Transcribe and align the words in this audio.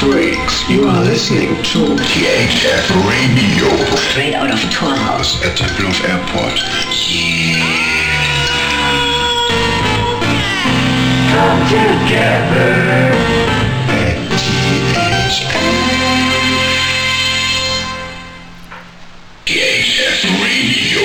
freaks. 0.00 0.68
You 0.68 0.88
are 0.88 1.02
listening 1.04 1.54
to 1.70 1.78
THF 2.10 2.86
Radio. 3.08 3.68
Straight 3.96 4.34
out 4.34 4.50
of 4.50 4.58
Tour 4.70 4.94
House. 4.94 5.42
At 5.44 5.56
Tempelhof 5.56 6.02
Airport. 6.08 6.58
Come 11.30 11.60
together. 11.68 12.72
At 13.88 14.18
THF. 14.42 15.64
THF 19.46 20.20
Radio. 20.42 21.02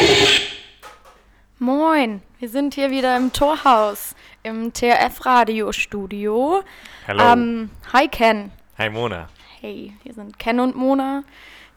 Moin, 1.59 2.21
wir 2.39 2.49
sind 2.49 2.73
hier 2.75 2.89
wieder 2.89 3.17
im 3.17 3.33
Torhaus, 3.33 4.15
im 4.43 4.71
TRF-Radiostudio. 4.73 6.63
Hello. 7.05 7.23
Ähm, 7.23 7.69
hi 7.91 8.07
Ken. 8.07 8.51
Hi 8.79 8.89
Mona. 8.89 9.27
Hey, 9.59 9.93
hier 10.03 10.13
sind 10.13 10.39
Ken 10.39 10.61
und 10.61 10.73
Mona, 10.73 11.25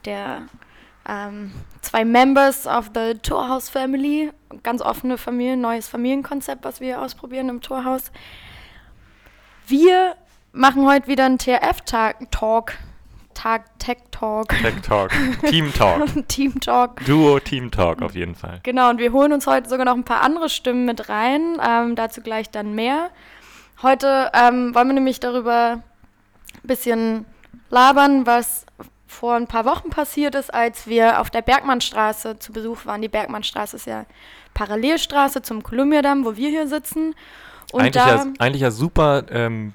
der 0.05 0.43
ähm, 1.09 1.51
zwei 1.81 2.05
Members 2.05 2.65
of 2.69 2.93
the 2.95 3.15
Torhaus 3.15 3.69
Family. 3.69 4.31
Ganz 4.63 4.81
offene 4.81 5.19
Familie, 5.19 5.57
neues 5.57 5.89
Familienkonzept, 5.89 6.65
was 6.65 6.81
wir 6.81 7.03
ausprobieren 7.03 7.49
im 7.49 7.61
Torhaus. 7.61 8.13
Wir 9.67 10.15
machen 10.53 10.87
heute 10.87 11.09
wieder 11.09 11.25
einen 11.25 11.39
TRF-Talk. 11.39 12.75
Tag, 13.35 13.79
Tech 13.81 13.97
Talk. 14.13 14.51
Tech 14.51 14.81
Talk. 14.83 15.11
Team 15.51 15.75
Talk. 15.75 16.29
Team 16.29 16.61
Talk. 16.61 17.05
Duo 17.05 17.41
Team 17.41 17.73
Talk 17.73 18.01
auf 18.01 18.15
jeden 18.15 18.37
Fall. 18.37 18.61
Genau, 18.63 18.91
und 18.91 18.99
wir 18.99 19.11
holen 19.11 19.33
uns 19.33 19.49
heute 19.49 19.69
sogar 19.69 19.87
noch 19.87 19.97
ein 19.97 20.05
paar 20.05 20.21
andere 20.21 20.49
Stimmen 20.49 20.85
mit 20.85 21.09
rein. 21.09 21.59
Ähm, 21.61 21.97
dazu 21.97 22.21
gleich 22.21 22.51
dann 22.51 22.77
mehr. 22.77 23.11
Heute 23.83 24.31
ähm, 24.35 24.73
wollen 24.73 24.87
wir 24.87 24.95
nämlich 24.95 25.19
darüber 25.19 25.83
bisschen 26.63 27.27
labern, 27.71 28.27
was 28.27 28.67
vor 29.07 29.35
ein 29.35 29.47
paar 29.47 29.65
Wochen 29.65 29.91
passiert 29.91 30.35
ist, 30.35 30.53
als 30.53 30.87
wir 30.87 31.21
auf 31.21 31.31
der 31.31 31.43
Bergmannstraße 31.43 32.39
zu 32.39 32.53
Besuch 32.53 32.87
waren. 32.87 33.03
Die 33.03 33.09
Bergmannstraße 33.09 33.77
ist 33.77 33.87
ja 33.87 34.07
Parallelstraße 34.55 35.43
zum 35.43 35.63
Kolumbiadamm, 35.63 36.25
wo 36.25 36.37
wir 36.37 36.49
hier 36.49 36.67
sitzen. 36.67 37.15
Und 37.73 37.83
eigentlich, 37.83 37.93
da, 37.93 38.17
ja, 38.17 38.27
eigentlich 38.39 38.63
ja 38.63 38.71
super 38.71 39.25
ähm, 39.31 39.75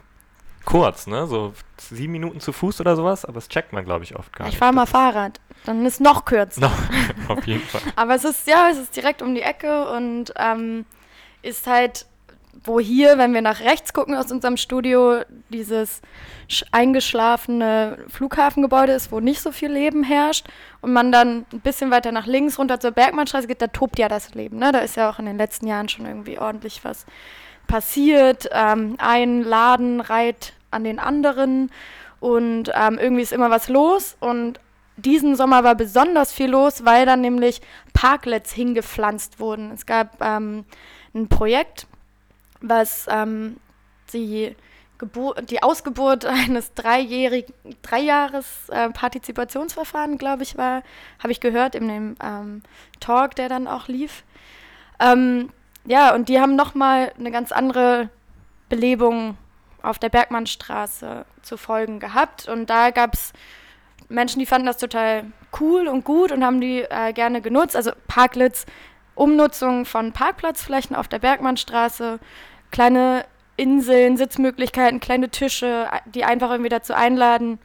kurz, 0.65 1.07
ne? 1.07 1.27
So 1.27 1.53
sieben 1.77 2.11
Minuten 2.11 2.39
zu 2.39 2.51
Fuß 2.51 2.81
oder 2.81 2.95
sowas, 2.95 3.25
aber 3.25 3.35
das 3.35 3.47
checkt 3.47 3.73
man, 3.73 3.85
glaube 3.85 4.03
ich, 4.03 4.15
oft 4.15 4.33
gar 4.33 4.47
ich 4.47 4.53
nicht. 4.53 4.59
fahre 4.59 4.73
mal 4.73 4.85
Fahrrad, 4.85 5.39
dann 5.65 5.85
ist 5.85 6.01
noch 6.01 6.25
kürzer. 6.25 6.61
No, 6.61 6.71
auf 7.33 7.45
jeden 7.47 7.63
Fall. 7.63 7.81
Aber 7.95 8.15
es 8.15 8.25
ist, 8.25 8.47
ja, 8.47 8.69
es 8.69 8.77
ist 8.77 8.95
direkt 8.95 9.21
um 9.21 9.33
die 9.33 9.41
Ecke 9.41 9.89
und 9.91 10.33
ähm, 10.35 10.85
ist 11.41 11.67
halt, 11.67 12.05
wo 12.63 12.79
hier, 12.79 13.17
wenn 13.17 13.33
wir 13.33 13.41
nach 13.41 13.59
rechts 13.59 13.93
gucken 13.93 14.15
aus 14.15 14.31
unserem 14.31 14.57
Studio, 14.57 15.21
dieses 15.49 16.01
sch- 16.49 16.65
eingeschlafene 16.71 18.05
Flughafengebäude 18.09 18.93
ist, 18.93 19.11
wo 19.11 19.19
nicht 19.19 19.41
so 19.41 19.51
viel 19.51 19.71
Leben 19.71 20.03
herrscht 20.03 20.47
und 20.81 20.93
man 20.93 21.11
dann 21.11 21.45
ein 21.53 21.59
bisschen 21.61 21.91
weiter 21.91 22.11
nach 22.11 22.25
links 22.25 22.57
runter 22.59 22.79
zur 22.79 22.91
Bergmannstraße 22.91 23.47
geht, 23.47 23.61
da 23.61 23.67
tobt 23.67 23.99
ja 23.99 24.07
das 24.07 24.33
Leben. 24.33 24.57
Ne? 24.57 24.71
Da 24.71 24.79
ist 24.79 24.95
ja 24.95 25.09
auch 25.09 25.19
in 25.19 25.25
den 25.25 25.37
letzten 25.37 25.67
Jahren 25.67 25.89
schon 25.89 26.05
irgendwie 26.05 26.39
ordentlich 26.39 26.83
was 26.83 27.05
passiert. 27.67 28.49
Ähm, 28.51 28.95
ein 28.97 29.43
Laden 29.43 30.01
reiht 30.01 30.53
an 30.71 30.83
den 30.83 30.99
anderen 30.99 31.71
und 32.19 32.71
ähm, 32.73 32.97
irgendwie 32.99 33.21
ist 33.21 33.33
immer 33.33 33.49
was 33.49 33.69
los 33.69 34.17
und 34.19 34.59
diesen 34.99 35.35
Sommer 35.35 35.63
war 35.63 35.75
besonders 35.75 36.33
viel 36.33 36.49
los, 36.49 36.83
weil 36.83 37.05
dann 37.05 37.21
nämlich 37.21 37.61
Parklets 37.93 38.51
hingepflanzt 38.51 39.39
wurden. 39.39 39.69
Es 39.71 39.85
gab 39.85 40.19
ähm, 40.23 40.65
ein 41.13 41.27
Projekt, 41.29 41.85
was 42.61 43.07
ähm, 43.09 43.57
die, 44.13 44.55
die 45.49 45.63
Ausgeburt 45.63 46.25
eines 46.25 46.73
dreijährigen, 46.73 47.53
Dreijahres 47.81 48.69
äh, 48.69 48.89
Partizipationsverfahren, 48.89 50.17
glaube 50.17 50.43
ich, 50.43 50.57
war, 50.57 50.83
habe 51.19 51.31
ich 51.31 51.39
gehört 51.39 51.75
in 51.75 51.87
dem 51.87 52.15
ähm, 52.23 52.63
Talk, 52.99 53.35
der 53.35 53.49
dann 53.49 53.67
auch 53.67 53.87
lief. 53.87 54.23
Ähm, 54.99 55.49
ja, 55.85 56.13
und 56.13 56.29
die 56.29 56.39
haben 56.39 56.55
nochmal 56.55 57.13
eine 57.17 57.31
ganz 57.31 57.51
andere 57.51 58.09
Belebung 58.69 59.37
auf 59.81 59.99
der 59.99 60.09
Bergmannstraße 60.09 61.25
zu 61.41 61.57
folgen 61.57 61.99
gehabt. 61.99 62.47
Und 62.47 62.69
da 62.69 62.91
gab 62.91 63.13
es 63.13 63.31
Menschen, 64.09 64.39
die 64.39 64.45
fanden 64.45 64.67
das 64.67 64.77
total 64.77 65.25
cool 65.59 65.87
und 65.87 66.03
gut 66.03 66.31
und 66.31 66.43
haben 66.43 66.61
die 66.61 66.81
äh, 66.81 67.13
gerne 67.13 67.41
genutzt. 67.41 67.75
Also 67.75 67.91
Parklets, 68.07 68.65
Umnutzung 69.15 69.85
von 69.85 70.11
Parkplatzflächen 70.11 70.95
auf 70.95 71.07
der 71.07 71.19
Bergmannstraße, 71.19 72.19
kleine 72.71 73.25
Inseln, 73.55 74.17
Sitzmöglichkeiten, 74.17 74.99
kleine 74.99 75.29
Tische, 75.29 75.87
die 76.05 76.23
einfach 76.23 76.51
irgendwie 76.51 76.69
dazu 76.69 76.93
einladen, 76.93 77.59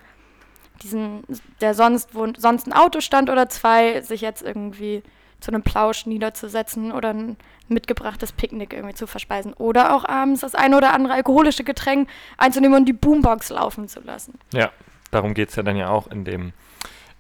diesen, 0.83 1.23
der 1.61 1.75
sonst, 1.75 2.15
wo 2.15 2.27
sonst 2.37 2.67
ein 2.67 2.73
Auto 2.73 3.01
stand 3.01 3.31
oder 3.31 3.49
zwei, 3.49 4.01
sich 4.01 4.21
jetzt 4.21 4.43
irgendwie 4.43 5.03
zu 5.41 5.51
einem 5.51 5.63
Plausch 5.63 6.07
niederzusetzen 6.07 6.93
oder 6.93 7.11
ein 7.11 7.37
mitgebrachtes 7.69 8.33
Picknick 8.33 8.73
irgendwie 8.73 8.95
zu 8.95 9.07
verspeisen. 9.07 9.53
Oder 9.55 9.95
auch 9.95 10.05
abends 10.05 10.41
das 10.41 10.55
eine 10.55 10.77
oder 10.77 10.95
andere 10.95 11.15
alkoholische 11.15 11.65
Getränk 11.65 12.09
einzunehmen 12.39 12.79
und 12.79 12.85
die 12.87 12.93
Boombox 12.93 13.51
laufen 13.51 13.89
zu 13.89 14.01
lassen. 14.01 14.39
Ja, 14.53 14.71
darum 15.11 15.35
geht 15.35 15.51
es 15.51 15.57
ja 15.57 15.63
dann 15.63 15.77
ja 15.77 15.89
auch 15.89 16.07
in 16.07 16.25
dem 16.25 16.53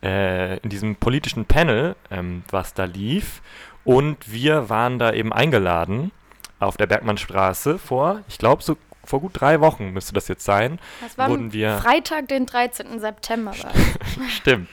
äh, 0.03 0.59
in 0.59 0.70
diesem 0.70 0.97
politischen 0.97 1.44
Panel, 1.44 1.94
ähm, 2.10 2.43
was 2.50 2.75
da 2.75 2.84
lief. 2.84 3.43
Und 3.84 4.32
wir 4.32 4.69
waren 4.69 4.99
da 4.99 5.12
eben 5.12 5.32
eingeladen 5.32 6.12
auf 6.62 6.76
der 6.76 6.86
Bergmannstraße 6.86 7.78
vor, 7.78 8.20
ich 8.28 8.38
glaube, 8.38 8.62
so 8.62 8.76
vor 9.04 9.20
gut 9.20 9.32
drei 9.34 9.60
Wochen 9.60 9.90
müsste 9.90 10.12
das 10.12 10.28
jetzt 10.28 10.44
sein. 10.44 10.78
Das 11.00 11.18
war 11.18 11.28
Wurden 11.28 11.52
wir- 11.52 11.78
Freitag, 11.78 12.28
den 12.28 12.46
13. 12.46 13.00
September. 13.00 13.52
Stimmt. 14.28 14.68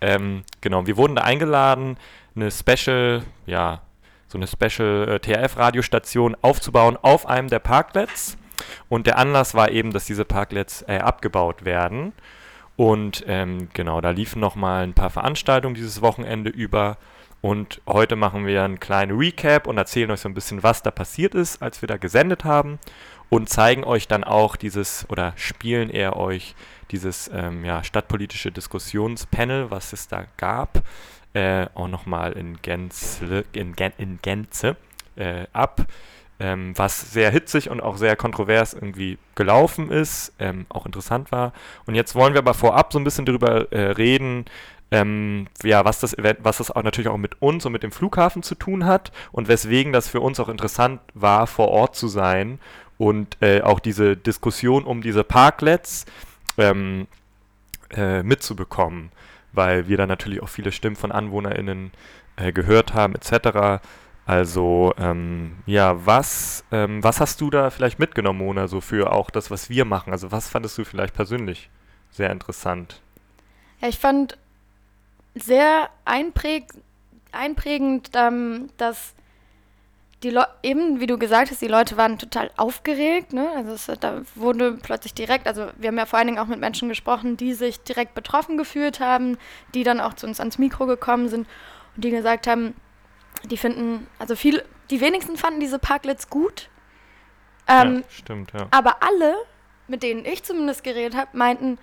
Ähm, 0.00 0.42
genau, 0.60 0.86
wir 0.86 0.96
wurden 0.96 1.16
da 1.16 1.22
eingeladen, 1.22 1.96
eine 2.36 2.50
Special, 2.50 3.22
ja, 3.46 3.80
so 4.28 4.36
eine 4.38 4.46
Special 4.46 5.08
äh, 5.08 5.20
TRF-Radiostation 5.20 6.36
aufzubauen 6.42 6.98
auf 7.00 7.26
einem 7.26 7.48
der 7.48 7.60
Parklets. 7.60 8.36
Und 8.88 9.06
der 9.06 9.18
Anlass 9.18 9.54
war 9.54 9.70
eben, 9.70 9.92
dass 9.92 10.04
diese 10.04 10.24
Parklets 10.24 10.82
äh, 10.86 10.98
abgebaut 10.98 11.64
werden. 11.64 12.12
Und 12.76 13.24
ähm, 13.26 13.68
genau, 13.72 14.00
da 14.00 14.10
liefen 14.10 14.40
nochmal 14.40 14.82
ein 14.84 14.94
paar 14.94 15.10
Veranstaltungen 15.10 15.74
dieses 15.74 16.02
Wochenende 16.02 16.50
über. 16.50 16.96
Und 17.42 17.82
heute 17.88 18.14
machen 18.14 18.46
wir 18.46 18.62
einen 18.62 18.78
kleinen 18.78 19.18
Recap 19.18 19.66
und 19.66 19.76
erzählen 19.76 20.10
euch 20.12 20.20
so 20.20 20.28
ein 20.28 20.34
bisschen, 20.34 20.62
was 20.62 20.82
da 20.82 20.92
passiert 20.92 21.34
ist, 21.34 21.60
als 21.60 21.82
wir 21.82 21.88
da 21.88 21.96
gesendet 21.96 22.44
haben. 22.44 22.78
Und 23.30 23.48
zeigen 23.48 23.82
euch 23.82 24.06
dann 24.06 24.24
auch 24.24 24.56
dieses, 24.56 25.06
oder 25.08 25.32
spielen 25.36 25.90
eher 25.90 26.16
euch 26.16 26.54
dieses 26.92 27.30
ähm, 27.34 27.64
ja, 27.64 27.82
stadtpolitische 27.82 28.52
Diskussionspanel, 28.52 29.70
was 29.70 29.92
es 29.92 30.06
da 30.06 30.26
gab, 30.36 30.82
äh, 31.34 31.66
auch 31.74 31.88
nochmal 31.88 32.32
in, 32.32 32.58
in, 33.52 33.74
in 33.96 34.18
Gänze 34.22 34.76
äh, 35.16 35.46
ab, 35.52 35.86
ähm, 36.38 36.74
was 36.76 37.12
sehr 37.12 37.30
hitzig 37.30 37.70
und 37.70 37.82
auch 37.82 37.96
sehr 37.96 38.16
kontrovers 38.16 38.74
irgendwie 38.74 39.18
gelaufen 39.34 39.90
ist, 39.90 40.32
ähm, 40.38 40.66
auch 40.68 40.86
interessant 40.86 41.32
war. 41.32 41.52
Und 41.86 41.94
jetzt 41.94 42.14
wollen 42.14 42.34
wir 42.34 42.40
aber 42.40 42.54
vorab 42.54 42.92
so 42.92 43.00
ein 43.00 43.04
bisschen 43.04 43.24
darüber 43.24 43.72
äh, 43.72 43.92
reden, 43.92 44.44
ähm, 44.92 45.46
ja, 45.62 45.86
was 45.86 46.00
das, 46.00 46.14
was 46.18 46.58
das 46.58 46.70
auch 46.70 46.82
natürlich 46.82 47.08
auch 47.08 47.16
mit 47.16 47.40
uns 47.40 47.64
und 47.64 47.72
mit 47.72 47.82
dem 47.82 47.92
Flughafen 47.92 48.42
zu 48.42 48.54
tun 48.54 48.84
hat 48.84 49.10
und 49.32 49.48
weswegen 49.48 49.90
das 49.92 50.06
für 50.06 50.20
uns 50.20 50.38
auch 50.38 50.50
interessant 50.50 51.00
war, 51.14 51.46
vor 51.46 51.68
Ort 51.68 51.96
zu 51.96 52.08
sein 52.08 52.60
und 52.98 53.38
äh, 53.40 53.62
auch 53.62 53.80
diese 53.80 54.18
Diskussion 54.18 54.84
um 54.84 55.00
diese 55.00 55.24
Parklets 55.24 56.04
ähm, 56.58 57.06
äh, 57.90 58.22
mitzubekommen, 58.22 59.10
weil 59.52 59.88
wir 59.88 59.96
da 59.96 60.06
natürlich 60.06 60.42
auch 60.42 60.50
viele 60.50 60.72
Stimmen 60.72 60.96
von 60.96 61.10
AnwohnerInnen 61.10 61.90
äh, 62.36 62.52
gehört 62.52 62.92
haben, 62.92 63.14
etc. 63.14 63.82
Also, 64.26 64.92
ähm, 64.98 65.56
ja, 65.64 66.04
was, 66.04 66.64
ähm, 66.70 67.02
was 67.02 67.18
hast 67.18 67.40
du 67.40 67.48
da 67.48 67.70
vielleicht 67.70 67.98
mitgenommen, 67.98 68.40
Mona, 68.40 68.68
so 68.68 68.82
für 68.82 69.10
auch 69.10 69.30
das, 69.30 69.50
was 69.50 69.70
wir 69.70 69.86
machen? 69.86 70.12
Also, 70.12 70.30
was 70.32 70.50
fandest 70.50 70.76
du 70.76 70.84
vielleicht 70.84 71.14
persönlich 71.14 71.70
sehr 72.10 72.30
interessant? 72.30 73.00
Ja, 73.80 73.88
ich 73.88 73.98
fand 73.98 74.38
sehr 75.34 75.90
einpräg 76.04 76.64
einprägend, 77.32 78.10
ähm, 78.14 78.68
dass 78.76 79.14
die 80.22 80.30
Leute, 80.30 80.50
eben 80.62 81.00
wie 81.00 81.06
du 81.06 81.18
gesagt 81.18 81.50
hast, 81.50 81.60
die 81.60 81.68
Leute 81.68 81.96
waren 81.96 82.18
total 82.18 82.50
aufgeregt. 82.56 83.32
Ne? 83.32 83.50
Also 83.56 83.72
es, 83.72 83.98
da 84.00 84.22
wurde 84.34 84.78
plötzlich 84.80 85.14
direkt, 85.14 85.46
also 85.46 85.68
wir 85.76 85.88
haben 85.88 85.98
ja 85.98 86.06
vor 86.06 86.18
allen 86.18 86.28
Dingen 86.28 86.38
auch 86.38 86.46
mit 86.46 86.60
Menschen 86.60 86.88
gesprochen, 86.88 87.36
die 87.36 87.54
sich 87.54 87.80
direkt 87.82 88.14
betroffen 88.14 88.56
gefühlt 88.56 89.00
haben, 89.00 89.36
die 89.74 89.82
dann 89.82 90.00
auch 90.00 90.14
zu 90.14 90.26
uns 90.26 90.38
ans 90.38 90.58
Mikro 90.58 90.86
gekommen 90.86 91.28
sind 91.28 91.48
und 91.96 92.04
die 92.04 92.10
gesagt 92.10 92.46
haben, 92.46 92.74
die 93.50 93.56
finden, 93.56 94.06
also 94.18 94.36
viel, 94.36 94.62
die 94.90 95.00
wenigsten 95.00 95.36
fanden 95.36 95.58
diese 95.58 95.78
Parklets 95.78 96.30
gut. 96.30 96.68
Ähm, 97.66 97.96
ja, 97.96 98.02
stimmt, 98.08 98.52
ja. 98.52 98.68
aber 98.70 99.02
alle, 99.02 99.34
mit 99.88 100.02
denen 100.02 100.24
ich 100.24 100.44
zumindest 100.44 100.84
geredet 100.84 101.16
habe, 101.16 101.36
meinten, 101.36 101.78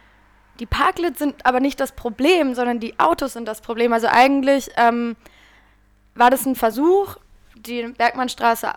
die 0.59 0.65
Parklets 0.65 1.19
sind 1.19 1.45
aber 1.45 1.59
nicht 1.59 1.79
das 1.79 1.93
Problem, 1.93 2.53
sondern 2.53 2.79
die 2.79 2.99
Autos 2.99 3.33
sind 3.33 3.47
das 3.47 3.61
Problem. 3.61 3.93
Also 3.93 4.07
eigentlich 4.07 4.69
ähm, 4.75 5.15
war 6.15 6.29
das 6.29 6.45
ein 6.45 6.55
Versuch, 6.55 7.15
die 7.55 7.83
Bergmannstraße 7.83 8.73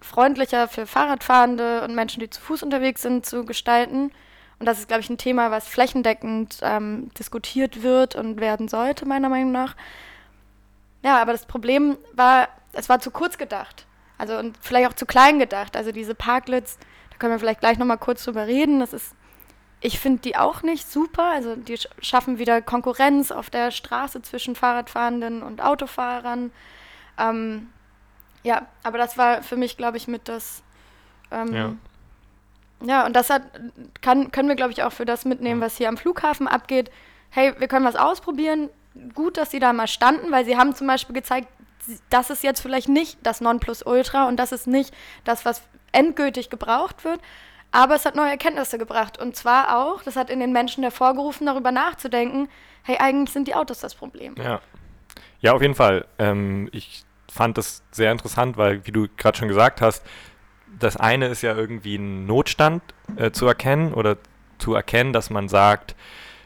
freundlicher 0.00 0.68
für 0.68 0.86
Fahrradfahrende 0.86 1.82
und 1.82 1.94
Menschen, 1.94 2.20
die 2.20 2.30
zu 2.30 2.40
Fuß 2.40 2.62
unterwegs 2.62 3.02
sind, 3.02 3.26
zu 3.26 3.44
gestalten. 3.44 4.12
Und 4.58 4.66
das 4.66 4.78
ist, 4.78 4.88
glaube 4.88 5.00
ich, 5.00 5.10
ein 5.10 5.18
Thema, 5.18 5.50
was 5.50 5.66
flächendeckend 5.66 6.58
ähm, 6.62 7.10
diskutiert 7.18 7.82
wird 7.82 8.14
und 8.14 8.40
werden 8.40 8.68
sollte, 8.68 9.06
meiner 9.06 9.28
Meinung 9.28 9.50
nach. 9.50 9.74
Ja, 11.02 11.20
aber 11.20 11.32
das 11.32 11.46
Problem 11.46 11.96
war, 12.12 12.48
es 12.72 12.88
war 12.88 13.00
zu 13.00 13.10
kurz 13.10 13.38
gedacht. 13.38 13.86
Also 14.16 14.38
und 14.38 14.56
vielleicht 14.60 14.88
auch 14.88 14.94
zu 14.94 15.06
klein 15.06 15.38
gedacht. 15.38 15.76
Also 15.76 15.90
diese 15.90 16.14
Parklets, 16.14 16.78
da 17.10 17.16
können 17.16 17.32
wir 17.32 17.38
vielleicht 17.38 17.60
gleich 17.60 17.78
nochmal 17.78 17.98
kurz 17.98 18.24
drüber 18.24 18.46
reden. 18.46 18.80
Das 18.80 18.92
ist, 18.92 19.14
ich 19.84 19.98
finde 19.98 20.22
die 20.22 20.34
auch 20.34 20.62
nicht 20.62 20.90
super. 20.90 21.24
Also 21.24 21.56
die 21.56 21.78
schaffen 22.00 22.38
wieder 22.38 22.62
Konkurrenz 22.62 23.30
auf 23.30 23.50
der 23.50 23.70
Straße 23.70 24.22
zwischen 24.22 24.56
Fahrradfahrenden 24.56 25.42
und 25.42 25.62
Autofahrern. 25.62 26.52
Ähm, 27.18 27.68
ja, 28.42 28.66
aber 28.82 28.96
das 28.96 29.18
war 29.18 29.42
für 29.42 29.56
mich, 29.56 29.76
glaube 29.76 29.98
ich, 29.98 30.08
mit 30.08 30.26
das. 30.26 30.62
Ähm, 31.30 31.52
ja. 31.52 31.72
ja, 32.82 33.04
und 33.04 33.14
das 33.14 33.28
hat, 33.28 33.42
kann, 34.00 34.32
können 34.32 34.48
wir, 34.48 34.56
glaube 34.56 34.72
ich, 34.72 34.82
auch 34.82 34.92
für 34.92 35.04
das 35.04 35.26
mitnehmen, 35.26 35.60
was 35.60 35.76
hier 35.76 35.90
am 35.90 35.98
Flughafen 35.98 36.48
abgeht. 36.48 36.90
Hey, 37.28 37.52
wir 37.58 37.68
können 37.68 37.84
was 37.84 37.96
ausprobieren. 37.96 38.70
Gut, 39.12 39.36
dass 39.36 39.50
sie 39.50 39.60
da 39.60 39.74
mal 39.74 39.86
standen, 39.86 40.32
weil 40.32 40.46
sie 40.46 40.56
haben 40.56 40.74
zum 40.74 40.86
Beispiel 40.86 41.14
gezeigt, 41.14 41.48
das 42.08 42.30
ist 42.30 42.42
jetzt 42.42 42.62
vielleicht 42.62 42.88
nicht 42.88 43.18
das 43.22 43.42
Nonplusultra 43.42 44.28
und 44.28 44.38
das 44.38 44.50
ist 44.50 44.66
nicht 44.66 44.94
das, 45.24 45.44
was 45.44 45.60
endgültig 45.92 46.48
gebraucht 46.48 47.04
wird. 47.04 47.20
Aber 47.74 47.96
es 47.96 48.06
hat 48.06 48.14
neue 48.14 48.30
Erkenntnisse 48.30 48.78
gebracht. 48.78 49.18
Und 49.18 49.34
zwar 49.34 49.76
auch, 49.76 50.04
das 50.04 50.14
hat 50.14 50.30
in 50.30 50.38
den 50.38 50.52
Menschen 50.52 50.84
hervorgerufen, 50.84 51.46
darüber 51.46 51.72
nachzudenken, 51.72 52.48
hey, 52.84 52.98
eigentlich 53.00 53.32
sind 53.32 53.48
die 53.48 53.56
Autos 53.56 53.80
das 53.80 53.96
Problem. 53.96 54.36
Ja, 54.38 54.60
ja 55.40 55.52
auf 55.54 55.60
jeden 55.60 55.74
Fall. 55.74 56.06
Ähm, 56.20 56.68
ich 56.70 57.02
fand 57.28 57.58
das 57.58 57.82
sehr 57.90 58.12
interessant, 58.12 58.56
weil, 58.56 58.86
wie 58.86 58.92
du 58.92 59.08
gerade 59.16 59.36
schon 59.36 59.48
gesagt 59.48 59.80
hast, 59.80 60.06
das 60.78 60.96
eine 60.96 61.26
ist 61.26 61.42
ja 61.42 61.56
irgendwie 61.56 61.96
ein 61.96 62.26
Notstand 62.26 62.80
äh, 63.16 63.32
zu 63.32 63.44
erkennen 63.48 63.92
oder 63.92 64.18
zu 64.58 64.74
erkennen, 64.74 65.12
dass 65.12 65.30
man 65.30 65.48
sagt, 65.48 65.96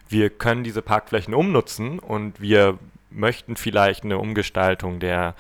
wir 0.09 0.31
können 0.31 0.65
diese 0.65 0.81
Parkflächen 0.81 1.35
umnutzen 1.35 1.99
und 1.99 2.41
wir 2.41 2.79
möchten 3.11 3.57
vielleicht 3.57 4.03
eine 4.03 4.17
Umgestaltung 4.17 4.99
der 4.99 5.35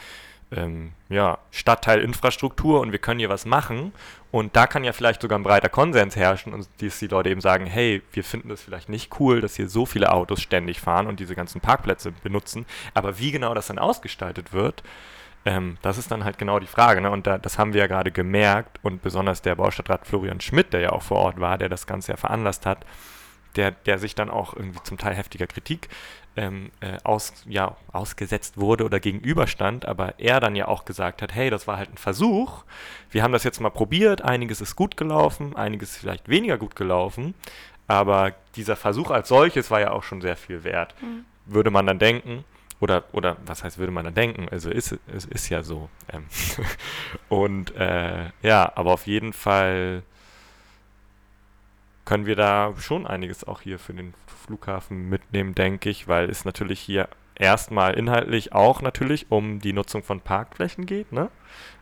ähm, 0.50 0.93
ja, 1.08 1.38
Stadtteilinfrastruktur 1.50 2.81
und 2.81 2.93
wir 2.93 2.99
können 2.99 3.20
hier 3.20 3.29
was 3.29 3.46
machen. 3.46 3.93
Und 4.30 4.56
da 4.56 4.66
kann 4.66 4.84
ja 4.84 4.92
vielleicht 4.92 5.22
sogar 5.22 5.38
ein 5.38 5.42
breiter 5.42 5.70
Konsens 5.70 6.14
herrschen 6.14 6.52
und 6.52 6.69
dass 6.80 6.98
die 6.98 7.06
Leute 7.06 7.30
eben 7.30 7.40
sagen, 7.40 7.64
hey, 7.64 8.02
wir 8.12 8.22
finden 8.22 8.50
das 8.50 8.60
vielleicht 8.60 8.90
nicht 8.90 9.19
cool, 9.19 9.40
dass 9.40 9.56
hier 9.56 9.69
so 9.69 9.86
viele 9.86 10.12
Autos 10.12 10.42
ständig 10.42 10.80
fahren 10.80 11.06
und 11.06 11.19
diese 11.19 11.34
ganzen 11.34 11.60
Parkplätze 11.60 12.12
benutzen. 12.22 12.66
Aber 12.92 13.19
wie 13.19 13.30
genau 13.30 13.54
das 13.54 13.69
dann 13.69 13.78
ausgestaltet 13.78 14.52
wird, 14.52 14.82
ähm, 15.46 15.78
das 15.80 15.96
ist 15.96 16.10
dann 16.10 16.25
halt 16.25 16.36
genau 16.36 16.58
die 16.58 16.66
Frage. 16.66 17.00
Ne? 17.00 17.10
Und 17.10 17.26
da, 17.26 17.38
das 17.38 17.58
haben 17.58 17.72
wir 17.72 17.80
ja 17.80 17.86
gerade 17.86 18.12
gemerkt 18.12 18.78
und 18.82 19.02
besonders 19.02 19.40
der 19.40 19.54
Baustadtrat 19.54 20.06
Florian 20.06 20.42
Schmidt, 20.42 20.75
der 20.75 20.80
ja 20.80 20.90
auch 20.90 21.02
vor 21.02 21.19
Ort 21.19 21.40
war, 21.40 21.56
der 21.56 21.70
das 21.70 21.86
Ganze 21.86 22.12
ja 22.12 22.16
veranlasst 22.16 22.66
hat, 22.66 22.84
der, 23.58 23.72
der 23.72 23.99
sich 23.99 24.14
dann 24.14 24.31
auch 24.31 24.55
irgendwie 24.55 24.82
zum 24.84 24.99
Teil 24.99 25.14
heftiger 25.14 25.49
Kritik 25.49 25.88
ähm, 26.37 26.70
äh, 26.81 26.99
aus, 27.02 27.32
ja, 27.46 27.76
ausgesetzt 27.93 28.56
wurde 28.56 28.84
oder 28.84 29.00
gegenüberstand, 29.00 29.84
aber 29.84 30.14
er 30.19 30.38
dann 30.38 30.55
ja 30.55 30.69
auch 30.69 30.84
gesagt 30.84 31.20
hat, 31.20 31.34
hey, 31.34 31.50
das 31.50 31.66
war 31.66 31.76
halt 31.76 31.93
ein 31.93 31.99
Versuch, 31.99 32.64
wir 33.10 33.25
haben 33.25 33.32
das 33.32 33.43
jetzt 33.43 33.60
mal 33.60 33.70
probiert, 33.70 34.22
einiges 34.22 34.60
ist 34.60 34.76
gut 34.76 34.96
gelaufen, 34.96 35.56
einiges 35.56 35.90
ist 35.90 35.99
vielleicht 35.99 36.28
weniger 36.28 36.56
gut 36.56 36.76
gelaufen, 36.76 37.34
aber 37.88 38.32
dieser 38.55 38.76
Versuch 38.76 39.10
als 39.10 39.28
solches 39.28 39.70
war 39.72 39.81
ja 39.81 39.90
auch 39.90 40.04
schon 40.04 40.20
sehr 40.20 40.37
viel 40.37 40.62
wert. 40.62 40.94
Mhm. 41.02 41.25
Würde 41.46 41.70
man 41.70 41.87
dann 41.87 41.99
denken, 41.99 42.44
oder, 42.78 43.04
oder 43.11 43.38
was 43.44 43.64
heißt, 43.64 43.78
würde 43.78 43.90
man 43.90 44.04
dann 44.04 44.14
denken? 44.14 44.49
Also 44.50 44.70
ist 44.70 44.96
es 45.12 45.25
ist 45.25 45.49
ja 45.49 45.64
so. 45.64 45.88
Ähm 46.12 46.26
und 47.28 47.75
äh, 47.75 48.26
ja, 48.43 48.70
aber 48.76 48.93
auf 48.93 49.08
jeden 49.08 49.32
Fall 49.32 50.04
können 52.08 52.25
wir 52.25 52.37
da 52.37 52.72
schon 52.81 53.06
einiges 53.06 53.46
auch 53.46 53.60
hier 53.60 53.78
für 53.78 53.93
den 53.93 54.14
Flughafen 54.26 55.10
mitnehmen, 55.10 55.55
denke 55.55 55.90
ich, 55.90 56.08
weil 56.08 56.31
es 56.31 56.46
natürlich 56.46 56.81
hier 56.81 57.06
erstmal 57.34 57.99
inhaltlich 57.99 58.55
auch 58.55 58.81
natürlich 58.81 59.31
um 59.31 59.60
die 59.60 59.75
Nutzung 59.75 60.02
von 60.02 60.22
Parkflächen 60.22 60.87
geht, 60.87 61.12
ne? 61.12 61.28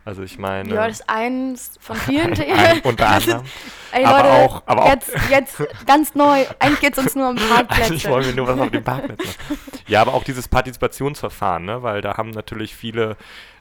Also 0.05 0.25
ich 0.25 0.37
meine. 0.37 0.75
Ja, 0.75 0.89
das 0.89 0.99
ist 0.99 1.09
eins 1.09 1.79
von 1.81 1.95
vielen 1.95 2.35
Themen. 2.35 2.59
ein, 2.59 2.81
unter 2.83 3.09
anderem. 3.09 3.45
Ey, 3.93 4.05
aber 4.05 4.19
Leute, 4.19 4.31
auch, 4.33 4.63
aber 4.67 4.89
jetzt, 4.89 5.15
auch 5.15 5.31
jetzt 5.31 5.63
ganz 5.87 6.17
neu. 6.17 6.45
Eigentlich 6.59 6.81
geht 6.81 6.99
es 6.99 7.05
uns 7.05 7.15
nur 7.15 7.29
um 7.29 7.37
Parkplätze. 7.49 7.85
Eigentlich 7.85 8.09
wollen 8.09 8.27
wir 8.27 8.35
nur 8.35 8.49
was 8.49 8.59
auf 8.59 8.71
den 8.71 8.83
Parkplätzen. 8.83 9.33
ja, 9.87 10.01
aber 10.01 10.15
auch 10.15 10.25
dieses 10.25 10.49
Partizipationsverfahren, 10.49 11.65
ne? 11.65 11.85
Weil 11.85 12.01
da 12.01 12.17
haben 12.17 12.31
natürlich 12.31 12.75
viele 12.75 13.17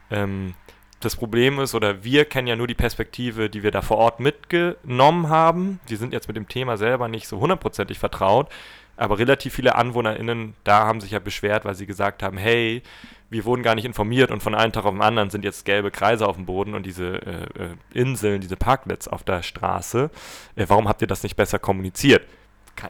ähm, 0.09 0.55
das 1.05 1.15
Problem 1.15 1.59
ist, 1.59 1.75
oder 1.75 2.03
wir 2.03 2.25
kennen 2.25 2.47
ja 2.47 2.55
nur 2.55 2.67
die 2.67 2.73
Perspektive, 2.73 3.49
die 3.49 3.63
wir 3.63 3.71
da 3.71 3.81
vor 3.81 3.97
Ort 3.97 4.19
mitgenommen 4.19 5.29
haben. 5.29 5.79
Wir 5.87 5.97
sind 5.97 6.13
jetzt 6.13 6.27
mit 6.27 6.35
dem 6.35 6.47
Thema 6.47 6.77
selber 6.77 7.07
nicht 7.07 7.27
so 7.27 7.39
hundertprozentig 7.39 7.99
vertraut, 7.99 8.49
aber 8.97 9.19
relativ 9.19 9.53
viele 9.53 9.75
AnwohnerInnen 9.75 10.55
da 10.63 10.85
haben 10.85 11.01
sich 11.01 11.11
ja 11.11 11.19
beschwert, 11.19 11.65
weil 11.65 11.75
sie 11.75 11.85
gesagt 11.85 12.23
haben, 12.23 12.37
hey, 12.37 12.81
wir 13.29 13.45
wurden 13.45 13.63
gar 13.63 13.75
nicht 13.75 13.85
informiert 13.85 14.31
und 14.31 14.41
von 14.41 14.55
einem 14.55 14.71
Tag 14.71 14.85
auf 14.85 14.93
den 14.93 15.01
anderen 15.01 15.29
sind 15.29 15.43
jetzt 15.43 15.65
gelbe 15.65 15.91
Kreise 15.91 16.27
auf 16.27 16.35
dem 16.35 16.45
Boden 16.45 16.73
und 16.73 16.85
diese 16.85 17.15
äh, 17.15 17.63
äh, 17.63 17.75
Inseln, 17.93 18.41
diese 18.41 18.55
Parklets 18.55 19.07
auf 19.07 19.23
der 19.23 19.43
Straße. 19.43 20.09
Äh, 20.55 20.65
warum 20.67 20.87
habt 20.87 21.01
ihr 21.01 21.07
das 21.07 21.23
nicht 21.23 21.35
besser 21.35 21.59
kommuniziert? 21.59 22.23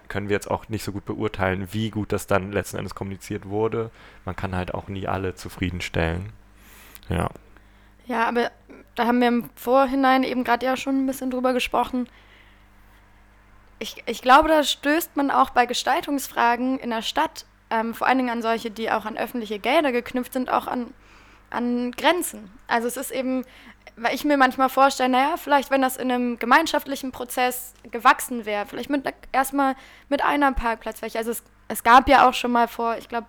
Können 0.08 0.30
wir 0.30 0.36
jetzt 0.36 0.50
auch 0.50 0.68
nicht 0.68 0.84
so 0.84 0.92
gut 0.92 1.06
beurteilen, 1.06 1.68
wie 1.72 1.92
gut 1.92 2.12
das 2.12 2.26
dann 2.26 2.52
letzten 2.52 2.78
Endes 2.78 2.96
kommuniziert 2.96 3.46
wurde. 3.46 3.92
Man 4.26 4.36
kann 4.36 4.56
halt 4.56 4.74
auch 4.74 4.88
nie 4.88 5.08
alle 5.08 5.36
zufriedenstellen. 5.36 6.34
Ja. 7.08 7.30
Ja, 8.06 8.28
aber 8.28 8.52
da 8.96 9.06
haben 9.06 9.20
wir 9.20 9.28
im 9.28 9.50
Vorhinein 9.56 10.24
eben 10.24 10.44
gerade 10.44 10.66
ja 10.66 10.78
schon 10.78 11.04
ein 11.04 11.08
bisschen 11.08 11.32
drüber 11.32 11.54
gesprochen. 11.54 12.08
Ich, 13.80 14.04
ich 14.06 14.22
glaube, 14.22 14.48
da 14.48 14.64
stößt 14.64 15.16
man 15.16 15.32
auch 15.32 15.50
bei 15.50 15.66
Gestaltungsfragen 15.66 16.80
in 16.80 16.92
der 16.92 17.02
Stadt, 17.02 17.46
ähm, 17.70 17.94
vor 17.94 18.08
allen 18.08 18.18
Dingen 18.18 18.30
an 18.30 18.42
solche, 18.42 18.72
die 18.72 18.90
auch 18.92 19.06
an 19.06 19.18
öffentliche 19.18 19.60
Gelder 19.60 19.92
geknüpft 19.92 20.34
sind, 20.34 20.50
auch 20.50 20.68
an, 20.68 20.94
an 21.50 21.92
Grenzen. 21.92 22.52
Also 22.68 22.88
es 22.88 22.96
ist 22.96 23.12
eben, 23.12 23.44
weil 23.98 24.16
ich 24.16 24.24
mir 24.24 24.38
manchmal 24.38 24.70
vorstelle, 24.70 25.10
naja, 25.10 25.36
vielleicht 25.38 25.72
wenn 25.72 25.82
das 25.82 25.98
in 25.98 26.12
einem 26.12 26.40
gemeinschaftlichen 26.40 27.12
Prozess 27.12 27.74
gewachsen 27.92 28.46
wäre, 28.46 28.66
vielleicht 28.66 28.90
mit 28.90 29.12
erstmal 29.32 29.76
mit 30.10 30.24
einer 30.24 30.52
Parkplatzfläche. 30.54 31.18
Also 31.18 31.32
es, 31.32 31.44
es 31.68 31.84
gab 31.84 32.08
ja 32.08 32.30
auch 32.30 32.34
schon 32.34 32.52
mal 32.52 32.68
vor, 32.68 32.98
ich 32.98 33.10
glaube, 33.10 33.28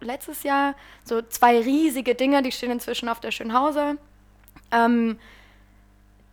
letztes 0.00 0.42
Jahr 0.42 0.74
so 1.04 1.22
zwei 1.22 1.60
riesige 1.60 2.14
Dinge, 2.14 2.42
die 2.42 2.52
stehen 2.52 2.70
inzwischen 2.70 3.08
auf 3.08 3.20
der 3.20 3.30
Schönhauser. 3.30 3.96
Ähm, 4.70 5.18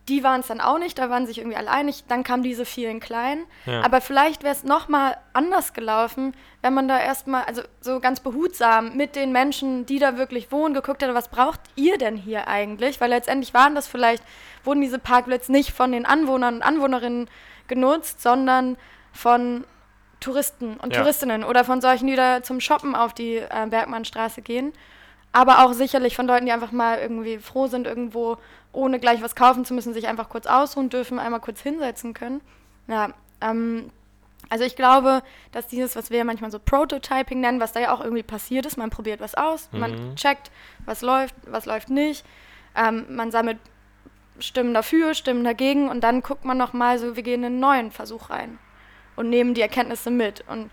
die 0.08 0.24
waren 0.24 0.40
es 0.40 0.48
dann 0.48 0.60
auch 0.60 0.78
nicht, 0.78 0.98
da 0.98 1.10
waren 1.10 1.26
sich 1.26 1.38
irgendwie 1.38 1.56
alle 1.56 1.70
einig. 1.70 2.04
Dann 2.08 2.24
kamen 2.24 2.42
diese 2.42 2.64
vielen 2.64 2.98
kleinen. 2.98 3.44
Ja. 3.66 3.82
Aber 3.82 4.00
vielleicht 4.00 4.42
wäre 4.42 4.54
es 4.54 4.64
nochmal 4.64 5.16
anders 5.32 5.74
gelaufen, 5.74 6.34
wenn 6.60 6.74
man 6.74 6.88
da 6.88 6.98
erstmal, 6.98 7.44
also 7.44 7.62
so 7.80 8.00
ganz 8.00 8.20
behutsam 8.20 8.96
mit 8.96 9.14
den 9.14 9.30
Menschen, 9.30 9.86
die 9.86 10.00
da 10.00 10.16
wirklich 10.16 10.50
wohnen, 10.50 10.74
geguckt 10.74 11.02
hätte, 11.02 11.14
was 11.14 11.28
braucht 11.28 11.60
ihr 11.76 11.98
denn 11.98 12.16
hier 12.16 12.48
eigentlich? 12.48 13.00
Weil 13.00 13.10
letztendlich 13.10 13.54
waren 13.54 13.76
das 13.76 13.86
vielleicht, 13.86 14.24
wurden 14.64 14.80
diese 14.80 14.98
Parkplätze 14.98 15.52
nicht 15.52 15.70
von 15.70 15.92
den 15.92 16.04
Anwohnern 16.04 16.56
und 16.56 16.62
Anwohnerinnen 16.62 17.28
genutzt, 17.68 18.20
sondern 18.20 18.76
von 19.12 19.64
Touristen 20.22 20.76
und 20.78 20.92
ja. 20.94 21.00
Touristinnen 21.00 21.44
oder 21.44 21.64
von 21.64 21.80
solchen, 21.80 22.06
die 22.06 22.16
da 22.16 22.42
zum 22.42 22.60
Shoppen 22.60 22.94
auf 22.94 23.12
die 23.12 23.36
äh, 23.36 23.66
Bergmannstraße 23.68 24.40
gehen. 24.40 24.72
Aber 25.32 25.64
auch 25.64 25.72
sicherlich 25.72 26.14
von 26.14 26.26
Leuten, 26.26 26.46
die 26.46 26.52
einfach 26.52 26.72
mal 26.72 26.98
irgendwie 26.98 27.38
froh 27.38 27.66
sind, 27.66 27.86
irgendwo 27.86 28.36
ohne 28.72 28.98
gleich 28.98 29.22
was 29.22 29.34
kaufen 29.34 29.64
zu 29.64 29.74
müssen, 29.74 29.94
sich 29.94 30.08
einfach 30.08 30.28
kurz 30.28 30.46
ausruhen 30.46 30.88
dürfen, 30.88 31.18
einmal 31.18 31.40
kurz 31.40 31.60
hinsetzen 31.60 32.14
können. 32.14 32.40
Ja, 32.86 33.10
ähm, 33.40 33.90
also 34.48 34.64
ich 34.64 34.76
glaube, 34.76 35.22
dass 35.52 35.68
dieses, 35.68 35.96
was 35.96 36.10
wir 36.10 36.24
manchmal 36.24 36.50
so 36.50 36.58
Prototyping 36.58 37.40
nennen, 37.40 37.60
was 37.60 37.72
da 37.72 37.80
ja 37.80 37.94
auch 37.94 38.00
irgendwie 38.00 38.22
passiert 38.22 38.66
ist, 38.66 38.76
man 38.76 38.90
probiert 38.90 39.20
was 39.20 39.34
aus, 39.34 39.70
mhm. 39.72 39.80
man 39.80 40.16
checkt, 40.16 40.50
was 40.84 41.00
läuft, 41.00 41.34
was 41.46 41.64
läuft 41.64 41.90
nicht, 41.90 42.24
ähm, 42.74 43.06
man 43.08 43.30
sammelt 43.30 43.58
Stimmen 44.38 44.74
dafür, 44.74 45.14
Stimmen 45.14 45.44
dagegen 45.44 45.88
und 45.88 46.02
dann 46.02 46.22
guckt 46.22 46.44
man 46.44 46.56
nochmal 46.58 46.98
so, 46.98 47.16
wir 47.16 47.22
gehen 47.22 47.40
in 47.40 47.46
einen 47.46 47.60
neuen 47.60 47.90
Versuch 47.90 48.30
rein 48.30 48.58
und 49.16 49.30
nehmen 49.30 49.54
die 49.54 49.60
Erkenntnisse 49.60 50.10
mit. 50.10 50.44
Und 50.48 50.70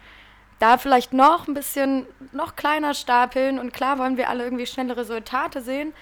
da 0.59 0.77
vielleicht 0.77 1.13
noch 1.13 1.47
ein 1.47 1.53
bisschen, 1.53 2.05
noch 2.31 2.55
kleiner 2.55 2.93
stapeln. 2.93 3.59
Und 3.59 3.73
klar 3.73 3.97
wollen 3.97 4.17
wir 4.17 4.29
alle 4.29 4.43
irgendwie 4.43 4.65
schnelle 4.65 4.97
Resultate 4.97 5.61
sehen, 5.61 5.93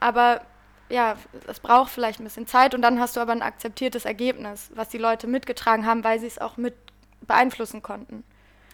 aber 0.00 0.42
ja, 0.88 1.16
es 1.48 1.60
braucht 1.60 1.90
vielleicht 1.90 2.20
ein 2.20 2.24
bisschen 2.24 2.46
Zeit 2.46 2.74
und 2.74 2.82
dann 2.82 3.00
hast 3.00 3.16
du 3.16 3.20
aber 3.20 3.32
ein 3.32 3.42
akzeptiertes 3.42 4.04
Ergebnis, 4.04 4.70
was 4.74 4.88
die 4.88 4.98
Leute 4.98 5.26
mitgetragen 5.26 5.84
haben, 5.84 6.04
weil 6.04 6.20
sie 6.20 6.28
es 6.28 6.38
auch 6.38 6.56
mit 6.56 6.74
beeinflussen 7.22 7.82
konnten. 7.82 8.22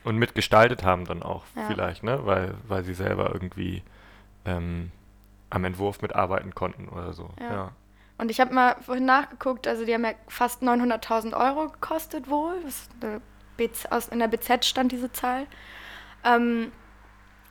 Und 0.04 0.18
mitgestaltet 0.18 0.82
haben 0.82 1.06
dann 1.06 1.22
auch 1.22 1.44
ja. 1.56 1.62
vielleicht, 1.68 2.02
ne? 2.02 2.26
Weil, 2.26 2.54
weil 2.66 2.84
sie 2.84 2.92
selber 2.92 3.30
irgendwie 3.32 3.82
ähm, 4.44 4.90
am 5.48 5.64
Entwurf 5.64 6.02
mitarbeiten 6.02 6.54
konnten 6.54 6.88
oder 6.88 7.12
so. 7.12 7.30
Ja. 7.40 7.52
ja. 7.52 7.72
Und 8.18 8.30
ich 8.30 8.40
habe 8.40 8.54
mal 8.54 8.76
vorhin 8.80 9.04
nachgeguckt, 9.04 9.66
also 9.66 9.84
die 9.84 9.94
haben 9.94 10.04
ja 10.04 10.12
fast 10.28 10.62
900.000 10.62 11.34
Euro 11.34 11.68
gekostet 11.68 12.30
wohl. 12.30 12.54
in 14.10 14.18
der 14.18 14.28
BZ 14.28 14.64
stand 14.64 14.92
diese 14.92 15.10
Zahl. 15.12 15.46
Ähm, 16.24 16.72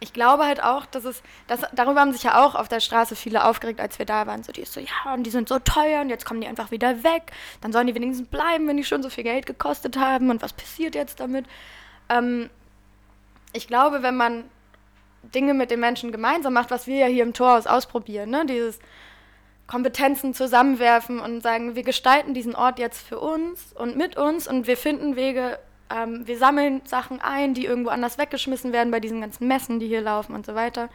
ich 0.04 0.14
glaube 0.14 0.46
halt 0.46 0.64
auch, 0.64 0.88
dass 0.88 1.06
es, 1.06 1.22
dass, 1.46 1.62
darüber 1.74 2.02
haben 2.02 2.12
sich 2.12 2.24
ja 2.24 2.44
auch 2.44 2.56
auf 2.56 2.68
der 2.68 2.80
Straße 2.80 3.16
viele 3.16 3.46
aufgeregt, 3.46 3.80
als 3.80 4.00
wir 4.00 4.06
da 4.08 4.26
waren. 4.26 4.44
So, 4.44 4.52
die 4.52 4.62
ist 4.62 4.74
so, 4.74 4.80
ja, 4.80 5.14
und 5.14 5.24
die 5.24 5.30
sind 5.30 5.48
so 5.48 5.60
teuer 5.60 6.02
und 6.02 6.10
jetzt 6.10 6.26
kommen 6.26 6.42
die 6.42 6.48
einfach 6.48 6.72
wieder 6.72 7.04
weg. 7.04 7.32
Dann 7.62 7.72
sollen 7.72 7.86
die 7.86 7.94
wenigstens 7.94 8.28
bleiben, 8.28 8.68
wenn 8.68 8.78
die 8.78 8.84
schon 8.84 9.04
so 9.04 9.12
viel 9.12 9.24
Geld 9.24 9.46
gekostet 9.46 9.98
haben 9.98 10.32
und 10.32 10.42
was 10.42 10.54
passiert 10.54 10.96
jetzt 10.96 11.20
damit? 11.20 11.46
Ähm, 12.10 12.50
ich 13.54 13.68
glaube, 13.68 14.02
wenn 14.02 14.18
man 14.18 14.46
Dinge 15.22 15.54
mit 15.54 15.70
den 15.70 15.80
Menschen 15.80 16.12
gemeinsam 16.12 16.54
macht, 16.54 16.72
was 16.72 16.88
wir 16.88 16.98
ja 16.98 17.06
hier 17.06 17.24
im 17.24 17.34
Torhaus 17.34 17.68
ausprobieren, 17.68 18.32
ne? 18.32 18.46
dieses 18.48 18.80
Kompetenzen 19.72 20.34
zusammenwerfen 20.34 21.22
und 21.22 21.42
sagen, 21.42 21.76
wir 21.76 21.84
gestalten 21.84 22.34
diesen 22.34 22.56
Ort 22.56 22.78
jetzt 22.78 23.08
für 23.08 23.20
uns 23.20 23.72
und 23.72 23.96
mit 23.96 24.18
uns 24.18 24.46
und 24.46 24.68
wir 24.68 24.76
finden 24.76 25.16
Wege, 25.16 25.60
ähm, 25.90 26.28
wir 26.28 26.38
sammeln 26.38 26.82
Sachen 26.84 27.22
ein, 27.22 27.54
die 27.54 27.68
irgendwo 27.68 27.90
anders 27.90 28.18
weggeschmissen 28.18 28.74
werden 28.74 28.92
bei 28.92 29.00
diesen 29.00 29.22
ganzen 29.22 29.48
Messen, 29.48 29.80
die 29.80 29.88
hier 29.88 30.02
laufen 30.02 30.36
und 30.36 30.46
so 30.46 30.56
weiter. 30.56 30.90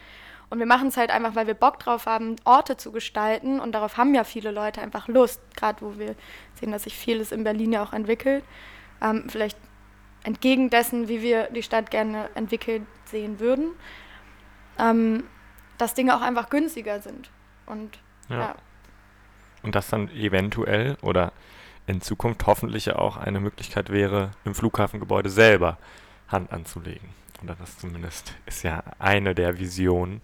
Und 0.51 0.59
wir 0.59 0.67
machen 0.67 0.89
es 0.89 0.99
halt 0.99 1.11
einfach, 1.11 1.35
weil 1.35 1.47
wir 1.47 1.55
Bock 1.55 1.79
drauf 1.79 2.05
haben, 2.05 2.37
Orte 2.45 2.77
zu 2.77 2.93
gestalten. 2.93 3.61
Und 3.61 3.73
darauf 3.73 3.97
haben 3.97 4.15
ja 4.15 4.25
viele 4.25 4.51
Leute 4.51 4.83
einfach 4.83 5.09
Lust, 5.09 5.41
gerade 5.57 5.81
wo 5.81 5.99
wir 5.99 6.15
sehen, 6.61 6.71
dass 6.71 6.83
sich 6.83 6.99
vieles 6.99 7.33
in 7.33 7.45
Berlin 7.45 7.73
ja 7.73 7.83
auch 7.83 7.95
entwickelt. 7.95 8.45
Ähm, 9.01 9.25
vielleicht 9.31 9.57
entgegen 10.23 10.69
dessen, 10.69 11.09
wie 11.09 11.23
wir 11.23 11.45
die 11.45 11.63
Stadt 11.63 11.91
gerne 11.91 12.29
entwickelt 12.35 12.83
sehen 13.07 13.41
würden, 13.41 13.71
ähm, 14.79 15.25
dass 15.79 15.95
Dinge 15.95 16.15
auch 16.15 16.21
einfach 16.21 16.51
günstiger 16.51 17.01
sind. 17.01 17.31
Und 17.65 17.99
ja. 18.29 18.39
ja. 18.39 18.55
Und 19.67 19.75
das 19.75 19.89
dann 19.89 20.09
eventuell 20.11 20.97
oder 21.03 21.33
in 21.89 22.01
Zukunft 22.01 22.47
hoffentlich 22.47 22.93
auch 22.93 23.17
eine 23.17 23.41
Möglichkeit 23.41 23.91
wäre, 23.91 24.31
im 24.45 24.55
Flughafengebäude 24.55 25.29
selber 25.29 25.77
Hand 26.29 26.53
anzulegen. 26.53 27.09
Oder 27.43 27.57
das 27.57 27.77
zumindest 27.77 28.33
ist 28.47 28.63
ja 28.63 28.85
eine 29.01 29.35
der 29.35 29.59
Visionen, 29.59 30.21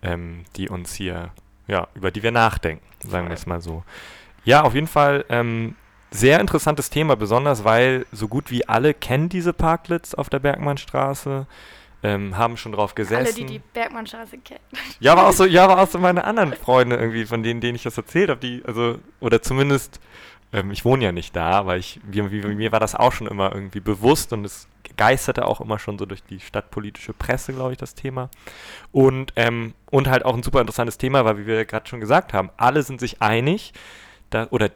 ähm, 0.00 0.44
die 0.56 0.70
uns 0.70 0.94
hier, 0.94 1.30
ja, 1.68 1.88
über 1.94 2.10
die 2.10 2.22
wir 2.22 2.32
nachdenken, 2.32 2.86
sagen 3.06 3.28
wir 3.28 3.34
es 3.34 3.44
mal 3.44 3.60
so. 3.60 3.84
Ja, 4.44 4.62
auf 4.62 4.74
jeden 4.74 4.86
Fall 4.86 5.26
ähm, 5.28 5.74
sehr 6.10 6.40
interessantes 6.40 6.88
Thema, 6.88 7.16
besonders 7.16 7.64
weil 7.64 8.06
so 8.12 8.28
gut 8.28 8.50
wie 8.50 8.66
alle 8.66 8.94
kennen 8.94 9.28
diese 9.28 9.52
Parklets 9.52 10.14
auf 10.14 10.30
der 10.30 10.38
Bergmannstraße. 10.38 11.46
Ähm, 12.02 12.36
haben 12.36 12.56
schon 12.56 12.72
drauf 12.72 12.94
gesessen. 12.94 13.26
Alle, 13.26 13.34
die 13.34 13.46
die 13.46 13.58
Bergmannstraße 13.72 14.38
kennen. 14.38 14.60
Ja, 15.00 15.12
aber 15.12 15.26
auch 15.26 15.32
so, 15.32 15.44
ja, 15.44 15.64
aber 15.64 15.82
auch 15.82 15.88
so 15.88 15.98
meine 15.98 16.24
anderen 16.24 16.52
Freunde 16.52 16.96
irgendwie, 16.96 17.24
von 17.24 17.42
denen, 17.42 17.60
denen 17.60 17.74
ich 17.74 17.82
das 17.82 17.96
erzählt 17.96 18.28
habe, 18.28 18.40
die, 18.40 18.62
also, 18.66 18.98
oder 19.18 19.42
zumindest 19.42 19.98
ähm, 20.52 20.70
ich 20.70 20.84
wohne 20.84 21.04
ja 21.04 21.12
nicht 21.12 21.34
da, 21.34 21.50
aber 21.52 21.76
ich, 21.76 22.00
mir, 22.04 22.24
mir 22.24 22.72
war 22.72 22.80
das 22.80 22.94
auch 22.94 23.12
schon 23.12 23.26
immer 23.26 23.52
irgendwie 23.52 23.80
bewusst 23.80 24.32
und 24.32 24.44
es 24.44 24.68
geisterte 24.96 25.46
auch 25.46 25.60
immer 25.60 25.78
schon 25.78 25.98
so 25.98 26.06
durch 26.06 26.22
die 26.22 26.40
stadtpolitische 26.40 27.12
Presse, 27.12 27.52
glaube 27.52 27.72
ich, 27.72 27.78
das 27.78 27.94
Thema. 27.94 28.30
Und, 28.92 29.32
ähm, 29.36 29.74
und 29.90 30.08
halt 30.08 30.24
auch 30.24 30.34
ein 30.34 30.42
super 30.42 30.60
interessantes 30.60 30.98
Thema, 30.98 31.24
weil, 31.24 31.38
wie 31.38 31.46
wir 31.46 31.64
gerade 31.64 31.88
schon 31.88 32.00
gesagt 32.00 32.32
haben, 32.32 32.50
alle 32.56 32.82
sind 32.82 33.00
sich 33.00 33.20
einig, 33.20 33.72
da, 34.30 34.48
oder 34.50 34.70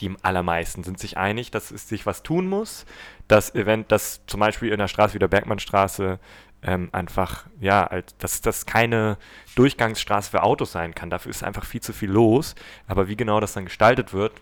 die 0.00 0.12
allermeisten 0.22 0.82
sind 0.82 0.98
sich 0.98 1.16
einig, 1.16 1.50
dass 1.50 1.70
es 1.70 1.88
sich 1.88 2.06
was 2.06 2.22
tun 2.22 2.48
muss. 2.48 2.86
Das 3.28 3.54
Event, 3.54 3.92
das 3.92 4.20
zum 4.26 4.40
Beispiel 4.40 4.72
in 4.72 4.78
der 4.78 4.88
Straße 4.88 5.14
wie 5.14 5.18
der 5.18 5.28
Bergmannstraße 5.28 6.18
ähm, 6.62 6.88
einfach, 6.92 7.46
ja, 7.60 7.88
dass 8.18 8.40
das 8.40 8.66
keine 8.66 9.18
Durchgangsstraße 9.54 10.30
für 10.30 10.42
Autos 10.42 10.72
sein 10.72 10.94
kann. 10.94 11.10
Dafür 11.10 11.30
ist 11.30 11.44
einfach 11.44 11.64
viel 11.64 11.80
zu 11.80 11.92
viel 11.92 12.10
los. 12.10 12.54
Aber 12.86 13.08
wie 13.08 13.16
genau 13.16 13.40
das 13.40 13.52
dann 13.52 13.64
gestaltet 13.64 14.12
wird, 14.12 14.32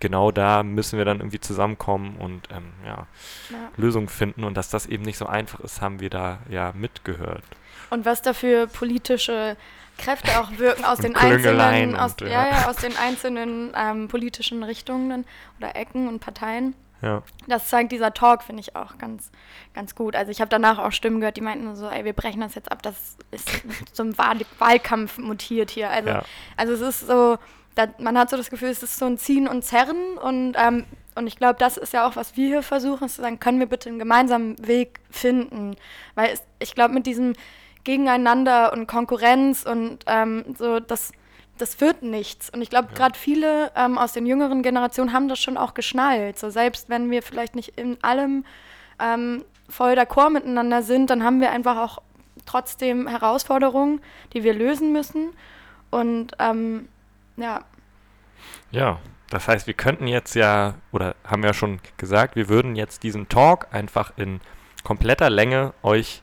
genau 0.00 0.30
da 0.30 0.62
müssen 0.62 0.98
wir 0.98 1.04
dann 1.04 1.18
irgendwie 1.18 1.40
zusammenkommen 1.40 2.16
und 2.16 2.48
ähm, 2.50 2.72
ja, 2.84 3.06
ja, 3.50 3.70
Lösungen 3.76 4.08
finden. 4.08 4.44
Und 4.44 4.56
dass 4.56 4.70
das 4.70 4.86
eben 4.86 5.04
nicht 5.04 5.18
so 5.18 5.26
einfach 5.26 5.60
ist, 5.60 5.80
haben 5.80 6.00
wir 6.00 6.10
da 6.10 6.38
ja 6.48 6.72
mitgehört. 6.74 7.44
Und 7.90 8.04
was 8.04 8.22
da 8.22 8.32
für 8.32 8.66
politische 8.66 9.56
Kräfte 9.96 10.40
auch 10.40 10.58
wirken 10.58 10.84
aus 10.84 10.98
den 11.00 11.16
einzelnen, 11.16 11.96
aus, 11.96 12.12
und, 12.12 12.28
ja. 12.28 12.48
Ja, 12.48 12.68
aus 12.68 12.76
den 12.76 12.96
einzelnen 12.96 13.72
ähm, 13.76 14.08
politischen 14.08 14.62
Richtungen 14.62 15.26
oder 15.58 15.74
Ecken 15.76 16.08
und 16.08 16.20
Parteien. 16.20 16.74
Ja. 17.00 17.22
Das 17.46 17.68
zeigt 17.68 17.92
dieser 17.92 18.12
Talk, 18.12 18.42
finde 18.42 18.60
ich 18.60 18.74
auch 18.74 18.98
ganz, 18.98 19.30
ganz 19.74 19.94
gut. 19.94 20.16
Also 20.16 20.30
ich 20.32 20.40
habe 20.40 20.48
danach 20.48 20.78
auch 20.78 20.92
Stimmen 20.92 21.20
gehört, 21.20 21.36
die 21.36 21.42
meinten 21.42 21.74
so, 21.76 21.88
ey, 21.88 22.04
wir 22.04 22.12
brechen 22.12 22.40
das 22.40 22.54
jetzt 22.54 22.72
ab, 22.72 22.82
das 22.82 23.16
ist 23.30 23.48
zum 23.92 24.18
Wahl 24.18 24.38
Wahlkampf 24.58 25.18
mutiert 25.18 25.70
hier. 25.70 25.90
Also, 25.90 26.08
ja. 26.08 26.22
also 26.56 26.72
es 26.72 26.80
ist 26.80 27.06
so, 27.06 27.38
da, 27.74 27.86
man 27.98 28.18
hat 28.18 28.30
so 28.30 28.36
das 28.36 28.50
Gefühl, 28.50 28.70
es 28.70 28.82
ist 28.82 28.98
so 28.98 29.06
ein 29.06 29.18
Ziehen 29.18 29.46
und 29.46 29.62
Zerren 29.62 30.18
und, 30.20 30.56
ähm, 30.56 30.84
und 31.14 31.26
ich 31.26 31.36
glaube, 31.36 31.58
das 31.58 31.76
ist 31.76 31.92
ja 31.92 32.06
auch, 32.06 32.16
was 32.16 32.36
wir 32.36 32.46
hier 32.46 32.62
versuchen, 32.62 33.08
zu 33.08 33.22
sagen, 33.22 33.40
können 33.40 33.58
wir 33.58 33.66
bitte 33.66 33.88
einen 33.88 33.98
gemeinsamen 33.98 34.56
Weg 34.66 35.00
finden? 35.10 35.76
Weil 36.14 36.30
es, 36.30 36.42
ich 36.58 36.74
glaube, 36.74 36.94
mit 36.94 37.06
diesem 37.06 37.34
Gegeneinander 37.84 38.72
und 38.72 38.86
Konkurrenz 38.86 39.64
und 39.64 40.00
ähm, 40.06 40.44
so, 40.58 40.80
das, 40.80 41.12
das 41.58 41.80
wird 41.80 42.02
nichts. 42.02 42.50
Und 42.50 42.62
ich 42.62 42.70
glaube, 42.70 42.88
ja. 42.90 42.94
gerade 42.94 43.18
viele 43.18 43.72
ähm, 43.76 43.98
aus 43.98 44.12
den 44.12 44.26
jüngeren 44.26 44.62
Generationen 44.62 45.12
haben 45.12 45.28
das 45.28 45.38
schon 45.38 45.56
auch 45.56 45.74
geschnallt. 45.74 46.38
So 46.38 46.50
selbst 46.50 46.88
wenn 46.88 47.10
wir 47.10 47.22
vielleicht 47.22 47.54
nicht 47.54 47.78
in 47.78 48.02
allem 48.02 48.44
ähm, 48.98 49.44
voll 49.68 49.92
d'accord 49.92 50.30
miteinander 50.30 50.82
sind, 50.82 51.10
dann 51.10 51.22
haben 51.22 51.40
wir 51.40 51.50
einfach 51.50 51.76
auch 51.76 51.98
trotzdem 52.46 53.06
Herausforderungen, 53.06 54.00
die 54.32 54.42
wir 54.42 54.54
lösen 54.54 54.92
müssen. 54.92 55.32
Und 55.90 56.32
ähm, 56.38 56.88
ja. 57.36 57.64
Ja, 58.70 58.98
das 59.30 59.48
heißt, 59.48 59.66
wir 59.66 59.74
könnten 59.74 60.06
jetzt 60.06 60.34
ja, 60.34 60.74
oder 60.92 61.14
haben 61.24 61.42
ja 61.42 61.52
schon 61.52 61.80
gesagt, 61.96 62.36
wir 62.36 62.48
würden 62.48 62.76
jetzt 62.76 63.02
diesen 63.02 63.28
Talk 63.28 63.68
einfach 63.72 64.12
in 64.16 64.40
kompletter 64.84 65.28
Länge 65.28 65.74
euch 65.82 66.22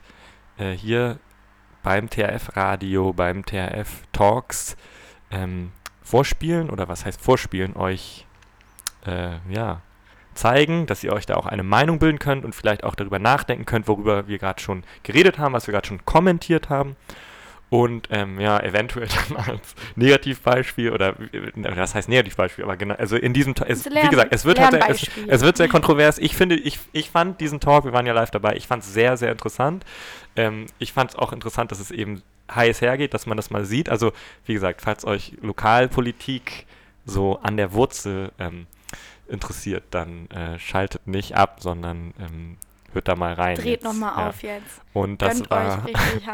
äh, 0.58 0.72
hier 0.72 1.18
beim 1.82 2.10
TRF-Radio, 2.10 3.12
beim 3.12 3.44
TRF-Talks 3.44 4.76
ähm, 5.30 5.72
vorspielen, 6.02 6.70
oder 6.70 6.88
was 6.88 7.04
heißt 7.04 7.20
vorspielen, 7.20 7.76
euch 7.76 8.26
äh, 9.04 9.38
ja, 9.48 9.80
zeigen, 10.34 10.86
dass 10.86 11.02
ihr 11.02 11.12
euch 11.12 11.26
da 11.26 11.34
auch 11.34 11.46
eine 11.46 11.62
Meinung 11.62 11.98
bilden 11.98 12.18
könnt 12.18 12.44
und 12.44 12.54
vielleicht 12.54 12.84
auch 12.84 12.94
darüber 12.94 13.18
nachdenken 13.18 13.64
könnt, 13.64 13.88
worüber 13.88 14.28
wir 14.28 14.38
gerade 14.38 14.60
schon 14.60 14.84
geredet 15.02 15.38
haben, 15.38 15.54
was 15.54 15.66
wir 15.66 15.72
gerade 15.72 15.86
schon 15.86 16.04
kommentiert 16.04 16.68
haben. 16.68 16.96
Und 17.68 18.08
ähm, 18.12 18.38
ja, 18.38 18.60
eventuell 18.60 19.08
dann 19.28 19.38
als 19.38 19.74
Negativbeispiel 19.96 20.92
oder 20.92 21.16
das 21.74 21.96
heißt 21.96 22.08
Negativbeispiel, 22.08 22.62
aber 22.62 22.76
genau, 22.76 22.94
also 22.94 23.16
in 23.16 23.32
diesem 23.32 23.54
es, 23.66 23.86
wie 23.86 24.08
gesagt, 24.08 24.32
es 24.32 24.44
wird 24.44 24.60
halt 24.60 24.72
sehr, 24.72 24.88
es, 24.88 25.10
es, 25.26 25.40
wird 25.40 25.56
sehr 25.56 25.68
kontrovers. 25.68 26.18
Ich 26.18 26.36
finde, 26.36 26.54
ich, 26.54 26.78
ich 26.92 27.10
fand 27.10 27.40
diesen 27.40 27.58
Talk, 27.58 27.84
wir 27.84 27.92
waren 27.92 28.06
ja 28.06 28.12
live 28.12 28.30
dabei, 28.30 28.54
ich 28.54 28.68
fand 28.68 28.84
es 28.84 28.94
sehr, 28.94 29.16
sehr 29.16 29.32
interessant. 29.32 29.84
Ähm, 30.36 30.66
ich 30.78 30.92
fand 30.92 31.10
es 31.10 31.16
auch 31.16 31.32
interessant, 31.32 31.72
dass 31.72 31.80
es 31.80 31.90
eben 31.90 32.22
heiß 32.54 32.80
hergeht, 32.80 33.14
dass 33.14 33.26
man 33.26 33.36
das 33.36 33.50
mal 33.50 33.64
sieht. 33.64 33.88
Also, 33.88 34.12
wie 34.44 34.54
gesagt, 34.54 34.82
falls 34.82 35.04
euch 35.04 35.32
Lokalpolitik 35.40 36.66
so 37.04 37.38
an 37.42 37.56
der 37.56 37.72
Wurzel 37.72 38.32
ähm, 38.38 38.66
interessiert, 39.28 39.84
dann 39.90 40.30
äh, 40.30 40.58
schaltet 40.58 41.06
nicht 41.06 41.36
ab, 41.36 41.58
sondern 41.60 42.14
ähm, 42.18 42.56
hört 42.92 43.08
da 43.08 43.14
mal 43.14 43.34
rein. 43.34 43.56
Dreht 43.56 43.84
nochmal 43.84 44.12
ja. 44.16 44.28
auf 44.28 44.42
jetzt. 44.42 44.80
Und 44.92 45.22
das 45.22 45.36
Gönnt 45.36 45.50
war. 45.50 45.86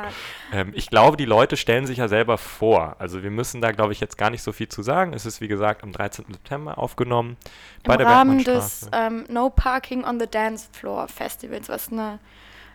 ähm, 0.53 0.73
ich 0.75 0.89
glaube, 0.89 1.17
die 1.17 1.25
Leute 1.25 1.57
stellen 1.57 1.87
sich 1.87 1.99
ja 1.99 2.09
selber 2.09 2.39
vor. 2.39 2.97
Also 2.99 3.23
wir 3.23 3.31
müssen 3.31 3.61
da, 3.61 3.73
glaube 3.73 3.93
ich, 3.93 4.01
jetzt 4.01 4.17
gar 4.17 4.31
nicht 4.31 4.43
so 4.43 4.53
viel 4.53 4.69
zu 4.69 4.83
sagen. 4.83 5.13
Es 5.13 5.27
ist, 5.27 5.41
wie 5.41 5.49
gesagt, 5.49 5.83
am 5.83 5.93
13. 5.93 6.27
September 6.31 6.79
aufgenommen. 6.79 7.37
Im 7.83 7.89
bei 7.89 7.97
der 7.97 8.07
Rahmen 8.07 8.43
des 8.43 8.89
ähm, 8.93 9.25
No 9.29 9.51
Parking 9.51 10.05
on 10.05 10.19
the 10.19 10.27
Dance 10.27 10.69
Floor 10.73 11.09
Festivals, 11.09 11.69
was 11.69 11.91
eine 11.91 12.19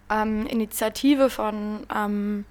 ähm, 0.10 0.46
Initiative 0.48 1.29
von 1.29 1.86
ähm, 1.96 2.46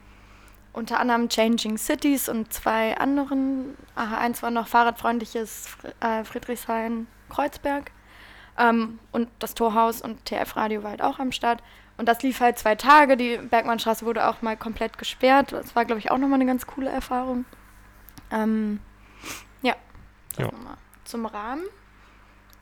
unter 0.77 1.01
anderem 1.01 1.29
Changing 1.29 1.79
Cities 1.79 2.29
und 2.29 2.53
zwei 2.53 2.97
anderen. 2.99 3.77
Aha, 3.95 4.19
eins 4.19 4.43
war 4.43 4.51
noch 4.51 4.69
fahrradfreundliches 4.69 5.69
äh, 6.01 6.23
Friedrichshain-Kreuzberg. 6.23 7.91
Ähm, 8.59 8.99
und 9.11 9.29
das 9.39 9.55
Torhaus 9.55 10.03
und 10.03 10.25
TF-Radio 10.27 10.83
war 10.83 10.91
halt 10.91 11.03
auch 11.03 11.19
am 11.19 11.33
Start. 11.33 11.63
Und 11.97 12.09
das 12.09 12.23
lief 12.23 12.41
halt 12.41 12.59
zwei 12.59 12.75
Tage. 12.75 13.17
Die 13.17 13.39
Bergmannstraße 13.39 14.05
wurde 14.05 14.29
auch 14.29 14.43
mal 14.43 14.57
komplett 14.57 14.99
gesperrt. 14.99 15.53
Das 15.53 15.75
war, 15.75 15.87
glaube 15.87 15.99
ich, 15.99 16.11
auch 16.11 16.19
nochmal 16.19 16.41
eine 16.41 16.47
ganz 16.47 16.67
coole 16.67 16.91
Erfahrung. 16.91 17.47
Ähm, 18.31 18.81
ja, 19.63 19.75
das 20.31 20.39
ja. 20.39 20.45
nochmal 20.53 20.77
zum 21.05 21.25
Rahmen. 21.25 21.63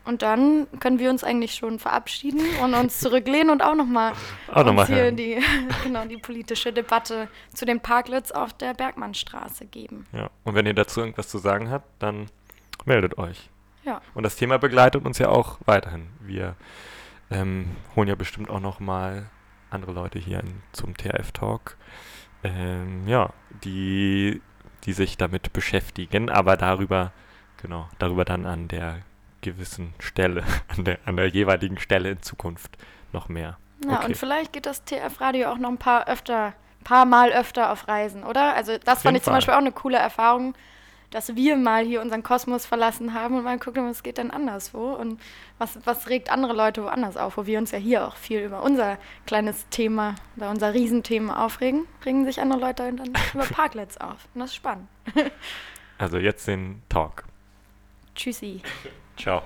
Und 0.05 0.23
dann 0.23 0.67
können 0.81 0.99
wir 0.99 1.09
uns 1.11 1.25
eigentlich 1.25 1.55
schon 1.55 1.79
verabschieden 1.79 2.43
und 2.63 2.75
uns 2.75 3.01
zurücklehnen 3.01 3.51
und 3.51 3.63
auch 3.63 3.75
nochmal 3.75 4.13
noch 4.55 4.87
hier 4.87 5.13
die, 5.13 5.43
genau, 5.83 6.05
die 6.05 6.19
politische 6.19 6.73
Debatte 6.73 7.29
zu 7.55 7.65
den 7.65 7.81
Parklets 7.81 8.31
auf 8.31 8.53
der 8.53 8.75
Bergmannstraße 8.75 9.65
geben. 9.65 10.07
Ja, 10.13 10.31
und 10.45 10.55
wenn 10.55 10.67
ihr 10.67 10.75
dazu 10.75 11.01
irgendwas 11.01 11.29
zu 11.29 11.39
sagen 11.39 11.71
habt, 11.71 11.87
dann 12.01 12.27
meldet 12.85 13.17
euch. 13.17 13.49
Ja. 13.85 14.01
Und 14.15 14.25
das 14.25 14.37
Thema 14.37 14.59
begleitet 14.59 15.05
uns 15.05 15.19
ja 15.19 15.29
auch 15.29 15.59
weiterhin. 15.65 16.09
Wir 16.21 16.57
ähm, 17.31 17.77
holen 17.97 18.09
ja 18.09 18.15
bestimmt 18.15 18.51
auch 18.51 18.61
noch 18.61 18.81
mal 18.81 19.31
andere 19.71 19.93
Leute 19.93 20.19
hier 20.19 20.41
in, 20.41 20.63
zum 20.73 20.97
TRF-Talk, 20.97 21.77
ähm, 22.45 23.07
ja, 23.09 23.33
die, 23.65 24.41
die 24.85 24.93
sich 24.93 25.17
damit 25.17 25.53
beschäftigen, 25.53 26.31
aber 26.31 26.57
darüber, 26.57 27.13
genau, 27.61 27.89
darüber 27.99 28.25
dann 28.25 28.47
an 28.47 28.69
der 28.69 29.01
gewissen 29.45 29.95
Stelle, 30.01 30.43
an 30.77 30.85
der, 30.85 30.99
an 31.05 31.17
der 31.17 31.29
jeweiligen 31.29 31.79
Stelle 31.79 32.11
in 32.11 32.23
Zukunft 32.23 32.77
noch 33.13 33.29
mehr. 33.29 33.59
Ja, 33.85 33.99
okay. 33.99 34.07
und 34.07 34.17
vielleicht 34.17 34.53
geht 34.53 34.67
das 34.67 34.85
TF-Radio 34.85 35.51
auch 35.51 35.59
noch 35.59 35.69
ein 35.69 35.79
paar 35.79 36.09
öfter 36.09 36.55
paar 36.85 37.07
Mal 37.07 37.33
öfter 37.33 37.73
auf 37.73 37.89
Reisen, 37.89 38.25
oder? 38.25 38.55
Also 38.55 38.77
das 38.77 39.03
fand 39.03 39.17
ich 39.17 39.23
zum 39.23 39.33
Fall. 39.33 39.39
Beispiel 39.39 39.55
auch 39.55 39.59
eine 39.59 39.73
coole 39.73 39.97
Erfahrung, 39.97 40.55
dass 41.11 41.35
wir 41.35 41.57
mal 41.57 41.85
hier 41.85 42.01
unseren 42.01 42.23
Kosmos 42.23 42.67
verlassen 42.67 43.15
haben 43.15 43.37
und 43.37 43.45
mal 43.45 43.59
gucken, 43.59 43.89
was 43.89 44.03
geht 44.03 44.19
denn 44.19 44.31
anderswo 44.31 44.93
und 44.93 45.21
was, 45.59 45.79
was 45.85 46.09
regt 46.09 46.31
andere 46.31 46.53
Leute 46.53 46.83
woanders 46.83 47.17
auf, 47.17 47.37
wo 47.37 47.47
wir 47.47 47.59
uns 47.59 47.71
ja 47.71 47.79
hier 47.79 48.07
auch 48.07 48.17
viel 48.17 48.41
über 48.41 48.63
unser 48.63 48.99
kleines 49.27 49.69
Thema 49.71 50.15
oder 50.37 50.51
unser 50.51 50.75
Riesenthema 50.75 51.45
aufregen, 51.45 51.87
regen 52.05 52.25
sich 52.25 52.41
andere 52.41 52.61
Leute 52.61 52.93
dann 52.93 53.13
über 53.35 53.45
Parklets 53.45 53.99
auf. 53.99 54.29
Und 54.35 54.41
das 54.41 54.51
ist 54.51 54.57
spannend. 54.57 54.89
Also 55.97 56.19
jetzt 56.19 56.47
den 56.49 56.83
Talk. 56.89 57.25
Tschüssi. 58.15 58.61
Ciao. 59.17 59.43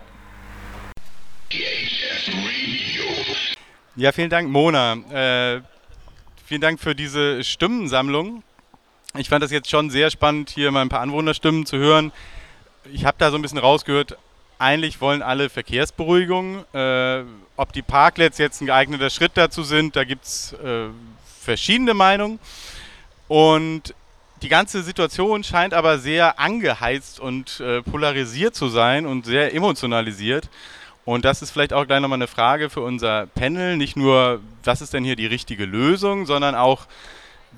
Ja, 3.97 4.13
vielen 4.13 4.31
Dank, 4.31 4.49
Mona. 4.49 4.93
Äh, 5.11 5.63
vielen 6.45 6.61
Dank 6.61 6.81
für 6.81 6.95
diese 6.95 7.43
Stimmensammlung. 7.43 8.43
Ich 9.17 9.29
fand 9.29 9.43
das 9.43 9.51
jetzt 9.51 9.71
schon 9.71 9.91
sehr 9.91 10.11
spannend, 10.11 10.51
hier 10.51 10.71
mal 10.71 10.83
ein 10.83 10.89
paar 10.89 11.01
Anwohnerstimmen 11.01 11.67
zu 11.67 11.79
hören. 11.79 12.13
Ich 12.93 13.05
habe 13.05 13.17
da 13.19 13.31
so 13.31 13.37
ein 13.37 13.43
bisschen 13.43 13.59
rausgehört, 13.59 14.17
eigentlich 14.59 15.01
wollen 15.01 15.23
alle 15.23 15.49
Verkehrsberuhigung. 15.49 16.65
Äh, 16.75 17.23
ob 17.57 17.73
die 17.73 17.83
Parklets 17.83 18.39
jetzt 18.39 18.61
ein 18.61 18.67
geeigneter 18.67 19.11
Schritt 19.11 19.33
dazu 19.35 19.63
sind, 19.63 19.97
da 19.97 20.05
gibt 20.05 20.25
es 20.25 20.53
äh, 20.53 20.89
verschiedene 21.41 21.95
Meinungen. 21.95 22.39
Und 23.29 23.95
die 24.43 24.49
ganze 24.49 24.83
Situation 24.83 25.43
scheint 25.43 25.75
aber 25.75 25.99
sehr 25.99 26.39
angeheizt 26.39 27.21
und 27.21 27.61
äh, 27.61 27.83
polarisiert 27.83 28.55
zu 28.55 28.69
sein 28.69 29.07
und 29.07 29.27
sehr 29.27 29.55
emotionalisiert. 29.55 30.49
Und 31.05 31.25
das 31.25 31.41
ist 31.41 31.51
vielleicht 31.51 31.73
auch 31.73 31.87
gleich 31.87 32.01
nochmal 32.01 32.19
eine 32.19 32.27
Frage 32.27 32.69
für 32.69 32.83
unser 32.83 33.27
Panel. 33.29 33.77
Nicht 33.77 33.97
nur, 33.97 34.41
was 34.63 34.83
ist 34.83 34.93
denn 34.93 35.05
hier 35.05 35.17
die 35.17 35.27
richtige 35.27 35.65
Lösung, 35.65 36.27
sondern 36.27 36.55
auch, 36.55 36.87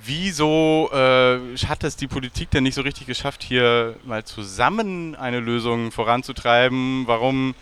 wieso 0.04 0.88
äh, 0.92 1.56
hat 1.66 1.82
es 1.82 1.96
die 1.96 2.06
Politik 2.06 2.50
denn 2.50 2.62
nicht 2.62 2.76
so 2.76 2.82
richtig 2.82 3.06
geschafft, 3.06 3.42
hier 3.42 3.96
mal 4.04 4.25
zusammen 4.25 5.16
eine 5.16 5.40
Lösung 5.40 5.90
voranzutreiben? 5.90 7.08
Warum 7.08 7.54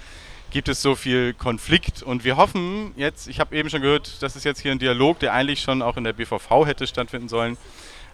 gibt 0.50 0.68
es 0.68 0.82
so 0.82 0.94
viel 0.94 1.32
Konflikt? 1.32 2.02
Und 2.02 2.22
wir 2.22 2.36
hoffen 2.36 2.92
jetzt, 2.96 3.26
ich 3.26 3.40
habe 3.40 3.56
eben 3.56 3.70
schon 3.70 3.80
gehört, 3.80 4.22
das 4.22 4.36
ist 4.36 4.44
jetzt 4.44 4.60
hier 4.60 4.72
ein 4.72 4.78
Dialog, 4.78 5.18
der 5.20 5.32
eigentlich 5.32 5.62
schon 5.62 5.80
auch 5.80 5.96
in 5.96 6.04
der 6.04 6.12
BVV 6.12 6.66
hätte 6.66 6.86
stattfinden 6.86 7.28
sollen. 7.28 7.56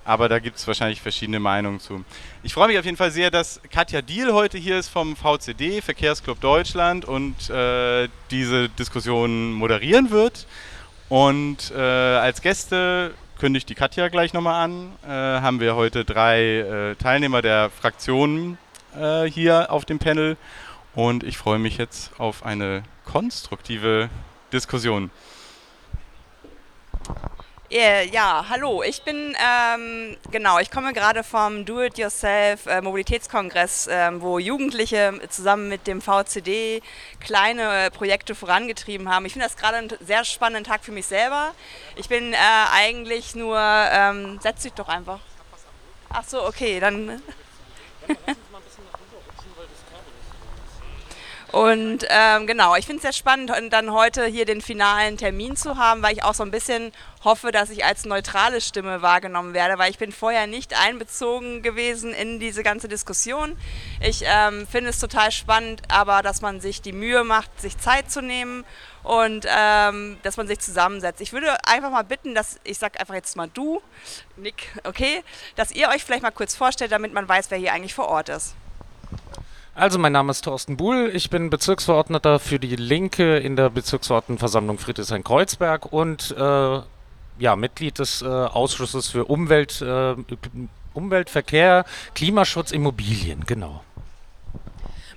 Aber 0.04 0.28
da 0.28 0.38
gibt 0.38 0.58
es 0.58 0.66
wahrscheinlich 0.66 1.00
verschiedene 1.00 1.40
Meinungen 1.40 1.80
zu. 1.80 2.04
Ich 2.42 2.52
freue 2.52 2.68
mich 2.68 2.78
auf 2.78 2.84
jeden 2.84 2.96
Fall 2.96 3.10
sehr, 3.10 3.30
dass 3.30 3.60
Katja 3.70 4.02
Diel 4.02 4.32
heute 4.32 4.58
hier 4.58 4.78
ist 4.78 4.88
vom 4.88 5.16
VCD, 5.16 5.80
Verkehrsclub 5.80 6.40
Deutschland, 6.40 7.04
und 7.04 7.48
äh, 7.48 8.08
diese 8.30 8.68
Diskussion 8.68 9.52
moderieren 9.52 10.10
wird. 10.10 10.46
Und 11.08 11.70
äh, 11.74 11.80
als 11.80 12.42
Gäste 12.42 13.14
kündigt 13.38 13.68
die 13.68 13.74
Katja 13.74 14.08
gleich 14.08 14.32
nochmal 14.32 14.64
an. 14.64 14.92
Äh, 15.04 15.08
haben 15.08 15.60
wir 15.60 15.74
heute 15.74 16.04
drei 16.04 16.40
äh, 16.40 16.94
Teilnehmer 16.96 17.42
der 17.42 17.70
Fraktionen 17.70 18.58
äh, 18.98 19.24
hier 19.24 19.70
auf 19.72 19.84
dem 19.84 19.98
Panel. 19.98 20.36
Und 20.94 21.24
ich 21.24 21.38
freue 21.38 21.58
mich 21.58 21.78
jetzt 21.78 22.12
auf 22.18 22.44
eine 22.44 22.82
konstruktive 23.04 24.08
Diskussion. 24.52 25.10
Äh, 27.70 28.06
Ja, 28.08 28.46
hallo, 28.48 28.82
ich 28.82 29.02
bin, 29.02 29.34
ähm, 29.38 30.16
genau, 30.30 30.58
ich 30.58 30.70
komme 30.70 30.92
gerade 30.92 31.24
vom 31.24 31.64
Do-It-Yourself 31.64 32.66
äh, 32.66 32.78
ähm, 33.88 34.20
wo 34.20 34.38
Jugendliche 34.38 35.18
zusammen 35.30 35.68
mit 35.68 35.86
dem 35.86 36.00
VCD 36.00 36.82
kleine 37.20 37.90
Projekte 37.90 38.34
vorangetrieben 38.34 39.08
haben. 39.08 39.24
Ich 39.26 39.32
finde 39.32 39.46
das 39.46 39.56
gerade 39.56 39.78
einen 39.78 39.90
sehr 40.00 40.24
spannenden 40.24 40.64
Tag 40.64 40.84
für 40.84 40.92
mich 40.92 41.06
selber. 41.06 41.54
Ich 41.96 42.08
bin 42.08 42.32
äh, 42.32 42.36
eigentlich 42.72 43.34
nur, 43.34 43.58
ähm, 43.58 44.38
setz 44.42 44.62
dich 44.62 44.72
doch 44.74 44.88
einfach. 44.88 45.20
Ach 46.10 46.24
so, 46.24 46.46
okay, 46.46 46.80
dann. 46.80 47.22
Und 51.54 52.04
ähm, 52.08 52.48
genau, 52.48 52.74
ich 52.74 52.84
finde 52.84 52.96
es 52.96 53.02
sehr 53.02 53.12
spannend, 53.12 53.52
dann 53.70 53.92
heute 53.92 54.26
hier 54.26 54.44
den 54.44 54.60
finalen 54.60 55.16
Termin 55.16 55.54
zu 55.54 55.76
haben, 55.76 56.02
weil 56.02 56.12
ich 56.12 56.24
auch 56.24 56.34
so 56.34 56.42
ein 56.42 56.50
bisschen 56.50 56.90
hoffe, 57.22 57.52
dass 57.52 57.70
ich 57.70 57.84
als 57.84 58.04
neutrale 58.04 58.60
Stimme 58.60 59.02
wahrgenommen 59.02 59.54
werde, 59.54 59.78
weil 59.78 59.88
ich 59.88 59.98
bin 59.98 60.10
vorher 60.10 60.48
nicht 60.48 60.76
einbezogen 60.76 61.62
gewesen 61.62 62.12
in 62.12 62.40
diese 62.40 62.64
ganze 62.64 62.88
Diskussion. 62.88 63.56
Ich 64.00 64.24
ähm, 64.26 64.66
finde 64.66 64.90
es 64.90 64.98
total 64.98 65.30
spannend, 65.30 65.82
aber 65.86 66.22
dass 66.22 66.40
man 66.40 66.60
sich 66.60 66.82
die 66.82 66.90
Mühe 66.92 67.22
macht, 67.22 67.60
sich 67.60 67.78
Zeit 67.78 68.10
zu 68.10 68.20
nehmen 68.20 68.64
und 69.04 69.46
ähm, 69.48 70.18
dass 70.24 70.36
man 70.36 70.48
sich 70.48 70.58
zusammensetzt. 70.58 71.20
Ich 71.20 71.32
würde 71.32 71.56
einfach 71.68 71.90
mal 71.90 72.02
bitten, 72.02 72.34
dass 72.34 72.58
ich 72.64 72.78
sage 72.78 72.98
einfach 72.98 73.14
jetzt 73.14 73.36
mal 73.36 73.48
du, 73.48 73.80
Nick, 74.34 74.72
okay, 74.82 75.22
dass 75.54 75.70
ihr 75.70 75.88
euch 75.90 76.02
vielleicht 76.02 76.24
mal 76.24 76.32
kurz 76.32 76.56
vorstellt, 76.56 76.90
damit 76.90 77.12
man 77.12 77.28
weiß, 77.28 77.52
wer 77.52 77.58
hier 77.58 77.72
eigentlich 77.72 77.94
vor 77.94 78.08
Ort 78.08 78.28
ist. 78.28 78.56
Also, 79.76 79.98
mein 79.98 80.12
Name 80.12 80.30
ist 80.30 80.42
Thorsten 80.42 80.76
Buhl. 80.76 81.10
Ich 81.12 81.30
bin 81.30 81.50
Bezirksverordneter 81.50 82.38
für 82.38 82.60
die 82.60 82.76
Linke 82.76 83.38
in 83.38 83.56
der 83.56 83.70
Bezirksverordnetenversammlung 83.70 84.78
Friedrichshain-Kreuzberg 84.78 85.92
und 85.92 86.30
äh, 86.38 86.80
ja, 87.40 87.56
Mitglied 87.56 87.98
des 87.98 88.22
äh, 88.22 88.26
Ausschusses 88.26 89.08
für 89.08 89.24
Umwelt, 89.24 89.82
äh, 89.82 90.14
Umwelt, 90.92 91.28
Verkehr, 91.28 91.84
Klimaschutz, 92.14 92.70
Immobilien. 92.70 93.44
Genau. 93.46 93.82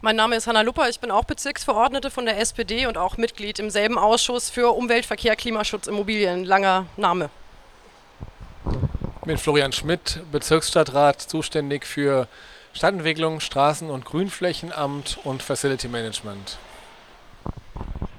Mein 0.01 0.15
Name 0.15 0.35
ist 0.35 0.47
Hanna 0.47 0.61
Lupper, 0.61 0.89
ich 0.89 0.99
bin 0.99 1.11
auch 1.11 1.25
Bezirksverordnete 1.25 2.09
von 2.09 2.25
der 2.25 2.39
SPD 2.39 2.87
und 2.87 2.97
auch 2.97 3.17
Mitglied 3.17 3.59
im 3.59 3.69
selben 3.69 3.99
Ausschuss 3.99 4.49
für 4.49 4.75
Umwelt, 4.75 5.05
Verkehr, 5.05 5.35
Klimaschutz, 5.35 5.85
Immobilien. 5.85 6.45
Langer 6.45 6.87
Name. 6.97 7.29
Ich 9.21 9.27
bin 9.27 9.37
Florian 9.37 9.71
Schmidt, 9.71 10.19
Bezirksstadtrat, 10.31 11.21
zuständig 11.21 11.85
für 11.85 12.27
Stadtentwicklung, 12.77 13.39
Straßen- 13.39 13.89
und 13.89 14.05
Grünflächenamt 14.05 15.17
und 15.23 15.41
Facility 15.41 15.87
Management. 15.87 16.59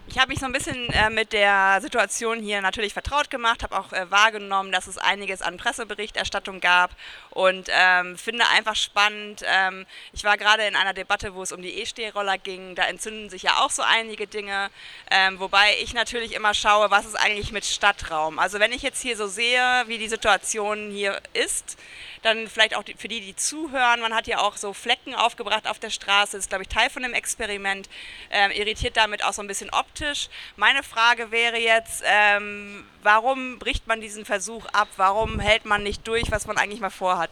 Ich 0.09 0.19
habe 0.19 0.31
mich 0.31 0.41
so 0.41 0.47
ein 0.47 0.53
bisschen 0.53 0.89
äh, 0.89 1.11
mit 1.11 1.33
der 1.33 1.79
Situation 1.81 2.41
hier 2.41 2.61
natürlich 2.61 2.93
vertraut 2.93 3.31
gemacht, 3.31 3.63
habe 3.63 3.79
auch 3.79 3.93
äh, 3.93 4.11
wahrgenommen, 4.11 4.73
dass 4.73 4.89
es 4.89 4.99
einiges 4.99 5.43
an 5.43 5.59
Presseberichterstattung 5.59 6.59
gab 6.59 6.91
und 7.39 7.69
ähm, 7.71 8.19
finde 8.19 8.49
einfach 8.49 8.75
spannend. 8.75 9.45
Ähm, 9.47 9.87
ich 10.13 10.25
war 10.25 10.37
gerade 10.37 10.67
in 10.67 10.75
einer 10.75 10.93
Debatte, 10.93 11.37
wo 11.37 11.43
es 11.45 11.53
um 11.53 11.63
die 11.63 11.81
E-Stehroller 11.81 12.37
ging. 12.37 12.75
Da 12.75 12.83
entzünden 12.87 13.31
sich 13.31 13.45
ja 13.45 13.61
auch 13.61 13.71
so 13.71 13.83
einige 13.83 14.27
Dinge, 14.27 14.71
ähm, 15.09 15.39
wobei 15.39 15.77
ich 15.81 15.95
natürlich 15.95 16.33
immer 16.35 16.53
schaue, 16.53 16.91
was 16.91 17.07
ist 17.07 17.15
eigentlich 17.15 17.53
mit 17.53 17.65
Stadtraum. 17.65 18.41
Also 18.41 18.59
wenn 18.59 18.73
ich 18.73 18.83
jetzt 18.83 19.01
hier 19.01 19.17
so 19.17 19.29
sehe, 19.29 19.85
wie 19.87 19.99
die 19.99 20.09
Situation 20.09 20.91
hier 20.91 21.23
ist, 21.33 21.79
dann 22.23 22.49
vielleicht 22.49 22.75
auch 22.75 22.83
für 22.97 23.07
die, 23.07 23.21
die 23.21 23.37
zuhören. 23.37 24.01
Man 24.01 24.15
hat 24.15 24.27
ja 24.27 24.39
auch 24.39 24.57
so 24.57 24.73
Flecken 24.73 25.15
aufgebracht 25.15 25.69
auf 25.69 25.79
der 25.79 25.91
Straße. 25.91 26.33
Das 26.33 26.45
ist, 26.45 26.49
glaube 26.49 26.65
ich, 26.65 26.69
Teil 26.69 26.91
von 26.91 27.05
dem 27.05 27.15
Experiment. 27.15 27.89
Ähm, 28.31 28.51
irritiert 28.51 28.97
damit 28.97 29.23
auch 29.23 29.33
so 29.33 29.43
ein 29.43 29.49
bisschen 29.49 29.71
optisch. 29.71 30.29
Meine 30.57 30.83
Frage 30.83 31.31
wäre 31.31 31.59
jetzt, 31.59 32.03
ähm, 32.05 32.85
warum 33.03 33.59
bricht 33.59 33.87
man 33.87 34.01
diesen 34.01 34.25
Versuch 34.25 34.67
ab? 34.73 34.89
Warum 34.97 35.39
hält 35.41 35.65
man 35.65 35.83
nicht 35.83 36.07
durch, 36.07 36.31
was 36.31 36.47
man 36.47 36.59
eigentlich 36.59 36.81
mal 36.81 36.91
vorhatte? 36.91 37.28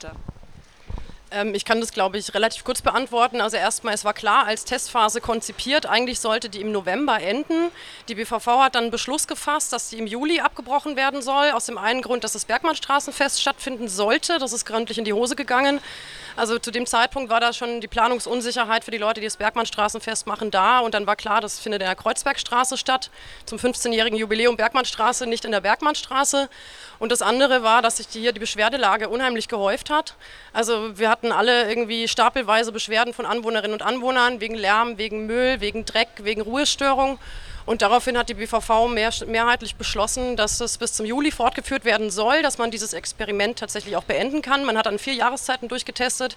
Ähm, 1.30 1.54
ich 1.54 1.64
kann 1.64 1.80
das, 1.80 1.92
glaube 1.92 2.18
ich, 2.18 2.32
relativ 2.34 2.64
kurz 2.64 2.82
beantworten. 2.82 3.40
Also 3.40 3.56
erstmal, 3.56 3.94
es 3.94 4.04
war 4.04 4.14
klar, 4.14 4.46
als 4.46 4.64
Testphase 4.64 5.20
konzipiert, 5.20 5.86
eigentlich 5.86 6.20
sollte 6.20 6.48
die 6.48 6.60
im 6.60 6.72
November 6.72 7.20
enden. 7.20 7.70
Die 8.08 8.14
BVV 8.14 8.46
hat 8.46 8.74
dann 8.74 8.90
Beschluss 8.90 9.26
gefasst, 9.26 9.72
dass 9.72 9.90
die 9.90 9.98
im 9.98 10.06
Juli 10.06 10.40
abgebrochen 10.40 10.96
werden 10.96 11.22
soll. 11.22 11.50
Aus 11.50 11.66
dem 11.66 11.78
einen 11.78 12.02
Grund, 12.02 12.22
dass 12.24 12.32
das 12.32 12.44
Bergmannstraßenfest 12.44 13.40
stattfinden 13.40 13.88
sollte. 13.88 14.38
Das 14.38 14.52
ist 14.52 14.64
gründlich 14.66 14.98
in 14.98 15.04
die 15.04 15.12
Hose 15.12 15.34
gegangen. 15.34 15.80
Also 16.36 16.58
zu 16.58 16.70
dem 16.70 16.84
Zeitpunkt 16.84 17.30
war 17.30 17.40
da 17.40 17.54
schon 17.54 17.80
die 17.80 17.88
Planungsunsicherheit 17.88 18.84
für 18.84 18.90
die 18.90 18.98
Leute, 18.98 19.20
die 19.20 19.26
das 19.26 19.38
Bergmannstraßenfest 19.38 20.26
machen, 20.26 20.50
da. 20.50 20.80
Und 20.80 20.92
dann 20.92 21.06
war 21.06 21.16
klar, 21.16 21.40
das 21.40 21.58
findet 21.58 21.80
in 21.80 21.86
der 21.86 21.96
Kreuzbergstraße 21.96 22.76
statt, 22.76 23.10
zum 23.46 23.58
15-jährigen 23.58 24.18
Jubiläum 24.18 24.56
Bergmannstraße, 24.56 25.26
nicht 25.26 25.46
in 25.46 25.52
der 25.52 25.62
Bergmannstraße. 25.62 26.50
Und 26.98 27.10
das 27.10 27.22
andere 27.22 27.62
war, 27.62 27.80
dass 27.80 27.96
sich 27.96 28.08
hier 28.10 28.32
die 28.32 28.40
Beschwerdelage 28.40 29.08
unheimlich 29.08 29.48
gehäuft 29.48 29.88
hat. 29.88 30.14
Also 30.52 30.98
wir 30.98 31.08
hatten 31.08 31.32
alle 31.32 31.70
irgendwie 31.70 32.06
stapelweise 32.06 32.70
Beschwerden 32.70 33.14
von 33.14 33.24
Anwohnerinnen 33.24 33.72
und 33.72 33.82
Anwohnern 33.82 34.40
wegen 34.40 34.54
Lärm, 34.54 34.98
wegen 34.98 35.26
Müll, 35.26 35.62
wegen 35.62 35.86
Dreck, 35.86 36.08
wegen 36.18 36.42
Ruhestörung. 36.42 37.18
Und 37.66 37.82
daraufhin 37.82 38.16
hat 38.16 38.28
die 38.28 38.34
BVV 38.34 38.88
mehr, 38.88 39.10
mehrheitlich 39.26 39.74
beschlossen, 39.74 40.36
dass 40.36 40.60
es 40.60 40.78
bis 40.78 40.92
zum 40.92 41.04
Juli 41.04 41.32
fortgeführt 41.32 41.84
werden 41.84 42.10
soll, 42.10 42.42
dass 42.42 42.58
man 42.58 42.70
dieses 42.70 42.92
Experiment 42.92 43.58
tatsächlich 43.58 43.96
auch 43.96 44.04
beenden 44.04 44.40
kann. 44.40 44.64
Man 44.64 44.78
hat 44.78 44.86
dann 44.86 45.00
vier 45.00 45.14
Jahreszeiten 45.14 45.68
durchgetestet, 45.68 46.36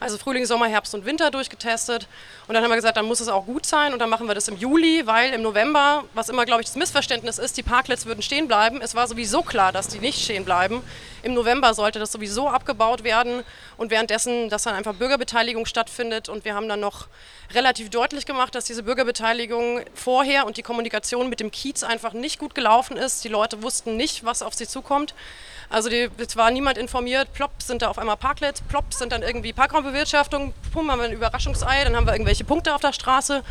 also 0.00 0.16
Frühling, 0.16 0.46
Sommer, 0.46 0.66
Herbst 0.66 0.94
und 0.94 1.04
Winter 1.04 1.30
durchgetestet. 1.30 2.08
Und 2.48 2.54
dann 2.54 2.64
haben 2.64 2.70
wir 2.70 2.76
gesagt, 2.76 2.96
dann 2.96 3.04
muss 3.04 3.20
es 3.20 3.28
auch 3.28 3.44
gut 3.44 3.66
sein 3.66 3.92
und 3.92 3.98
dann 3.98 4.08
machen 4.08 4.26
wir 4.26 4.34
das 4.34 4.48
im 4.48 4.56
Juli, 4.56 5.06
weil 5.06 5.34
im 5.34 5.42
November, 5.42 6.04
was 6.14 6.30
immer, 6.30 6.46
glaube 6.46 6.62
ich, 6.62 6.66
das 6.68 6.76
Missverständnis 6.76 7.38
ist, 7.38 7.58
die 7.58 7.62
Parklets 7.62 8.06
würden 8.06 8.22
stehen 8.22 8.48
bleiben. 8.48 8.80
Es 8.80 8.94
war 8.94 9.06
sowieso 9.06 9.42
klar, 9.42 9.72
dass 9.72 9.88
die 9.88 9.98
nicht 9.98 10.24
stehen 10.24 10.44
bleiben. 10.46 10.82
Im 11.22 11.34
November 11.34 11.74
sollte 11.74 11.98
das 11.98 12.12
sowieso 12.12 12.48
abgebaut 12.48 13.04
werden 13.04 13.44
und 13.76 13.90
währenddessen, 13.90 14.48
dass 14.48 14.62
dann 14.62 14.74
einfach 14.74 14.94
Bürgerbeteiligung 14.94 15.66
stattfindet. 15.66 16.30
Und 16.30 16.46
wir 16.46 16.54
haben 16.54 16.68
dann 16.68 16.80
noch 16.80 17.08
relativ 17.52 17.90
deutlich 17.90 18.24
gemacht, 18.24 18.54
dass 18.54 18.64
diese 18.64 18.82
Bürgerbeteiligung 18.82 19.82
vorher 19.94 20.46
und 20.46 20.56
die 20.56 20.62
Kommunikation 20.62 21.28
mit 21.28 21.40
dem 21.40 21.50
Kiez 21.50 21.82
einfach 21.82 22.14
nicht 22.14 22.38
gut 22.38 22.54
gelaufen 22.54 22.96
ist. 22.96 23.22
Die 23.24 23.28
Leute 23.28 23.62
wussten 23.62 23.96
nicht, 23.96 24.24
was 24.24 24.40
auf 24.42 24.54
sie 24.54 24.66
zukommt. 24.66 25.14
Also 25.70 25.88
die, 25.88 26.10
es 26.18 26.36
war 26.36 26.50
niemand 26.50 26.78
informiert, 26.78 27.32
plopp 27.32 27.62
sind 27.62 27.82
da 27.82 27.88
auf 27.88 27.98
einmal 27.98 28.16
Parklets, 28.16 28.60
plopp 28.60 28.92
sind 28.92 29.12
dann 29.12 29.22
irgendwie 29.22 29.52
Parkraumbewirtschaftung, 29.52 30.52
pum, 30.72 30.90
haben 30.90 30.98
wir 30.98 31.06
ein 31.06 31.12
Überraschungsei, 31.12 31.84
dann 31.84 31.94
haben 31.94 32.06
wir 32.06 32.12
irgendwelche 32.12 32.42
Punkte 32.42 32.74
auf 32.74 32.80
der 32.80 32.92
Straße. 32.92 33.44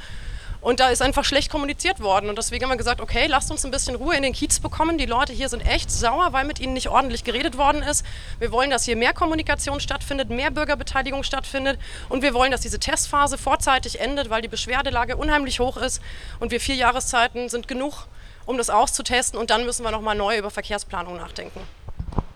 Und 0.61 0.81
da 0.81 0.89
ist 0.89 1.01
einfach 1.01 1.23
schlecht 1.23 1.49
kommuniziert 1.49 2.01
worden. 2.01 2.29
Und 2.29 2.37
deswegen 2.37 2.65
haben 2.65 2.71
wir 2.71 2.77
gesagt, 2.77 2.99
okay, 2.99 3.27
lasst 3.27 3.49
uns 3.49 3.63
ein 3.63 3.71
bisschen 3.71 3.95
Ruhe 3.95 4.17
in 4.17 4.23
den 4.23 4.33
Kiez 4.33 4.59
bekommen. 4.59 4.97
Die 4.97 5.05
Leute 5.05 5.31
hier 5.31 5.47
sind 5.47 5.61
echt 5.61 5.89
sauer, 5.89 6.33
weil 6.33 6.43
mit 6.43 6.59
ihnen 6.59 6.73
nicht 6.73 6.89
ordentlich 6.89 7.23
geredet 7.23 7.57
worden 7.57 7.81
ist. 7.81 8.05
Wir 8.39 8.51
wollen, 8.51 8.69
dass 8.69 8.83
hier 8.83 8.97
mehr 8.97 9.13
Kommunikation 9.13 9.79
stattfindet, 9.79 10.29
mehr 10.29 10.51
Bürgerbeteiligung 10.51 11.23
stattfindet. 11.23 11.79
Und 12.09 12.23
wir 12.23 12.33
wollen, 12.33 12.51
dass 12.51 12.59
diese 12.59 12.77
Testphase 12.77 13.37
vorzeitig 13.37 14.01
endet, 14.01 14.29
weil 14.29 14.41
die 14.41 14.49
Beschwerdelage 14.49 15.15
unheimlich 15.15 15.61
hoch 15.61 15.77
ist. 15.77 16.01
Und 16.41 16.51
wir 16.51 16.59
vier 16.59 16.75
Jahreszeiten 16.75 17.47
sind 17.47 17.69
genug, 17.69 18.07
um 18.45 18.57
das 18.57 18.69
auszutesten. 18.69 19.39
Und 19.39 19.51
dann 19.51 19.63
müssen 19.63 19.83
wir 19.83 19.91
nochmal 19.91 20.15
neu 20.15 20.37
über 20.37 20.51
Verkehrsplanung 20.51 21.15
nachdenken. 21.15 21.61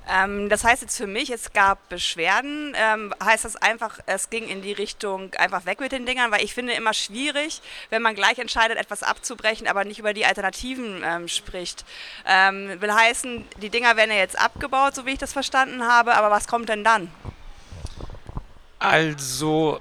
Ähm, 0.10 0.50
das 0.50 0.64
heißt 0.64 0.82
jetzt 0.82 0.98
für 0.98 1.08
mich, 1.08 1.30
es 1.30 1.54
gab 1.54 1.90
Beschwerden. 1.90 2.76
Ähm, 2.76 3.14
heißt 3.24 3.46
das 3.46 3.56
einfach, 3.56 4.00
es 4.06 4.30
ging 4.30 4.48
in 4.48 4.62
die 4.62 4.74
Richtung 4.74 5.34
einfach 5.36 5.66
weg 5.66 5.80
mit 5.80 5.92
den 5.92 6.06
Dingern? 6.06 6.32
Weil 6.32 6.44
ich 6.44 6.54
finde 6.54 6.74
immer 6.74 6.94
schwierig, 6.94 7.62
wenn 7.90 8.02
man 8.02 8.16
gleich 8.16 8.40
entscheidet, 8.40 8.78
etwas 8.78 9.04
abzubrechen, 9.04 9.68
aber 9.68 9.86
nicht 9.86 10.00
über 10.00 10.14
die 10.14 10.26
Alternativen 10.26 11.04
ähm, 11.06 11.28
spricht. 11.28 11.86
Ähm, 12.26 12.82
will 12.82 12.94
heißen, 12.94 13.46
die 13.62 13.70
Dinger 13.70 13.96
werden 13.96 14.12
ja 14.12 14.18
jetzt 14.18 14.38
abgebaut, 14.38 14.96
so 14.96 15.06
wie 15.06 15.12
ich 15.12 15.20
das 15.20 15.34
verstanden 15.34 15.84
habe, 15.84 16.16
aber 16.16 16.30
was 16.32 16.48
kommt 16.48 16.70
denn 16.70 16.84
dann? 16.84 17.10
Also, 18.80 19.80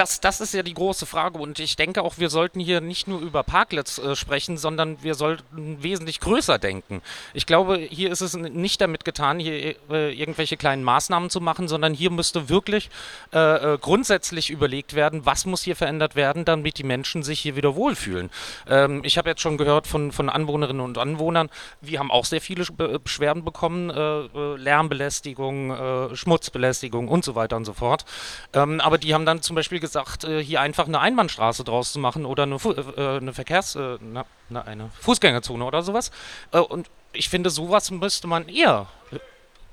das, 0.00 0.18
das 0.18 0.40
ist 0.40 0.54
ja 0.54 0.62
die 0.62 0.72
große 0.72 1.04
Frage 1.04 1.38
und 1.38 1.58
ich 1.58 1.76
denke 1.76 2.02
auch, 2.02 2.16
wir 2.16 2.30
sollten 2.30 2.58
hier 2.58 2.80
nicht 2.80 3.06
nur 3.06 3.20
über 3.20 3.42
Parklets 3.42 3.98
äh, 3.98 4.16
sprechen, 4.16 4.56
sondern 4.56 5.02
wir 5.02 5.14
sollten 5.14 5.82
wesentlich 5.82 6.20
größer 6.20 6.58
denken. 6.58 7.02
Ich 7.34 7.44
glaube, 7.44 7.76
hier 7.76 8.10
ist 8.10 8.22
es 8.22 8.34
nicht 8.34 8.80
damit 8.80 9.04
getan, 9.04 9.38
hier 9.38 9.74
äh, 9.90 10.18
irgendwelche 10.18 10.56
kleinen 10.56 10.84
Maßnahmen 10.84 11.28
zu 11.28 11.42
machen, 11.42 11.68
sondern 11.68 11.92
hier 11.92 12.10
müsste 12.10 12.48
wirklich 12.48 12.88
äh, 13.34 13.74
äh, 13.74 13.78
grundsätzlich 13.78 14.48
überlegt 14.48 14.94
werden, 14.94 15.26
was 15.26 15.44
muss 15.44 15.64
hier 15.64 15.76
verändert 15.76 16.16
werden, 16.16 16.46
damit 16.46 16.78
die 16.78 16.84
Menschen 16.84 17.22
sich 17.22 17.40
hier 17.40 17.54
wieder 17.54 17.76
wohlfühlen. 17.76 18.30
Ähm, 18.70 19.02
ich 19.04 19.18
habe 19.18 19.28
jetzt 19.28 19.42
schon 19.42 19.58
gehört 19.58 19.86
von, 19.86 20.12
von 20.12 20.30
Anwohnerinnen 20.30 20.80
und 20.80 20.96
Anwohnern, 20.96 21.50
wir 21.82 21.98
haben 21.98 22.10
auch 22.10 22.24
sehr 22.24 22.40
viele 22.40 22.64
Beschwerden 22.64 23.44
bekommen, 23.44 23.90
äh, 23.90 24.00
äh, 24.00 24.56
Lärmbelästigung, 24.56 26.10
Schmutzbelästigung 26.14 27.08
und 27.08 27.22
so 27.22 27.34
weiter 27.34 27.58
und 27.58 27.66
so 27.66 27.74
fort. 27.74 28.06
Ähm, 28.54 28.80
aber 28.80 28.96
die 28.96 29.12
haben 29.12 29.26
dann 29.26 29.42
zum 29.42 29.56
Beispiel 29.56 29.78
gesagt, 29.78 29.89
gesagt, 29.90 30.24
äh, 30.24 30.42
hier 30.42 30.60
einfach 30.60 30.86
eine 30.86 31.00
Einbahnstraße 31.00 31.64
draus 31.64 31.92
zu 31.92 31.98
machen 31.98 32.24
oder 32.24 32.44
eine, 32.44 32.58
Fu 32.58 32.72
äh, 32.72 33.18
eine 33.18 33.32
Verkehrs-, 33.32 33.74
äh, 33.74 33.98
na, 34.00 34.24
na, 34.48 34.62
eine 34.62 34.90
Fußgängerzone 35.00 35.64
oder 35.64 35.82
sowas. 35.82 36.12
Äh, 36.52 36.58
und 36.58 36.88
ich 37.12 37.28
finde, 37.28 37.50
sowas 37.50 37.90
müsste 37.90 38.28
man 38.28 38.48
eher 38.48 38.86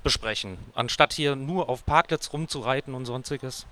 besprechen, 0.02 0.58
anstatt 0.74 1.12
hier 1.12 1.36
nur 1.36 1.68
auf 1.68 1.86
Parklets 1.86 2.32
rumzureiten 2.32 2.94
und 2.94 3.06
sonstiges. 3.06 3.66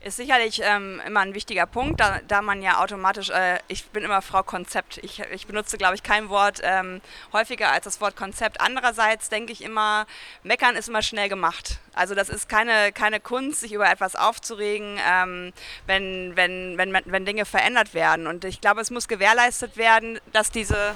Ist 0.00 0.16
sicherlich 0.16 0.60
ähm, 0.62 1.00
immer 1.06 1.20
ein 1.20 1.34
wichtiger 1.34 1.66
Punkt, 1.66 2.00
da, 2.00 2.20
da 2.28 2.42
man 2.42 2.62
ja 2.62 2.82
automatisch, 2.82 3.30
äh, 3.30 3.58
ich 3.68 3.86
bin 3.86 4.04
immer 4.04 4.22
Frau 4.22 4.42
Konzept. 4.42 4.98
Ich, 4.98 5.20
ich 5.32 5.46
benutze, 5.46 5.78
glaube 5.78 5.94
ich, 5.94 6.02
kein 6.02 6.28
Wort 6.28 6.60
ähm, 6.62 7.00
häufiger 7.32 7.70
als 7.70 7.84
das 7.84 8.00
Wort 8.00 8.16
Konzept. 8.16 8.60
Andererseits 8.60 9.28
denke 9.28 9.52
ich 9.52 9.62
immer, 9.62 10.06
meckern 10.42 10.76
ist 10.76 10.88
immer 10.88 11.02
schnell 11.02 11.28
gemacht. 11.28 11.78
Also 11.94 12.14
das 12.14 12.28
ist 12.28 12.48
keine, 12.48 12.92
keine 12.92 13.20
Kunst, 13.20 13.60
sich 13.60 13.72
über 13.72 13.90
etwas 13.90 14.16
aufzuregen, 14.16 14.98
ähm, 15.08 15.52
wenn, 15.86 16.36
wenn, 16.36 16.76
wenn, 16.76 16.92
wenn 17.04 17.24
Dinge 17.24 17.44
verändert 17.44 17.94
werden. 17.94 18.26
Und 18.26 18.44
ich 18.44 18.60
glaube, 18.60 18.80
es 18.80 18.90
muss 18.90 19.08
gewährleistet 19.08 19.76
werden, 19.76 20.20
dass 20.32 20.50
diese 20.50 20.94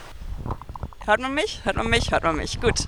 Hört 1.09 1.21
man 1.21 1.33
mich? 1.33 1.61
Hört 1.65 1.77
man 1.77 1.89
mich? 1.89 2.11
Hört 2.11 2.23
man 2.23 2.37
mich? 2.37 2.61
Gut. 2.61 2.81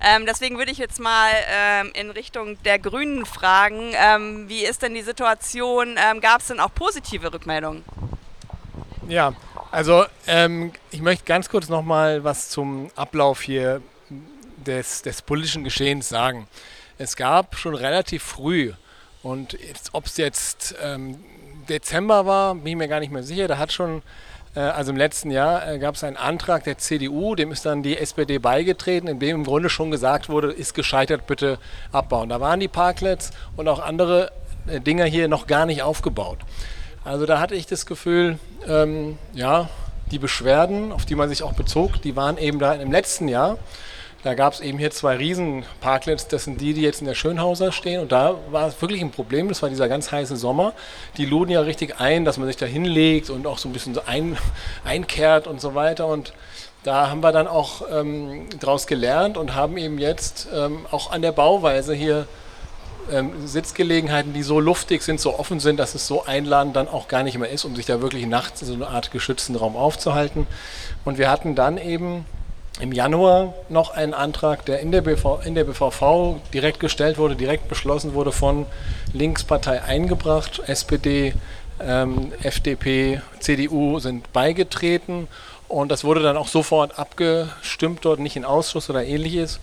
Ähm, 0.00 0.26
deswegen 0.26 0.58
würde 0.58 0.70
ich 0.70 0.78
jetzt 0.78 1.00
mal 1.00 1.28
ähm, 1.52 1.90
in 1.94 2.12
Richtung 2.12 2.56
der 2.62 2.78
Grünen 2.78 3.26
fragen, 3.26 3.90
ähm, 3.94 4.48
wie 4.48 4.64
ist 4.64 4.82
denn 4.82 4.94
die 4.94 5.02
Situation? 5.02 5.96
Ähm, 5.98 6.20
gab 6.20 6.40
es 6.40 6.46
denn 6.46 6.60
auch 6.60 6.72
positive 6.72 7.32
Rückmeldungen? 7.32 7.82
Ja, 9.08 9.32
also 9.72 10.04
ähm, 10.28 10.72
ich 10.92 11.02
möchte 11.02 11.24
ganz 11.24 11.48
kurz 11.48 11.68
noch 11.68 11.82
mal 11.82 12.22
was 12.22 12.48
zum 12.48 12.92
Ablauf 12.94 13.42
hier 13.42 13.82
des, 14.64 15.02
des 15.02 15.20
politischen 15.22 15.64
Geschehens 15.64 16.08
sagen. 16.08 16.46
Es 16.96 17.16
gab 17.16 17.56
schon 17.56 17.74
relativ 17.74 18.22
früh 18.22 18.72
und 19.24 19.58
ob 19.90 20.06
es 20.06 20.16
jetzt 20.16 20.76
ähm, 20.80 21.18
Dezember 21.68 22.24
war, 22.24 22.54
bin 22.54 22.68
ich 22.68 22.76
mir 22.76 22.86
gar 22.86 23.00
nicht 23.00 23.10
mehr 23.10 23.24
sicher. 23.24 23.48
Da 23.48 23.58
hat 23.58 23.72
schon 23.72 24.02
also 24.60 24.92
im 24.92 24.96
letzten 24.96 25.30
Jahr 25.30 25.68
äh, 25.68 25.78
gab 25.78 25.96
es 25.96 26.04
einen 26.04 26.16
Antrag 26.16 26.64
der 26.64 26.78
CDU, 26.78 27.34
dem 27.34 27.50
ist 27.50 27.66
dann 27.66 27.82
die 27.82 27.98
SPD 27.98 28.38
beigetreten, 28.38 29.08
in 29.08 29.18
dem 29.18 29.36
im 29.36 29.44
Grunde 29.44 29.68
schon 29.68 29.90
gesagt 29.90 30.28
wurde, 30.28 30.52
ist 30.52 30.74
gescheitert, 30.74 31.26
bitte 31.26 31.58
abbauen. 31.90 32.28
Da 32.28 32.40
waren 32.40 32.60
die 32.60 32.68
Parklets 32.68 33.30
und 33.56 33.68
auch 33.68 33.80
andere 33.80 34.30
äh, 34.66 34.80
Dinger 34.80 35.04
hier 35.04 35.28
noch 35.28 35.46
gar 35.46 35.66
nicht 35.66 35.82
aufgebaut. 35.82 36.38
Also 37.04 37.26
da 37.26 37.40
hatte 37.40 37.54
ich 37.54 37.66
das 37.66 37.84
Gefühl, 37.84 38.38
ähm, 38.66 39.18
ja, 39.32 39.68
die 40.10 40.18
Beschwerden, 40.18 40.92
auf 40.92 41.04
die 41.04 41.14
man 41.14 41.28
sich 41.28 41.42
auch 41.42 41.54
bezog, 41.54 42.00
die 42.02 42.16
waren 42.16 42.38
eben 42.38 42.58
da 42.58 42.74
im 42.74 42.92
letzten 42.92 43.28
Jahr. 43.28 43.58
Da 44.24 44.32
gab 44.32 44.54
es 44.54 44.60
eben 44.60 44.78
hier 44.78 44.90
zwei 44.90 45.16
Riesenparklets, 45.16 46.28
das 46.28 46.44
sind 46.44 46.58
die, 46.58 46.72
die 46.72 46.80
jetzt 46.80 47.02
in 47.02 47.06
der 47.06 47.14
Schönhauser 47.14 47.72
stehen. 47.72 48.00
Und 48.00 48.10
da 48.10 48.36
war 48.50 48.68
es 48.68 48.80
wirklich 48.80 49.02
ein 49.02 49.10
Problem, 49.10 49.50
das 49.50 49.60
war 49.60 49.68
dieser 49.68 49.86
ganz 49.86 50.10
heiße 50.10 50.36
Sommer. 50.36 50.72
Die 51.18 51.26
luden 51.26 51.50
ja 51.50 51.60
richtig 51.60 52.00
ein, 52.00 52.24
dass 52.24 52.38
man 52.38 52.46
sich 52.46 52.56
da 52.56 52.64
hinlegt 52.64 53.28
und 53.28 53.46
auch 53.46 53.58
so 53.58 53.68
ein 53.68 53.74
bisschen 53.74 53.92
so 53.92 54.00
ein, 54.06 54.38
einkehrt 54.82 55.46
und 55.46 55.60
so 55.60 55.74
weiter. 55.74 56.06
Und 56.06 56.32
da 56.84 57.10
haben 57.10 57.22
wir 57.22 57.32
dann 57.32 57.46
auch 57.46 57.82
ähm, 57.92 58.46
daraus 58.60 58.86
gelernt 58.86 59.36
und 59.36 59.54
haben 59.54 59.76
eben 59.76 59.98
jetzt 59.98 60.48
ähm, 60.54 60.86
auch 60.90 61.12
an 61.12 61.20
der 61.20 61.32
Bauweise 61.32 61.92
hier 61.92 62.26
ähm, 63.12 63.46
Sitzgelegenheiten, 63.46 64.32
die 64.32 64.42
so 64.42 64.58
luftig 64.58 65.02
sind, 65.02 65.20
so 65.20 65.38
offen 65.38 65.60
sind, 65.60 65.78
dass 65.78 65.94
es 65.94 66.06
so 66.06 66.24
einladend 66.24 66.76
dann 66.76 66.88
auch 66.88 67.08
gar 67.08 67.24
nicht 67.24 67.36
mehr 67.36 67.50
ist, 67.50 67.66
um 67.66 67.76
sich 67.76 67.84
da 67.84 68.00
wirklich 68.00 68.24
nachts 68.24 68.62
in 68.62 68.68
so 68.68 68.74
eine 68.74 68.86
Art 68.86 69.10
geschützten 69.10 69.54
Raum 69.54 69.76
aufzuhalten. 69.76 70.46
Und 71.04 71.18
wir 71.18 71.30
hatten 71.30 71.54
dann 71.54 71.76
eben 71.76 72.24
im 72.80 72.92
Januar 72.92 73.54
noch 73.68 73.90
einen 73.90 74.14
Antrag, 74.14 74.64
der 74.64 74.80
in 74.80 74.90
der, 74.90 75.02
BV, 75.02 75.40
in 75.44 75.54
der 75.54 75.64
BVV 75.64 76.40
direkt 76.52 76.80
gestellt 76.80 77.18
wurde, 77.18 77.36
direkt 77.36 77.68
beschlossen 77.68 78.14
wurde 78.14 78.32
von 78.32 78.66
Linkspartei 79.12 79.82
eingebracht. 79.82 80.60
SPD, 80.66 81.34
ähm, 81.80 82.32
FDP, 82.42 83.20
CDU 83.38 84.00
sind 84.00 84.32
beigetreten 84.32 85.28
und 85.68 85.90
das 85.90 86.02
wurde 86.04 86.22
dann 86.22 86.36
auch 86.36 86.48
sofort 86.48 86.98
abgestimmt 86.98 88.04
dort, 88.04 88.18
nicht 88.18 88.36
in 88.36 88.44
Ausschuss 88.44 88.90
oder 88.90 89.04
ähnliches. 89.04 89.60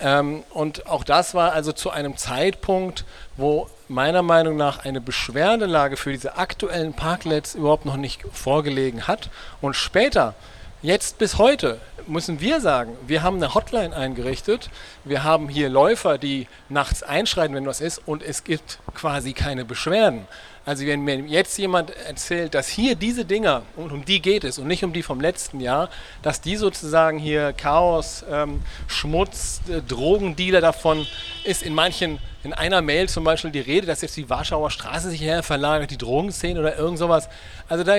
Ähm, 0.00 0.42
und 0.50 0.86
auch 0.86 1.04
das 1.04 1.34
war 1.34 1.52
also 1.52 1.72
zu 1.72 1.90
einem 1.90 2.16
Zeitpunkt, 2.16 3.04
wo 3.36 3.68
meiner 3.88 4.22
Meinung 4.22 4.56
nach 4.56 4.84
eine 4.84 5.00
Beschwerdelage 5.00 5.96
für 5.96 6.12
diese 6.12 6.36
aktuellen 6.36 6.94
Parklets 6.94 7.54
überhaupt 7.54 7.84
noch 7.84 7.96
nicht 7.96 8.22
vorgelegen 8.32 9.06
hat. 9.06 9.28
Und 9.60 9.74
später 9.74 10.34
Jetzt 10.82 11.18
bis 11.18 11.38
heute 11.38 11.80
müssen 12.06 12.40
wir 12.40 12.60
sagen, 12.60 12.96
wir 13.06 13.22
haben 13.22 13.36
eine 13.36 13.54
Hotline 13.54 13.94
eingerichtet. 13.94 14.70
Wir 15.04 15.24
haben 15.24 15.48
hier 15.48 15.68
Läufer, 15.68 16.18
die 16.18 16.46
nachts 16.68 17.02
einschreiten, 17.02 17.54
wenn 17.54 17.66
was 17.66 17.80
ist, 17.80 18.00
und 18.06 18.22
es 18.22 18.44
gibt 18.44 18.78
quasi 18.94 19.32
keine 19.32 19.64
Beschwerden. 19.64 20.26
Also 20.66 20.84
wenn 20.84 21.02
mir 21.02 21.16
jetzt 21.20 21.56
jemand 21.58 21.90
erzählt, 21.90 22.54
dass 22.54 22.66
hier 22.66 22.96
diese 22.96 23.24
Dinger, 23.24 23.62
und 23.76 23.92
um 23.92 24.04
die 24.04 24.20
geht 24.20 24.42
es 24.42 24.58
und 24.58 24.66
nicht 24.66 24.82
um 24.82 24.92
die 24.92 25.04
vom 25.04 25.20
letzten 25.20 25.60
Jahr, 25.60 25.88
dass 26.22 26.40
die 26.40 26.56
sozusagen 26.56 27.20
hier 27.20 27.52
Chaos, 27.52 28.24
ähm, 28.28 28.62
Schmutz, 28.88 29.60
äh, 29.68 29.80
Drogendealer 29.80 30.60
davon 30.60 31.06
ist 31.44 31.62
in 31.62 31.72
manchen, 31.72 32.18
in 32.42 32.52
einer 32.52 32.82
Mail 32.82 33.08
zum 33.08 33.22
Beispiel 33.22 33.52
die 33.52 33.60
Rede, 33.60 33.86
dass 33.86 34.00
jetzt 34.02 34.16
die 34.16 34.28
Warschauer 34.28 34.72
Straße 34.72 35.10
sich 35.10 35.20
her 35.20 35.44
verlagert, 35.44 35.92
die 35.92 35.98
Drogenszene 35.98 36.58
oder 36.58 36.76
irgend 36.76 36.98
sowas. 36.98 37.28
Also 37.68 37.84
da 37.84 37.98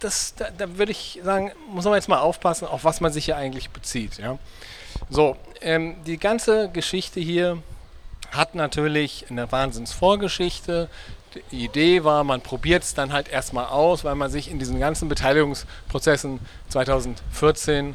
das, 0.00 0.34
da, 0.34 0.48
da 0.56 0.78
würde 0.78 0.92
ich 0.92 1.20
sagen, 1.22 1.52
muss 1.68 1.84
man 1.84 1.94
jetzt 1.94 2.08
mal 2.08 2.18
aufpassen, 2.18 2.66
auf 2.66 2.84
was 2.84 3.00
man 3.00 3.12
sich 3.12 3.26
hier 3.26 3.36
eigentlich 3.36 3.70
bezieht. 3.70 4.18
Ja? 4.18 4.38
So, 5.10 5.36
ähm, 5.60 5.96
die 6.06 6.18
ganze 6.18 6.68
Geschichte 6.68 7.20
hier 7.20 7.62
hat 8.30 8.54
natürlich 8.54 9.26
eine 9.30 9.50
Wahnsinnsvorgeschichte. 9.50 10.88
Die 11.50 11.64
Idee 11.64 12.04
war, 12.04 12.22
man 12.24 12.40
probiert 12.40 12.84
es 12.84 12.94
dann 12.94 13.12
halt 13.12 13.28
erstmal 13.28 13.66
aus, 13.66 14.04
weil 14.04 14.14
man 14.14 14.30
sich 14.30 14.50
in 14.50 14.58
diesen 14.58 14.78
ganzen 14.78 15.08
Beteiligungsprozessen 15.08 16.40
2014, 16.68 17.94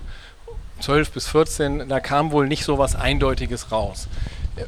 12 0.82 1.12
bis 1.12 1.28
14, 1.28 1.90
da 1.90 2.00
kam 2.00 2.32
wohl 2.32 2.48
nicht 2.48 2.64
so 2.64 2.78
was 2.78 2.96
Eindeutiges 2.96 3.72
raus. 3.72 4.08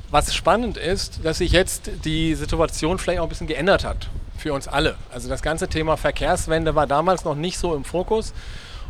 Was 0.10 0.34
spannend 0.34 0.78
ist, 0.78 1.20
dass 1.24 1.39
sich 1.39 1.52
jetzt 1.52 1.91
die 2.06 2.36
Situation 2.36 2.98
vielleicht 2.98 3.20
auch 3.20 3.26
ein 3.26 3.30
bisschen 3.30 3.48
geändert 3.48 3.84
hat 3.84 4.10
für 4.41 4.54
uns 4.54 4.67
alle. 4.67 4.95
Also 5.13 5.30
das 5.30 5.41
ganze 5.41 5.67
Thema 5.67 5.97
Verkehrswende 5.97 6.75
war 6.75 6.88
damals 6.88 7.23
noch 7.23 7.36
nicht 7.36 7.58
so 7.58 7.75
im 7.75 7.86
Fokus. 7.86 8.34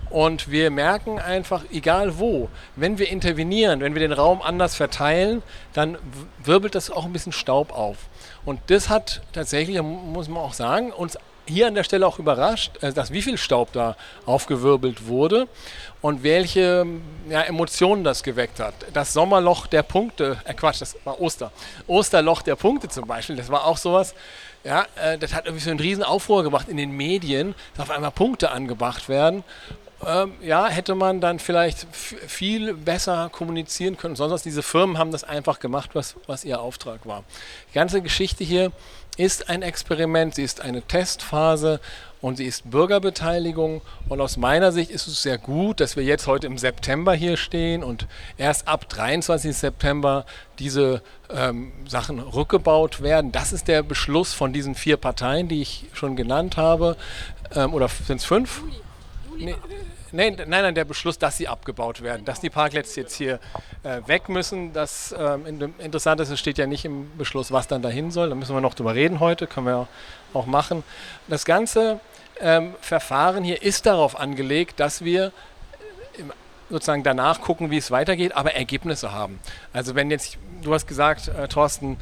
Und 0.09 0.51
wir 0.51 0.71
merken 0.71 1.19
einfach, 1.19 1.63
egal 1.71 2.19
wo, 2.19 2.49
wenn 2.75 2.97
wir 2.97 3.09
intervenieren, 3.09 3.79
wenn 3.79 3.93
wir 3.93 4.01
den 4.01 4.11
Raum 4.11 4.41
anders 4.41 4.75
verteilen, 4.75 5.41
dann 5.71 5.97
wirbelt 6.43 6.75
das 6.75 6.91
auch 6.91 7.05
ein 7.05 7.13
bisschen 7.13 7.31
Staub 7.31 7.71
auf. 7.71 7.97
Und 8.43 8.59
das 8.67 8.89
hat 8.89 9.21
tatsächlich, 9.31 9.81
muss 9.81 10.27
man 10.27 10.43
auch 10.43 10.53
sagen, 10.53 10.91
uns 10.91 11.17
hier 11.45 11.67
an 11.67 11.75
der 11.75 11.83
Stelle 11.83 12.05
auch 12.05 12.19
überrascht, 12.19 12.83
äh, 12.83 12.93
dass 12.93 13.11
wie 13.11 13.21
viel 13.21 13.37
Staub 13.37 13.71
da 13.73 13.95
aufgewirbelt 14.25 15.07
wurde 15.07 15.47
und 16.01 16.23
welche 16.23 16.85
ja, 17.29 17.41
Emotionen 17.41 18.03
das 18.03 18.23
geweckt 18.23 18.59
hat. 18.59 18.73
Das 18.93 19.13
Sommerloch 19.13 19.67
der 19.67 19.83
Punkte, 19.83 20.37
äh 20.45 20.53
Quatsch, 20.53 20.81
das 20.81 20.97
war 21.03 21.19
Oster. 21.19 21.51
Osterloch 21.87 22.41
der 22.41 22.55
Punkte 22.55 22.89
zum 22.89 23.07
Beispiel, 23.07 23.35
das 23.35 23.49
war 23.49 23.65
auch 23.65 23.77
sowas. 23.77 24.13
Ja, 24.63 24.85
äh, 24.95 25.17
das 25.17 25.33
hat 25.33 25.45
irgendwie 25.45 25.63
so 25.63 25.71
einen 25.71 25.79
riesen 25.79 26.03
Aufruhr 26.03 26.43
gemacht 26.43 26.69
in 26.69 26.77
den 26.77 26.91
Medien, 26.91 27.55
dass 27.75 27.89
auf 27.89 27.95
einmal 27.95 28.11
Punkte 28.11 28.51
angebracht 28.51 29.09
werden. 29.09 29.43
Ähm, 30.05 30.33
ja, 30.41 30.67
hätte 30.67 30.95
man 30.95 31.21
dann 31.21 31.39
vielleicht 31.39 31.85
viel 31.93 32.73
besser 32.73 33.29
kommunizieren 33.31 33.97
können. 33.97 34.15
Sonst 34.15 34.43
diese 34.43 34.63
Firmen 34.63 34.97
haben 34.97 35.11
das 35.11 35.23
einfach 35.23 35.59
gemacht, 35.59 35.91
was, 35.93 36.15
was 36.27 36.43
ihr 36.43 36.59
Auftrag 36.59 37.05
war. 37.05 37.23
Die 37.69 37.75
ganze 37.75 38.01
Geschichte 38.01 38.43
hier 38.43 38.71
ist 39.17 39.49
ein 39.49 39.61
Experiment, 39.61 40.35
sie 40.35 40.43
ist 40.43 40.61
eine 40.61 40.81
Testphase 40.81 41.79
und 42.21 42.37
sie 42.37 42.45
ist 42.45 42.69
Bürgerbeteiligung. 42.69 43.81
Und 44.07 44.21
aus 44.21 44.37
meiner 44.37 44.71
Sicht 44.71 44.91
ist 44.91 45.07
es 45.07 45.21
sehr 45.21 45.37
gut, 45.37 45.79
dass 45.79 45.95
wir 45.95 46.03
jetzt 46.03 46.27
heute 46.27 46.47
im 46.47 46.57
September 46.57 47.13
hier 47.13 47.37
stehen 47.37 47.83
und 47.83 48.07
erst 48.37 48.67
ab 48.67 48.87
23. 48.89 49.55
September 49.55 50.25
diese 50.59 51.01
ähm, 51.29 51.71
Sachen 51.87 52.19
rückgebaut 52.19 53.01
werden. 53.01 53.31
Das 53.31 53.53
ist 53.53 53.67
der 53.67 53.83
Beschluss 53.83 54.33
von 54.33 54.53
diesen 54.53 54.75
vier 54.75 54.97
Parteien, 54.97 55.47
die 55.47 55.61
ich 55.61 55.85
schon 55.93 56.15
genannt 56.15 56.57
habe. 56.57 56.95
Ähm, 57.55 57.73
oder 57.73 57.87
sind 57.87 58.17
es 58.17 58.25
fünf? 58.25 58.61
Nee, 59.37 59.55
nee, 60.11 60.29
nein, 60.29 60.45
nein, 60.47 60.75
der 60.75 60.85
Beschluss, 60.85 61.17
dass 61.17 61.37
sie 61.37 61.47
abgebaut 61.47 62.03
werden, 62.03 62.25
dass 62.25 62.41
die 62.41 62.51
Parkplätze 62.51 62.99
jetzt 62.99 63.15
hier 63.15 63.39
äh, 63.81 64.01
weg 64.05 64.29
müssen. 64.29 64.71
Das 64.71 65.15
ähm, 65.17 65.73
interessant 65.79 66.21
ist, 66.21 66.29
es 66.29 66.39
steht 66.39 66.59
ja 66.59 66.67
nicht 66.67 66.85
im 66.85 67.09
Beschluss, 67.17 67.51
was 67.51 67.67
dann 67.67 67.81
dahin 67.81 68.11
soll. 68.11 68.29
Da 68.29 68.35
müssen 68.35 68.55
wir 68.55 68.61
noch 68.61 68.75
drüber 68.75 68.93
reden 68.93 69.19
heute, 69.19 69.47
können 69.47 69.65
wir 69.65 69.87
auch 70.33 70.45
machen. 70.45 70.83
Das 71.27 71.45
ganze 71.45 71.99
ähm, 72.39 72.75
Verfahren 72.81 73.43
hier 73.43 73.61
ist 73.61 73.85
darauf 73.85 74.19
angelegt, 74.19 74.79
dass 74.79 75.03
wir 75.03 75.31
sozusagen 76.71 77.03
danach 77.03 77.41
gucken, 77.41 77.69
wie 77.69 77.77
es 77.77 77.91
weitergeht, 77.91 78.35
aber 78.35 78.53
Ergebnisse 78.53 79.11
haben. 79.11 79.39
Also 79.73 79.93
wenn 79.95 80.09
jetzt, 80.09 80.37
du 80.61 80.73
hast 80.73 80.87
gesagt, 80.87 81.27
äh, 81.27 81.47
Thorsten, 81.47 81.97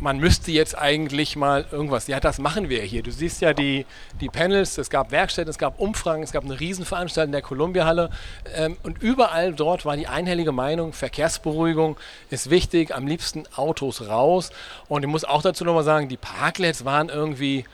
man 0.00 0.18
müsste 0.18 0.50
jetzt 0.50 0.76
eigentlich 0.76 1.36
mal 1.36 1.66
irgendwas, 1.70 2.06
ja, 2.06 2.20
das 2.20 2.38
machen 2.38 2.68
wir 2.68 2.82
hier. 2.82 3.02
Du 3.02 3.10
siehst 3.10 3.40
ja 3.40 3.52
die, 3.52 3.86
die 4.20 4.28
Panels, 4.28 4.78
es 4.78 4.90
gab 4.90 5.10
Werkstätten, 5.10 5.50
es 5.50 5.58
gab 5.58 5.78
Umfragen, 5.78 6.22
es 6.22 6.32
gab 6.32 6.44
eine 6.44 6.58
Riesenveranstaltung 6.58 7.28
in 7.28 7.32
der 7.32 7.42
Columbia-Halle 7.42 8.10
ähm, 8.56 8.76
und 8.82 9.02
überall 9.02 9.52
dort 9.52 9.84
war 9.84 9.96
die 9.96 10.08
einhellige 10.08 10.52
Meinung, 10.52 10.92
Verkehrsberuhigung 10.92 11.96
ist 12.30 12.50
wichtig, 12.50 12.94
am 12.94 13.06
liebsten 13.06 13.44
Autos 13.56 14.08
raus. 14.08 14.50
Und 14.88 15.02
ich 15.02 15.08
muss 15.08 15.24
auch 15.24 15.42
dazu 15.42 15.64
nochmal 15.64 15.84
sagen, 15.84 16.08
die 16.08 16.16
Parklets 16.16 16.84
waren 16.84 17.08
irgendwie 17.08 17.64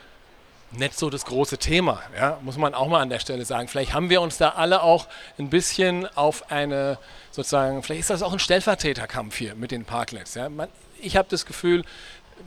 nicht 0.72 0.98
so 0.98 1.10
das 1.10 1.24
große 1.24 1.58
Thema, 1.58 2.00
ja, 2.16 2.38
muss 2.42 2.56
man 2.56 2.74
auch 2.74 2.88
mal 2.88 3.00
an 3.00 3.10
der 3.10 3.18
Stelle 3.18 3.44
sagen. 3.44 3.68
Vielleicht 3.68 3.92
haben 3.92 4.08
wir 4.08 4.20
uns 4.20 4.38
da 4.38 4.50
alle 4.50 4.82
auch 4.82 5.06
ein 5.38 5.50
bisschen 5.50 6.06
auf 6.16 6.50
eine, 6.50 6.98
sozusagen, 7.30 7.82
vielleicht 7.82 8.02
ist 8.02 8.10
das 8.10 8.22
auch 8.22 8.32
ein 8.32 8.38
Stellvertreterkampf 8.38 9.36
hier 9.36 9.54
mit 9.54 9.72
den 9.72 9.84
Parklets. 9.84 10.34
Ja. 10.34 10.48
Man, 10.48 10.68
ich 11.00 11.16
habe 11.16 11.28
das 11.28 11.44
Gefühl, 11.44 11.84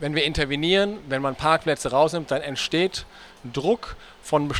wenn 0.00 0.14
wir 0.14 0.24
intervenieren, 0.24 0.98
wenn 1.08 1.22
man 1.22 1.36
Parkplätze 1.36 1.90
rausnimmt, 1.90 2.30
dann 2.30 2.42
entsteht 2.42 3.04
Druck 3.52 3.96
von 4.22 4.50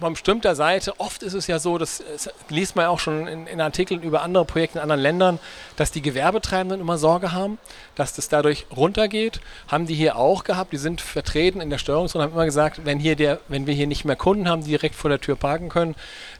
von 0.00 0.12
bestimmter 0.12 0.54
Seite, 0.54 0.98
oft 0.98 1.22
ist 1.22 1.34
es 1.34 1.46
ja 1.46 1.58
so, 1.58 1.78
das, 1.78 2.02
liest 2.48 2.76
man 2.76 2.86
auch 2.86 2.98
schon 2.98 3.26
in, 3.26 3.46
in, 3.46 3.60
Artikeln 3.60 4.02
über 4.02 4.22
andere 4.22 4.44
Projekte 4.44 4.78
in 4.78 4.82
anderen 4.82 5.00
Ländern, 5.00 5.38
dass 5.76 5.90
die 5.90 6.02
Gewerbetreibenden 6.02 6.80
immer 6.80 6.98
Sorge 6.98 7.32
haben, 7.32 7.58
dass 7.94 8.12
das 8.14 8.28
dadurch 8.28 8.66
runtergeht. 8.74 9.40
Haben 9.68 9.86
die 9.86 9.94
hier 9.94 10.16
auch 10.16 10.44
gehabt, 10.44 10.72
die 10.72 10.78
sind 10.78 11.00
vertreten 11.00 11.60
in 11.60 11.70
der 11.70 11.78
Steuerungsrunde, 11.78 12.24
haben 12.24 12.34
immer 12.34 12.44
gesagt, 12.44 12.84
wenn, 12.84 12.98
hier 12.98 13.16
der, 13.16 13.40
wenn 13.48 13.66
wir 13.66 13.74
hier 13.74 13.86
nicht 13.86 14.04
mehr 14.04 14.16
Kunden 14.16 14.48
haben, 14.48 14.62
die 14.62 14.70
direkt 14.70 14.94
vor 14.94 15.10
der 15.10 15.20
Tür 15.20 15.36
parken 15.36 15.68
können, 15.68 15.94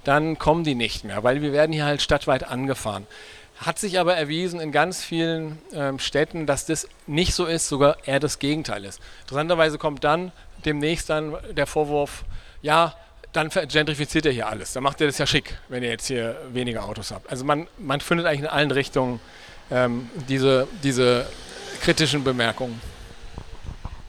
dann 0.05 0.39
kommen 0.39 0.65
die 0.65 0.75
nicht 0.75 1.05
mehr, 1.05 1.25
weil 1.25 1.43
wir 1.43 1.53
werden 1.53 1.73
hier 1.73 1.85
halt 1.85 2.03
stadtweit 2.03 2.45
angefahren. 2.45 3.07
Hat 3.59 3.79
sich 3.79 3.99
aber 3.99 4.15
erwiesen 4.15 4.61
in 4.61 4.71
ganz 4.71 5.03
vielen 5.03 5.59
ähm, 5.73 5.99
Städten, 5.99 6.47
dass 6.47 6.67
das 6.67 6.89
nicht 7.07 7.35
so 7.35 7.47
ist, 7.47 7.69
sogar 7.69 7.97
eher 8.05 8.21
das 8.21 8.39
Gegenteil 8.39 8.85
ist. 8.85 9.01
Interessanterweise 9.23 9.79
kommt 9.79 10.05
dann 10.05 10.31
demnächst 10.67 11.09
dann 11.09 11.35
der 11.53 11.67
Vorwurf, 11.67 12.25
ja, 12.61 12.95
dann 13.37 13.51
gentrifiziert 13.51 14.27
er 14.27 14.33
hier 14.33 14.49
alles. 14.49 14.73
Dann 14.73 14.83
macht 14.83 15.01
er 15.01 15.07
das 15.07 15.19
ja 15.19 15.27
schick, 15.27 15.59
wenn 15.69 15.83
ihr 15.83 15.91
jetzt 15.91 16.07
hier 16.07 16.37
weniger 16.53 16.85
Autos 16.85 17.11
habt. 17.11 17.31
Also 17.31 17.45
man, 17.45 17.69
man 17.79 18.01
findet 18.01 18.27
eigentlich 18.27 18.41
in 18.41 18.47
allen 18.47 18.71
Richtungen 18.71 19.21
ähm, 19.71 20.09
diese, 20.29 20.67
diese 20.83 21.27
kritischen 21.81 22.25
Bemerkungen. 22.25 22.81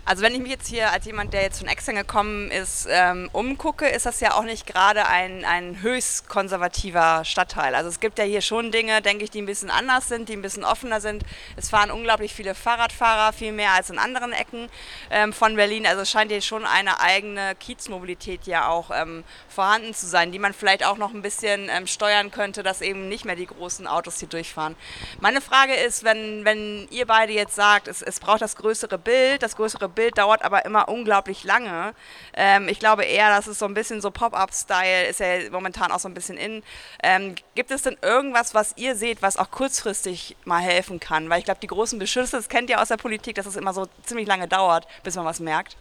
Also 0.08 0.24
wenn 0.24 0.34
ich 0.34 0.40
mich 0.40 0.52
jetzt 0.52 0.70
hier 0.70 0.94
als 0.94 1.04
jemand, 1.04 1.34
der 1.34 1.42
jetzt 1.42 1.60
von 1.60 1.68
extern 1.68 1.96
gekommen 1.96 2.50
ist, 2.50 2.88
ähm, 2.90 3.30
umgucke, 3.34 3.86
ist 3.86 4.06
das 4.06 4.22
ja 4.22 4.36
auch 4.36 4.44
nicht 4.44 4.66
gerade 4.66 5.06
ein, 5.06 5.44
ein 5.44 5.82
höchst 5.82 6.30
konservativer 6.30 7.26
Stadtteil. 7.26 7.76
Also 7.76 7.90
es 7.90 8.00
gibt 8.00 8.18
ja 8.18 8.24
hier 8.24 8.40
schon 8.40 8.72
Dinge, 8.72 9.02
denke 9.02 9.26
ich, 9.26 9.32
die 9.32 9.42
ein 9.42 9.46
bisschen 9.46 9.70
anders 9.70 10.08
sind, 10.08 10.30
die 10.30 10.34
ein 10.38 10.42
bisschen 10.42 10.64
offener 10.64 11.02
sind. 11.02 11.26
Es 11.58 11.70
fahren 11.70 11.92
unglaublich 11.92 12.34
viele 12.34 12.56
Fahrradfahrer, 12.56 13.34
viel 13.34 13.52
mehr 13.52 13.74
als 13.74 13.90
in 13.90 14.00
anderen 14.00 14.32
Ecken 14.32 14.70
ähm, 15.12 15.34
von 15.34 15.58
Berlin. 15.58 15.86
Also 15.86 16.04
es 16.04 16.10
scheint 16.10 16.32
hier 16.32 16.40
schon 16.40 16.66
eine 16.66 17.02
eigene 17.02 17.56
Kiezmobilität 17.56 18.46
ja 18.46 18.70
auch 18.70 18.92
ähm, 18.94 19.26
vorhanden 19.50 19.94
zu 19.94 20.08
sein, 20.08 20.32
die 20.32 20.40
man 20.40 20.54
vielleicht 20.54 20.86
auch 20.86 20.96
noch 20.96 21.14
ein 21.14 21.22
bisschen 21.22 21.68
ähm, 21.70 21.86
steuern 21.86 22.32
könnte, 22.32 22.64
dass 22.64 22.80
eben 22.80 23.10
nicht 23.10 23.26
mehr 23.26 23.36
die 23.36 23.48
großen 23.48 23.86
Autos 23.88 24.20
hier 24.20 24.30
durchfahren. 24.30 24.78
Meine 25.20 25.42
Frage 25.42 25.74
ist, 25.74 26.06
wenn, 26.06 26.46
wenn 26.46 26.88
ihr 26.92 27.08
beide 27.08 27.34
jetzt 27.34 27.56
sagt, 27.56 27.90
es, 27.90 28.02
es 28.02 28.22
braucht 28.22 28.42
das 28.42 28.56
größere 28.56 28.98
Bild, 28.98 29.44
das 29.44 29.58
größere 29.58 29.97
Bild 29.98 30.18
dauert 30.18 30.44
aber 30.44 30.64
immer 30.64 30.88
unglaublich 30.88 31.44
lange. 31.44 31.94
Ähm, 32.34 32.70
ich 32.70 32.80
glaube 32.80 33.04
eher, 33.04 33.30
dass 33.30 33.48
es 33.48 33.58
so 33.58 33.66
ein 33.66 33.74
bisschen 33.74 34.00
so 34.00 34.12
Pop-up-Style 34.12 35.08
ist 35.08 35.20
ja 35.20 35.50
momentan 35.52 35.92
auch 35.92 36.00
so 36.00 36.08
ein 36.08 36.14
bisschen 36.14 36.38
in. 36.38 36.64
Ähm, 37.02 37.34
gibt 37.56 37.72
es 37.72 37.82
denn 37.82 37.98
irgendwas, 38.04 38.54
was 38.54 38.78
ihr 38.78 38.96
seht, 38.96 39.24
was 39.24 39.38
auch 39.38 39.50
kurzfristig 39.50 40.38
mal 40.46 40.62
helfen 40.62 41.00
kann? 41.00 41.30
Weil 41.30 41.40
ich 41.40 41.46
glaube, 41.46 41.60
die 41.62 41.68
großen 41.68 41.98
Beschlüsse, 41.98 42.38
das 42.38 42.48
kennt 42.48 42.70
ihr 42.70 42.80
aus 42.80 42.90
der 42.90 42.98
Politik, 42.98 43.36
dass 43.36 43.48
es 43.48 43.56
immer 43.56 43.74
so 43.74 43.88
ziemlich 44.04 44.28
lange 44.28 44.48
dauert, 44.48 44.88
bis 45.04 45.16
man 45.16 45.26
was 45.26 45.40
merkt. 45.40 45.78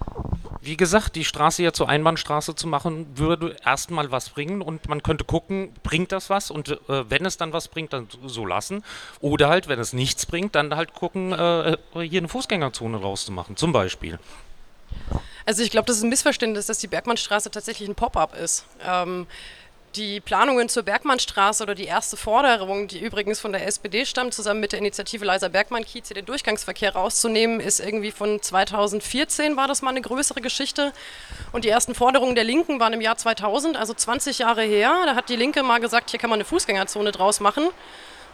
Wie 0.66 0.76
gesagt, 0.76 1.14
die 1.14 1.24
Straße 1.24 1.62
ja 1.62 1.72
zur 1.72 1.88
Einbahnstraße 1.88 2.56
zu 2.56 2.66
machen, 2.66 3.06
würde 3.14 3.54
erstmal 3.64 4.10
was 4.10 4.30
bringen 4.30 4.62
und 4.62 4.88
man 4.88 5.00
könnte 5.00 5.22
gucken, 5.22 5.72
bringt 5.84 6.10
das 6.10 6.28
was 6.28 6.50
und 6.50 6.70
äh, 6.88 7.08
wenn 7.08 7.24
es 7.24 7.36
dann 7.36 7.52
was 7.52 7.68
bringt, 7.68 7.92
dann 7.92 8.08
so 8.26 8.44
lassen. 8.44 8.82
Oder 9.20 9.48
halt, 9.48 9.68
wenn 9.68 9.78
es 9.78 9.92
nichts 9.92 10.26
bringt, 10.26 10.56
dann 10.56 10.74
halt 10.74 10.92
gucken, 10.92 11.32
äh, 11.32 11.76
hier 11.94 12.20
eine 12.20 12.26
Fußgängerzone 12.26 12.96
rauszumachen, 12.96 13.56
zum 13.56 13.70
Beispiel. 13.70 14.18
Also 15.44 15.62
ich 15.62 15.70
glaube, 15.70 15.86
das 15.86 15.98
ist 15.98 16.02
ein 16.02 16.08
Missverständnis, 16.08 16.66
dass 16.66 16.78
die 16.78 16.88
Bergmannstraße 16.88 17.52
tatsächlich 17.52 17.88
ein 17.88 17.94
Pop-up 17.94 18.34
ist. 18.36 18.66
Ähm, 18.84 19.28
die 19.94 20.20
Planungen 20.20 20.68
zur 20.68 20.82
Bergmannstraße 20.82 21.62
oder 21.62 21.74
die 21.74 21.84
erste 21.84 22.16
Forderung, 22.16 22.88
die 22.88 22.98
übrigens 22.98 23.40
von 23.40 23.52
der 23.52 23.66
SPD 23.66 24.04
stammt, 24.04 24.34
zusammen 24.34 24.60
mit 24.60 24.72
der 24.72 24.80
Initiative 24.80 25.24
Leiser 25.24 25.48
Bergmann-Kiez, 25.48 26.08
den 26.08 26.26
Durchgangsverkehr 26.26 26.94
rauszunehmen, 26.94 27.60
ist 27.60 27.80
irgendwie 27.80 28.10
von 28.10 28.42
2014 28.42 29.56
war 29.56 29.68
das 29.68 29.82
mal 29.82 29.90
eine 29.90 30.02
größere 30.02 30.40
Geschichte. 30.40 30.92
Und 31.52 31.64
die 31.64 31.68
ersten 31.68 31.94
Forderungen 31.94 32.34
der 32.34 32.44
Linken 32.44 32.80
waren 32.80 32.92
im 32.92 33.00
Jahr 33.00 33.16
2000, 33.16 33.76
also 33.76 33.94
20 33.94 34.38
Jahre 34.38 34.62
her. 34.62 34.94
Da 35.06 35.14
hat 35.14 35.28
die 35.28 35.36
Linke 35.36 35.62
mal 35.62 35.78
gesagt, 35.78 36.10
hier 36.10 36.20
kann 36.20 36.30
man 36.30 36.38
eine 36.38 36.44
Fußgängerzone 36.44 37.12
draus 37.12 37.40
machen. 37.40 37.68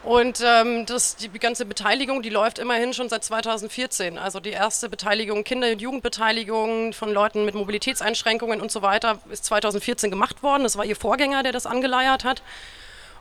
Und 0.05 0.43
ähm, 0.45 0.85
das, 0.85 1.15
die 1.15 1.29
ganze 1.29 1.65
Beteiligung, 1.65 2.23
die 2.23 2.29
läuft 2.29 2.59
immerhin 2.59 2.93
schon 2.93 3.09
seit 3.09 3.23
2014. 3.23 4.19
Also 4.19 4.41
die 4.41 4.51
erste 4.51 4.89
Beteiligung, 4.89 5.45
Kinder- 5.45 5.71
und 5.71 5.81
Jugendbeteiligung 5.81 6.93
von 6.93 7.13
Leuten 7.13 7.45
mit 7.45 7.55
Mobilitätseinschränkungen 7.55 8.61
und 8.61 8.73
so 8.73 8.83
weiter, 8.83 9.21
ist 9.31 9.45
2014 9.45 10.11
gemacht 10.11 10.43
worden. 10.43 10.65
Das 10.65 10.77
war 10.77 10.85
ihr 10.85 10.97
Vorgänger, 10.97 11.45
der 11.45 11.53
das 11.53 11.67
angeleiert 11.67 12.25
hat. 12.25 12.43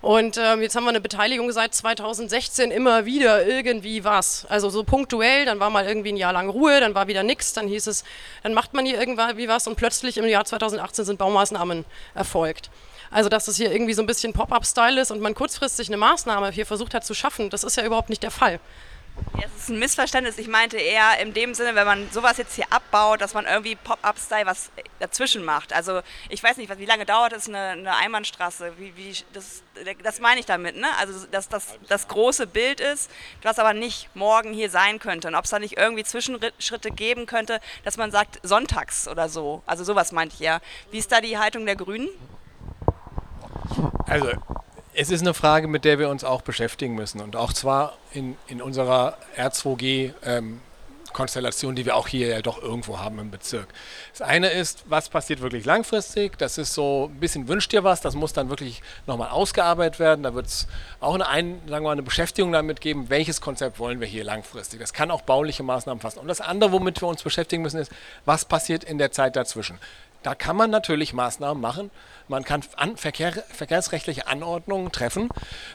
Und 0.02 0.38
ähm, 0.38 0.64
jetzt 0.64 0.76
haben 0.76 0.86
wir 0.86 0.90
eine 0.90 1.02
Beteiligung 1.02 1.52
seit 1.52 1.76
2016 1.76 2.72
immer 2.72 3.06
wieder 3.06 3.46
irgendwie 3.46 4.04
was. 4.04 4.48
Also 4.50 4.72
so 4.72 4.84
punktuell, 4.84 5.46
dann 5.46 5.60
war 5.60 5.70
mal 5.70 5.86
irgendwie 5.86 6.12
ein 6.12 6.18
Jahr 6.18 6.34
lang 6.34 6.50
Ruhe, 6.50 6.80
dann 6.80 6.96
war 6.96 7.08
wieder 7.08 7.22
nichts, 7.22 7.54
dann 7.54 7.68
hieß 7.68 7.86
es, 7.86 8.04
dann 8.42 8.56
macht 8.56 8.74
man 8.74 8.88
hier 8.88 9.00
irgendwie 9.00 9.48
was 9.48 9.68
und 9.68 9.76
plötzlich 9.76 10.18
im 10.18 10.26
Jahr 10.26 10.44
2018 10.44 11.06
sind 11.06 11.20
Baumaßnahmen 11.20 11.86
erfolgt. 12.16 12.72
Also, 13.12 13.30
dass 13.30 13.48
es 13.48 13.58
hier 13.58 13.72
irgendwie 13.72 13.94
so 13.94 14.02
ein 14.02 14.08
bisschen 14.08 14.34
Pop-up-Style 14.34 15.02
ist 15.02 15.12
und 15.12 15.20
man 15.20 15.36
kurzfristig 15.36 15.90
eine 15.90 15.98
Maßnahme 15.98 16.50
hier 16.52 16.66
versucht 16.66 16.94
hat 16.94 17.06
zu 17.06 17.14
schaffen, 17.14 17.50
das 17.50 17.64
ist 17.64 17.76
ja 17.76 17.86
überhaupt 17.86 18.10
nicht 18.10 18.24
der 18.24 18.32
Fall. 18.32 18.60
Ja, 19.38 19.46
es 19.46 19.64
ist 19.64 19.70
ein 19.70 19.80
Missverständnis. 19.80 20.38
Ich 20.38 20.48
meinte 20.48 20.78
eher 20.78 21.20
in 21.20 21.34
dem 21.34 21.54
Sinne, 21.54 21.76
wenn 21.76 21.86
man 21.86 22.10
sowas 22.12 22.38
jetzt 22.38 22.56
hier 22.56 22.66
abbaut, 22.70 23.22
dass 23.22 23.34
man 23.34 23.46
irgendwie 23.46 23.76
Pop-Up-Style 23.76 24.46
was 24.46 24.72
dazwischen 25.00 25.44
macht. 25.44 25.74
Also 25.74 26.02
ich 26.30 26.42
weiß 26.42 26.58
nicht, 26.58 26.78
wie 26.78 26.86
lange 26.86 27.06
dauert 27.06 27.34
es 27.34 27.48
eine, 27.48 27.60
eine 27.60 27.96
Einbahnstraße? 27.96 28.74
Wie, 28.78 28.96
wie, 28.96 29.14
das, 29.34 29.64
das 30.04 30.20
meine 30.22 30.40
ich 30.40 30.46
damit. 30.46 30.78
Ne? 30.78 30.88
Also 30.98 31.28
dass 31.28 31.50
das 31.50 31.78
das 31.90 32.08
große 32.08 32.48
Bild 32.48 32.80
ist, 32.80 33.12
was 33.44 33.60
aber 33.60 33.74
nicht 33.74 34.10
morgen 34.16 34.54
hier 34.54 34.70
sein 34.70 35.00
könnte. 35.00 35.28
Und 35.28 35.36
ob 35.36 35.46
es 35.46 35.52
da 35.52 35.60
nicht 35.60 35.78
irgendwie 35.78 36.04
Zwischenschritte 36.04 36.92
geben 36.92 37.26
könnte, 37.26 37.60
dass 37.84 37.98
man 37.98 38.12
sagt, 38.12 38.40
sonntags 38.44 39.08
oder 39.08 39.28
so. 39.28 39.62
Also 39.66 39.84
sowas 39.84 40.12
meinte 40.12 40.36
ich 40.36 40.42
eher. 40.42 40.62
Wie 40.92 40.98
ist 41.00 41.12
da 41.12 41.20
die 41.20 41.38
Haltung 41.38 41.66
der 41.66 41.76
Grünen? 41.76 42.10
Also, 44.06 44.30
es 44.94 45.10
ist 45.10 45.22
eine 45.22 45.34
Frage, 45.34 45.68
mit 45.68 45.86
der 45.86 46.00
wir 46.00 46.10
uns 46.10 46.24
auch 46.24 46.42
beschäftigen 46.42 46.96
müssen. 46.96 47.22
Und 47.22 47.36
auch 47.36 47.54
zwar 47.54 47.94
in, 48.14 48.36
in 48.48 48.62
unserer 48.62 49.18
R2G 49.38 50.14
ähm, 50.24 50.62
die 51.14 51.86
wir 51.86 51.96
auch 51.96 52.08
hier 52.08 52.28
ja 52.28 52.42
doch 52.42 52.62
irgendwo 52.62 53.00
haben 53.00 53.20
im 53.20 53.32
Bezirk. 53.32 53.68
Das 54.12 54.22
eine 54.22 54.50
ist, 54.50 54.86
was 54.88 55.10
passiert 55.10 55.42
wirklich 55.42 55.66
langfristig? 55.66 56.38
Das 56.38 56.58
ist 56.58 56.74
so 56.74 57.10
ein 57.12 57.20
bisschen 57.20 57.48
wünscht 57.48 57.72
dir 57.72 57.84
was, 57.84 58.02
das 58.02 58.16
muss 58.16 58.34
dann 58.34 58.50
wirklich 58.50 58.82
nochmal 59.08 59.30
ausgearbeitet 59.30 60.00
werden. 60.00 60.24
Da 60.24 60.34
wird 60.34 60.48
es 60.48 60.68
auch 61.00 61.14
eine, 61.14 61.28
ein, 61.28 61.60
sagen 61.68 61.84
wir 61.84 61.90
mal, 61.90 61.92
eine 61.92 62.04
Beschäftigung 62.04 62.52
damit 62.52 62.82
geben, 62.82 63.10
welches 63.10 63.42
Konzept 63.42 63.80
wollen 63.80 64.00
wir 64.00 64.08
hier 64.08 64.24
langfristig. 64.24 64.80
Das 64.80 64.94
kann 64.94 65.12
auch 65.12 65.22
bauliche 65.22 65.64
Maßnahmen 65.64 66.02
fassen. 66.02 66.20
Und 66.20 66.28
das 66.28 66.42
andere, 66.42 66.72
womit 66.72 67.02
wir 67.02 67.08
uns 67.08 67.24
beschäftigen 67.24 67.62
müssen, 67.62 67.80
ist, 67.80 67.92
was 68.26 68.46
passiert 68.46 68.84
in 68.84 68.98
der 68.98 69.12
Zeit 69.12 69.36
dazwischen. 69.36 69.80
Da 70.24 70.36
kann 70.36 70.56
man 70.56 70.70
natürlich 70.70 71.14
Maßnahmen 71.14 71.62
machen. 71.62 71.90
Man 72.28 72.44
kann 72.44 72.62
an, 72.76 72.96
Verkehr, 72.98 73.32
verkehrsrechtliche 73.32 74.28
Anordnungen 74.28 74.92
treffen, 74.92 75.30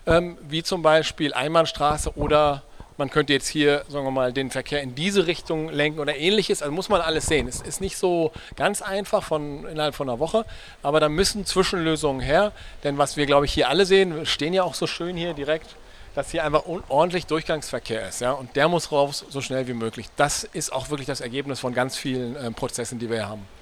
ähm, 0.06 0.38
wie 0.48 0.62
zum 0.62 0.82
Beispiel 0.82 1.34
Einbahnstraße 1.34 2.16
oder 2.16 2.62
man 2.98 3.10
könnte 3.10 3.32
jetzt 3.32 3.48
hier, 3.48 3.84
sagen 3.88 4.06
wir 4.06 4.10
mal, 4.10 4.32
den 4.32 4.50
Verkehr 4.50 4.80
in 4.80 4.94
diese 4.94 5.26
Richtung 5.26 5.68
lenken 5.68 6.00
oder 6.00 6.16
ähnliches. 6.16 6.62
Also 6.62 6.72
muss 6.72 6.88
man 6.88 7.02
alles 7.02 7.26
sehen. 7.26 7.46
Es 7.46 7.60
ist 7.60 7.80
nicht 7.80 7.98
so 7.98 8.32
ganz 8.56 8.80
einfach 8.80 9.22
von 9.22 9.66
innerhalb 9.66 9.94
von 9.94 10.08
einer 10.08 10.18
Woche, 10.18 10.46
aber 10.82 10.98
da 10.98 11.08
müssen 11.08 11.44
Zwischenlösungen 11.44 12.22
her. 12.22 12.52
Denn 12.84 12.96
was 12.96 13.16
wir, 13.16 13.26
glaube 13.26 13.44
ich, 13.44 13.52
hier 13.52 13.68
alle 13.68 13.84
sehen, 13.84 14.24
stehen 14.24 14.54
ja 14.54 14.62
auch 14.62 14.74
so 14.74 14.86
schön 14.86 15.16
hier 15.16 15.34
direkt, 15.34 15.76
dass 16.14 16.30
hier 16.30 16.44
einfach 16.44 16.64
ordentlich 16.88 17.26
Durchgangsverkehr 17.26 18.08
ist. 18.08 18.22
Ja? 18.22 18.32
Und 18.32 18.56
der 18.56 18.68
muss 18.68 18.90
raus 18.90 19.26
so 19.28 19.42
schnell 19.42 19.68
wie 19.68 19.74
möglich. 19.74 20.06
Das 20.16 20.44
ist 20.44 20.72
auch 20.72 20.88
wirklich 20.88 21.06
das 21.06 21.20
Ergebnis 21.20 21.60
von 21.60 21.74
ganz 21.74 21.96
vielen 21.96 22.34
äh, 22.36 22.50
Prozessen, 22.50 22.98
die 22.98 23.10
wir 23.10 23.16
hier 23.16 23.28
haben. 23.28 23.55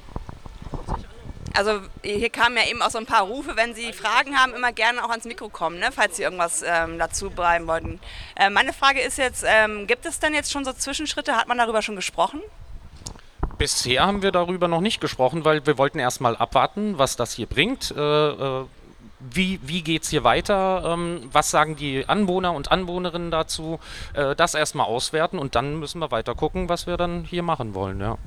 Also 1.56 1.80
hier 2.02 2.30
kamen 2.30 2.56
ja 2.56 2.64
eben 2.68 2.82
auch 2.82 2.90
so 2.90 2.98
ein 2.98 3.06
paar 3.06 3.22
Rufe, 3.22 3.54
wenn 3.54 3.74
Sie 3.74 3.92
Fragen 3.92 4.36
haben, 4.36 4.54
immer 4.54 4.72
gerne 4.72 5.04
auch 5.04 5.10
ans 5.10 5.24
Mikro 5.24 5.48
kommen, 5.48 5.78
ne, 5.78 5.90
falls 5.92 6.16
Sie 6.16 6.24
irgendwas 6.24 6.64
ähm, 6.66 6.98
dazu 6.98 7.30
bleiben 7.30 7.68
wollten. 7.68 8.00
Äh, 8.34 8.50
meine 8.50 8.72
Frage 8.72 9.00
ist 9.00 9.18
jetzt, 9.18 9.44
ähm, 9.46 9.86
gibt 9.86 10.04
es 10.04 10.18
denn 10.18 10.34
jetzt 10.34 10.50
schon 10.50 10.64
so 10.64 10.72
Zwischenschritte? 10.72 11.36
Hat 11.36 11.46
man 11.46 11.58
darüber 11.58 11.80
schon 11.80 11.94
gesprochen? 11.94 12.40
Bisher 13.56 14.04
haben 14.04 14.22
wir 14.22 14.32
darüber 14.32 14.66
noch 14.66 14.80
nicht 14.80 15.00
gesprochen, 15.00 15.44
weil 15.44 15.64
wir 15.64 15.78
wollten 15.78 16.00
erstmal 16.00 16.36
abwarten, 16.36 16.98
was 16.98 17.14
das 17.14 17.32
hier 17.32 17.46
bringt. 17.46 17.94
Äh, 17.96 18.00
äh, 18.00 18.64
wie, 19.20 19.60
wie 19.62 19.82
geht 19.82 20.02
es 20.02 20.10
hier 20.10 20.24
weiter? 20.24 20.82
Ähm, 20.84 21.28
was 21.30 21.50
sagen 21.50 21.76
die 21.76 22.08
Anwohner 22.08 22.52
und 22.52 22.72
Anwohnerinnen 22.72 23.30
dazu? 23.30 23.78
Äh, 24.12 24.34
das 24.34 24.54
erstmal 24.54 24.86
auswerten 24.86 25.38
und 25.38 25.54
dann 25.54 25.78
müssen 25.78 26.00
wir 26.00 26.10
weiter 26.10 26.34
gucken, 26.34 26.68
was 26.68 26.88
wir 26.88 26.96
dann 26.96 27.22
hier 27.22 27.44
machen 27.44 27.74
wollen. 27.74 28.00
Ja. 28.00 28.18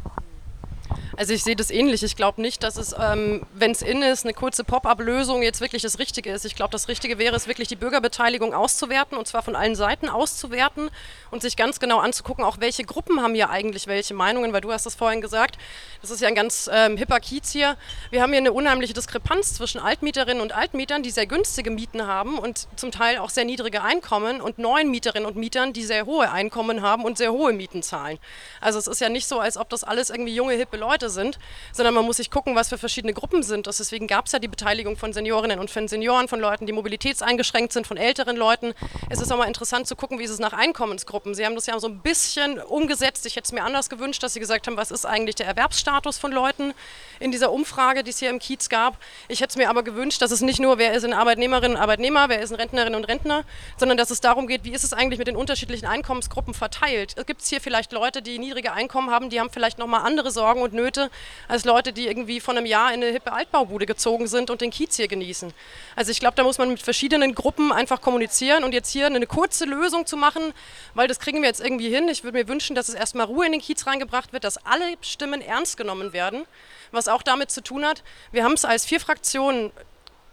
Also 1.18 1.34
ich 1.34 1.44
sehe 1.44 1.56
das 1.56 1.72
ähnlich. 1.72 2.04
Ich 2.04 2.16
glaube 2.16 2.42
nicht, 2.42 2.62
dass 2.62 2.78
es, 2.78 2.96
ähm, 3.00 3.46
wenn 3.54 3.72
es 3.72 3.82
in 3.82 4.02
ist, 4.02 4.24
eine 4.24 4.34
kurze 4.34 4.64
Pop-up-Lösung 4.64 5.42
jetzt 5.42 5.62
wirklich 5.62 5.82
das 5.82 6.00
Richtige 6.00 6.32
ist. 6.32 6.46
Ich 6.46 6.56
glaube, 6.56 6.72
das 6.72 6.88
Richtige 6.88 7.18
wäre 7.18 7.36
es 7.36 7.48
wirklich, 7.48 7.68
die 7.68 7.76
Bürgerbeteiligung 7.76 8.54
auszuwerten 8.54 9.18
und 9.18 9.28
zwar 9.28 9.42
von 9.42 9.56
allen 9.56 9.76
Seiten 9.76 10.10
auszuwerten 10.10 10.90
und 11.32 11.42
sich 11.42 11.56
ganz 11.58 11.80
genau 11.80 12.00
anzugucken, 12.00 12.44
auch 12.44 12.58
welche 12.60 12.84
Gruppen 12.84 13.22
haben 13.22 13.34
hier 13.34 13.50
eigentlich 13.50 13.88
welche 13.88 14.14
Meinungen, 14.14 14.54
weil 14.54 14.62
du 14.62 14.72
hast 14.72 14.86
das 14.86 14.96
vorhin 14.96 15.22
gesagt, 15.22 15.58
das 16.02 16.12
ist 16.12 16.22
ja 16.22 16.28
ein 16.28 16.36
ganz 16.36 16.70
ähm, 16.72 16.98
hipper 16.98 17.20
Kiez 17.20 17.52
hier. 17.52 17.78
Wir 18.12 18.22
haben 18.22 18.32
hier 18.32 18.40
eine 18.40 18.54
unheimliche 18.54 18.94
Diskrepanz 18.94 19.56
zwischen 19.56 19.80
Altmieterinnen 19.80 20.42
und 20.42 20.56
Altmietern, 20.56 21.04
die 21.04 21.12
sehr 21.12 21.26
günstige 21.26 21.72
Mieten 21.72 22.06
haben 22.06 22.38
und 22.38 22.68
zum 22.76 22.92
Teil 22.92 23.18
auch 23.18 23.30
sehr 23.30 23.46
niedrige 23.46 23.82
Einkommen 23.82 24.40
und 24.40 24.60
neuen 24.60 24.92
Mieterinnen 24.92 25.28
und 25.28 25.36
Mietern, 25.36 25.74
die 25.74 25.84
sehr 25.84 26.06
hohe 26.06 26.32
Einkommen 26.32 26.82
haben 26.82 27.06
und 27.06 27.18
sehr 27.18 27.32
hohe 27.32 27.54
Mieten 27.54 27.82
zahlen. 27.82 28.20
Also 28.62 28.78
es 28.80 28.88
ist 28.88 29.02
ja 29.02 29.10
nicht 29.10 29.28
so, 29.28 29.40
als 29.40 29.58
ob 29.58 29.70
das 29.70 29.84
alles 29.84 30.10
irgendwie 30.10 30.36
junge, 30.36 30.54
hippe 30.54 30.78
Leute 30.78 30.87
Leute 30.88 31.10
sind, 31.10 31.38
sondern 31.74 31.94
man 31.94 32.06
muss 32.06 32.18
sich 32.18 32.32
gucken, 32.32 32.56
was 32.56 32.70
für 32.70 32.78
verschiedene 32.78 33.14
Gruppen 33.14 33.44
sind. 33.44 33.68
Das 33.68 33.78
deswegen 33.78 34.08
gab 34.08 34.28
es 34.28 34.32
ja 34.32 34.40
die 34.40 34.48
Beteiligung 34.48 34.96
von 34.96 35.12
Seniorinnen 35.12 35.60
und 35.60 35.70
von 35.70 35.88
Senioren, 35.88 36.28
von 36.30 36.40
Leuten, 36.40 36.66
die 36.66 36.72
mobilitätseingeschränkt 36.72 37.74
sind, 37.74 37.86
von 37.86 37.98
älteren 37.98 38.38
Leuten. 38.38 38.74
Es 39.10 39.20
ist 39.20 39.32
auch 39.32 39.38
mal 39.38 39.48
interessant 39.48 39.86
zu 39.86 39.96
gucken, 39.96 40.20
wie 40.20 40.24
ist 40.24 40.32
es 40.32 40.40
nach 40.40 40.54
Einkommensgruppen. 40.54 41.36
Sie 41.36 41.46
haben 41.46 41.56
das 41.56 41.66
ja 41.66 41.78
so 41.80 41.88
ein 41.88 42.00
bisschen 42.00 42.60
umgesetzt. 42.60 43.26
Ich 43.26 43.36
hätte 43.36 43.46
es 43.46 43.52
mir 43.52 43.64
anders 43.64 43.90
gewünscht, 43.90 44.24
dass 44.24 44.34
Sie 44.34 44.40
gesagt 44.40 44.68
haben, 44.68 44.78
was 44.78 44.92
ist 44.92 45.06
eigentlich 45.06 45.36
der 45.36 45.48
Erwerbsstatus 45.48 46.18
von 46.18 46.32
Leuten 46.32 46.74
in 47.20 47.32
dieser 47.32 47.52
Umfrage, 47.52 48.04
die 48.04 48.12
es 48.12 48.20
hier 48.20 48.30
im 48.30 48.40
Kiez 48.40 48.70
gab. 48.70 48.98
Ich 49.28 49.42
hätte 49.42 49.52
es 49.52 49.58
mir 49.58 49.70
aber 49.70 49.84
gewünscht, 49.84 50.22
dass 50.22 50.32
es 50.32 50.42
nicht 50.42 50.60
nur, 50.60 50.78
wer 50.78 50.94
ist 50.94 51.04
ein 51.04 51.14
Arbeitnehmerinnen 51.14 51.76
und 51.76 51.82
Arbeitnehmer, 51.82 52.30
wer 52.30 52.42
ist 52.42 52.52
ein 52.52 52.56
Rentnerinnen 52.56 52.96
und 52.96 53.06
Rentner, 53.06 53.44
sondern 53.78 53.98
dass 53.98 54.10
es 54.10 54.22
darum 54.22 54.48
geht, 54.48 54.64
wie 54.64 54.72
ist 54.72 54.84
es 54.84 54.94
eigentlich 54.94 55.20
mit 55.20 55.28
den 55.28 55.36
unterschiedlichen 55.36 55.86
Einkommensgruppen 55.86 56.54
verteilt. 56.54 57.16
Gibt 57.26 57.42
es 57.42 57.50
hier 57.50 57.60
vielleicht 57.60 57.92
Leute, 57.92 58.22
die 58.22 58.40
niedrige 58.40 58.72
Einkommen 58.72 59.12
haben, 59.12 59.30
die 59.30 59.40
haben 59.40 59.50
vielleicht 59.50 59.78
nochmal 59.80 60.02
andere 60.06 60.32
Sorgen 60.32 60.62
und 60.62 60.74
Nöte 60.78 61.12
als 61.50 61.66
Leute, 61.66 61.92
die 61.92 62.08
irgendwie 62.08 62.40
von 62.40 62.58
einem 62.58 62.66
Jahr 62.66 62.94
in 62.94 63.04
eine 63.04 63.12
hippe 63.12 63.34
Altbaubude 63.34 63.86
gezogen 63.86 64.28
sind 64.28 64.50
und 64.50 64.62
den 64.62 64.72
Kiez 64.72 64.96
hier 64.96 65.10
genießen. 65.10 65.54
Also 65.98 66.12
ich 66.12 66.22
glaube, 66.22 66.36
da 66.36 66.44
muss 66.44 66.58
man 66.58 66.70
mit 66.70 66.82
verschiedenen 66.82 67.36
Gruppen 67.36 67.74
einfach 67.74 68.00
kommunizieren 68.00 68.64
und 68.64 68.74
jetzt 68.74 68.92
hier 68.92 69.08
eine 69.08 69.28
kurze 69.28 69.66
Lösung 69.66 70.06
zu 70.06 70.16
machen, 70.16 70.54
weil 70.94 71.10
das 71.10 71.20
kriegen 71.20 71.42
wir 71.42 71.50
jetzt 71.50 71.60
irgendwie 71.60 71.90
hin. 71.90 72.08
Ich 72.08 72.24
würde 72.24 72.38
mir 72.38 72.48
wünschen, 72.48 72.76
dass 72.76 72.88
es 72.88 72.96
erstmal 72.96 73.26
Ruhe 73.26 73.46
in 73.46 73.52
den 73.52 73.62
Kiez 73.62 73.86
reingebracht 73.86 74.32
wird, 74.32 74.46
dass 74.46 74.58
alle 74.66 74.96
Stimmen 75.02 75.42
ernst 75.42 75.76
genommen 75.76 76.14
werden, 76.14 76.46
was 76.92 77.08
auch 77.08 77.22
damit 77.22 77.52
zu 77.52 77.62
tun 77.62 77.86
hat, 77.86 78.04
wir 78.32 78.44
haben 78.44 78.54
es 78.54 78.64
als 78.64 78.86
vier 78.86 79.00
Fraktionen 79.00 79.72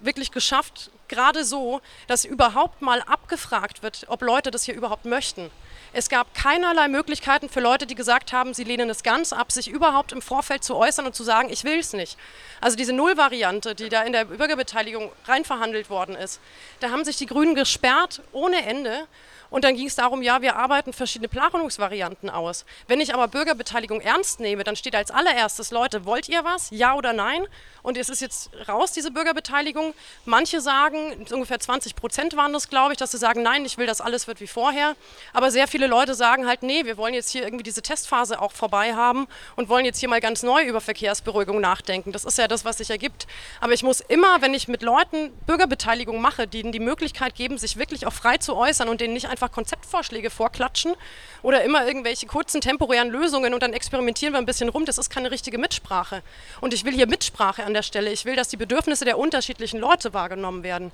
wirklich 0.01 0.31
geschafft, 0.31 0.91
gerade 1.09 1.45
so, 1.45 1.81
dass 2.07 2.25
überhaupt 2.25 2.83
mal 2.83 3.01
abgefragt 3.03 3.83
wird, 3.83 4.05
ob 4.09 4.23
Leute 4.23 4.51
das 4.51 4.65
hier 4.65 4.75
überhaupt 4.75 5.05
möchten. 5.05 5.51
Es 5.97 6.09
gab 6.09 6.35
keinerlei 6.35 6.89
Möglichkeiten 6.89 7.49
für 7.49 7.61
Leute, 7.61 7.87
die 7.87 7.95
gesagt 7.95 8.33
haben, 8.33 8.53
sie 8.53 8.65
lehnen 8.65 8.91
es 8.91 9.05
ganz 9.05 9.33
ab, 9.33 9.53
sich 9.53 9.69
überhaupt 9.69 10.11
im 10.11 10.21
Vorfeld 10.21 10.65
zu 10.65 10.75
äußern 10.75 11.07
und 11.07 11.15
zu 11.15 11.23
sagen, 11.23 11.51
ich 11.51 11.63
will 11.63 11.79
es 11.79 11.93
nicht. 11.93 12.19
Also 12.61 12.77
diese 12.77 12.93
Nullvariante, 12.93 13.77
die 13.77 13.91
da 13.91 14.03
in 14.03 14.13
der 14.13 14.25
Bürgerbeteiligung 14.25 15.13
reinverhandelt 15.27 15.91
worden 15.91 16.17
ist, 16.17 16.41
da 16.81 16.91
haben 16.91 17.05
sich 17.05 17.17
die 17.17 17.27
Grünen 17.27 17.55
gesperrt 17.55 18.23
ohne 18.33 18.67
Ende 18.67 19.07
und 19.55 19.63
dann 19.63 19.77
ging 19.77 19.87
es 19.87 19.95
darum, 19.95 20.21
ja, 20.21 20.43
wir 20.43 20.57
arbeiten 20.57 20.93
verschiedene 20.93 21.29
Planungsvarianten 21.29 22.29
aus. 22.29 22.65
Wenn 22.89 23.01
ich 23.01 23.15
aber 23.15 23.29
Bürgerbeteiligung 23.29 24.01
ernst 24.01 24.41
nehme, 24.41 24.65
dann 24.65 24.75
steht 24.75 24.97
als 24.97 25.13
allererstes, 25.13 25.71
Leute, 25.71 26.05
wollt 26.05 26.29
ihr 26.29 26.43
was? 26.43 26.71
Ja 26.73 26.97
oder 26.97 27.13
nein? 27.13 27.47
Und 27.85 27.97
es 27.97 28.09
ist 28.09 28.21
jetzt 28.21 28.51
raus, 28.67 28.93
diese 28.93 29.11
Bürgerbeteiligung. 29.13 29.95
Manche 30.25 30.61
sagen, 30.61 31.25
ungefähr 31.31 31.61
20 31.61 31.95
Prozent 31.95 32.35
waren 32.35 32.53
das, 32.53 32.69
glaube 32.69 32.95
ich, 32.95 32.99
dass 32.99 33.13
sie 33.13 33.19
sagen, 33.19 33.43
nein, 33.43 33.65
ich 33.65 33.79
will, 33.79 33.87
dass 33.87 34.01
alles 34.01 34.27
wird 34.27 34.41
wie 34.41 34.47
vorher. 34.47 34.97
Aber 35.35 35.53
sehr 35.53 35.69
viele 35.69 35.87
Leute 35.87 36.15
sagen 36.15 36.49
halt, 36.49 36.63
nee, 36.63 36.87
wir 36.87 36.97
wollen 36.97 37.15
jetzt 37.15 37.31
hier 37.31 37.45
irgendwie 37.45 37.63
diese 37.63 37.83
Testphase 37.83 38.41
auch 38.41 38.53
vorbei 38.53 38.95
haben 38.95 39.29
und 39.55 39.69
wollen 39.69 39.85
jetzt 39.85 40.01
hier 40.01 40.09
mal 40.09 40.21
ganz 40.21 40.43
neu 40.43 40.65
über 40.65 40.81
Verkehrsberuhigung 40.81 41.61
nachdenken. 41.61 42.11
Das 42.11 42.25
ist 42.25 42.39
ja 42.39 42.49
das, 42.49 42.65
was 42.65 42.79
sich 42.79 42.89
ergibt. 42.89 43.27
Aber 43.61 43.75
ich 43.75 43.83
muss 43.83 44.01
immer, 44.01 44.41
wenn 44.41 44.55
ich 44.55 44.67
mit 44.67 44.83
Leuten 44.83 45.31
Bürgerbeteiligung 45.47 46.23
mache, 46.23 46.49
denen 46.49 46.73
die 46.73 46.81
Möglichkeit 46.81 47.35
geben, 47.35 47.59
sich 47.59 47.77
wirklich 47.77 48.07
auch 48.07 48.15
frei 48.15 48.39
zu 48.39 48.57
äußern 48.57 48.89
und 48.89 49.03
denen 49.03 49.13
nicht 49.13 49.29
einfach 49.29 49.44
einfach 49.45 49.55
Konzeptvorschläge 49.55 50.31
vorklatschen 50.31 50.95
oder 51.43 51.63
immer 51.65 51.87
irgendwelche 51.87 52.27
kurzen 52.27 52.61
temporären 52.61 53.11
Lösungen 53.11 53.55
und 53.55 53.63
dann 53.63 53.73
experimentieren 53.73 54.33
wir 54.33 54.39
ein 54.39 54.47
bisschen 54.47 54.69
rum. 54.69 54.85
Das 54.87 54.99
ist 54.99 55.11
keine 55.11 55.31
richtige 55.31 55.59
Mitsprache. 55.59 56.23
Und 56.61 56.73
ich 56.75 56.85
will 56.85 56.93
hier 56.93 57.07
Mitsprache 57.07 57.65
an 57.65 57.75
der 57.75 57.83
Stelle. 57.83 58.11
Ich 58.11 58.25
will, 58.25 58.37
dass 58.37 58.49
die 58.49 58.57
Bedürfnisse 58.57 59.05
der 59.05 59.19
unterschiedlichen 59.19 59.81
Leute 59.81 60.15
wahrgenommen 60.15 60.63
werden. 60.63 60.93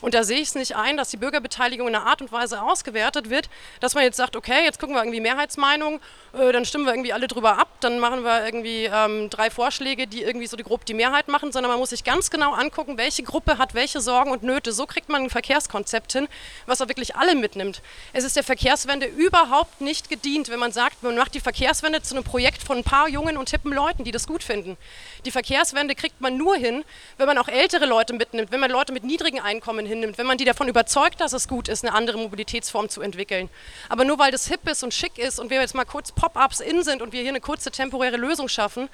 Und 0.00 0.14
da 0.14 0.24
sehe 0.24 0.38
ich 0.38 0.48
es 0.48 0.54
nicht 0.54 0.76
ein, 0.76 0.96
dass 0.96 1.10
die 1.10 1.16
Bürgerbeteiligung 1.16 1.88
in 1.88 1.94
einer 1.94 2.06
Art 2.06 2.22
und 2.22 2.32
Weise 2.32 2.62
ausgewertet 2.62 3.30
wird, 3.30 3.50
dass 3.80 3.94
man 3.94 4.04
jetzt 4.04 4.16
sagt, 4.16 4.36
okay, 4.36 4.64
jetzt 4.64 4.80
gucken 4.80 4.94
wir 4.94 5.02
irgendwie 5.02 5.20
Mehrheitsmeinung, 5.20 6.00
äh, 6.32 6.52
dann 6.52 6.64
stimmen 6.64 6.86
wir 6.86 6.92
irgendwie 6.92 7.12
alle 7.12 7.28
drüber 7.28 7.58
ab, 7.58 7.68
dann 7.80 7.98
machen 7.98 8.24
wir 8.24 8.44
irgendwie 8.44 8.84
ähm, 8.84 9.28
drei 9.30 9.50
Vorschläge, 9.50 10.06
die 10.06 10.22
irgendwie 10.22 10.46
so 10.46 10.56
die 10.56 10.62
grob 10.62 10.84
die 10.84 10.94
Mehrheit 10.94 11.28
machen, 11.28 11.52
sondern 11.52 11.70
man 11.70 11.78
muss 11.78 11.90
sich 11.90 12.04
ganz 12.04 12.30
genau 12.30 12.52
angucken, 12.52 12.96
welche 12.96 13.22
Gruppe 13.22 13.58
hat 13.58 13.74
welche 13.74 14.00
Sorgen 14.00 14.30
und 14.30 14.42
Nöte. 14.42 14.72
So 14.72 14.86
kriegt 14.86 15.08
man 15.08 15.24
ein 15.24 15.30
Verkehrskonzept 15.30 16.12
hin, 16.12 16.28
was 16.66 16.80
auch 16.80 16.88
wirklich 16.88 17.16
alle 17.16 17.34
mitnimmt. 17.34 17.82
Es 18.12 18.24
ist 18.24 18.36
der 18.36 18.44
Verkehrswende 18.44 19.06
überhaupt 19.06 19.80
nicht 19.80 20.08
gedient, 20.08 20.48
wenn 20.48 20.58
man 20.58 20.72
sagt, 20.72 21.02
man 21.02 21.16
macht 21.16 21.34
die 21.34 21.40
Verkehrswende 21.40 22.02
zu 22.02 22.14
einem 22.14 22.24
Projekt 22.24 22.62
von 22.62 22.78
ein 22.78 22.84
paar 22.84 23.08
jungen 23.08 23.36
und 23.36 23.50
hippen 23.50 23.72
Leuten, 23.72 24.04
die 24.04 24.12
das 24.12 24.26
gut 24.26 24.42
finden. 24.42 24.76
Die 25.24 25.30
Verkehrswende 25.30 25.94
kriegt 25.94 26.20
man 26.20 26.36
nur 26.36 26.56
hin, 26.56 26.84
wenn 27.18 27.26
man 27.26 27.36
auch 27.38 27.48
ältere 27.48 27.86
Leute 27.86 28.14
mitnimmt, 28.14 28.50
wenn 28.50 28.60
man 28.60 28.70
Leute 28.70 28.92
mit 28.92 29.04
niedrigen 29.04 29.40
Einkommen 29.40 29.89
hinnimmt, 29.90 30.16
wenn 30.16 30.26
man 30.26 30.38
die 30.38 30.44
davon 30.44 30.68
überzeugt, 30.68 31.20
dass 31.20 31.34
es 31.34 31.46
gut 31.46 31.68
ist, 31.68 31.84
eine 31.84 31.94
andere 31.94 32.16
Mobilitätsform 32.16 32.88
zu 32.88 33.02
entwickeln. 33.02 33.50
Aber 33.88 34.04
nur 34.04 34.18
weil 34.18 34.32
das 34.32 34.46
hip 34.46 34.66
ist 34.68 34.82
und 34.82 34.94
schick 34.94 35.18
ist 35.18 35.38
und 35.38 35.50
wir 35.50 35.60
jetzt 35.60 35.74
mal 35.74 35.84
kurz 35.84 36.12
Pop-ups 36.12 36.60
in 36.60 36.82
sind 36.82 37.02
und 37.02 37.12
wir 37.12 37.20
hier 37.20 37.30
eine 37.30 37.40
kurze 37.40 37.70
temporäre 37.70 38.16
Lösung 38.16 38.48
schaffen, 38.48 38.88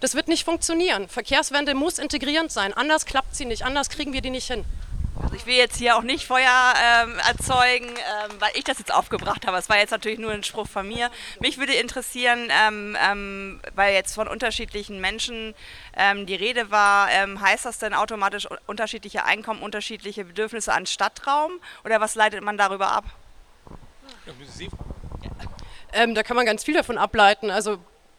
das 0.00 0.14
wird 0.14 0.28
nicht 0.28 0.44
funktionieren. 0.44 1.08
Verkehrswende 1.08 1.74
muss 1.74 1.98
integrierend 1.98 2.50
sein, 2.50 2.72
anders 2.72 3.06
klappt 3.06 3.36
sie 3.36 3.44
nicht, 3.44 3.64
anders 3.64 3.88
kriegen 3.88 4.12
wir 4.12 4.20
die 4.20 4.30
nicht 4.30 4.46
hin. 4.46 4.64
Also 5.22 5.34
ich 5.34 5.46
will 5.46 5.54
jetzt 5.54 5.76
hier 5.76 5.96
auch 5.96 6.02
nicht 6.02 6.26
Feuer 6.26 6.74
ähm, 6.76 7.14
erzeugen, 7.26 7.88
ähm, 7.88 8.32
weil 8.38 8.50
ich 8.54 8.64
das 8.64 8.78
jetzt 8.78 8.92
aufgebracht 8.92 9.46
habe. 9.46 9.56
Das 9.56 9.68
war 9.68 9.78
jetzt 9.78 9.90
natürlich 9.90 10.18
nur 10.18 10.30
ein 10.30 10.44
Spruch 10.44 10.68
von 10.68 10.86
mir. 10.86 11.10
Mich 11.40 11.58
würde 11.58 11.74
interessieren, 11.74 12.50
ähm, 12.66 12.96
ähm 13.00 13.60
weil 13.74 13.94
jetzt 13.94 14.14
von 14.14 14.28
unterschiedlichen 14.28 15.00
Menschen 15.00 15.54
ähm, 15.96 16.26
die 16.26 16.34
Rede 16.34 16.70
war, 16.70 17.10
ähm, 17.10 17.40
heißt 17.40 17.64
das 17.64 17.78
denn 17.78 17.94
automatisch 17.94 18.48
unterschiedliche 18.66 19.24
Einkommen, 19.24 19.62
unterschiedliche 19.62 20.24
Bedürfnisse 20.24 20.72
an 20.72 20.86
Stadtraum 20.86 21.52
oder 21.84 22.00
was 22.00 22.14
leitet 22.14 22.42
man 22.42 22.56
darüber 22.56 22.92
ab? 22.92 23.04
da 26.14 26.22
kann 26.22 26.36
man 26.36 26.46
ganz 26.46 26.64
viel 26.64 26.74
davon 26.74 26.98
ableiten. 26.98 27.50
Also 27.50 27.78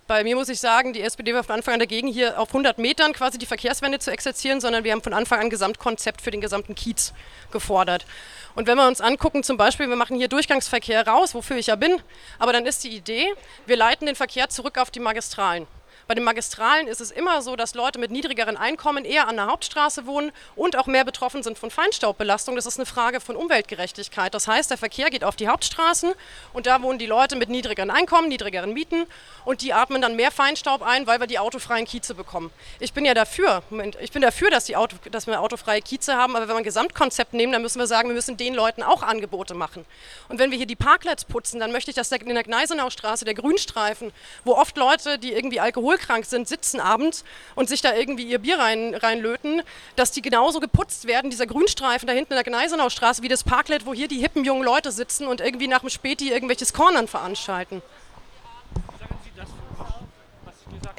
Bei 0.10 0.24
mir 0.24 0.36
muss 0.36 0.50
ich 0.50 0.60
sagen, 0.60 0.92
die 0.92 1.04
SPD 1.04 1.36
war 1.36 1.44
von 1.44 1.54
Anfang 1.54 1.76
an 1.76 1.80
dagegen, 1.80 2.08
hier 2.08 2.40
auf 2.40 2.48
100 2.48 2.80
Metern 2.80 3.14
quasi 3.14 3.38
die 3.38 3.46
Verkehrswende 3.46 4.00
zu 4.00 4.10
exerzieren, 4.10 4.60
sondern 4.60 4.84
wir 4.84 4.92
haben 4.92 5.04
von 5.04 5.14
Anfang 5.14 5.38
an 5.38 5.46
ein 5.46 5.50
Gesamtkonzept 5.52 6.24
für 6.24 6.32
den 6.32 6.42
gesamten 6.42 6.74
Kiez 6.74 7.14
gefordert. 7.52 8.08
Und 8.56 8.66
wenn 8.66 8.76
wir 8.76 8.88
uns 8.88 9.02
angucken, 9.02 9.44
zum 9.44 9.58
Beispiel, 9.58 9.88
wir 9.88 9.96
machen 9.96 10.18
hier 10.18 10.28
Durchgangsverkehr 10.28 11.06
raus, 11.06 11.36
wofür 11.36 11.58
ich 11.58 11.68
ja 11.68 11.76
bin, 11.76 12.02
aber 12.40 12.54
dann 12.54 12.66
ist 12.66 12.84
die 12.84 12.90
Idee, 12.90 13.28
wir 13.68 13.78
leiten 13.78 14.08
den 14.08 14.16
Verkehr 14.16 14.50
zurück 14.50 14.80
auf 14.80 14.90
die 14.90 15.00
Magistralen. 15.00 15.68
Bei 16.10 16.16
den 16.16 16.24
Magistralen 16.24 16.88
ist 16.88 17.02
es 17.02 17.12
immer 17.12 17.44
so, 17.44 17.56
dass 17.56 17.76
Leute 17.76 18.00
mit 18.00 18.10
niedrigeren 18.10 18.58
Einkommen 18.58 19.06
eher 19.06 19.28
an 19.28 19.36
der 19.36 19.46
Hauptstraße 19.46 20.08
wohnen 20.08 20.32
und 20.56 20.76
auch 20.76 20.88
mehr 20.88 21.06
betroffen 21.06 21.44
sind 21.44 21.60
von 21.60 21.70
Feinstaubbelastung. 21.70 22.56
Das 22.56 22.66
ist 22.66 22.80
eine 22.80 22.88
Frage 22.88 23.20
von 23.20 23.36
Umweltgerechtigkeit. 23.36 24.34
Das 24.34 24.48
heißt, 24.48 24.72
der 24.72 24.80
Verkehr 24.80 25.12
geht 25.12 25.24
auf 25.24 25.36
die 25.36 25.48
Hauptstraßen 25.48 26.14
und 26.52 26.66
da 26.66 26.82
wohnen 26.82 26.98
die 26.98 27.06
Leute 27.06 27.36
mit 27.36 27.50
niedrigeren 27.50 27.92
Einkommen, 27.92 28.28
niedrigeren 28.28 28.74
Mieten 28.74 29.06
und 29.46 29.62
die 29.62 29.72
atmen 29.72 30.02
dann 30.02 30.16
mehr 30.16 30.32
Feinstaub 30.32 30.82
ein, 30.82 31.06
weil 31.06 31.20
wir 31.20 31.28
die 31.28 31.38
autofreien 31.38 31.86
Kieze 31.86 32.16
bekommen. 32.16 32.50
Ich 32.80 32.94
bin 32.94 33.06
ja 33.06 33.14
dafür, 33.14 33.62
Moment, 33.70 33.96
ich 34.02 34.12
bin 34.12 34.24
dafür, 34.24 34.50
dass, 34.50 34.74
Auto, 34.74 34.96
dass 35.12 35.28
wir 35.28 35.40
autofreie 35.40 35.84
Kieze 35.84 36.16
haben, 36.16 36.36
aber 36.36 36.48
wenn 36.48 36.56
wir 36.56 36.62
ein 36.62 36.64
Gesamtkonzept 36.64 37.36
nehmen, 37.36 37.54
dann 37.54 37.62
müssen 37.62 37.78
wir 37.78 37.86
sagen, 37.86 38.10
wir 38.10 38.16
müssen 38.16 38.36
den 38.36 38.56
Leuten 38.56 38.82
auch 38.82 39.04
Angebote 39.04 39.54
machen. 39.54 39.86
Und 40.28 40.40
wenn 40.40 40.50
wir 40.50 40.58
hier 40.58 40.66
die 40.66 40.76
Parklets 40.76 41.24
putzen, 41.24 41.60
dann 41.60 41.72
möchte 41.72 41.92
ich, 41.92 41.96
dass 41.96 42.12
in 42.12 42.34
der 42.34 42.44
Gneisenaustraße, 42.44 43.26
der 43.26 43.36
Grünstreifen, 43.36 44.12
wo 44.44 44.54
oft 44.54 44.76
Leute, 44.76 45.20
die 45.20 45.34
irgendwie 45.34 45.60
Alkohol 45.60 45.99
alkoholkrank 46.00 46.26
sind, 46.26 46.48
sitzen 46.48 46.80
abends 46.80 47.24
und 47.56 47.70
sich 47.70 47.82
da 47.82 47.94
irgendwie 47.94 48.24
ihr 48.24 48.40
Bier 48.40 48.60
rein, 48.60 48.96
reinlöten, 48.96 49.62
dass 49.96 50.12
die 50.12 50.22
genauso 50.22 50.60
geputzt 50.60 51.08
werden, 51.08 51.30
dieser 51.30 51.48
Grünstreifen 51.48 52.08
da 52.08 52.14
hinten 52.14 52.34
in 52.34 52.38
der 52.38 52.44
Gneisenaustraße, 52.44 53.22
wie 53.22 53.28
das 53.28 53.44
Parklet, 53.44 53.86
wo 53.86 53.94
hier 53.94 54.08
die 54.08 54.20
hippen 54.20 54.44
jungen 54.44 54.64
Leute 54.64 54.92
sitzen 54.92 55.28
und 55.28 55.42
irgendwie 55.42 55.68
nach 55.68 55.82
dem 55.82 55.90
Späti 55.90 56.32
irgendwelches 56.32 56.74
Cornern 56.74 57.08
veranstalten. 57.08 57.82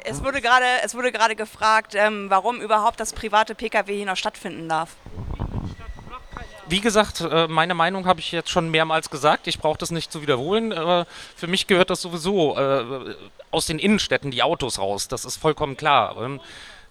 Es 0.03 0.23
wurde 0.23 0.41
gerade, 0.41 0.65
es 0.83 0.95
wurde 0.95 1.11
gerade 1.11 1.35
gefragt, 1.35 1.93
ähm, 1.95 2.25
warum 2.29 2.59
überhaupt 2.59 2.99
das 2.99 3.13
private 3.13 3.53
Pkw 3.53 3.95
hier 3.95 4.05
noch 4.07 4.17
stattfinden 4.17 4.67
darf. 4.67 4.95
Wie 6.67 6.81
gesagt, 6.81 7.21
äh, 7.21 7.47
meine 7.47 7.75
Meinung 7.75 8.07
habe 8.07 8.19
ich 8.19 8.31
jetzt 8.31 8.49
schon 8.49 8.71
mehrmals 8.71 9.09
gesagt. 9.09 9.45
Ich 9.47 9.59
brauche 9.59 9.77
das 9.77 9.91
nicht 9.91 10.11
zu 10.11 10.21
wiederholen. 10.21 10.71
Aber 10.73 11.05
für 11.35 11.47
mich 11.47 11.67
gehört 11.67 11.89
das 11.89 12.01
sowieso 12.01 12.57
äh, 12.57 13.13
aus 13.51 13.65
den 13.65 13.79
Innenstädten 13.79 14.31
die 14.31 14.43
Autos 14.43 14.79
raus. 14.79 15.07
Das 15.07 15.25
ist 15.25 15.37
vollkommen 15.37 15.77
klar. 15.77 16.15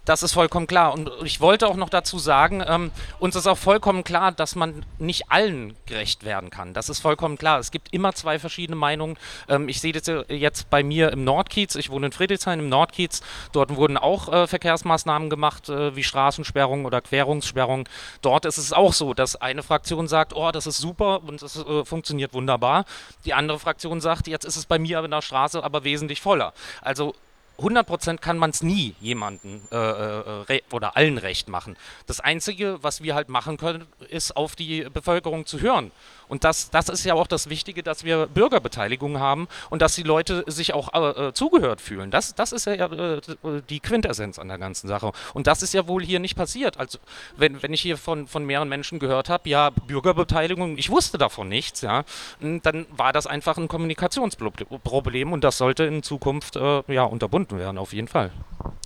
Das 0.05 0.23
ist 0.23 0.33
vollkommen 0.33 0.67
klar. 0.67 0.95
Und 0.95 1.11
ich 1.25 1.41
wollte 1.41 1.69
auch 1.69 1.77
noch 1.77 1.91
dazu 1.91 2.19
sagen, 2.19 2.63
ähm, 2.67 2.91
uns 3.19 3.37
ist 3.37 3.47
auch 3.47 3.59
vollkommen 3.59 4.03
klar, 4.03 4.33
dass 4.33 4.57
man 4.57 4.85
nicht 4.99 5.31
allen 5.31 5.77
gerecht 5.87 6.25
werden 6.25 6.51
kann. 6.51 6.73
Das 6.73 6.89
ist 6.89 7.01
vollkommen 7.01 7.37
klar. 7.37 7.59
Es 7.59 7.71
gibt 7.71 7.93
immer 7.93 8.15
zwei 8.15 8.39
verschiedene 8.39 8.77
Meinungen. 8.77 9.19
Ähm, 9.49 9.69
ich 9.69 9.81
sehe 9.81 9.93
das 9.93 10.11
jetzt 10.29 10.71
bei 10.71 10.83
mir 10.83 11.13
im 11.13 11.25
Nordkiez. 11.25 11.75
Ich 11.75 11.91
wohne 11.91 12.07
in 12.07 12.13
Friedrichshain 12.13 12.61
im 12.61 12.69
Nordkiez. 12.69 13.21
Dort 13.53 13.77
wurden 13.77 13.97
auch 13.99 14.33
äh, 14.33 14.47
Verkehrsmaßnahmen 14.47 15.29
gemacht, 15.29 15.69
äh, 15.69 15.95
wie 15.95 16.03
Straßensperrung 16.03 16.87
oder 16.87 17.01
Querungssperrung. 17.03 17.89
Dort 18.23 18.47
ist 18.47 18.59
es 18.59 18.73
auch 18.73 18.95
so, 18.95 19.13
dass 19.15 19.37
eine 19.37 19.63
Fraktion 19.63 20.09
sagt, 20.09 20.35
oh, 20.35 20.51
das 20.51 20.67
ist 20.67 20.79
super 20.79 21.23
und 21.25 21.43
es 21.43 21.57
äh, 21.57 21.85
funktioniert 21.85 22.33
wunderbar. 22.33 22.85
Die 23.25 23.35
andere 23.35 23.59
Fraktion 23.59 24.01
sagt, 24.01 24.29
jetzt 24.29 24.45
ist 24.45 24.57
es 24.57 24.67
bei 24.67 24.79
mir 24.79 25.05
in 25.05 25.11
der 25.11 25.23
Straße 25.23 25.63
aber 25.63 25.85
wesentlich 25.85 26.21
voller. 26.21 26.53
Also 26.81 27.15
100% 27.61 28.19
kann 28.19 28.39
man 28.39 28.51
es 28.51 28.63
nie 28.63 28.95
jemanden 29.01 29.63
äh, 29.71 29.77
äh 29.77 30.63
oder 30.73 30.97
allen 30.97 31.19
recht 31.19 31.49
machen. 31.49 31.77
Das 32.07 32.21
Einzige, 32.21 32.79
was 32.83 33.03
wir 33.03 33.15
halt 33.15 33.29
machen 33.29 33.57
können, 33.57 33.87
ist 34.09 34.37
auf 34.37 34.57
die 34.57 34.87
Bevölkerung 34.93 35.47
zu 35.47 35.61
hören. 35.61 35.91
Und 36.31 36.45
das, 36.45 36.71
das 36.71 36.89
ist 36.89 37.05
ja 37.05 37.15
auch 37.15 37.27
das 37.27 37.51
Wichtige, 37.51 37.83
dass 37.83 38.05
wir 38.05 38.27
Bürgerbeteiligung 38.29 39.19
haben 39.19 39.49
und 39.69 39.83
dass 39.83 39.97
die 39.97 40.05
Leute 40.05 40.45
sich 40.47 40.73
auch 40.73 40.95
äh, 40.95 41.29
äh 41.29 41.33
zugehört 41.35 41.81
fühlen. 41.81 42.11
Das, 42.11 42.35
das 42.37 42.53
ist 42.53 42.67
ja 42.67 42.87
äh, 42.87 43.21
die 43.69 43.81
Quintessenz 43.81 44.39
an 44.39 44.49
der 44.49 44.59
ganzen 44.59 44.87
Sache. 44.87 45.11
Und 45.35 45.49
das 45.49 45.63
ist 45.63 45.75
ja 45.75 45.89
wohl 45.89 46.05
hier 46.05 46.21
nicht 46.21 46.37
passiert. 46.37 46.79
Also 46.79 46.99
wenn, 47.37 47.63
wenn 47.63 47.73
ich 47.73 47.81
hier 47.81 47.97
von, 47.97 48.29
von 48.29 48.45
mehreren 48.45 48.69
Menschen 48.69 49.01
gehört 49.01 49.29
habe, 49.29 49.49
ja, 49.49 49.71
Bürgerbeteiligung, 49.71 50.79
ich 50.79 50.89
wusste 50.89 51.19
davon 51.19 51.49
nichts, 51.49 51.81
ja, 51.81 52.05
dann 52.41 52.87
war 52.91 53.13
das 53.13 53.27
einfach 53.27 53.59
ein 53.59 53.67
Kommunikationsproblem 53.67 55.33
und 55.33 55.43
das 55.43 55.59
sollte 55.59 55.85
in 55.85 56.05
Zukunft 56.05 56.55
äh, 56.55 56.83
ja, 56.87 57.03
unterbunden 57.03 57.59
werden, 57.59 57.77
auf 57.77 57.93
jeden 57.93 58.09
Fall. 58.09 58.31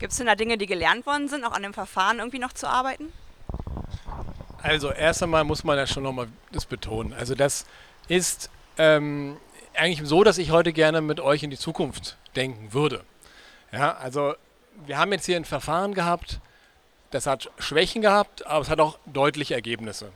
Gibt 0.00 0.12
es 0.12 0.18
denn 0.18 0.26
da 0.26 0.34
Dinge, 0.34 0.56
die 0.56 0.66
gelernt 0.66 1.04
worden 1.04 1.28
sind, 1.28 1.44
auch 1.44 1.52
an 1.52 1.62
dem 1.62 1.74
Verfahren 1.74 2.18
irgendwie 2.20 2.38
noch 2.38 2.54
zu 2.54 2.66
arbeiten? 2.66 3.12
Also 4.64 4.90
erst 4.90 5.22
einmal 5.22 5.44
muss 5.44 5.62
man 5.62 5.76
ja 5.76 5.86
schon 5.86 6.04
nochmal 6.04 6.26
das 6.50 6.64
betonen. 6.64 7.12
Also 7.12 7.34
das 7.34 7.66
ist 8.08 8.48
ähm, 8.78 9.36
eigentlich 9.74 10.08
so, 10.08 10.24
dass 10.24 10.38
ich 10.38 10.52
heute 10.52 10.72
gerne 10.72 11.02
mit 11.02 11.20
euch 11.20 11.42
in 11.42 11.50
die 11.50 11.58
Zukunft 11.58 12.16
denken 12.34 12.72
würde. 12.72 13.04
Ja, 13.72 13.94
also 13.98 14.34
wir 14.86 14.96
haben 14.96 15.12
jetzt 15.12 15.26
hier 15.26 15.36
ein 15.36 15.44
Verfahren 15.44 15.92
gehabt, 15.92 16.40
das 17.10 17.26
hat 17.26 17.50
Schwächen 17.58 18.00
gehabt, 18.00 18.46
aber 18.46 18.62
es 18.62 18.70
hat 18.70 18.80
auch 18.80 18.98
deutliche 19.04 19.52
Ergebnisse. 19.52 20.06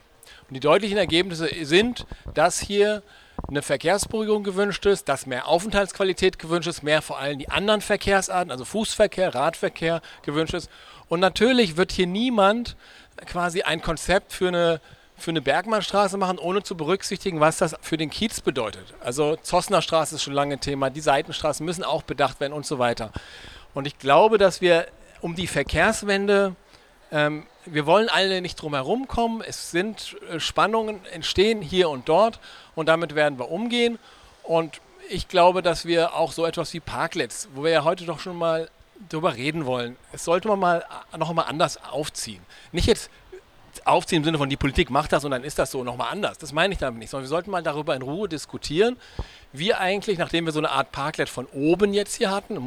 Und 0.49 0.55
die 0.55 0.61
deutlichen 0.61 0.97
Ergebnisse 0.97 1.51
sind, 1.67 2.07
dass 2.33 2.59
hier 2.59 3.03
eine 3.49 3.61
Verkehrsberuhigung 3.61 4.45
gewünscht 4.45 4.87
ist, 4.87 5.11
dass 5.11 5.27
mehr 5.27 5.47
Aufenthaltsqualität 5.47 6.39
gewünscht 6.39 6.69
ist, 6.69 6.83
mehr 6.83 7.03
vor 7.03 7.19
allem 7.19 7.39
die 7.39 7.51
anderen 7.51 7.83
Verkehrsarten, 7.83 8.51
also 8.51 8.65
Fußverkehr, 8.65 9.35
Radverkehr 9.35 10.01
gewünscht 10.23 10.55
ist. 10.55 10.71
Und 11.11 11.21
natürlich 11.21 11.77
wird 11.77 11.93
hier 11.93 12.07
niemand 12.07 12.77
quasi 13.27 13.63
ein 13.63 13.83
Konzept 13.83 14.33
für 14.33 14.49
eine, 14.49 14.81
für 15.17 15.31
eine 15.31 15.43
Bergmannstraße 15.43 16.17
machen, 16.17 16.39
ohne 16.39 16.63
zu 16.63 16.77
berücksichtigen, 16.77 17.41
was 17.41 17.59
das 17.59 17.75
für 17.81 17.97
den 17.97 18.11
Kiez 18.11 18.41
bedeutet. 18.41 18.95
Also 19.01 19.37
Zossner 19.37 19.83
Straße 19.83 20.17
ist 20.17 20.23
schon 20.23 20.35
lange 20.35 20.55
ein 20.55 20.61
Thema, 20.61 20.91
die 20.91 21.01
Seitenstraßen 21.01 21.65
müssen 21.65 21.85
auch 21.85 22.03
bedacht 22.03 22.41
werden 22.41 22.53
und 22.53 22.67
so 22.67 22.79
weiter. 22.79 23.13
Und 23.75 23.87
ich 23.87 23.99
glaube, 23.99 24.39
dass 24.39 24.61
wir 24.61 24.87
um 25.21 25.35
die 25.35 25.47
Verkehrswende, 25.47 26.55
ähm, 27.11 27.47
wir 27.65 27.87
wollen 27.87 28.09
alle 28.09 28.41
nicht 28.41 28.57
drum 28.57 28.75
herum 28.75 29.09
kommen, 29.09 29.43
es 29.47 29.71
sind 29.71 30.17
äh, 30.31 30.41
Spannungen 30.41 31.05
entstehen 31.07 31.63
hier 31.63 31.91
und 31.91 32.09
dort 32.09 32.41
und 32.75 32.89
damit 32.89 33.15
werden 33.15 33.39
wir 33.39 33.51
umgehen. 33.51 33.99
Und 34.43 34.81
ich 35.11 35.29
glaube, 35.29 35.63
dass 35.63 35.85
wir 35.85 36.15
auch 36.15 36.33
so 36.33 36.47
etwas 36.47 36.73
wie 36.75 36.81
Parklets, 36.81 37.49
wo 37.55 37.65
wir 37.65 37.71
ja 37.71 37.85
heute 37.85 38.05
doch 38.05 38.21
schon 38.21 38.37
mal 38.37 38.69
darüber 39.09 39.37
reden 39.37 39.67
wollen. 39.67 39.97
Es 40.13 40.25
sollte 40.25 40.49
man 40.49 40.59
mal 40.59 40.85
noch 41.17 41.33
mal 41.33 41.43
anders 41.43 41.83
aufziehen. 41.85 42.43
Nicht 42.73 42.87
jetzt 42.87 43.11
aufziehen 43.85 44.19
im 44.19 44.25
Sinne 44.25 44.39
von 44.39 44.49
die 44.49 44.57
Politik 44.57 44.91
macht 44.91 45.13
das 45.13 45.25
und 45.25 45.31
dann 45.31 45.45
ist 45.45 45.59
das 45.59 45.71
so 45.71 45.85
nochmal 45.85 46.13
anders. 46.13 46.39
Das 46.39 46.53
meine 46.53 46.73
ich 46.73 46.79
damit 46.79 46.99
nicht, 46.99 47.11
sondern 47.11 47.25
wir 47.25 47.29
sollten 47.29 47.51
mal 47.51 47.63
darüber 47.63 47.95
in 47.95 48.03
Ruhe 48.03 48.29
diskutieren, 48.29 48.97
wie 49.53 49.75
eigentlich, 49.75 50.19
nachdem 50.19 50.47
wir 50.47 50.53
so 50.53 50.59
eine 50.59 50.71
Art 50.71 50.93
Parklet 50.93 51.29
von 51.29 51.47
oben 51.47 51.95
jetzt 51.95 52.17
hier 52.17 52.31
hatten, 52.31 52.59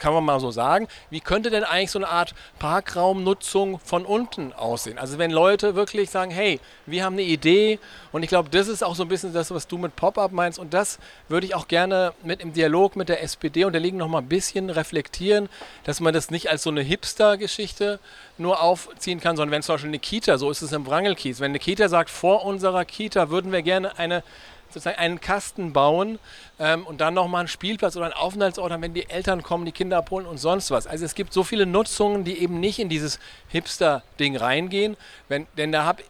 kann 0.00 0.12
man 0.12 0.24
mal 0.24 0.40
so 0.40 0.50
sagen. 0.50 0.88
Wie 1.10 1.20
könnte 1.20 1.50
denn 1.50 1.64
eigentlich 1.64 1.90
so 1.90 1.98
eine 1.98 2.08
Art 2.08 2.34
Parkraumnutzung 2.58 3.78
von 3.78 4.04
unten 4.04 4.52
aussehen? 4.52 4.98
Also 4.98 5.18
wenn 5.18 5.30
Leute 5.30 5.74
wirklich 5.74 6.10
sagen, 6.10 6.30
hey, 6.30 6.60
wir 6.86 7.04
haben 7.04 7.14
eine 7.14 7.22
Idee 7.22 7.78
und 8.12 8.22
ich 8.22 8.28
glaube, 8.28 8.50
das 8.50 8.68
ist 8.68 8.82
auch 8.82 8.94
so 8.94 9.02
ein 9.02 9.08
bisschen 9.08 9.32
das, 9.32 9.50
was 9.50 9.66
du 9.66 9.78
mit 9.78 9.96
Pop-up 9.96 10.32
meinst 10.32 10.58
und 10.58 10.74
das 10.74 10.98
würde 11.28 11.46
ich 11.46 11.54
auch 11.54 11.68
gerne 11.68 12.12
mit 12.22 12.40
im 12.40 12.52
Dialog 12.52 12.96
mit 12.96 13.08
der 13.08 13.22
SPD 13.22 13.64
und 13.64 13.72
der 13.72 13.80
Ligen 13.80 13.96
noch 13.96 14.08
mal 14.08 14.18
ein 14.18 14.28
bisschen 14.28 14.70
reflektieren, 14.70 15.48
dass 15.84 16.00
man 16.00 16.14
das 16.14 16.30
nicht 16.30 16.50
als 16.50 16.62
so 16.62 16.70
eine 16.70 16.82
Hipster-Geschichte 16.82 17.98
nur 18.38 18.62
aufziehen 18.62 19.20
kann, 19.20 19.36
sondern 19.36 19.52
wenn 19.52 19.62
zum 19.62 19.74
Beispiel 19.74 19.90
eine 19.90 19.98
Kita, 19.98 20.38
so 20.38 20.50
ist 20.50 20.62
es 20.62 20.72
im 20.72 20.86
Wrangelkies, 20.86 21.40
wenn 21.40 21.50
eine 21.50 21.58
Kita 21.58 21.88
sagt, 21.88 22.10
vor 22.10 22.44
unserer 22.44 22.84
Kita 22.84 23.30
würden 23.30 23.52
wir 23.52 23.62
gerne 23.62 23.98
eine 23.98 24.22
sozusagen 24.76 24.98
einen 24.98 25.20
Kasten 25.20 25.72
bauen 25.72 26.18
ähm, 26.58 26.86
und 26.86 27.00
dann 27.00 27.14
nochmal 27.14 27.40
einen 27.40 27.48
Spielplatz 27.48 27.96
oder 27.96 28.06
einen 28.06 28.14
Aufenthaltsort 28.14 28.70
haben, 28.72 28.82
wenn 28.82 28.94
die 28.94 29.08
Eltern 29.08 29.42
kommen, 29.42 29.64
die 29.64 29.72
Kinder 29.72 29.96
abholen 29.96 30.26
und 30.26 30.38
sonst 30.38 30.70
was. 30.70 30.86
Also 30.86 31.04
es 31.04 31.14
gibt 31.14 31.32
so 31.32 31.42
viele 31.42 31.64
Nutzungen, 31.66 32.24
die 32.24 32.38
eben 32.38 32.60
nicht 32.60 32.78
in 32.78 32.88
dieses 32.88 33.18
Hipster-Ding 33.48 34.36
reingehen, 34.36 34.96
wenn, 35.28 35.46
denn 35.56 35.72
da 35.72 35.84
habe 35.84 36.02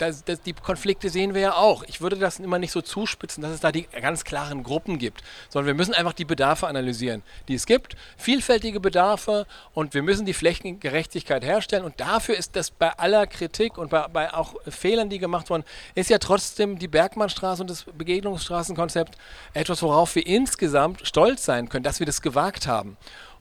das, 0.00 0.24
das, 0.24 0.40
die 0.40 0.52
Konflikte 0.52 1.10
sehen 1.10 1.34
wir 1.34 1.40
ja 1.40 1.54
auch. 1.56 1.82
Ich 1.86 2.00
würde 2.00 2.16
das 2.16 2.38
immer 2.38 2.58
nicht 2.58 2.72
so 2.72 2.80
zuspitzen, 2.80 3.42
dass 3.42 3.52
es 3.52 3.60
da 3.60 3.70
die 3.70 3.82
ganz 4.00 4.24
klaren 4.24 4.62
Gruppen 4.62 4.98
gibt, 4.98 5.22
sondern 5.48 5.66
wir 5.66 5.74
müssen 5.74 5.94
einfach 5.94 6.12
die 6.12 6.24
Bedarfe 6.24 6.66
analysieren, 6.66 7.22
die 7.48 7.54
es 7.54 7.66
gibt, 7.66 7.96
vielfältige 8.16 8.80
Bedarfe 8.80 9.46
und 9.74 9.94
wir 9.94 10.02
müssen 10.02 10.26
die 10.26 10.32
Flächengerechtigkeit 10.32 11.44
herstellen 11.44 11.84
und 11.84 12.00
dafür 12.00 12.36
ist 12.36 12.56
das 12.56 12.70
bei 12.70 12.90
aller 12.98 13.26
Kritik 13.26 13.76
und 13.78 13.90
bei, 13.90 14.08
bei 14.08 14.32
auch 14.32 14.54
Fehlern, 14.68 15.10
die 15.10 15.18
gemacht 15.18 15.50
wurden, 15.50 15.64
ist 15.94 16.10
ja 16.10 16.18
trotzdem 16.18 16.78
die 16.78 16.88
Bergmannstraße 16.88 17.62
und 17.62 17.70
das 17.70 17.84
Begegnungsstraßenkonzept 17.84 19.16
etwas, 19.52 19.82
worauf 19.82 20.14
wir 20.14 20.26
insgesamt 20.26 21.06
stolz 21.06 21.44
sein 21.44 21.68
können, 21.68 21.84
dass 21.84 21.98
wir 21.98 22.06
das 22.06 22.22
gewagt 22.22 22.66
haben. 22.66 22.96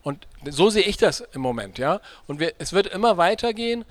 Und 0.10 0.26
so 0.49 0.72
sehe 0.72 0.82
ich 0.82 0.97
das 0.97 1.22
im 1.34 1.41
Moment, 1.41 1.78
ja. 1.78 2.01
Und 2.26 2.39
wir, 2.39 2.53
es 2.57 2.74
wird 2.74 2.88
immer 2.88 3.18
weitergehen. 3.18 3.86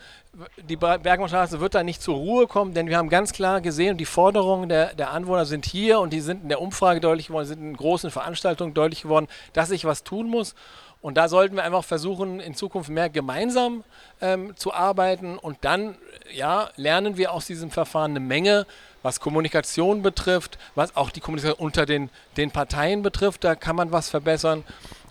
Die 0.69 0.75
Bergmannstraße 0.75 1.61
wird 1.61 1.77
da 1.77 1.85
nicht 1.85 2.03
zur 2.03 2.17
Ruhe 2.17 2.49
kommen, 2.49 2.75
denn 2.75 2.89
wir 2.89 2.99
haben 2.99 3.09
ganz 3.09 3.33
klar 3.33 3.61
gesehen, 3.61 3.97
die 3.97 4.05
Forderungen 4.05 4.69
der, 4.69 4.95
der 4.95 5.13
Anwohner 5.13 5.47
sind 5.47 5.65
hier 5.65 6.01
und 6.01 6.13
die 6.13 6.21
sind 6.21 6.43
in 6.43 6.49
der 6.49 6.61
Umfrage 6.61 6.99
deutlich 6.99 7.29
geworden, 7.29 7.47
sind 7.47 7.61
in 7.61 7.77
großen 7.77 8.11
Veranstaltungen 8.11 8.75
deutlich 8.75 9.03
geworden, 9.03 9.29
dass 9.53 9.69
sich 9.69 9.85
was 9.85 10.03
tun 10.03 10.29
muss. 10.29 10.57
Und 11.03 11.17
da 11.17 11.29
sollten 11.29 11.55
wir 11.55 11.63
einfach 11.63 11.85
versuchen, 11.85 12.41
in 12.41 12.57
Zukunft 12.57 12.91
mehr 12.91 13.09
gemeinsam 13.09 13.85
ähm, 14.21 14.57
zu 14.57 14.75
arbeiten. 14.75 15.39
Und 15.39 15.59
dann, 15.61 15.95
ja, 16.35 16.71
lernen 16.75 17.17
wir 17.17 17.33
aus 17.33 17.47
diesem 17.47 17.71
Verfahren 17.71 18.11
eine 18.11 18.21
Menge, 18.21 18.67
was 19.05 19.21
Kommunikation 19.21 20.03
betrifft, 20.03 20.59
was 20.75 20.97
auch 20.97 21.11
die 21.11 21.21
Kommunikation 21.21 21.65
unter 21.65 21.87
den, 21.87 22.11
den 22.37 22.51
Parteien 22.51 23.03
betrifft. 23.03 23.45
Da 23.45 23.55
kann 23.55 23.77
man 23.77 23.93
was 23.93 24.09
verbessern. 24.09 24.65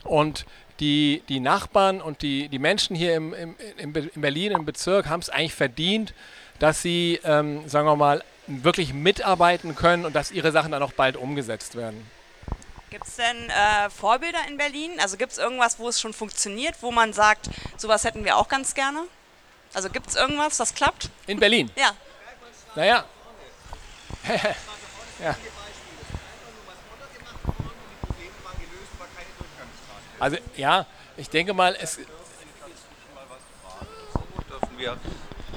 Und 0.03 0.45
die, 0.80 1.23
die 1.30 1.39
Nachbarn 1.39 2.01
und 2.01 2.21
die, 2.21 2.49
die 2.49 2.59
Menschen 2.59 2.95
hier 2.95 3.15
im, 3.15 3.34
im, 3.34 3.55
in 3.78 4.21
Berlin 4.21 4.51
im 4.51 4.65
Bezirk 4.65 5.07
haben 5.07 5.21
es 5.21 5.30
eigentlich 5.30 5.53
verdient, 5.53 6.13
dass 6.59 6.82
sie, 6.82 7.19
ähm, 7.23 7.67
sagen 7.67 7.88
wir 7.88 7.95
mal, 7.95 8.23
wirklich 8.47 8.93
mitarbeiten 8.93 9.75
können 9.75 10.05
und 10.05 10.15
dass 10.15 10.32
ihre 10.32 10.51
Sachen 10.51 10.71
dann 10.71 10.82
auch 10.82 10.93
bald 10.93 11.17
umgesetzt 11.17 11.75
werden. 11.75 12.09
Gibt 12.89 13.05
es 13.05 13.17
denn 13.17 13.49
äh, 13.49 13.89
Vorbilder 13.89 14.39
in 14.47 14.57
Berlin? 14.57 14.91
Also 14.99 15.17
gibt 15.17 15.34
es 15.34 15.38
irgendwas, 15.38 15.78
wo 15.78 15.89
es 15.89 15.99
schon 15.99 16.13
funktioniert, 16.13 16.75
wo 16.82 16.91
man 16.91 17.11
sagt, 17.11 17.49
sowas 17.75 18.05
hätten 18.05 18.23
wir 18.23 18.38
auch 18.38 18.47
ganz 18.47 18.73
gerne? 18.73 19.03
Also 19.73 19.89
gibt 19.89 20.07
es 20.07 20.15
irgendwas, 20.15 20.57
das 20.57 20.73
klappt? 20.73 21.09
In 21.28 21.39
Berlin? 21.39 21.69
Ja. 21.75 21.91
Naja. 22.75 23.05
ja. 25.21 25.36
Also 30.20 30.38
ja, 30.55 30.86
ich 31.15 31.30
denke 31.30 31.53
mal, 31.53 31.76
es. 31.80 31.99
Wir 34.78 34.97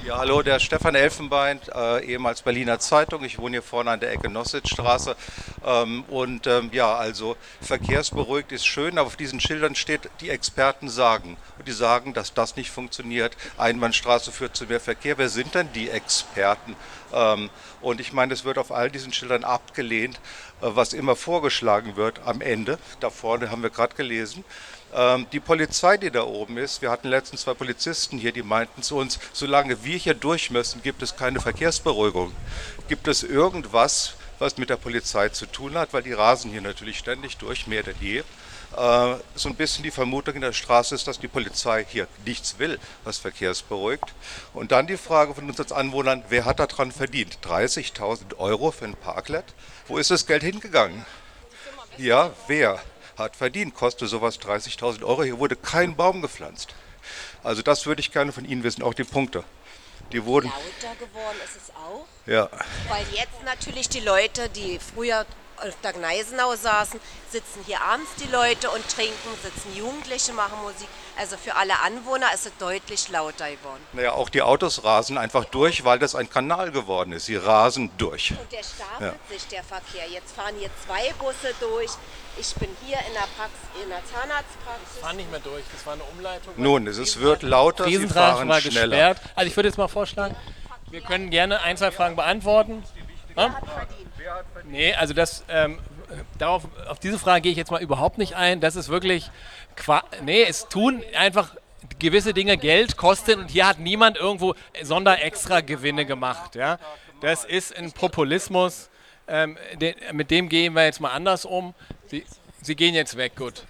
ja, 0.05 0.17
hallo, 0.17 0.41
der 0.41 0.59
Stefan 0.59 0.95
Elfenbein, 0.95 1.59
äh, 1.75 2.03
ehemals 2.05 2.41
Berliner 2.41 2.79
Zeitung. 2.79 3.23
Ich 3.23 3.37
wohne 3.37 3.57
hier 3.57 3.61
vorne 3.61 3.91
an 3.91 3.99
der 3.99 4.11
Ecke 4.11 4.29
Nossitzstraße. 4.29 5.15
Ähm, 5.63 6.03
und 6.07 6.47
ähm, 6.47 6.69
ja, 6.73 6.95
also 6.95 7.37
verkehrsberuhigt 7.61 8.51
ist 8.51 8.65
schön, 8.65 8.97
aber 8.97 9.07
auf 9.07 9.15
diesen 9.15 9.39
Schildern 9.39 9.75
steht, 9.75 10.09
die 10.19 10.29
Experten 10.29 10.89
sagen. 10.89 11.37
Und 11.59 11.67
die 11.67 11.71
sagen, 11.71 12.13
dass 12.13 12.33
das 12.33 12.55
nicht 12.55 12.71
funktioniert. 12.71 13.37
Einbahnstraße 13.57 14.31
führt 14.31 14.55
zu 14.55 14.65
mehr 14.65 14.79
Verkehr. 14.79 15.17
Wer 15.17 15.29
sind 15.29 15.53
denn 15.53 15.71
die 15.73 15.89
Experten? 15.89 16.75
Ähm, 17.13 17.49
und 17.81 18.01
ich 18.01 18.11
meine, 18.11 18.33
es 18.33 18.43
wird 18.43 18.57
auf 18.57 18.71
all 18.71 18.89
diesen 18.89 19.13
Schildern 19.13 19.43
abgelehnt, 19.43 20.19
äh, 20.61 20.67
was 20.67 20.93
immer 20.93 21.15
vorgeschlagen 21.15 21.95
wird 21.95 22.21
am 22.25 22.41
Ende. 22.41 22.79
Da 23.01 23.11
vorne 23.11 23.51
haben 23.51 23.61
wir 23.61 23.69
gerade 23.69 23.95
gelesen. 23.95 24.43
Ähm, 24.93 25.27
die 25.31 25.39
Polizei, 25.39 25.97
die 25.97 26.11
da 26.11 26.23
oben 26.23 26.57
ist, 26.57 26.81
wir 26.81 26.91
hatten 26.91 27.07
letztens 27.07 27.41
zwei 27.41 27.53
Polizisten 27.53 28.17
hier, 28.17 28.31
die 28.31 28.43
meinten 28.43 28.83
zu 28.83 28.97
uns, 28.97 29.19
solange 29.33 29.83
wir 29.83 29.97
hier 29.97 30.13
durch 30.13 30.51
müssen, 30.51 30.81
gibt 30.81 31.01
es 31.01 31.15
keine 31.15 31.39
Verkehrsberuhigung. 31.39 32.33
Gibt 32.87 33.07
es 33.07 33.23
irgendwas, 33.23 34.15
was 34.39 34.57
mit 34.57 34.69
der 34.69 34.77
Polizei 34.77 35.29
zu 35.29 35.45
tun 35.45 35.75
hat, 35.75 35.93
weil 35.93 36.03
die 36.03 36.13
rasen 36.13 36.51
hier 36.51 36.61
natürlich 36.61 36.97
ständig 36.97 37.37
durch, 37.37 37.67
mehr 37.67 37.83
denn 37.83 37.95
je. 38.01 38.23
Äh, 38.75 39.15
so 39.35 39.49
ein 39.49 39.55
bisschen 39.55 39.83
die 39.83 39.91
Vermutung 39.91 40.35
in 40.35 40.41
der 40.41 40.53
Straße 40.53 40.95
ist, 40.95 41.07
dass 41.07 41.19
die 41.19 41.27
Polizei 41.27 41.85
hier 41.87 42.07
nichts 42.25 42.57
will, 42.57 42.79
was 43.03 43.17
verkehrsberuhigt. 43.17 44.13
Und 44.53 44.71
dann 44.71 44.87
die 44.87 44.97
Frage 44.97 45.35
von 45.35 45.47
uns 45.47 45.59
als 45.59 45.71
Anwohnern, 45.71 46.23
wer 46.29 46.45
hat 46.45 46.59
daran 46.59 46.91
verdient? 46.91 47.39
30.000 47.43 48.37
Euro 48.37 48.71
für 48.71 48.85
ein 48.85 48.95
Parklet? 48.95 49.45
Wo 49.87 49.97
ist 49.97 50.11
das 50.11 50.25
Geld 50.25 50.43
hingegangen? 50.43 51.05
Ja, 51.97 52.31
wer? 52.47 52.81
Hat 53.17 53.35
verdient. 53.35 53.75
Kostet 53.75 54.09
sowas 54.09 54.39
30.000 54.39 55.03
Euro. 55.03 55.23
Hier 55.23 55.39
wurde 55.39 55.55
kein 55.55 55.95
Baum 55.95 56.21
gepflanzt. 56.21 56.73
Also 57.43 57.61
das 57.61 57.85
würde 57.85 58.01
ich 58.01 58.11
gerne 58.11 58.31
von 58.31 58.45
Ihnen 58.45 58.63
wissen, 58.63 58.83
auch 58.83 58.93
die 58.93 59.03
Punkte. 59.03 59.43
Die 60.11 60.25
wurden 60.25 60.47
lauter 60.47 60.95
geworden 60.95 61.37
ist 61.45 61.55
es 61.55 61.69
auch. 61.75 62.05
Ja. 62.25 62.49
Weil 62.89 63.05
jetzt 63.13 63.43
natürlich 63.45 63.87
die 63.89 64.01
Leute, 64.01 64.49
die 64.49 64.79
früher 64.79 65.25
auf 65.57 65.75
der 65.83 65.93
Gneisenau 65.93 66.55
saßen, 66.55 66.99
sitzen 67.29 67.63
hier 67.65 67.81
abends 67.81 68.09
die 68.19 68.27
Leute 68.27 68.69
und 68.71 68.87
trinken, 68.89 69.29
sitzen 69.43 69.75
Jugendliche, 69.75 70.33
machen 70.33 70.59
Musik. 70.63 70.87
Also 71.17 71.37
für 71.37 71.55
alle 71.55 71.79
Anwohner 71.79 72.33
ist 72.33 72.47
es 72.47 72.57
deutlich 72.57 73.09
lauter 73.09 73.49
geworden. 73.51 73.85
Naja, 73.93 74.13
auch 74.13 74.29
die 74.29 74.41
Autos 74.41 74.83
rasen 74.83 75.17
einfach 75.17 75.45
durch, 75.45 75.83
weil 75.83 75.99
das 75.99 76.15
ein 76.15 76.29
Kanal 76.29 76.71
geworden 76.71 77.11
ist. 77.11 77.25
Sie 77.25 77.35
rasen 77.35 77.91
durch. 77.97 78.31
Und 78.31 78.51
der 78.51 78.63
stapelt 78.63 79.13
ja. 79.13 79.33
sich, 79.33 79.47
der 79.47 79.63
Verkehr. 79.63 80.09
Jetzt 80.09 80.35
fahren 80.35 80.55
hier 80.57 80.69
zwei 80.85 81.13
Busse 81.13 81.53
durch. 81.59 81.91
Ich 82.37 82.55
bin 82.55 82.69
hier 82.85 82.97
in 82.97 83.13
der, 83.13 83.27
Praxis, 83.37 83.83
in 83.83 83.89
der 83.89 83.99
Zahnarztpraxis. 84.05 84.95
Ich 84.95 85.01
fahre 85.01 85.15
nicht 85.15 85.31
mehr 85.31 85.39
durch, 85.39 85.63
das 85.71 85.85
war 85.85 85.93
eine 85.93 86.03
Umleitung. 86.03 86.53
Nun, 86.57 86.87
es 86.87 87.19
wird 87.19 87.43
lauter, 87.43 87.85
Sie 87.85 88.07
fahren 88.07 88.47
war 88.47 88.61
schneller. 88.61 88.87
Gesperrt. 88.87 89.21
Also 89.35 89.47
ich 89.49 89.55
würde 89.55 89.69
jetzt 89.69 89.77
mal 89.77 89.87
vorschlagen, 89.87 90.35
wir 90.89 91.01
können 91.01 91.29
gerne 91.29 91.61
ein, 91.61 91.77
zwei 91.77 91.91
Fragen 91.91 92.15
beantworten. 92.15 92.83
Ja? 93.37 93.61
Nee, 94.65 94.93
also 94.93 95.13
das, 95.13 95.43
ähm, 95.49 95.79
darauf, 96.37 96.63
auf 96.87 96.99
diese 96.99 97.19
Frage 97.19 97.41
gehe 97.41 97.51
ich 97.51 97.57
jetzt 97.57 97.71
mal 97.71 97.81
überhaupt 97.81 98.17
nicht 98.17 98.35
ein. 98.35 98.59
Das 98.59 98.75
ist 98.75 98.89
wirklich, 98.89 99.29
nee, 100.23 100.43
es 100.43 100.67
tun 100.67 101.03
einfach 101.17 101.55
gewisse 101.99 102.33
Dinge 102.33 102.57
Geld 102.57 102.97
kosten 102.97 103.41
und 103.41 103.51
hier 103.51 103.67
hat 103.67 103.79
niemand 103.79 104.17
irgendwo 104.17 104.55
Sonderextra 104.81 105.61
Gewinne 105.61 106.05
gemacht. 106.05 106.55
Ja? 106.55 106.79
Das 107.21 107.45
ist 107.45 107.75
ein 107.75 107.91
Populismus, 107.91 108.89
ähm, 109.27 109.57
den, 109.79 109.95
mit 110.13 110.31
dem 110.31 110.49
gehen 110.49 110.73
wir 110.73 110.83
jetzt 110.83 110.99
mal 110.99 111.11
anders 111.11 111.45
um. 111.45 111.73
Sie, 112.11 112.25
Sie 112.61 112.75
gehen 112.75 112.93
jetzt 112.93 113.15
weg, 113.15 113.37
gut. 113.37 113.63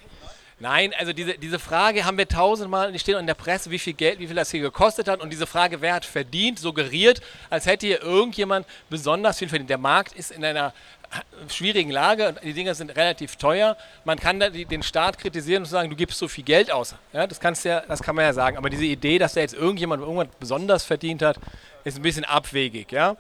Nein, 0.60 0.94
also 0.98 1.14
diese, 1.14 1.38
diese 1.38 1.60
Frage 1.60 2.06
haben 2.06 2.18
wir 2.18 2.28
tausendmal, 2.28 2.92
die 2.92 2.98
steht 2.98 3.16
in 3.16 3.28
der 3.28 3.36
Presse, 3.36 3.70
wie 3.70 3.78
viel 3.80 3.94
Geld, 3.94 4.20
wie 4.20 4.28
viel 4.28 4.36
das 4.36 4.50
hier 4.50 4.62
gekostet 4.62 5.08
hat. 5.08 5.22
Und 5.22 5.32
diese 5.32 5.46
Frage, 5.46 5.82
wer 5.82 5.94
hat 5.94 6.06
verdient, 6.06 6.58
suggeriert, 6.58 7.22
als 7.52 7.68
hätte 7.68 7.86
hier 7.86 8.02
irgendjemand 8.02 8.66
besonders 8.90 9.38
viel 9.38 9.48
verdient. 9.48 9.70
Der 9.70 9.78
Markt 9.78 10.14
ist 10.14 10.32
in 10.32 10.44
einer 10.44 10.74
schwierigen 11.50 11.92
Lage 11.92 12.36
die 12.44 12.54
Dinge 12.54 12.74
sind 12.74 12.96
relativ 12.96 13.36
teuer. 13.36 13.78
Man 14.06 14.18
kann 14.18 14.40
den 14.40 14.82
Staat 14.82 15.20
kritisieren 15.20 15.64
und 15.64 15.70
sagen, 15.70 15.90
du 15.90 15.96
gibst 15.96 16.18
so 16.18 16.28
viel 16.28 16.44
Geld 16.44 16.72
aus. 16.72 16.96
Ja, 17.14 17.28
das, 17.28 17.40
kannst 17.40 17.64
ja, 17.66 17.82
das 17.82 18.02
kann 18.02 18.16
man 18.16 18.26
ja 18.26 18.34
sagen. 18.34 18.58
Aber 18.58 18.70
diese 18.72 18.86
Idee, 18.86 19.20
dass 19.20 19.34
da 19.34 19.42
jetzt 19.42 19.54
irgendjemand 19.54 20.02
irgendwas 20.02 20.30
besonders 20.40 20.84
verdient 20.84 21.22
hat, 21.22 21.38
ist 21.84 21.98
ein 21.98 22.02
bisschen 22.04 22.24
abwegig. 22.24 22.92
Ja? 22.92 23.18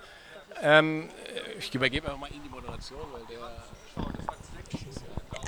Ähm, 0.64 1.10
ich 1.60 1.74
übergebe 1.76 2.08
mal 2.18 2.30
Ihnen 2.32 2.44
die 2.44 2.50
Moderation, 2.50 3.02
weil 3.12 3.22
der 3.30 3.42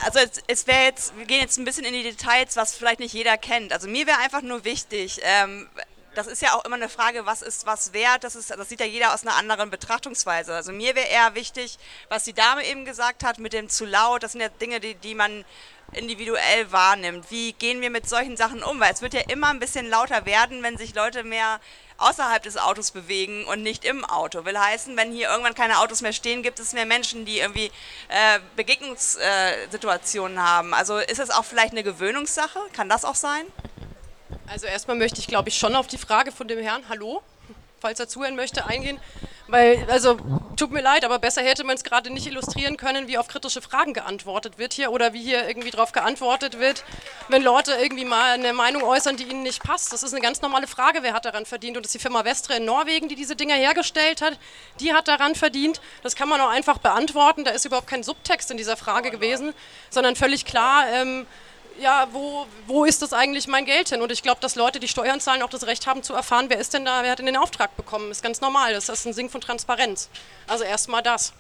also 0.04 0.20
es, 0.20 0.42
es 0.48 0.68
wäre 0.68 0.84
jetzt, 0.84 1.18
wir 1.18 1.26
gehen 1.26 1.42
jetzt 1.42 1.58
ein 1.58 1.66
bisschen 1.66 1.86
in 1.86 1.94
die 1.94 2.04
Details, 2.04 2.56
was 2.56 2.76
vielleicht 2.76 3.00
nicht 3.00 3.14
jeder 3.14 3.38
kennt. 3.38 3.74
Also 3.74 3.88
mir 3.88 4.08
wäre 4.08 4.20
einfach 4.20 4.42
nur 4.42 4.64
wichtig, 4.64 5.20
ähm, 5.24 5.70
das 6.16 6.28
ist 6.28 6.42
ja 6.42 6.54
auch 6.54 6.66
immer 6.66 6.76
eine 6.76 6.90
Frage, 6.90 7.26
was 7.26 7.42
ist 7.42 7.66
was 7.66 7.94
wert, 7.94 8.24
das, 8.24 8.36
ist, 8.36 8.52
das 8.52 8.70
sieht 8.70 8.80
ja 8.80 8.86
jeder 8.86 9.14
aus 9.14 9.26
einer 9.26 9.36
anderen 9.36 9.70
Betrachtungsweise. 9.70 10.54
Also 10.54 10.72
mir 10.72 10.96
wäre 10.96 11.08
eher 11.08 11.36
wichtig, 11.36 11.78
was 12.10 12.24
die 12.24 12.34
Dame 12.34 12.66
eben 12.66 12.86
gesagt 12.86 13.24
hat 13.24 13.40
mit 13.40 13.54
dem 13.54 13.70
zu 13.70 13.86
laut, 13.86 14.24
das 14.24 14.34
sind 14.34 14.42
ja 14.42 14.50
Dinge, 14.50 14.80
die, 14.80 14.96
die 14.96 15.16
man 15.16 15.44
individuell 15.94 16.72
wahrnimmt. 16.72 17.30
Wie 17.30 17.54
gehen 17.54 17.82
wir 17.82 17.90
mit 17.90 18.08
solchen 18.08 18.38
Sachen 18.38 18.64
um? 18.64 18.80
Weil 18.80 18.94
es 18.94 19.02
wird 19.02 19.14
ja 19.14 19.22
immer 19.30 19.50
ein 19.50 19.60
bisschen 19.60 19.90
lauter 19.90 20.26
werden, 20.26 20.64
wenn 20.64 20.78
sich 20.78 20.96
Leute 20.96 21.24
mehr 21.24 21.60
außerhalb 22.04 22.44
des 22.44 22.58
Autos 22.58 22.92
bewegen 22.92 23.46
und 23.46 23.64
nicht 23.64 23.86
im 23.86 24.06
Auto. 24.06 24.46
Will 24.46 24.58
heißen, 24.58 24.96
wenn 24.98 25.12
hier 25.12 25.30
irgendwann 25.30 25.56
keine 25.56 25.80
Autos 25.80 26.02
mehr 26.02 26.14
stehen, 26.14 26.44
gibt 26.44 26.60
es 26.60 26.74
mehr 26.74 26.86
Menschen, 26.86 27.26
die 27.26 27.40
irgendwie 27.40 27.72
äh, 28.10 28.40
Begegnungssituationen 28.56 30.42
haben. 30.42 30.74
Also 30.74 30.98
ist 30.98 31.20
es 31.20 31.30
auch 31.30 31.46
vielleicht 31.46 31.72
eine 31.72 31.84
Gewöhnungssache? 31.84 32.60
Kann 32.74 32.90
das 32.90 33.06
auch 33.06 33.16
sein? 33.16 33.46
Also 34.48 34.68
erstmal 34.68 34.98
möchte 34.98 35.20
ich, 35.20 35.28
glaube 35.28 35.50
ich, 35.50 35.58
schon 35.58 35.76
auf 35.76 35.88
die 35.88 35.98
Frage 35.98 36.32
von 36.32 36.48
dem 36.48 36.60
Herrn, 36.60 36.84
hallo, 36.90 37.24
falls 37.80 38.00
er 38.00 38.08
zuhören 38.08 38.36
möchte, 38.36 38.66
eingehen. 38.66 39.00
Weil, 39.54 39.86
also, 39.88 40.18
tut 40.56 40.72
mir 40.72 40.82
leid, 40.82 41.06
aber 41.06 41.20
besser 41.20 41.44
hätte 41.44 41.64
man 41.64 41.76
es 41.76 41.84
gerade 41.84 42.10
nicht 42.10 42.26
illustrieren 42.26 42.76
können, 42.76 43.08
wie 43.08 43.20
auf 43.20 43.28
kritische 43.28 43.62
Fragen 43.62 43.94
geantwortet 43.94 44.58
wird 44.58 44.74
hier 44.74 44.92
oder 44.92 45.14
wie 45.14 45.22
hier 45.22 45.48
irgendwie 45.48 45.70
darauf 45.70 45.92
geantwortet 45.92 46.58
wird, 46.58 46.84
wenn 47.28 47.44
Leute 47.44 47.74
irgendwie 47.80 48.04
mal 48.04 48.32
eine 48.32 48.52
Meinung 48.54 48.82
äußern, 48.82 49.16
die 49.16 49.26
ihnen 49.26 49.44
nicht 49.44 49.62
passt. 49.62 49.94
Das 49.94 50.02
ist 50.02 50.12
eine 50.12 50.24
ganz 50.24 50.42
normale 50.42 50.66
Frage, 50.66 51.04
wer 51.04 51.14
hat 51.14 51.26
daran 51.26 51.46
verdient. 51.46 51.78
Und 51.78 51.86
das 51.86 51.92
ist 51.94 52.02
die 52.02 52.02
Firma 52.02 52.24
Vestre 52.24 52.56
in 52.56 52.66
Norwegen, 52.66 53.10
die 53.10 53.16
diese 53.16 53.36
Dinger 53.36 53.54
hergestellt 53.54 54.24
hat, 54.24 54.40
die 54.80 54.92
hat 54.92 55.08
daran 55.08 55.36
verdient. 55.36 55.82
Das 56.02 56.16
kann 56.16 56.30
man 56.30 56.42
auch 56.42 56.50
einfach 56.50 56.80
beantworten. 56.80 57.44
Da 57.44 57.52
ist 57.52 57.64
überhaupt 57.66 57.86
kein 57.86 58.02
Subtext 58.02 58.50
in 58.50 58.58
dieser 58.58 58.76
Frage 58.76 59.12
gewesen, 59.12 59.54
sondern 59.92 60.16
völlig 60.16 60.46
klar. 60.46 60.88
Ähm, 60.92 61.28
ja, 61.80 62.08
wo, 62.12 62.46
wo 62.68 62.86
ist 62.86 63.02
das 63.02 63.14
eigentlich 63.14 63.48
mein 63.48 63.66
Geld 63.66 63.90
hin? 63.90 64.02
Und 64.02 64.12
ich 64.12 64.22
glaube, 64.22 64.40
dass 64.42 64.56
Leute, 64.56 64.80
die 64.80 64.88
Steuern 64.88 65.20
zahlen, 65.20 65.42
auch 65.42 65.50
das 65.50 65.66
Recht 65.66 65.88
haben 65.88 66.04
zu 66.04 66.14
erfahren, 66.14 66.46
wer 66.50 66.58
ist 66.58 66.74
denn 66.74 66.86
da, 66.86 67.04
wer 67.04 67.12
hat 67.12 67.20
denn 67.20 67.26
den 67.26 67.38
Auftrag 67.38 67.76
bekommen. 67.76 68.12
Ist 68.12 68.24
ganz 68.24 68.42
normal. 68.42 68.74
Das 68.74 68.90
ist 68.90 69.06
ein 69.06 69.14
Sing 69.14 69.30
von 69.30 69.42
Transparenz. 69.42 70.10
Also 70.48 70.64
erstmal 70.64 71.02
das. 71.02 71.34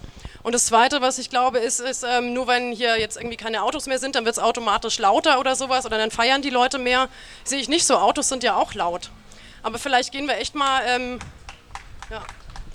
Und 0.43 0.53
das 0.53 0.65
Zweite, 0.65 1.01
was 1.01 1.19
ich 1.19 1.29
glaube, 1.29 1.59
ist, 1.59 1.79
ist 1.79 2.03
ähm, 2.03 2.33
nur 2.33 2.47
wenn 2.47 2.71
hier 2.71 2.99
jetzt 2.99 3.17
irgendwie 3.17 3.37
keine 3.37 3.63
Autos 3.63 3.85
mehr 3.85 3.99
sind, 3.99 4.15
dann 4.15 4.25
wird 4.25 4.37
es 4.37 4.43
automatisch 4.43 4.99
lauter 4.99 5.39
oder 5.39 5.55
sowas 5.55 5.85
oder 5.85 5.97
dann 5.97 6.11
feiern 6.11 6.41
die 6.41 6.49
Leute 6.49 6.79
mehr. 6.79 7.07
Sehe 7.43 7.59
ich 7.59 7.69
nicht 7.69 7.85
so. 7.85 7.95
Autos 7.97 8.29
sind 8.29 8.43
ja 8.43 8.55
auch 8.55 8.73
laut. 8.73 9.09
Aber 9.61 9.79
vielleicht 9.79 10.11
gehen 10.11 10.27
wir 10.27 10.37
echt 10.37 10.55
mal, 10.55 10.81
ähm, 10.85 11.19
ja. 12.09 12.21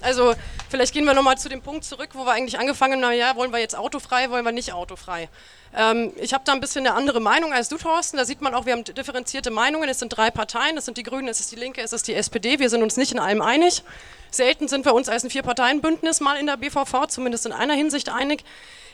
Also 0.01 0.35
vielleicht 0.69 0.93
gehen 0.93 1.05
wir 1.05 1.15
nochmal 1.15 1.39
zu 1.39 1.49
dem 1.49 1.61
Punkt 1.61 1.85
zurück, 1.85 2.11
wo 2.13 2.25
wir 2.25 2.33
eigentlich 2.33 2.59
angefangen 2.59 3.05
haben, 3.05 3.15
ja, 3.15 3.35
wollen 3.37 3.53
wir 3.53 3.59
jetzt 3.59 3.77
autofrei, 3.77 4.31
wollen 4.31 4.45
wir 4.45 4.53
nicht 4.53 4.73
autofrei. 4.73 5.29
Ähm, 5.77 6.13
ich 6.17 6.33
habe 6.33 6.45
da 6.45 6.53
ein 6.53 6.61
bisschen 6.61 6.87
eine 6.87 6.95
andere 6.97 7.21
Meinung 7.21 7.53
als 7.53 7.69
du, 7.69 7.77
Thorsten. 7.77 8.17
Da 8.17 8.25
sieht 8.25 8.41
man 8.41 8.55
auch, 8.55 8.67
wir 8.67 8.73
haben 8.73 8.85
differenzierte 8.85 9.51
Meinungen. 9.51 9.89
Es 9.89 9.99
sind 9.99 10.11
drei 10.11 10.31
Parteien, 10.31 10.77
es 10.77 10.85
sind 10.85 10.97
die 10.97 11.03
Grünen, 11.03 11.29
es 11.29 11.41
ist 11.41 11.53
die 11.53 11.57
Linke, 11.57 11.83
es 11.83 11.93
ist 11.93 12.09
die 12.09 12.15
SPD. 12.15 12.59
Wir 12.59 12.71
sind 12.71 12.83
uns 12.83 12.97
nicht 12.97 13.13
in 13.13 13.19
allem 13.19 13.43
einig. 13.43 13.83
Selten 14.31 14.69
sind 14.69 14.85
wir 14.85 14.95
uns 14.95 15.09
als 15.09 15.25
ein 15.25 15.31
Vier-Parteien-Bündnis 15.31 16.21
mal 16.21 16.37
in 16.37 16.47
der 16.47 16.57
BVV, 16.57 17.07
zumindest 17.09 17.47
in 17.47 17.53
einer 17.53 17.75
Hinsicht 17.75 18.09
einig. 18.09 18.45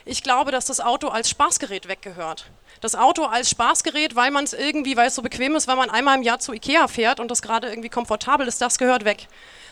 Ich 0.05 0.21
glaube, 0.21 0.51
dass 0.51 0.65
das 0.65 0.81
Auto 0.81 1.07
als 1.07 1.29
Spaßgerät 1.29 1.87
weggehört. 1.87 2.45
Das 2.81 2.95
Auto 2.95 3.25
als 3.25 3.49
Spaßgerät, 3.49 4.15
weil 4.15 4.31
man 4.31 4.43
es 4.43 4.53
irgendwie, 4.53 4.97
weil 4.97 5.07
es 5.07 5.15
so 5.15 5.21
bequem 5.21 5.55
ist, 5.55 5.67
weil 5.67 5.77
man 5.77 5.89
einmal 5.89 6.17
im 6.17 6.23
Jahr 6.23 6.39
zu 6.39 6.53
Ikea 6.53 6.87
fährt 6.87 7.19
und 7.19 7.31
das 7.31 7.41
gerade 7.41 7.69
irgendwie 7.69 7.89
komfortabel 7.89 8.47
ist, 8.47 8.61
das 8.61 8.77
gehört 8.77 9.05
weg. 9.05 9.27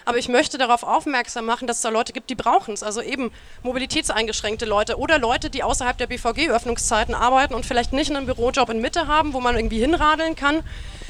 Aber 0.05 0.17
ich 0.17 0.29
möchte 0.29 0.57
darauf 0.57 0.83
aufmerksam 0.83 1.45
machen, 1.45 1.67
dass 1.67 1.81
da 1.81 1.89
Leute 1.89 2.13
gibt, 2.13 2.29
die 2.29 2.35
brauchen 2.35 2.73
es. 2.73 2.83
Also 2.83 3.01
eben 3.01 3.31
mobilitätseingeschränkte 3.63 4.65
Leute 4.65 4.97
oder 4.97 5.19
Leute, 5.19 5.49
die 5.49 5.63
außerhalb 5.63 5.97
der 5.97 6.07
BVG-Öffnungszeiten 6.07 7.15
arbeiten 7.15 7.53
und 7.53 7.65
vielleicht 7.65 7.93
nicht 7.93 8.13
einen 8.13 8.25
Bürojob 8.25 8.69
in 8.69 8.81
Mitte 8.81 9.07
haben, 9.07 9.33
wo 9.33 9.39
man 9.39 9.55
irgendwie 9.55 9.79
hinradeln 9.79 10.35
kann, 10.35 10.63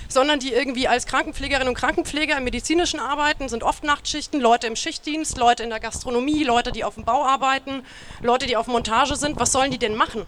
sondern 0.08 0.40
die 0.40 0.54
irgendwie 0.54 0.88
als 0.88 1.06
Krankenpflegerinnen 1.08 1.70
und 1.70 1.76
Krankenpfleger 1.76 2.38
im 2.38 2.44
medizinischen 2.44 3.00
arbeiten, 3.00 3.50
sind 3.50 3.64
oft 3.64 3.84
Nachtschichten, 3.84 4.40
Leute 4.40 4.68
im 4.68 4.76
Schichtdienst, 4.76 5.38
Leute 5.38 5.64
in 5.64 5.70
der 5.70 5.80
Gastronomie, 5.80 6.44
Leute, 6.44 6.72
die 6.72 6.84
auf 6.84 6.96
dem 6.96 7.04
Bau 7.04 7.26
arbeiten, 7.26 7.84
Leute, 8.22 8.46
die 8.46 8.56
auf 8.56 8.68
Montage 8.68 9.16
sind. 9.16 9.40
Was 9.40 9.52
sollen 9.52 9.72
die 9.72 9.80
denn 9.80 9.96
machen? 9.96 10.26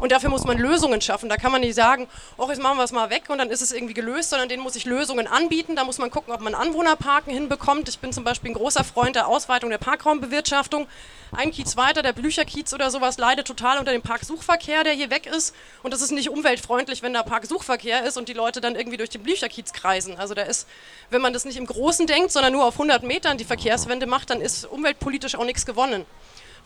Und 0.00 0.12
dafür 0.12 0.30
muss 0.30 0.44
man 0.44 0.58
Lösungen 0.58 1.00
schaffen. 1.00 1.28
Da 1.28 1.36
kann 1.36 1.52
man 1.52 1.60
nicht 1.60 1.74
sagen, 1.74 2.08
oh, 2.36 2.48
jetzt 2.48 2.62
machen 2.62 2.78
wir 2.78 2.84
es 2.84 2.92
mal 2.92 3.10
weg 3.10 3.24
und 3.28 3.38
dann 3.38 3.50
ist 3.50 3.62
es 3.62 3.72
irgendwie 3.72 3.94
gelöst, 3.94 4.30
sondern 4.30 4.48
denen 4.48 4.62
muss 4.62 4.76
ich 4.76 4.84
Lösungen 4.84 5.26
anbieten. 5.26 5.76
Da 5.76 5.84
muss 5.84 5.98
man 5.98 6.10
gucken, 6.10 6.32
ob 6.32 6.40
man 6.40 6.54
Anwohnerparken 6.54 7.32
hinbekommt. 7.32 7.88
Ich 7.88 7.98
bin 7.98 8.12
zum 8.12 8.24
Beispiel 8.24 8.50
ein 8.50 8.54
großer 8.54 8.84
Freund 8.84 9.16
der 9.16 9.28
Ausweitung 9.28 9.70
der 9.70 9.78
Parkraumbewirtschaftung. 9.78 10.86
Ein 11.32 11.50
Kiez 11.50 11.76
weiter, 11.76 12.02
der 12.02 12.12
Blücherkiez 12.12 12.72
oder 12.72 12.90
sowas, 12.90 13.18
leidet 13.18 13.46
total 13.46 13.78
unter 13.78 13.92
dem 13.92 14.02
Parksuchverkehr, 14.02 14.84
der 14.84 14.92
hier 14.92 15.10
weg 15.10 15.26
ist. 15.26 15.54
Und 15.82 15.92
das 15.92 16.00
ist 16.00 16.12
nicht 16.12 16.30
umweltfreundlich, 16.30 17.02
wenn 17.02 17.12
da 17.12 17.22
Parksuchverkehr 17.22 18.04
ist 18.04 18.16
und 18.16 18.28
die 18.28 18.32
Leute 18.32 18.60
dann 18.60 18.76
irgendwie 18.76 18.96
durch 18.96 19.10
den 19.10 19.22
Blücherkiez 19.22 19.72
kreisen. 19.72 20.16
Also 20.16 20.34
da 20.34 20.42
ist, 20.42 20.68
wenn 21.10 21.20
man 21.20 21.32
das 21.32 21.44
nicht 21.44 21.56
im 21.56 21.66
Großen 21.66 22.06
denkt, 22.06 22.30
sondern 22.30 22.52
nur 22.52 22.64
auf 22.64 22.74
100 22.74 23.02
Metern 23.02 23.38
die 23.38 23.44
Verkehrswende 23.44 24.06
macht, 24.06 24.30
dann 24.30 24.40
ist 24.40 24.64
umweltpolitisch 24.66 25.34
auch 25.34 25.44
nichts 25.44 25.66
gewonnen. 25.66 26.06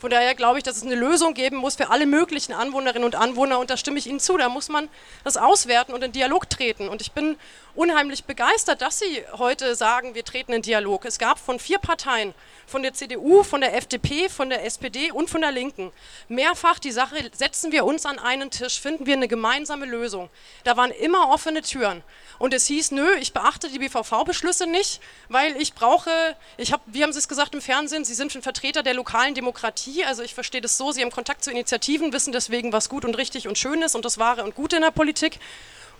Von 0.00 0.08
daher 0.08 0.34
glaube 0.34 0.56
ich, 0.56 0.64
dass 0.64 0.78
es 0.78 0.82
eine 0.82 0.94
Lösung 0.94 1.34
geben 1.34 1.56
muss 1.56 1.76
für 1.76 1.90
alle 1.90 2.06
möglichen 2.06 2.54
Anwohnerinnen 2.54 3.04
und 3.04 3.16
Anwohner 3.16 3.58
und 3.58 3.68
da 3.68 3.76
stimme 3.76 3.98
ich 3.98 4.06
Ihnen 4.06 4.18
zu. 4.18 4.38
Da 4.38 4.48
muss 4.48 4.70
man 4.70 4.88
das 5.24 5.36
auswerten 5.36 5.92
und 5.92 6.02
in 6.02 6.10
Dialog 6.10 6.48
treten. 6.48 6.88
Und 6.88 7.02
ich 7.02 7.12
bin 7.12 7.36
unheimlich 7.74 8.24
begeistert, 8.24 8.80
dass 8.80 8.98
Sie 8.98 9.22
heute 9.36 9.74
sagen, 9.74 10.14
wir 10.14 10.24
treten 10.24 10.54
in 10.54 10.62
Dialog. 10.62 11.04
Es 11.04 11.18
gab 11.18 11.38
von 11.38 11.58
vier 11.58 11.78
Parteien, 11.78 12.32
von 12.66 12.82
der 12.82 12.94
CDU, 12.94 13.42
von 13.42 13.60
der 13.60 13.76
FDP, 13.76 14.30
von 14.30 14.48
der 14.48 14.64
SPD 14.64 15.12
und 15.12 15.28
von 15.28 15.42
der 15.42 15.52
Linken 15.52 15.92
mehrfach 16.28 16.78
die 16.78 16.92
Sache, 16.92 17.16
setzen 17.34 17.70
wir 17.70 17.84
uns 17.84 18.06
an 18.06 18.18
einen 18.18 18.50
Tisch, 18.50 18.80
finden 18.80 19.04
wir 19.04 19.14
eine 19.14 19.28
gemeinsame 19.28 19.84
Lösung. 19.84 20.30
Da 20.64 20.78
waren 20.78 20.92
immer 20.92 21.28
offene 21.28 21.60
Türen. 21.60 22.02
Und 22.40 22.54
es 22.54 22.66
hieß, 22.66 22.92
nö, 22.92 23.06
ich 23.20 23.34
beachte 23.34 23.68
die 23.68 23.78
BVV-Beschlüsse 23.78 24.66
nicht, 24.66 25.02
weil 25.28 25.60
ich 25.60 25.74
brauche, 25.74 26.10
ich 26.56 26.72
habe, 26.72 26.82
wie 26.86 27.02
haben 27.02 27.12
Sie 27.12 27.18
es 27.18 27.28
gesagt 27.28 27.54
im 27.54 27.60
Fernsehen, 27.60 28.06
Sie 28.06 28.14
sind 28.14 28.34
ein 28.34 28.40
Vertreter 28.40 28.82
der 28.82 28.94
lokalen 28.94 29.34
Demokratie. 29.34 30.06
Also 30.06 30.22
ich 30.22 30.32
verstehe 30.32 30.62
das 30.62 30.78
so, 30.78 30.90
Sie 30.90 31.02
haben 31.02 31.10
Kontakt 31.10 31.44
zu 31.44 31.50
Initiativen, 31.50 32.14
wissen 32.14 32.32
deswegen, 32.32 32.72
was 32.72 32.88
gut 32.88 33.04
und 33.04 33.14
richtig 33.18 33.46
und 33.46 33.58
schön 33.58 33.82
ist 33.82 33.94
und 33.94 34.06
das 34.06 34.16
Wahre 34.16 34.42
und 34.42 34.54
Gute 34.54 34.76
in 34.76 34.82
der 34.82 34.90
Politik 34.90 35.38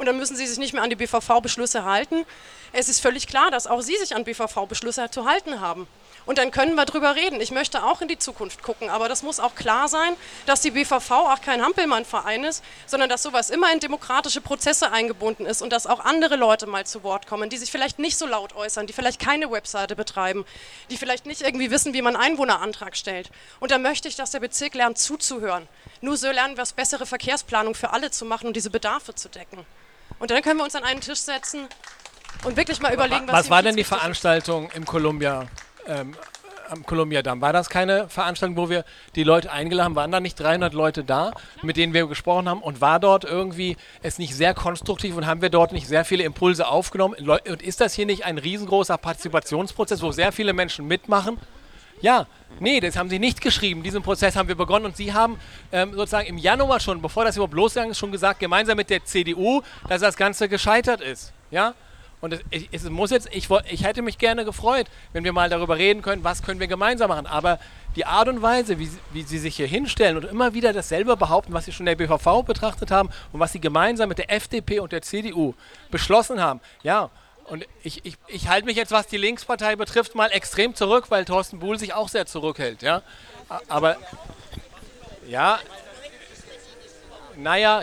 und 0.01 0.07
dann 0.07 0.17
müssen 0.17 0.35
sie 0.35 0.47
sich 0.47 0.59
nicht 0.59 0.73
mehr 0.73 0.83
an 0.83 0.89
die 0.89 0.97
BVV-Beschlüsse 0.97 1.85
halten. 1.85 2.25
Es 2.73 2.89
ist 2.89 3.01
völlig 3.01 3.27
klar, 3.27 3.51
dass 3.51 3.67
auch 3.67 3.83
sie 3.83 3.99
sich 3.99 4.17
an 4.17 4.25
BVV-Beschlüsse 4.25 5.11
zu 5.11 5.27
halten 5.27 5.61
haben. 5.61 5.87
Und 6.31 6.39
dann 6.39 6.53
können 6.53 6.77
wir 6.77 6.85
drüber 6.85 7.17
reden. 7.17 7.41
Ich 7.41 7.51
möchte 7.51 7.83
auch 7.83 8.03
in 8.03 8.07
die 8.07 8.17
Zukunft 8.17 8.63
gucken, 8.63 8.89
aber 8.89 9.09
das 9.09 9.25
muss 9.25 9.41
auch 9.41 9.57
klar 9.57 9.89
sein, 9.89 10.15
dass 10.47 10.61
die 10.61 10.71
BVV 10.71 11.11
auch 11.11 11.41
kein 11.41 11.61
Hampelmann-Verein 11.61 12.45
ist, 12.45 12.63
sondern 12.87 13.09
dass 13.09 13.25
sowas 13.25 13.51
immer 13.51 13.73
in 13.73 13.81
demokratische 13.81 14.41
Prozesse 14.41 14.93
eingebunden 14.93 15.45
ist 15.45 15.61
und 15.61 15.73
dass 15.73 15.89
auch 15.89 15.99
andere 15.99 16.37
Leute 16.37 16.69
mal 16.69 16.87
zu 16.87 17.03
Wort 17.03 17.27
kommen, 17.27 17.51
die 17.51 17.57
sich 17.57 17.73
vielleicht 17.73 17.99
nicht 17.99 18.17
so 18.17 18.27
laut 18.27 18.55
äußern, 18.55 18.87
die 18.87 18.93
vielleicht 18.93 19.21
keine 19.21 19.51
Webseite 19.51 19.97
betreiben, 19.97 20.45
die 20.89 20.99
vielleicht 20.99 21.27
nicht 21.27 21.43
irgendwie 21.43 21.73
wissen, 21.73 21.95
wie 21.95 22.01
man 22.01 22.15
einen 22.15 22.35
Einwohnerantrag 22.35 22.97
stellt. 22.97 23.29
Und 23.59 23.73
da 23.73 23.79
möchte 23.79 24.07
ich, 24.07 24.15
dass 24.15 24.31
der 24.31 24.39
Bezirk 24.39 24.77
lernt 24.77 24.99
zuzuhören. 24.99 25.67
Nur 26.01 26.17
so 26.17 26.31
lernen 26.31 26.57
wir 26.57 26.63
es, 26.63 26.73
bessere 26.73 27.07
Verkehrsplanung 27.07 27.75
für 27.75 27.91
alle 27.91 28.13
zu 28.13 28.25
machen 28.25 28.47
und 28.47 28.55
diese 28.55 28.71
Bedarfe 28.71 29.17
zu 29.17 29.29
decken. 29.31 29.67
Und 30.21 30.31
dann 30.31 30.43
können 30.43 30.59
wir 30.59 30.65
uns 30.65 30.77
an 30.77 30.85
einen 30.85 31.01
Tisch 31.01 31.23
setzen 31.23 31.67
und 32.45 32.57
wirklich 32.57 32.81
mal 32.81 32.95
überlegen, 32.95 33.27
was. 33.27 33.35
Was 33.35 33.51
war 33.51 33.65
denn 33.65 33.75
die 33.75 33.83
Veranstaltung 33.83 34.71
im 34.77 34.85
Columbia? 34.85 35.49
Ähm, 35.87 36.15
am 36.71 36.85
Columbia-Damm. 36.87 37.41
War 37.41 37.53
das 37.53 37.69
keine 37.69 38.09
Veranstaltung, 38.09 38.57
wo 38.57 38.71
wir 38.71 38.85
die 39.17 39.25
Leute 39.25 39.51
eingeladen 39.51 39.87
haben? 39.87 39.97
Waren 39.97 40.13
da 40.13 40.21
nicht 40.21 40.39
300 40.39 40.73
Leute 40.73 41.05
da, 41.05 41.33
mit 41.63 41.77
denen 41.77 41.93
wir 41.93 42.07
gesprochen 42.07 42.49
haben? 42.49 42.63
Und 42.63 42.81
war 42.81 43.01
dort 43.01 43.25
irgendwie 43.25 43.77
es 44.03 44.19
nicht 44.19 44.35
sehr 44.35 44.55
konstruktiv 44.55 45.17
und 45.17 45.27
haben 45.27 45.43
wir 45.43 45.51
dort 45.51 45.73
nicht 45.73 45.89
sehr 45.89 46.05
viele 46.05 46.25
Impulse 46.25 46.69
aufgenommen? 46.69 47.15
Und 47.29 47.63
ist 47.63 47.81
das 47.81 47.95
hier 47.95 48.07
nicht 48.07 48.25
ein 48.25 48.39
riesengroßer 48.39 48.99
Partizipationsprozess, 48.99 50.03
wo 50.03 50.13
sehr 50.13 50.33
viele 50.33 50.53
Menschen 50.53 50.87
mitmachen? 50.87 51.39
Ja, 52.01 52.27
nee, 52.61 52.81
das 52.81 52.97
haben 52.97 53.11
Sie 53.11 53.19
nicht 53.19 53.43
geschrieben. 53.43 53.83
Diesen 53.83 54.03
Prozess 54.03 54.35
haben 54.35 54.49
wir 54.49 54.55
begonnen 54.55 54.87
und 54.87 54.97
Sie 54.97 55.13
haben 55.13 55.39
ähm, 55.71 55.93
sozusagen 55.93 56.27
im 56.27 56.39
Januar 56.39 56.81
schon, 56.81 57.03
bevor 57.03 57.25
das 57.25 57.37
überhaupt 57.37 57.53
losgegangen 57.53 57.91
ist, 57.91 57.99
schon 57.99 58.11
gesagt, 58.11 58.41
gemeinsam 58.41 58.79
mit 58.79 58.89
der 58.89 59.05
CDU, 59.05 59.61
dass 59.87 60.01
das 60.01 60.17
Ganze 60.17 60.49
gescheitert 60.49 61.03
ist. 61.03 61.35
Ja? 61.51 61.75
Und 62.21 62.35
es, 62.51 62.63
es, 62.71 62.85
muss 62.91 63.11
jetzt, 63.11 63.29
ich, 63.33 63.49
ich 63.71 63.85
hätte 63.85 64.03
mich 64.03 64.19
gerne 64.19 64.45
gefreut, 64.45 64.87
wenn 65.13 65.25
wir 65.25 65.33
mal 65.33 65.49
darüber 65.49 65.79
reden 65.79 66.03
können, 66.03 66.23
was 66.23 66.43
können 66.43 66.61
wir 66.61 66.67
gemeinsam 66.67 67.09
machen. 67.09 67.27
Aber 67.27 67.59
die 67.97 68.05
Art 68.05 68.29
und 68.29 68.43
Weise, 68.43 68.79
wie, 68.79 68.91
wie 69.13 69.23
sie 69.23 69.39
sich 69.39 69.57
hier 69.57 69.67
hinstellen 69.67 70.17
und 70.17 70.25
immer 70.25 70.53
wieder 70.53 70.73
dasselbe 70.73 71.17
behaupten, 71.17 71.53
was 71.55 71.65
sie 71.65 71.73
schon 71.73 71.87
der 71.87 71.97
BVV 71.97 72.43
betrachtet 72.45 72.91
haben 72.91 73.09
und 73.33 73.41
was 73.41 73.53
sie 73.53 73.61
gemeinsam 73.61 74.09
mit 74.09 74.19
der 74.19 74.31
FDP 74.31 74.81
und 74.81 74.93
der 74.93 75.03
CDU 75.03 75.55
beschlossen 75.91 76.41
haben, 76.41 76.61
ja, 76.83 77.11
und 77.51 77.67
ich, 77.83 78.05
ich, 78.05 78.17
ich 78.29 78.49
halte 78.49 78.65
mich 78.65 78.77
jetzt, 78.77 78.93
was 78.93 79.09
die 79.09 79.17
Linkspartei 79.17 79.75
betrifft, 79.75 80.15
mal 80.15 80.31
extrem 80.31 80.77
zurück, 80.77 81.07
weil 81.09 81.25
Thorsten 81.25 81.59
Buhl 81.59 81.81
sich 81.81 81.95
auch 81.95 82.09
sehr 82.09 82.25
zurückhält. 82.25 82.81
Ja? 82.81 83.03
Aber 83.67 83.97
ja, 85.27 85.59
naja, 87.37 87.83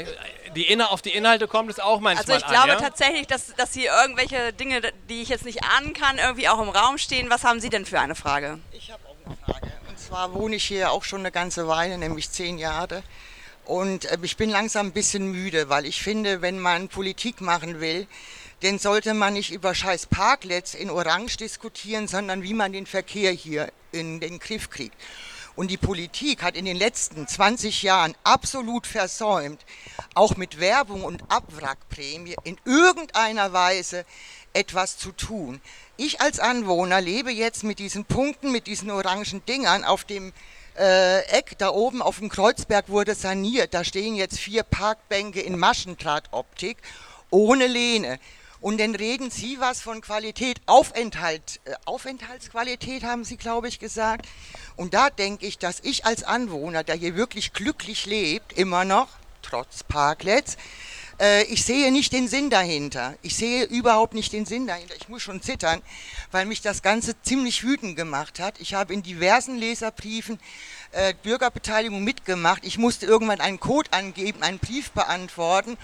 die 0.58 0.64
Inha 0.64 0.88
auf 0.88 1.02
die 1.02 1.12
Inhalte 1.12 1.48
kommt 1.48 1.70
es 1.70 1.80
auch 1.80 2.00
manchmal 2.00 2.36
Also 2.36 2.46
ich 2.46 2.52
glaube 2.52 2.74
an, 2.74 2.80
ja? 2.80 2.90
tatsächlich, 2.90 3.28
dass, 3.28 3.54
dass 3.56 3.74
hier 3.74 3.92
irgendwelche 4.02 4.52
Dinge, 4.54 4.82
die 5.08 5.22
ich 5.22 5.30
jetzt 5.30 5.46
nicht 5.46 5.64
ahnen 5.64 5.94
kann, 5.94 6.18
irgendwie 6.18 6.50
auch 6.50 6.60
im 6.62 6.70
Raum 6.70 6.98
stehen. 6.98 7.30
Was 7.30 7.44
haben 7.44 7.60
Sie 7.60 7.70
denn 7.70 7.86
für 7.86 8.00
eine 8.00 8.16
Frage? 8.16 8.60
Ich 8.72 8.92
habe 8.92 9.04
auch 9.08 9.26
eine 9.26 9.38
Frage. 9.38 9.72
Und 9.88 10.00
zwar 10.00 10.34
wohne 10.34 10.56
ich 10.56 10.64
hier 10.64 10.92
auch 10.92 11.04
schon 11.04 11.20
eine 11.20 11.32
ganze 11.32 11.68
Weile, 11.68 11.98
nämlich 11.98 12.32
zehn 12.32 12.58
Jahre. 12.58 13.04
Und 13.66 14.06
äh, 14.06 14.18
ich 14.24 14.36
bin 14.36 14.50
langsam 14.50 14.88
ein 14.88 14.94
bisschen 14.94 15.32
müde, 15.32 15.70
weil 15.70 15.86
ich 15.86 16.02
finde, 16.02 16.42
wenn 16.42 16.60
man 16.60 16.88
Politik 16.88 17.40
machen 17.40 17.80
will, 17.80 18.08
dann 18.64 18.80
sollte 18.80 19.14
man 19.14 19.34
nicht 19.34 19.52
über 19.52 19.76
scheiß 19.76 20.08
Parklets 20.08 20.74
in 20.74 20.90
Orange 20.90 21.38
diskutieren, 21.38 22.08
sondern 22.08 22.42
wie 22.42 22.56
man 22.56 22.74
den 22.74 22.88
Verkehr 22.88 23.32
hier 23.32 23.72
in 23.92 24.20
den 24.20 24.40
Griff 24.40 24.72
kriegt. 24.72 24.96
Und 25.58 25.72
die 25.72 25.78
Politik 25.78 26.44
hat 26.44 26.56
in 26.56 26.66
den 26.66 26.78
letzten 26.78 27.28
20 27.28 27.82
Jahren 27.82 28.14
absolut 28.24 28.86
versäumt, 28.86 29.66
auch 30.14 30.38
mit 30.38 30.60
Werbung 30.60 31.04
und 31.04 31.24
Abwrackprämie 31.30 32.36
in 32.44 32.58
irgendeiner 32.64 33.54
Weise 33.54 34.06
etwas 34.54 35.00
zu 35.00 35.12
tun. 35.12 35.60
Ich 35.98 36.22
als 36.22 36.40
Anwohner 36.40 37.02
lebe 37.02 37.32
jetzt 37.32 37.64
mit 37.64 37.80
diesen 37.80 38.06
Punkten, 38.06 38.52
mit 38.52 38.68
diesen 38.68 38.92
orangen 38.92 39.44
Dingern 39.48 39.84
auf 39.84 40.04
dem 40.04 40.32
äh, 40.78 41.22
Eck 41.26 41.58
da 41.58 41.70
oben 41.70 42.04
auf 42.04 42.20
dem 42.20 42.30
Kreuzberg 42.30 42.90
wurde 42.90 43.16
saniert. 43.16 43.74
Da 43.74 43.84
stehen 43.84 44.14
jetzt 44.14 44.38
vier 44.38 44.62
Parkbänke 44.62 45.42
in 45.42 45.58
Maschendrahtoptik 45.58 46.78
ohne 47.32 47.66
Lehne. 47.66 48.20
Und 48.60 48.80
dann 48.80 48.96
reden 48.96 49.30
Sie 49.30 49.60
was 49.60 49.82
von 49.82 50.02
Qualität, 50.02 50.62
Aufenthalt, 50.66 51.60
äh, 51.66 51.74
Aufenthaltsqualität 51.86 53.04
haben 53.04 53.24
Sie, 53.24 53.38
glaube 53.38 53.68
ich, 53.68 53.80
gesagt. 53.80 54.28
Und 54.76 54.94
da 54.94 55.10
denke 55.10 55.46
ich, 55.46 55.58
dass 55.58 55.80
ich 55.82 56.06
als 56.06 56.24
Anwohner, 56.24 56.84
der 56.84 56.96
hier 56.96 57.16
wirklich 57.16 57.54
glücklich 57.54 58.06
lebt, 58.06 58.54
immer 58.54 58.84
noch, 58.84 59.10
trotz 59.42 59.84
Parklets, 59.84 60.58
äh, 61.20 61.44
ich 61.46 61.64
sehe 61.66 61.92
nicht 61.92 62.14
den 62.14 62.28
Sinn 62.28 62.50
dahinter. 62.50 63.16
Ich 63.22 63.36
sehe 63.36 63.64
überhaupt 63.64 64.14
nicht 64.14 64.34
den 64.34 64.46
Sinn 64.46 64.68
dahinter. 64.68 64.96
Ich 64.96 65.10
muss 65.10 65.22
schon 65.22 65.42
zittern, 65.42 65.82
weil 66.32 66.46
mich 66.46 66.62
das 66.62 66.82
Ganze 66.82 67.20
ziemlich 67.22 67.64
wütend 67.64 67.96
gemacht 67.96 68.40
hat. 68.40 68.60
Ich 68.60 68.74
habe 68.74 68.94
in 68.94 69.04
diversen 69.04 69.58
Leserbriefen 69.58 70.40
äh, 70.92 71.14
Bürgerbeteiligung 71.24 72.04
mitgemacht. 72.04 72.66
Ich 72.66 72.78
musste 72.78 73.06
irgendwann 73.06 73.42
einen 73.42 73.60
Code 73.60 73.92
angeben, 73.94 74.44
einen 74.44 74.60
Brief 74.60 74.92
beantworten 74.92 75.78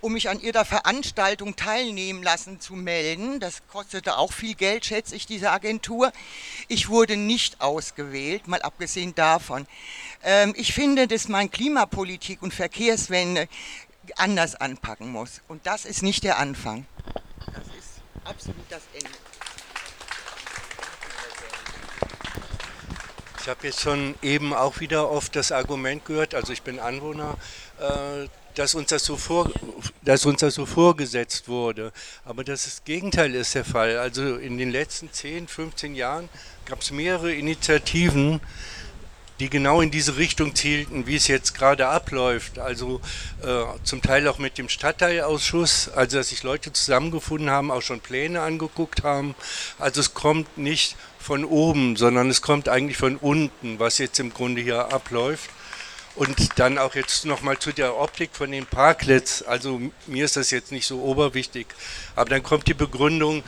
um 0.00 0.12
mich 0.12 0.28
an 0.28 0.40
ihrer 0.40 0.64
Veranstaltung 0.64 1.56
teilnehmen 1.56 2.22
lassen 2.22 2.60
zu 2.60 2.74
melden. 2.74 3.40
Das 3.40 3.62
kostete 3.68 4.16
auch 4.16 4.32
viel 4.32 4.54
Geld, 4.54 4.86
schätze 4.86 5.14
ich, 5.16 5.26
diese 5.26 5.50
Agentur. 5.50 6.12
Ich 6.68 6.88
wurde 6.88 7.16
nicht 7.16 7.60
ausgewählt, 7.60 8.48
mal 8.48 8.62
abgesehen 8.62 9.14
davon. 9.14 9.66
Ähm, 10.22 10.54
ich 10.56 10.72
finde, 10.72 11.06
dass 11.06 11.28
man 11.28 11.50
Klimapolitik 11.50 12.42
und 12.42 12.54
Verkehrswende 12.54 13.48
anders 14.16 14.54
anpacken 14.54 15.10
muss. 15.10 15.42
Und 15.48 15.66
das 15.66 15.84
ist 15.84 16.02
nicht 16.02 16.24
der 16.24 16.38
Anfang. 16.38 16.86
Das 17.46 17.64
ist 17.78 18.00
absolut 18.24 18.64
das 18.68 18.82
Ende. 18.94 19.10
Ich 23.40 23.48
habe 23.48 23.66
jetzt 23.66 23.80
schon 23.80 24.14
eben 24.20 24.52
auch 24.52 24.80
wieder 24.80 25.10
oft 25.10 25.34
das 25.34 25.50
Argument 25.50 26.04
gehört, 26.04 26.34
also 26.34 26.52
ich 26.52 26.60
bin 26.60 26.78
Anwohner, 26.78 27.38
äh, 27.78 28.28
dass 28.60 28.74
uns 28.74 28.90
das 28.90 29.06
so, 29.06 29.16
vor, 29.16 29.50
dass 30.02 30.26
uns 30.26 30.40
das 30.40 30.52
so 30.52 30.66
vorgesetzt 30.66 31.48
wurde. 31.48 31.92
Aber 32.26 32.44
das, 32.44 32.64
das 32.64 32.84
Gegenteil 32.84 33.34
ist 33.34 33.54
der 33.54 33.64
Fall. 33.64 33.96
Also 33.96 34.36
in 34.36 34.58
den 34.58 34.70
letzten 34.70 35.10
10, 35.10 35.48
15 35.48 35.94
Jahren 35.94 36.28
gab 36.66 36.82
es 36.82 36.90
mehrere 36.90 37.32
Initiativen, 37.32 38.38
die 39.38 39.48
genau 39.48 39.80
in 39.80 39.90
diese 39.90 40.18
Richtung 40.18 40.54
zielten, 40.54 41.06
wie 41.06 41.16
es 41.16 41.26
jetzt 41.26 41.54
gerade 41.54 41.88
abläuft. 41.88 42.58
Also 42.58 43.00
äh, 43.42 43.62
zum 43.82 44.02
Teil 44.02 44.28
auch 44.28 44.36
mit 44.36 44.58
dem 44.58 44.68
Stadtteilausschuss, 44.68 45.88
also 45.88 46.18
dass 46.18 46.28
sich 46.28 46.42
Leute 46.42 46.70
zusammengefunden 46.70 47.48
haben, 47.48 47.70
auch 47.70 47.80
schon 47.80 48.00
Pläne 48.00 48.42
angeguckt 48.42 49.04
haben. 49.04 49.34
Also 49.78 50.02
es 50.02 50.12
kommt 50.12 50.58
nicht 50.58 50.96
von 51.18 51.46
oben, 51.46 51.96
sondern 51.96 52.28
es 52.28 52.42
kommt 52.42 52.68
eigentlich 52.68 52.98
von 52.98 53.16
unten, 53.16 53.78
was 53.78 53.96
jetzt 53.96 54.20
im 54.20 54.34
Grunde 54.34 54.60
hier 54.60 54.92
abläuft. 54.92 55.48
Und 56.16 56.58
dann 56.58 56.76
auch 56.76 56.94
jetzt 56.94 57.24
nochmal 57.24 57.58
zu 57.58 57.72
der 57.72 57.96
Optik 57.96 58.30
von 58.32 58.50
den 58.50 58.66
Parklets. 58.66 59.42
Also 59.42 59.80
mir 60.06 60.24
ist 60.24 60.36
das 60.36 60.50
jetzt 60.50 60.72
nicht 60.72 60.86
so 60.86 61.02
oberwichtig. 61.02 61.66
Aber 62.16 62.30
dann 62.30 62.42
kommt 62.42 62.66
die 62.66 62.74
Begründung, 62.74 63.42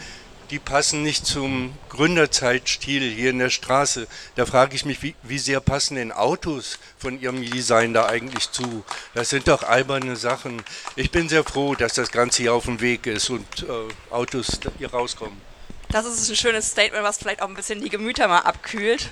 die 0.53 0.59
passen 0.59 1.03
nicht 1.03 1.27
zum 1.27 1.75
Gründerzeitstil 1.89 3.11
hier 3.11 3.31
in 3.31 3.39
der 3.39 3.49
Straße. 3.49 4.07
Da 4.37 4.45
frage 4.45 4.77
ich 4.77 4.85
mich, 4.85 5.03
wie, 5.03 5.15
wie, 5.23 5.39
sehr 5.39 5.61
passen 5.61 5.95
denn 5.95 6.13
Autos 6.13 6.79
von 6.99 7.19
ihrem 7.19 7.43
Design 7.43 7.95
da 7.95 8.07
eigentlich 8.07 8.51
zu? 8.51 8.85
Das 9.15 9.31
sind 9.31 9.49
doch 9.49 9.63
alberne 9.63 10.15
Sachen. 10.15 10.63
Ich 10.95 11.11
bin 11.11 11.31
sehr 11.31 11.43
froh, 11.43 11.75
dass 11.75 11.95
das 11.95 12.13
Ganze 12.13 12.43
hier 12.43 12.53
auf 12.53 12.67
dem 12.67 12.83
Weg 12.83 13.07
ist 13.07 13.31
und 13.31 13.47
äh, 13.63 14.13
Autos 14.13 14.61
hier 14.77 14.91
rauskommen. 14.91 15.41
Das 15.89 16.05
ist 16.05 16.29
ein 16.29 16.37
schönes 16.37 16.71
Statement, 16.71 17.03
was 17.03 17.17
vielleicht 17.17 17.41
auch 17.41 17.49
ein 17.49 17.55
bisschen 17.55 17.81
die 17.81 17.89
Gemüter 17.89 18.29
mal 18.29 18.41
abkühlt. 18.41 19.11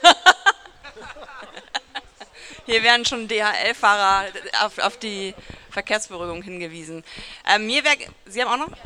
20. 0.00 0.35
Hier 2.66 2.82
werden 2.82 3.04
schon 3.04 3.28
DHL-Fahrer 3.28 4.24
auf, 4.64 4.78
auf, 4.78 4.96
die 4.98 5.34
Verkehrsberuhigung 5.70 6.42
hingewiesen. 6.42 7.04
Ähm, 7.48 7.66
mir 7.66 7.84
wär, 7.84 7.92
Sie 8.26 8.42
haben 8.42 8.48
auch 8.48 8.66
noch? 8.68 8.76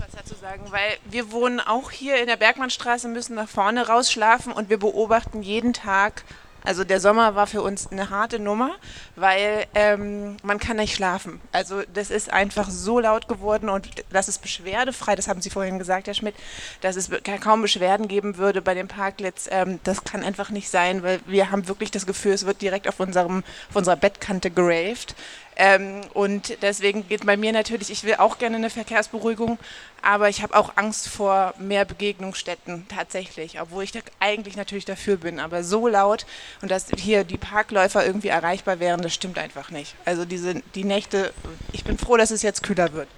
was 0.00 0.10
dazu 0.12 0.34
sagen, 0.34 0.70
weil 0.70 0.98
wir 1.04 1.30
wohnen 1.30 1.60
auch 1.60 1.90
hier 1.90 2.16
in 2.16 2.26
der 2.26 2.36
Bergmannstraße, 2.36 3.08
müssen 3.08 3.34
nach 3.34 3.48
vorne 3.48 3.86
rausschlafen 3.86 4.52
und 4.52 4.70
wir 4.70 4.78
beobachten 4.78 5.42
jeden 5.42 5.72
Tag 5.72 6.24
also 6.64 6.84
der 6.84 7.00
Sommer 7.00 7.34
war 7.34 7.46
für 7.46 7.62
uns 7.62 7.90
eine 7.90 8.10
harte 8.10 8.38
Nummer, 8.38 8.72
weil 9.16 9.66
ähm, 9.74 10.36
man 10.42 10.58
kann 10.58 10.76
nicht 10.76 10.94
schlafen. 10.94 11.40
Also 11.52 11.82
das 11.94 12.10
ist 12.10 12.32
einfach 12.32 12.68
so 12.70 13.00
laut 13.00 13.28
geworden 13.28 13.68
und 13.68 13.88
das 14.10 14.28
ist 14.28 14.42
beschwerdefrei, 14.42 15.16
das 15.16 15.28
haben 15.28 15.40
Sie 15.40 15.50
vorhin 15.50 15.78
gesagt, 15.78 16.06
Herr 16.06 16.14
Schmidt, 16.14 16.34
dass 16.80 16.96
es 16.96 17.10
kaum 17.42 17.62
Beschwerden 17.62 18.08
geben 18.08 18.36
würde 18.36 18.62
bei 18.62 18.74
den 18.74 18.88
Parklets. 18.88 19.48
Ähm, 19.50 19.80
das 19.84 20.04
kann 20.04 20.22
einfach 20.22 20.50
nicht 20.50 20.68
sein, 20.70 21.02
weil 21.02 21.20
wir 21.26 21.50
haben 21.50 21.68
wirklich 21.68 21.90
das 21.90 22.06
Gefühl, 22.06 22.32
es 22.32 22.46
wird 22.46 22.60
direkt 22.60 22.88
auf, 22.88 23.00
unserem, 23.00 23.42
auf 23.70 23.76
unserer 23.76 23.96
Bettkante 23.96 24.50
geraved. 24.50 25.14
Ähm, 25.62 26.00
und 26.14 26.56
deswegen 26.62 27.06
geht 27.06 27.26
bei 27.26 27.36
mir 27.36 27.52
natürlich, 27.52 27.90
ich 27.90 28.04
will 28.04 28.14
auch 28.14 28.38
gerne 28.38 28.56
eine 28.56 28.70
Verkehrsberuhigung, 28.70 29.58
aber 30.00 30.30
ich 30.30 30.40
habe 30.40 30.56
auch 30.56 30.72
Angst 30.76 31.06
vor 31.06 31.52
mehr 31.58 31.84
Begegnungsstätten 31.84 32.88
tatsächlich, 32.88 33.60
obwohl 33.60 33.84
ich 33.84 33.92
da 33.92 33.98
eigentlich 34.20 34.56
natürlich 34.56 34.86
dafür 34.86 35.18
bin. 35.18 35.38
Aber 35.38 35.62
so 35.62 35.86
laut 35.86 36.24
und 36.62 36.70
dass 36.70 36.86
hier 36.96 37.24
die 37.24 37.36
Parkläufer 37.36 38.06
irgendwie 38.06 38.28
erreichbar 38.28 38.80
wären, 38.80 39.02
das 39.02 39.12
stimmt 39.12 39.38
einfach 39.38 39.70
nicht. 39.70 39.96
Also 40.06 40.24
diese, 40.24 40.54
die 40.74 40.84
Nächte, 40.84 41.34
ich 41.72 41.84
bin 41.84 41.98
froh, 41.98 42.16
dass 42.16 42.30
es 42.30 42.40
jetzt 42.40 42.62
kühler 42.62 42.94
wird. 42.94 43.08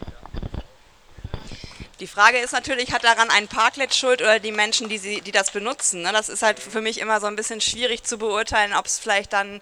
Die 2.03 2.09
Frage 2.09 2.38
ist 2.38 2.51
natürlich, 2.51 2.93
hat 2.93 3.05
daran 3.05 3.30
ein 3.30 3.47
Parklet 3.47 3.95
schuld 3.95 4.22
oder 4.22 4.40
die 4.40 4.51
Menschen, 4.51 4.88
die, 4.88 4.99
sie, 4.99 5.20
die 5.20 5.30
das 5.30 5.53
benutzen? 5.53 6.03
Ne? 6.03 6.11
Das 6.11 6.28
ist 6.28 6.43
halt 6.43 6.59
für 6.59 6.80
mich 6.80 6.99
immer 6.99 7.20
so 7.20 7.28
ein 7.28 7.36
bisschen 7.36 7.61
schwierig 7.61 8.03
zu 8.03 8.18
beurteilen, 8.18 8.72
ob 8.74 8.86
es 8.86 8.99
vielleicht 8.99 9.32
dann 9.32 9.61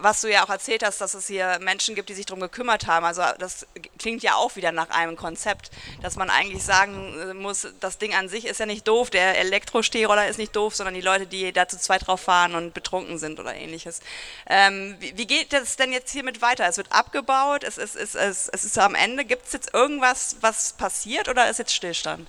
was 0.00 0.20
du 0.20 0.30
ja 0.30 0.44
auch 0.44 0.48
erzählt 0.48 0.82
hast, 0.84 1.00
dass 1.00 1.14
es 1.14 1.26
hier 1.26 1.58
Menschen 1.60 1.94
gibt, 1.94 2.08
die 2.08 2.14
sich 2.14 2.26
darum 2.26 2.40
gekümmert 2.40 2.86
haben. 2.86 3.04
Also 3.04 3.22
das 3.38 3.66
klingt 3.98 4.22
ja 4.22 4.34
auch 4.34 4.56
wieder 4.56 4.72
nach 4.72 4.90
einem 4.90 5.16
Konzept, 5.16 5.70
dass 6.02 6.16
man 6.16 6.30
eigentlich 6.30 6.64
sagen 6.64 7.14
äh, 7.18 7.34
muss, 7.34 7.66
das 7.80 7.98
Ding 7.98 8.14
an 8.14 8.28
sich 8.28 8.46
ist 8.46 8.60
ja 8.60 8.66
nicht 8.66 8.86
doof, 8.88 9.10
der 9.10 9.38
Elektro-Stehroller 9.38 10.28
ist 10.28 10.38
nicht 10.38 10.56
doof, 10.56 10.74
sondern 10.74 10.94
die 10.94 11.00
Leute, 11.00 11.26
die 11.26 11.52
da 11.52 11.68
zu 11.68 11.78
zweit 11.78 12.06
drauf 12.06 12.20
fahren 12.20 12.54
und 12.54 12.74
betrunken 12.74 13.18
sind 13.18 13.40
oder 13.40 13.54
ähnliches. 13.54 14.00
Ähm, 14.46 14.96
wie, 15.00 15.16
wie, 15.16 15.26
geht 15.26 15.52
das 15.52 15.76
denn 15.76 15.92
jetzt 15.92 16.12
hiermit 16.12 16.42
weiter? 16.42 16.66
Es 16.66 16.76
wird 16.76 16.92
abgebaut, 16.92 17.64
es 17.64 17.78
ist, 17.78 17.96
es, 17.96 18.14
es, 18.14 18.48
es 18.48 18.64
ist 18.64 18.78
am 18.78 18.94
Ende. 18.94 19.24
Gibt 19.24 19.46
es 19.46 19.52
jetzt 19.52 19.74
irgendwas, 19.74 20.36
was 20.40 20.74
passiert 20.74 21.28
oder 21.28 21.48
ist 21.50 21.58
jetzt 21.58 21.74
Stillstand? 21.74 22.28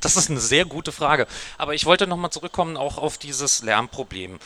Das 0.00 0.16
ist 0.16 0.30
eine 0.30 0.40
sehr 0.40 0.64
gute 0.64 0.92
Frage. 0.92 1.26
Aber 1.56 1.74
ich 1.74 1.84
wollte 1.84 2.06
nochmal 2.06 2.30
zurückkommen 2.30 2.76
auch 2.76 2.98
auf 2.98 3.18
dieses 3.18 3.62
Lärmproblem. 3.62 4.38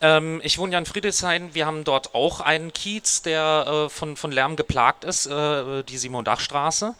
Ähm, 0.00 0.40
ich 0.42 0.58
wohne 0.58 0.72
ja 0.72 0.78
in 0.78 0.86
Friedrichshain. 0.86 1.54
Wir 1.54 1.66
haben 1.66 1.84
dort 1.84 2.14
auch 2.14 2.40
einen 2.40 2.72
Kiez, 2.72 3.22
der 3.22 3.86
äh, 3.86 3.88
von, 3.88 4.16
von 4.16 4.32
Lärm 4.32 4.56
geplagt 4.56 5.04
ist, 5.04 5.26
äh, 5.26 5.82
die 5.84 5.98
Simon-Dach-Straße. 5.98 6.94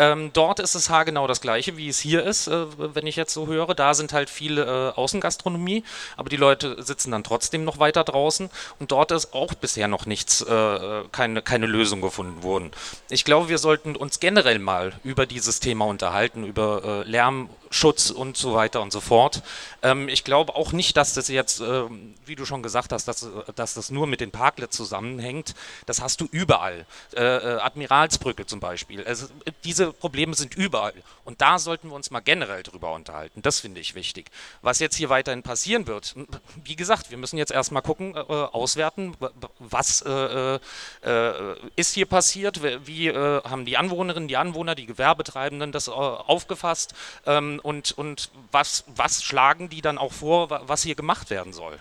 Ähm, 0.00 0.30
dort 0.32 0.60
ist 0.60 0.74
es 0.74 0.88
haargenau 0.88 1.26
das 1.26 1.42
gleiche, 1.42 1.76
wie 1.76 1.90
es 1.90 2.00
hier 2.00 2.24
ist, 2.24 2.46
äh, 2.46 2.64
wenn 2.78 3.06
ich 3.06 3.16
jetzt 3.16 3.34
so 3.34 3.48
höre. 3.48 3.74
Da 3.74 3.92
sind 3.92 4.14
halt 4.14 4.30
viele 4.30 4.64
äh, 4.64 4.98
Außengastronomie, 4.98 5.84
aber 6.16 6.30
die 6.30 6.38
Leute 6.38 6.82
sitzen 6.82 7.10
dann 7.10 7.22
trotzdem 7.22 7.64
noch 7.64 7.78
weiter 7.78 8.02
draußen 8.02 8.48
und 8.78 8.92
dort 8.92 9.12
ist 9.12 9.34
auch 9.34 9.52
bisher 9.52 9.88
noch 9.88 10.06
nichts, 10.06 10.40
äh, 10.40 11.02
keine, 11.12 11.42
keine 11.42 11.66
Lösung 11.66 12.00
gefunden 12.00 12.42
worden. 12.42 12.70
Ich 13.10 13.26
glaube, 13.26 13.50
wir 13.50 13.58
sollten 13.58 13.94
uns 13.94 14.20
generell 14.20 14.58
mal 14.58 14.94
über 15.04 15.26
dieses 15.26 15.60
Thema 15.60 15.84
unterhalten, 15.84 16.44
über 16.44 17.04
äh, 17.04 17.10
Lärmschutz 17.10 18.08
und 18.08 18.38
so 18.38 18.54
weiter 18.54 18.80
und 18.80 18.92
so 18.92 19.00
fort. 19.00 19.42
Ähm, 19.82 20.08
ich 20.08 20.24
glaube 20.24 20.56
auch 20.56 20.72
nicht, 20.72 20.96
dass 20.96 21.12
das 21.12 21.28
jetzt, 21.28 21.60
äh, 21.60 21.82
wie 22.24 22.36
du 22.36 22.46
schon 22.46 22.62
gesagt 22.62 22.92
hast, 22.92 23.06
dass, 23.06 23.28
dass 23.54 23.74
das 23.74 23.90
nur 23.90 24.06
mit 24.06 24.22
den 24.22 24.30
Parklets 24.30 24.78
zusammenhängt. 24.78 25.54
Das 25.84 26.00
hast 26.00 26.22
du 26.22 26.28
überall. 26.30 26.86
Äh, 27.14 27.20
Admiralsbrücke 27.20 28.46
zum 28.46 28.60
Beispiel. 28.60 29.04
Also, 29.04 29.26
diese 29.64 29.89
Probleme 29.92 30.34
sind 30.34 30.54
überall. 30.54 30.94
Und 31.24 31.40
da 31.40 31.58
sollten 31.58 31.88
wir 31.88 31.94
uns 31.94 32.10
mal 32.10 32.20
generell 32.20 32.62
drüber 32.62 32.92
unterhalten. 32.92 33.42
Das 33.42 33.60
finde 33.60 33.80
ich 33.80 33.94
wichtig. 33.94 34.30
Was 34.62 34.78
jetzt 34.78 34.96
hier 34.96 35.08
weiterhin 35.08 35.42
passieren 35.42 35.86
wird, 35.86 36.14
wie 36.62 36.76
gesagt, 36.76 37.10
wir 37.10 37.18
müssen 37.18 37.38
jetzt 37.38 37.52
erstmal 37.52 37.82
gucken, 37.82 38.14
äh, 38.14 38.20
auswerten, 38.20 39.16
was 39.58 40.02
äh, 40.02 40.58
äh, 41.04 41.54
ist 41.76 41.94
hier 41.94 42.06
passiert, 42.06 42.60
wie 42.86 43.08
äh, 43.08 43.42
haben 43.42 43.64
die 43.64 43.76
Anwohnerinnen, 43.76 44.28
die 44.28 44.36
Anwohner, 44.36 44.74
die 44.74 44.86
Gewerbetreibenden 44.86 45.72
das 45.72 45.88
äh, 45.88 45.90
aufgefasst 45.90 46.94
ähm, 47.26 47.60
und, 47.62 47.92
und 47.92 48.30
was, 48.52 48.84
was 48.88 49.22
schlagen 49.22 49.68
die 49.68 49.82
dann 49.82 49.98
auch 49.98 50.12
vor, 50.12 50.48
was 50.68 50.82
hier 50.82 50.94
gemacht 50.94 51.30
werden 51.30 51.52
soll. 51.52 51.78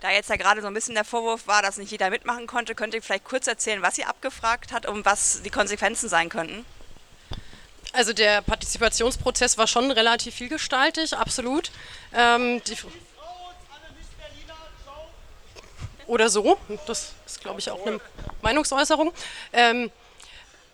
Da 0.00 0.10
jetzt 0.10 0.30
ja 0.30 0.36
gerade 0.36 0.62
so 0.62 0.66
ein 0.66 0.74
bisschen 0.74 0.94
der 0.94 1.04
Vorwurf 1.04 1.46
war, 1.46 1.60
dass 1.60 1.76
nicht 1.76 1.90
jeder 1.90 2.08
mitmachen 2.08 2.46
konnte, 2.46 2.74
könnt 2.74 2.94
ihr 2.94 3.02
vielleicht 3.02 3.24
kurz 3.24 3.46
erzählen, 3.46 3.82
was 3.82 3.98
ihr 3.98 4.08
abgefragt 4.08 4.72
hat 4.72 4.86
und 4.86 5.04
was 5.04 5.42
die 5.42 5.50
Konsequenzen 5.50 6.08
sein 6.08 6.30
könnten? 6.30 6.64
Also 7.92 8.12
der 8.12 8.42
Partizipationsprozess 8.42 9.58
war 9.58 9.66
schon 9.66 9.90
relativ 9.90 10.34
vielgestaltig, 10.34 11.14
absolut. 11.16 11.70
Ähm, 12.14 12.62
oder 16.06 16.28
so, 16.28 16.58
das 16.86 17.12
ist, 17.26 17.40
glaube 17.40 17.60
ich, 17.60 17.70
auch 17.70 17.86
eine 17.86 18.00
Meinungsäußerung. 18.42 19.12
Ähm, 19.52 19.90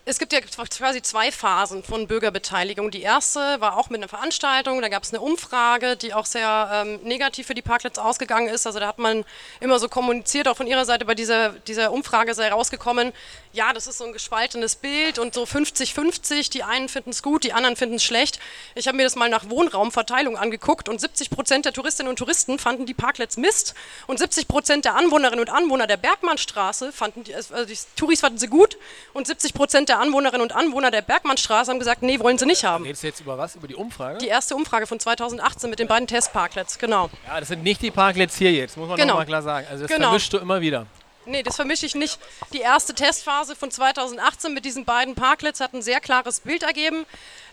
es 0.09 0.19
gibt 0.19 0.31
ja 0.31 0.39
quasi 0.39 1.01
zwei 1.01 1.33
Phasen 1.33 1.83
von 1.83 2.07
Bürgerbeteiligung. 2.07 2.91
Die 2.91 3.01
erste 3.01 3.39
war 3.59 3.75
auch 3.75 3.89
mit 3.89 3.99
einer 3.99 4.07
Veranstaltung, 4.07 4.81
da 4.81 4.87
gab 4.87 5.03
es 5.03 5.13
eine 5.13 5.19
Umfrage, 5.19 5.97
die 5.97 6.13
auch 6.13 6.25
sehr 6.25 6.69
ähm, 6.73 7.01
negativ 7.03 7.47
für 7.47 7.53
die 7.53 7.61
Parklets 7.61 7.99
ausgegangen 7.99 8.47
ist. 8.47 8.65
Also 8.65 8.79
da 8.79 8.87
hat 8.87 8.99
man 8.99 9.25
immer 9.59 9.79
so 9.79 9.89
kommuniziert, 9.89 10.47
auch 10.47 10.55
von 10.55 10.65
ihrer 10.65 10.85
Seite 10.85 11.03
bei 11.03 11.13
dieser, 11.13 11.49
dieser 11.49 11.91
Umfrage 11.91 12.33
sei 12.35 12.49
rausgekommen, 12.49 13.11
ja, 13.51 13.73
das 13.73 13.87
ist 13.87 13.97
so 13.97 14.05
ein 14.05 14.13
gespaltenes 14.13 14.77
Bild 14.77 15.19
und 15.19 15.33
so 15.33 15.43
50-50, 15.43 16.51
die 16.51 16.63
einen 16.63 16.87
finden 16.87 17.09
es 17.09 17.21
gut, 17.21 17.43
die 17.43 17.51
anderen 17.51 17.75
finden 17.75 17.95
es 17.95 18.03
schlecht. 18.03 18.39
Ich 18.75 18.87
habe 18.87 18.95
mir 18.95 19.03
das 19.03 19.15
mal 19.15 19.29
nach 19.29 19.49
Wohnraumverteilung 19.49 20.37
angeguckt 20.37 20.87
und 20.87 21.01
70 21.01 21.31
Prozent 21.31 21.65
der 21.65 21.73
Touristinnen 21.73 22.09
und 22.09 22.17
Touristen 22.17 22.59
fanden 22.59 22.85
die 22.85 22.93
Parklets 22.93 23.35
Mist 23.35 23.73
und 24.05 24.19
70 24.19 24.47
Prozent 24.47 24.85
der 24.85 24.95
Anwohnerinnen 24.95 25.41
und 25.41 25.49
Anwohner 25.49 25.87
der 25.87 25.97
Bergmannstraße 25.97 26.93
fanden 26.93 27.25
die, 27.25 27.35
also 27.35 27.65
die 27.65 27.77
Touris 27.97 28.21
fanden 28.21 28.37
sie 28.37 28.47
gut 28.47 28.77
und 29.13 29.27
70 29.27 29.53
Prozent 29.53 29.89
der 29.89 29.96
Anwohnerinnen 29.97 30.41
und 30.41 30.55
Anwohner 30.55 30.91
der 30.91 31.01
Bergmannstraße 31.01 31.71
haben 31.71 31.79
gesagt, 31.79 32.01
nee, 32.01 32.19
wollen 32.19 32.37
sie 32.37 32.45
nicht 32.45 32.63
haben. 32.63 32.83
Redest 32.83 33.03
du 33.03 33.07
jetzt 33.07 33.19
über 33.21 33.37
was? 33.37 33.55
Über 33.55 33.67
die 33.67 33.75
Umfrage? 33.75 34.19
Die 34.19 34.27
erste 34.27 34.55
Umfrage 34.55 34.87
von 34.87 34.99
2018 34.99 35.69
mit 35.69 35.79
den 35.79 35.87
beiden 35.87 36.07
Testparklets, 36.07 36.77
genau. 36.77 37.09
Ja, 37.27 37.39
das 37.39 37.49
sind 37.49 37.63
nicht 37.63 37.81
die 37.81 37.91
Parklets 37.91 38.37
hier 38.37 38.51
jetzt, 38.51 38.77
muss 38.77 38.87
man 38.87 38.97
genau. 38.97 39.13
nochmal 39.13 39.25
klar 39.25 39.41
sagen. 39.41 39.67
Also 39.69 39.83
das 39.83 39.91
genau. 39.91 40.07
vermischst 40.07 40.33
du 40.33 40.37
immer 40.37 40.61
wieder. 40.61 40.85
Nee, 41.27 41.43
das 41.43 41.57
vermische 41.57 41.85
ich 41.85 41.93
nicht. 41.93 42.19
Die 42.53 42.59
erste 42.59 42.93
Testphase 42.93 43.55
von 43.55 43.69
2018 43.69 44.53
mit 44.53 44.63
diesen 44.63 44.85
beiden 44.85 45.13
Parklets 45.13 45.59
hat 45.59 45.73
ein 45.73 45.81
sehr 45.81 45.99
klares 45.99 46.39
Bild 46.39 46.63
ergeben. 46.63 47.05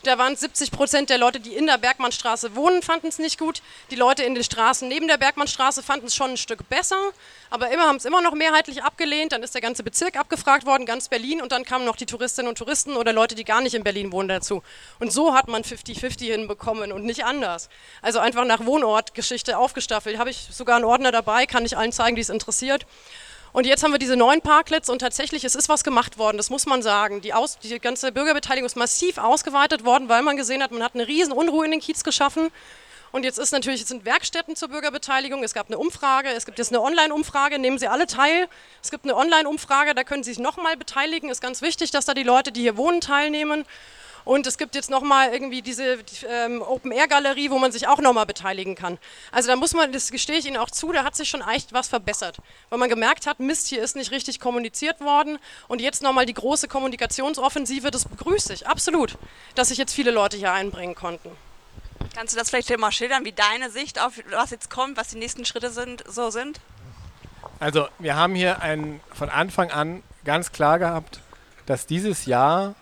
Da 0.04 0.18
waren 0.18 0.36
70 0.36 0.70
Prozent 0.70 1.08
der 1.08 1.16
Leute, 1.16 1.40
die 1.40 1.54
in 1.54 1.66
der 1.66 1.78
Bergmannstraße 1.78 2.54
wohnen, 2.54 2.82
fanden 2.82 3.06
es 3.06 3.18
nicht 3.18 3.38
gut. 3.38 3.62
Die 3.90 3.96
Leute 3.96 4.22
in 4.22 4.34
den 4.34 4.44
Straßen 4.44 4.86
neben 4.86 5.08
der 5.08 5.16
Bergmannstraße 5.16 5.82
fanden 5.82 6.08
es 6.08 6.14
schon 6.14 6.32
ein 6.32 6.36
Stück 6.36 6.68
besser, 6.68 6.98
aber 7.48 7.70
immer 7.70 7.84
haben 7.84 7.96
es 7.96 8.04
immer 8.04 8.20
noch 8.20 8.34
mehrheitlich 8.34 8.82
abgelehnt. 8.82 9.32
Dann 9.32 9.42
ist 9.42 9.54
der 9.54 9.62
ganze 9.62 9.82
Bezirk 9.82 10.18
abgefragt 10.18 10.66
worden, 10.66 10.84
ganz 10.84 11.08
Berlin, 11.08 11.40
und 11.40 11.52
dann 11.52 11.64
kamen 11.64 11.86
noch 11.86 11.96
die 11.96 12.04
Touristinnen 12.04 12.50
und 12.50 12.58
Touristen 12.58 12.96
oder 12.96 13.14
Leute, 13.14 13.34
die 13.34 13.44
gar 13.44 13.62
nicht 13.62 13.74
in 13.74 13.82
Berlin 13.82 14.12
wohnen, 14.12 14.28
dazu. 14.28 14.62
Und 15.00 15.10
so 15.10 15.34
hat 15.34 15.48
man 15.48 15.62
50-50 15.62 16.30
hinbekommen 16.30 16.92
und 16.92 17.04
nicht 17.04 17.24
anders. 17.24 17.70
Also 18.02 18.18
einfach 18.18 18.44
nach 18.44 18.66
Wohnortgeschichte 18.66 19.56
aufgestaffelt. 19.56 20.18
Habe 20.18 20.28
ich 20.28 20.48
sogar 20.50 20.76
einen 20.76 20.84
Ordner 20.84 21.12
dabei, 21.12 21.46
kann 21.46 21.64
ich 21.64 21.78
allen 21.78 21.92
zeigen, 21.92 22.16
die 22.16 22.22
es 22.22 22.28
interessiert. 22.28 22.84
Und 23.54 23.66
jetzt 23.66 23.84
haben 23.84 23.92
wir 23.92 24.00
diese 24.00 24.16
neuen 24.16 24.40
Parklets 24.40 24.90
und 24.90 24.98
tatsächlich, 24.98 25.44
es 25.44 25.54
ist 25.54 25.68
was 25.68 25.84
gemacht 25.84 26.18
worden, 26.18 26.38
das 26.38 26.50
muss 26.50 26.66
man 26.66 26.82
sagen. 26.82 27.20
Die, 27.20 27.32
Aus, 27.32 27.56
die 27.60 27.78
ganze 27.78 28.10
Bürgerbeteiligung 28.10 28.66
ist 28.66 28.74
massiv 28.74 29.16
ausgeweitet 29.16 29.84
worden, 29.84 30.08
weil 30.08 30.22
man 30.22 30.36
gesehen 30.36 30.60
hat, 30.60 30.72
man 30.72 30.82
hat 30.82 30.96
eine 30.96 31.06
riesen 31.06 31.32
Unruhe 31.32 31.64
in 31.64 31.70
den 31.70 31.78
Kiez 31.78 32.02
geschaffen. 32.02 32.50
Und 33.12 33.22
jetzt 33.22 33.38
ist 33.38 33.52
natürlich, 33.52 33.82
es 33.82 33.86
sind 33.86 34.04
Werkstätten 34.04 34.56
zur 34.56 34.70
Bürgerbeteiligung. 34.70 35.44
Es 35.44 35.54
gab 35.54 35.68
eine 35.68 35.78
Umfrage, 35.78 36.30
es 36.30 36.46
gibt 36.46 36.58
jetzt 36.58 36.72
eine 36.72 36.82
Online-Umfrage, 36.82 37.60
nehmen 37.60 37.78
Sie 37.78 37.86
alle 37.86 38.08
teil. 38.08 38.48
Es 38.82 38.90
gibt 38.90 39.04
eine 39.04 39.14
Online-Umfrage, 39.14 39.94
da 39.94 40.02
können 40.02 40.24
Sie 40.24 40.32
sich 40.32 40.40
nochmal 40.40 40.76
beteiligen. 40.76 41.30
Ist 41.30 41.40
ganz 41.40 41.62
wichtig, 41.62 41.92
dass 41.92 42.06
da 42.06 42.14
die 42.14 42.24
Leute, 42.24 42.50
die 42.50 42.62
hier 42.62 42.76
wohnen, 42.76 43.00
teilnehmen. 43.00 43.66
Und 44.24 44.46
es 44.46 44.56
gibt 44.56 44.74
jetzt 44.74 44.90
nochmal 44.90 45.32
irgendwie 45.32 45.60
diese 45.60 45.98
die, 45.98 46.26
ähm, 46.26 46.62
Open-Air-Galerie, 46.62 47.50
wo 47.50 47.58
man 47.58 47.72
sich 47.72 47.86
auch 47.86 47.98
nochmal 47.98 48.24
beteiligen 48.24 48.74
kann. 48.74 48.98
Also 49.30 49.48
da 49.48 49.56
muss 49.56 49.74
man, 49.74 49.92
das 49.92 50.10
gestehe 50.10 50.38
ich 50.38 50.46
Ihnen 50.46 50.56
auch 50.56 50.70
zu, 50.70 50.92
da 50.92 51.04
hat 51.04 51.14
sich 51.14 51.28
schon 51.28 51.42
echt 51.42 51.72
was 51.72 51.88
verbessert. 51.88 52.38
Weil 52.70 52.78
man 52.78 52.88
gemerkt 52.88 53.26
hat, 53.26 53.38
Mist, 53.40 53.68
hier 53.68 53.82
ist 53.82 53.96
nicht 53.96 54.10
richtig 54.12 54.40
kommuniziert 54.40 55.00
worden. 55.00 55.38
Und 55.68 55.80
jetzt 55.80 56.02
nochmal 56.02 56.24
die 56.24 56.34
große 56.34 56.68
Kommunikationsoffensive, 56.68 57.90
das 57.90 58.06
begrüße 58.06 58.54
ich, 58.54 58.66
absolut, 58.66 59.18
dass 59.54 59.68
sich 59.68 59.78
jetzt 59.78 59.92
viele 59.92 60.10
Leute 60.10 60.36
hier 60.36 60.52
einbringen 60.52 60.94
konnten. 60.94 61.30
Kannst 62.14 62.32
du 62.32 62.38
das 62.38 62.48
vielleicht 62.48 62.76
mal 62.78 62.92
schildern, 62.92 63.24
wie 63.24 63.32
deine 63.32 63.70
Sicht 63.70 64.00
auf 64.00 64.14
was 64.30 64.50
jetzt 64.50 64.70
kommt, 64.70 64.96
was 64.96 65.08
die 65.08 65.18
nächsten 65.18 65.44
Schritte 65.44 65.70
sind, 65.70 66.04
so 66.08 66.30
sind? 66.30 66.60
Also 67.60 67.88
wir 67.98 68.16
haben 68.16 68.34
hier 68.34 68.62
ein, 68.62 69.00
von 69.12 69.28
Anfang 69.28 69.70
an 69.70 70.02
ganz 70.24 70.52
klar 70.52 70.78
gehabt, 70.78 71.20
dass 71.66 71.86
dieses 71.86 72.26
Jahr 72.26 72.74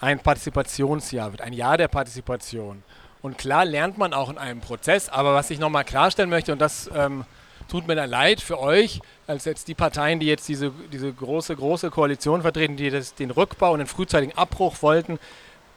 ein 0.00 0.20
Partizipationsjahr 0.20 1.32
wird, 1.32 1.42
ein 1.42 1.52
Jahr 1.52 1.76
der 1.76 1.88
Partizipation. 1.88 2.82
Und 3.20 3.38
klar 3.38 3.64
lernt 3.64 3.98
man 3.98 4.12
auch 4.12 4.30
in 4.30 4.38
einem 4.38 4.60
Prozess, 4.60 5.08
aber 5.08 5.34
was 5.34 5.50
ich 5.50 5.58
nochmal 5.58 5.84
klarstellen 5.84 6.30
möchte, 6.30 6.52
und 6.52 6.60
das 6.60 6.88
ähm, 6.94 7.24
tut 7.68 7.86
mir 7.86 7.96
dann 7.96 8.08
leid 8.08 8.40
für 8.40 8.58
euch, 8.60 9.00
als 9.26 9.44
jetzt 9.44 9.68
die 9.68 9.74
Parteien, 9.74 10.20
die 10.20 10.26
jetzt 10.26 10.48
diese, 10.48 10.72
diese 10.92 11.12
große, 11.12 11.54
große 11.54 11.90
Koalition 11.90 12.42
vertreten, 12.42 12.76
die 12.76 12.90
das, 12.90 13.14
den 13.14 13.30
Rückbau 13.30 13.72
und 13.72 13.78
den 13.78 13.86
frühzeitigen 13.86 14.36
Abbruch 14.38 14.76
wollten, 14.82 15.18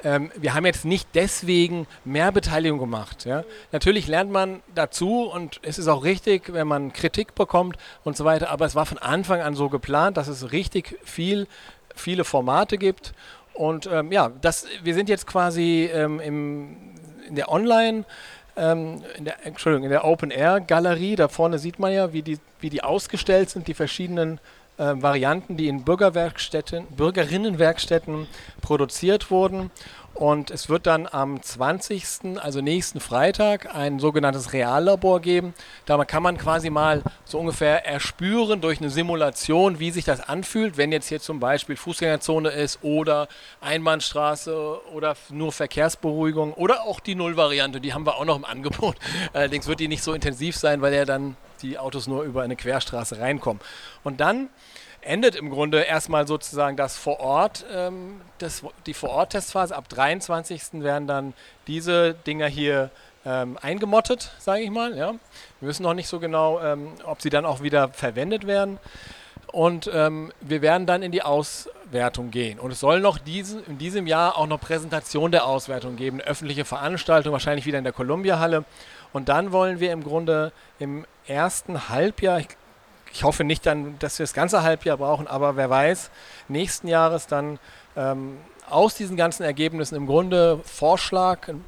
ähm, 0.04 0.32
wir 0.36 0.54
haben 0.54 0.66
jetzt 0.66 0.86
nicht 0.86 1.10
deswegen 1.14 1.88
mehr 2.06 2.32
Beteiligung 2.32 2.80
gemacht. 2.80 3.26
Ja? 3.26 3.44
Natürlich 3.72 4.08
lernt 4.08 4.32
man 4.32 4.62
dazu 4.74 5.24
und 5.24 5.60
es 5.64 5.78
ist 5.78 5.88
auch 5.88 6.04
richtig, 6.04 6.54
wenn 6.54 6.68
man 6.68 6.94
Kritik 6.94 7.36
bekommt 7.36 7.78
und 8.04 8.18
so 8.18 8.26
weiter, 8.26 8.50
aber 8.50 8.66
es 8.66 8.76
war 8.76 8.86
von 8.86 8.98
Anfang 8.98 9.42
an 9.42 9.56
so 9.56 9.70
geplant, 9.70 10.18
dass 10.18 10.28
es 10.28 10.52
richtig 10.52 10.98
viel, 11.04 11.48
viele 11.96 12.24
Formate 12.24 12.78
gibt 12.78 13.14
und 13.54 13.90
ähm, 13.92 14.12
ja, 14.12 14.32
das, 14.42 14.66
wir 14.84 14.94
sind 14.94 15.10
jetzt 15.10 15.28
quasi 15.28 15.90
ähm, 15.94 16.20
im, 16.20 16.78
in 17.28 17.36
der 17.36 17.50
Online- 17.50 18.06
ähm, 18.56 19.02
in 19.18 19.26
der, 19.26 19.46
Entschuldigung, 19.46 19.86
in 19.86 19.92
der 19.92 20.06
Open-Air-Galerie. 20.06 21.16
Da 21.16 21.28
vorne 21.28 21.60
sieht 21.60 21.80
man 21.80 21.94
ja, 21.94 22.14
wie 22.14 22.22
die, 22.22 22.38
wie 22.60 22.70
die 22.70 22.84
ausgestellt 22.84 23.50
sind, 23.50 23.68
die 23.68 23.74
verschiedenen 23.74 24.40
äh, 24.78 24.94
Varianten, 25.02 25.58
die 25.58 25.68
in 25.68 25.84
Bürgerwerkstätten, 25.84 26.88
Bürgerinnenwerkstätten 26.88 28.28
produziert 28.62 29.32
wurden. 29.32 29.72
Und 30.14 30.52
es 30.52 30.70
wird 30.70 30.88
dann 30.88 31.08
am 31.10 31.42
20., 31.42 32.38
also 32.40 32.62
nächsten 32.62 33.00
Freitag, 33.00 33.74
ein 33.74 34.00
sogenanntes 34.00 34.54
Reallabor 34.54 35.20
geben. 35.20 35.54
Da 35.86 36.04
kann 36.06 36.22
man 36.22 36.38
quasi 36.38 36.70
mal 36.70 37.02
so 37.26 37.40
ungefähr 37.40 37.86
erspüren 37.86 38.62
durch 38.62 38.80
eine 38.80 38.90
Simulation, 38.90 39.80
wie 39.80 39.92
sich 39.92 40.06
das 40.06 40.22
anfühlt, 40.22 40.78
wenn 40.78 40.92
jetzt 40.92 41.08
hier 41.08 41.22
zum 41.22 41.40
Beispiel 41.40 41.76
Fußgängerzone 41.76 42.50
ist 42.50 42.80
oder 42.84 43.28
Einbahnstraße 43.62 44.82
oder 44.94 45.16
nur 45.30 45.52
Verkehrsberuhigung 45.52 46.54
oder 46.54 46.84
auch 46.84 47.00
die 47.00 47.16
Nullvariante, 47.16 47.82
die 47.82 47.94
haben 47.94 48.06
wir 48.06 48.18
auch 48.18 48.26
noch 48.26 48.38
im 48.38 48.46
Angebot. 48.46 48.98
Allerdings 49.34 49.68
wird 49.68 49.80
die 49.80 49.88
nicht 49.88 50.04
so 50.04 50.14
intensiv 50.14 50.56
sein, 50.56 50.82
weil 50.82 50.94
ja 50.94 51.06
dann 51.06 51.36
die 51.62 51.78
Autos 51.78 52.08
nur 52.08 52.24
über 52.24 52.44
eine 52.44 52.56
Querstraße 52.56 53.20
reinkommen. 53.20 53.62
Und 54.04 54.20
dann 54.20 54.50
endet 55.02 55.36
im 55.36 55.50
Grunde 55.50 55.82
erstmal 55.82 56.28
sozusagen 56.28 56.78
das 56.78 56.98
vor 56.98 57.20
Ort, 57.20 57.66
ähm, 57.74 58.22
das, 58.38 58.64
die 58.86 58.94
Vor-Ort-Testphase. 58.94 59.76
Ab 59.76 59.90
23. 59.90 60.84
werden 60.84 61.08
dann 61.08 61.34
diese 61.68 62.14
Dinger 62.14 62.48
hier 62.48 62.92
ähm, 63.26 63.58
eingemottet, 63.62 64.32
sage 64.40 64.62
ich 64.62 64.70
mal. 64.70 64.96
Ja. 64.96 65.14
Wir 65.60 65.70
wissen 65.70 65.84
noch 65.84 65.94
nicht 65.94 66.08
so 66.08 66.20
genau, 66.20 66.60
ähm, 66.62 66.90
ob 67.06 67.22
sie 67.22 67.30
dann 67.30 67.46
auch 67.46 67.62
wieder 67.62 67.90
verwendet 67.90 68.48
werden. 68.48 68.80
Und 69.52 69.90
ähm, 69.94 70.32
wir 70.40 70.62
werden 70.62 70.88
dann 70.88 71.04
in 71.04 71.12
die 71.12 71.24
Auswertung 71.24 72.32
gehen. 72.32 72.58
Und 72.58 72.72
es 72.72 72.80
soll 72.80 73.02
noch 73.02 73.18
diesen, 73.18 73.66
in 73.66 73.78
diesem 73.78 74.08
Jahr 74.08 74.38
auch 74.38 74.48
noch 74.48 74.62
Präsentation 74.62 75.32
der 75.32 75.46
Auswertung 75.46 75.98
geben, 75.98 76.22
öffentliche 76.22 76.64
Veranstaltung, 76.64 77.34
wahrscheinlich 77.34 77.66
wieder 77.66 77.78
in 77.78 77.84
der 77.84 77.92
Columbia-Halle. 77.92 78.64
Und 79.12 79.28
dann 79.28 79.52
wollen 79.52 79.82
wir 79.82 79.92
im 79.92 80.04
Grunde 80.04 80.54
im 80.80 81.06
ersten 81.28 81.90
Halbjahr, 81.90 82.40
ich 82.40 82.48
ich 83.14 83.24
hoffe 83.24 83.44
nicht 83.44 83.66
dann, 83.66 83.98
dass 84.00 84.20
wir 84.20 84.24
das 84.24 84.34
ganze 84.34 84.64
Halbjahr 84.64 84.98
brauchen, 84.98 85.28
aber 85.28 85.56
wer 85.56 85.70
weiß, 85.70 86.12
nächsten 86.48 86.88
Jahres 86.88 87.28
dann 87.28 87.60
ähm, 87.96 88.38
aus 88.70 88.96
diesen 88.96 89.18
ganzen 89.18 89.44
Ergebnissen 89.44 89.96
im 89.96 90.08
Grunde 90.08 90.60
Vorschlag, 90.64 91.50
einen 91.50 91.66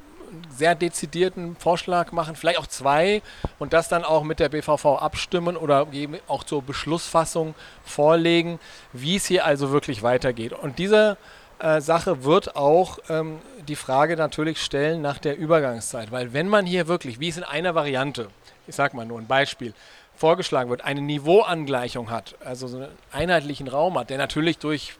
sehr 0.50 0.74
dezidierten 0.74 1.56
Vorschlag 1.56 2.12
machen, 2.12 2.34
vielleicht 2.34 2.58
auch 2.58 2.66
zwei 2.66 3.22
und 3.58 3.72
das 3.72 3.88
dann 3.88 4.04
auch 4.04 4.24
mit 4.24 4.40
der 4.40 4.48
BVV 4.48 4.84
abstimmen 5.00 5.56
oder 5.56 5.86
auch 6.26 6.44
zur 6.44 6.62
Beschlussfassung 6.62 7.54
vorlegen, 7.84 8.58
wie 8.92 9.16
es 9.16 9.26
hier 9.26 9.44
also 9.44 9.70
wirklich 9.70 10.02
weitergeht. 10.02 10.52
Und 10.52 10.78
diese 10.78 11.16
äh, 11.58 11.80
Sache 11.80 12.24
wird 12.24 12.56
auch 12.56 12.98
ähm, 13.08 13.38
die 13.68 13.76
Frage 13.76 14.16
natürlich 14.16 14.62
stellen 14.62 15.02
nach 15.02 15.18
der 15.18 15.38
Übergangszeit, 15.38 16.10
weil 16.10 16.32
wenn 16.32 16.48
man 16.48 16.66
hier 16.66 16.88
wirklich, 16.88 17.20
wie 17.20 17.28
es 17.28 17.36
in 17.36 17.44
einer 17.44 17.74
Variante, 17.74 18.28
ich 18.66 18.74
sage 18.74 18.96
mal 18.96 19.06
nur 19.06 19.18
ein 19.18 19.26
Beispiel, 19.26 19.74
vorgeschlagen 20.16 20.70
wird, 20.70 20.84
eine 20.84 21.00
Niveauangleichung 21.00 22.10
hat, 22.10 22.36
also 22.44 22.68
so 22.68 22.78
einen 22.78 22.88
einheitlichen 23.12 23.68
Raum 23.68 23.98
hat, 23.98 24.10
der 24.10 24.18
natürlich 24.18 24.58
durch 24.58 24.94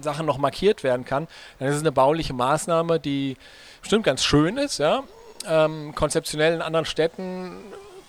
Sachen 0.00 0.26
noch 0.26 0.38
markiert 0.38 0.82
werden 0.82 1.04
kann, 1.04 1.28
dann 1.58 1.68
ist 1.68 1.76
es 1.76 1.80
eine 1.80 1.92
bauliche 1.92 2.34
Maßnahme, 2.34 3.00
die 3.00 3.36
bestimmt 3.80 4.04
ganz 4.04 4.24
schön 4.24 4.56
ist, 4.58 4.78
ja. 4.78 5.04
Ähm, 5.48 5.94
konzeptionell 5.94 6.54
in 6.54 6.62
anderen 6.62 6.86
Städten, 6.86 7.52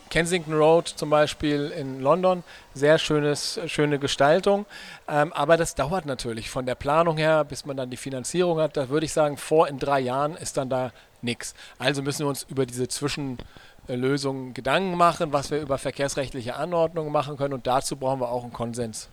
Kensington 0.10 0.54
Road 0.54 0.88
zum 0.88 1.10
Beispiel 1.10 1.72
in 1.78 2.00
London, 2.02 2.44
sehr 2.74 2.98
schönes, 2.98 3.60
schöne 3.68 4.00
Gestaltung. 4.00 4.66
Ähm, 5.08 5.34
aber 5.34 5.58
das 5.58 5.76
dauert 5.76 6.06
natürlich 6.06 6.50
von 6.50 6.66
der 6.66 6.76
Planung 6.76 7.18
her, 7.18 7.44
bis 7.44 7.66
man 7.66 7.78
dann 7.78 7.90
die 7.90 7.98
Finanzierung 7.98 8.60
hat. 8.60 8.78
Da 8.78 8.90
würde 8.90 9.06
ich 9.06 9.14
sagen, 9.14 9.38
vor 9.38 9.68
in 9.68 9.80
drei 9.80 10.00
Jahren 10.00 10.36
ist 10.36 10.58
dann 10.58 10.70
da 10.70 10.92
nichts. 11.22 11.56
Also 11.78 12.02
müssen 12.02 12.26
wir 12.26 12.30
uns 12.30 12.44
über 12.44 12.66
diese 12.66 12.88
Zwischen 12.88 13.38
Lösungen 13.88 14.54
Gedanken 14.54 14.96
machen, 14.96 15.34
was 15.34 15.52
wir 15.52 15.60
über 15.60 15.78
verkehrsrechtliche 15.78 16.56
Anordnungen 16.56 17.12
machen 17.12 17.38
können. 17.38 17.54
Und 17.54 17.68
dazu 17.68 17.96
brauchen 17.96 18.20
wir 18.20 18.30
auch 18.30 18.44
einen 18.44 18.54
Konsens. 18.54 19.10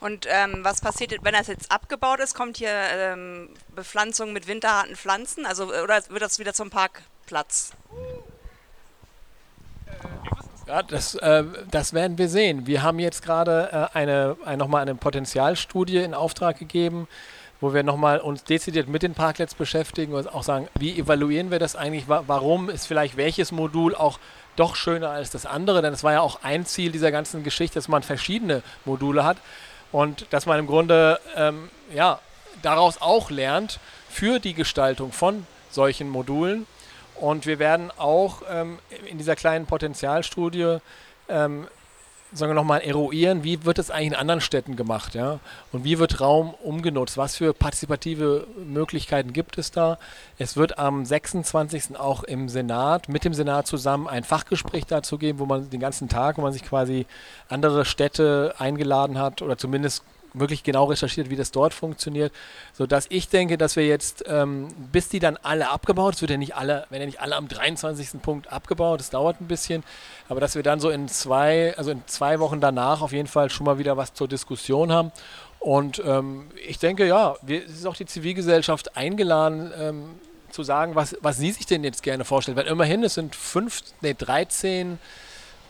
Und 0.00 0.26
ähm, 0.28 0.60
was 0.62 0.80
passiert, 0.80 1.14
wenn 1.22 1.32
das 1.32 1.46
jetzt 1.46 1.70
abgebaut 1.72 2.20
ist? 2.20 2.34
Kommt 2.34 2.58
hier 2.58 2.70
ähm, 2.70 3.50
Bepflanzung 3.74 4.32
mit 4.32 4.46
winterharten 4.46 4.94
Pflanzen? 4.94 5.46
Also, 5.46 5.66
oder 5.66 6.02
wird 6.08 6.22
das 6.22 6.38
wieder 6.38 6.52
zum 6.52 6.70
Parkplatz? 6.70 7.72
Ja, 10.66 10.82
das, 10.82 11.14
äh, 11.14 11.44
das 11.70 11.92
werden 11.92 12.18
wir 12.18 12.28
sehen. 12.28 12.66
Wir 12.66 12.82
haben 12.82 12.98
jetzt 12.98 13.22
gerade 13.22 13.88
äh, 13.94 13.96
eine, 13.96 14.36
ein, 14.44 14.58
nochmal 14.58 14.82
eine 14.82 14.96
Potenzialstudie 14.96 15.98
in 15.98 16.12
Auftrag 16.12 16.58
gegeben, 16.58 17.06
wo 17.66 17.74
wir 17.74 17.82
nochmal 17.82 18.20
uns 18.20 18.44
dezidiert 18.44 18.86
mit 18.86 19.02
den 19.02 19.14
Parklets 19.14 19.56
beschäftigen 19.56 20.14
und 20.14 20.32
auch 20.32 20.44
sagen, 20.44 20.68
wie 20.78 20.96
evaluieren 20.96 21.50
wir 21.50 21.58
das 21.58 21.74
eigentlich, 21.74 22.04
warum 22.06 22.70
ist 22.70 22.86
vielleicht 22.86 23.16
welches 23.16 23.50
Modul 23.50 23.96
auch 23.96 24.20
doch 24.54 24.76
schöner 24.76 25.10
als 25.10 25.30
das 25.30 25.46
andere, 25.46 25.82
denn 25.82 25.92
es 25.92 26.04
war 26.04 26.12
ja 26.12 26.20
auch 26.20 26.44
ein 26.44 26.64
Ziel 26.64 26.92
dieser 26.92 27.10
ganzen 27.10 27.42
Geschichte, 27.42 27.74
dass 27.74 27.88
man 27.88 28.04
verschiedene 28.04 28.62
Module 28.84 29.24
hat 29.24 29.38
und 29.90 30.26
dass 30.30 30.46
man 30.46 30.60
im 30.60 30.68
Grunde 30.68 31.18
ähm, 31.34 31.68
ja, 31.92 32.20
daraus 32.62 33.02
auch 33.02 33.30
lernt 33.30 33.80
für 34.08 34.38
die 34.38 34.54
Gestaltung 34.54 35.10
von 35.10 35.44
solchen 35.68 36.08
Modulen. 36.08 36.68
Und 37.16 37.46
wir 37.46 37.58
werden 37.58 37.90
auch 37.98 38.42
ähm, 38.48 38.78
in 39.10 39.18
dieser 39.18 39.34
kleinen 39.34 39.66
Potenzialstudie 39.66 40.78
ähm, 41.28 41.66
sagen 42.36 42.50
wir 42.50 42.54
nochmal 42.54 42.80
eruieren, 42.80 43.44
wie 43.44 43.64
wird 43.64 43.78
es 43.78 43.90
eigentlich 43.90 44.08
in 44.08 44.14
anderen 44.14 44.40
Städten 44.40 44.76
gemacht, 44.76 45.14
ja? 45.14 45.40
Und 45.72 45.84
wie 45.84 45.98
wird 45.98 46.20
Raum 46.20 46.54
umgenutzt? 46.62 47.16
Was 47.16 47.36
für 47.36 47.52
partizipative 47.52 48.46
Möglichkeiten 48.64 49.32
gibt 49.32 49.58
es 49.58 49.70
da? 49.70 49.98
Es 50.38 50.56
wird 50.56 50.78
am 50.78 51.04
26. 51.04 51.98
auch 51.98 52.22
im 52.22 52.48
Senat, 52.48 53.08
mit 53.08 53.24
dem 53.24 53.34
Senat 53.34 53.66
zusammen 53.66 54.06
ein 54.08 54.24
Fachgespräch 54.24 54.86
dazu 54.86 55.18
geben, 55.18 55.38
wo 55.38 55.46
man 55.46 55.70
den 55.70 55.80
ganzen 55.80 56.08
Tag, 56.08 56.38
wo 56.38 56.42
man 56.42 56.52
sich 56.52 56.64
quasi 56.64 57.06
andere 57.48 57.84
Städte 57.84 58.54
eingeladen 58.58 59.18
hat 59.18 59.42
oder 59.42 59.56
zumindest 59.56 60.04
wirklich 60.38 60.62
genau 60.62 60.84
recherchiert, 60.84 61.30
wie 61.30 61.36
das 61.36 61.50
dort 61.50 61.74
funktioniert, 61.74 62.32
sodass 62.72 63.06
ich 63.08 63.28
denke, 63.28 63.58
dass 63.58 63.76
wir 63.76 63.86
jetzt, 63.86 64.24
ähm, 64.26 64.68
bis 64.92 65.08
die 65.08 65.18
dann 65.18 65.36
alle 65.42 65.70
abgebaut, 65.70 66.14
es 66.14 66.20
wird 66.20 66.30
ja 66.30 66.36
nicht 66.36 66.56
alle, 66.56 66.86
wenn 66.90 67.00
ja 67.00 67.06
nicht 67.06 67.20
alle 67.20 67.36
am 67.36 67.48
23. 67.48 68.22
Punkt 68.22 68.52
abgebaut, 68.52 69.00
das 69.00 69.10
dauert 69.10 69.40
ein 69.40 69.48
bisschen, 69.48 69.82
aber 70.28 70.40
dass 70.40 70.54
wir 70.54 70.62
dann 70.62 70.80
so 70.80 70.90
in 70.90 71.08
zwei, 71.08 71.76
also 71.76 71.90
in 71.90 72.02
zwei 72.06 72.38
Wochen 72.40 72.60
danach 72.60 73.00
auf 73.00 73.12
jeden 73.12 73.28
Fall 73.28 73.50
schon 73.50 73.66
mal 73.66 73.78
wieder 73.78 73.96
was 73.96 74.14
zur 74.14 74.28
Diskussion 74.28 74.92
haben. 74.92 75.12
Und 75.58 76.02
ähm, 76.06 76.48
ich 76.66 76.78
denke, 76.78 77.06
ja, 77.06 77.36
wir, 77.42 77.64
es 77.64 77.72
ist 77.72 77.86
auch 77.86 77.96
die 77.96 78.06
Zivilgesellschaft 78.06 78.96
eingeladen, 78.96 79.72
ähm, 79.76 80.04
zu 80.50 80.62
sagen, 80.62 80.94
was, 80.94 81.16
was 81.20 81.38
sie 81.38 81.50
sich 81.50 81.66
denn 81.66 81.84
jetzt 81.84 82.02
gerne 82.02 82.24
vorstellen. 82.24 82.56
Weil 82.56 82.66
immerhin, 82.66 83.02
es 83.04 83.14
sind 83.14 83.34
fünf, 83.34 83.82
nee, 84.00 84.14
13 84.14 84.98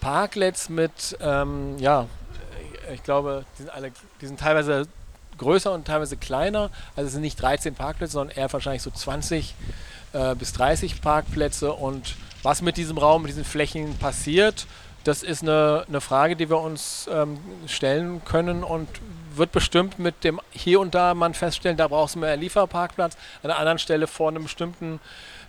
Parklets 0.01 0.69
mit, 0.69 1.17
ähm, 1.21 1.77
ja, 1.79 2.07
ich 2.93 3.03
glaube, 3.03 3.45
die 3.55 3.62
sind 3.62 3.74
alle, 3.74 3.93
die 4.20 4.26
sind 4.26 4.41
teilweise 4.41 4.87
größer 5.39 5.72
und 5.72 5.87
teilweise 5.87 6.16
kleiner. 6.16 6.70
Also 6.95 7.07
es 7.07 7.12
sind 7.12 7.22
nicht 7.22 7.41
13 7.41 7.74
Parkplätze, 7.74 8.14
sondern 8.14 8.37
eher 8.37 8.53
wahrscheinlich 8.53 8.82
so 8.82 8.91
20 8.91 9.55
äh, 10.12 10.34
bis 10.34 10.53
30 10.55 11.01
Parkplätze 11.01 11.72
und 11.72 12.16
Was 12.43 12.62
mit 12.62 12.76
diesem 12.76 12.97
Raum, 12.97 13.22
mit 13.22 13.30
diesen 13.30 13.45
Flächen 13.45 13.99
passiert, 13.99 14.66
das 15.07 15.22
ist 15.22 15.43
eine, 15.43 15.84
eine 15.89 16.01
Frage, 16.01 16.37
die 16.37 16.51
wir 16.51 16.59
uns 16.59 17.09
ähm, 17.12 17.39
stellen 17.66 18.24
können 18.24 18.64
und 18.64 18.89
wird 19.34 19.53
bestimmt 19.53 19.99
mit 19.99 20.24
dem 20.24 20.41
hier 20.51 20.80
und 20.80 20.95
da 20.95 21.14
man 21.14 21.34
feststellen, 21.34 21.76
da 21.76 21.89
brauchst 21.89 22.16
du 22.16 22.20
mehr 22.20 22.37
Lieferparkplatz, 22.37 23.16
an 23.43 23.51
einer 23.51 23.59
anderen 23.59 23.78
Stelle 23.78 24.07
vor 24.07 24.30
einer 24.30 24.41
bestimmten 24.41 25.01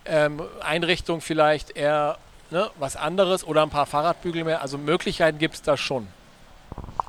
ähm, 0.05 0.41
Einrichtung 0.61 1.21
vielleicht 1.21 1.75
eher 1.75 2.17
ne, 2.51 2.69
was 2.77 2.95
anderes 2.95 3.43
oder 3.45 3.63
ein 3.63 3.69
paar 3.69 3.85
Fahrradbügel 3.85 4.43
mehr. 4.43 4.61
Also 4.61 4.77
Möglichkeiten 4.77 5.39
gibt 5.39 5.55
es 5.55 5.61
da 5.61 5.77
schon. 5.77 6.07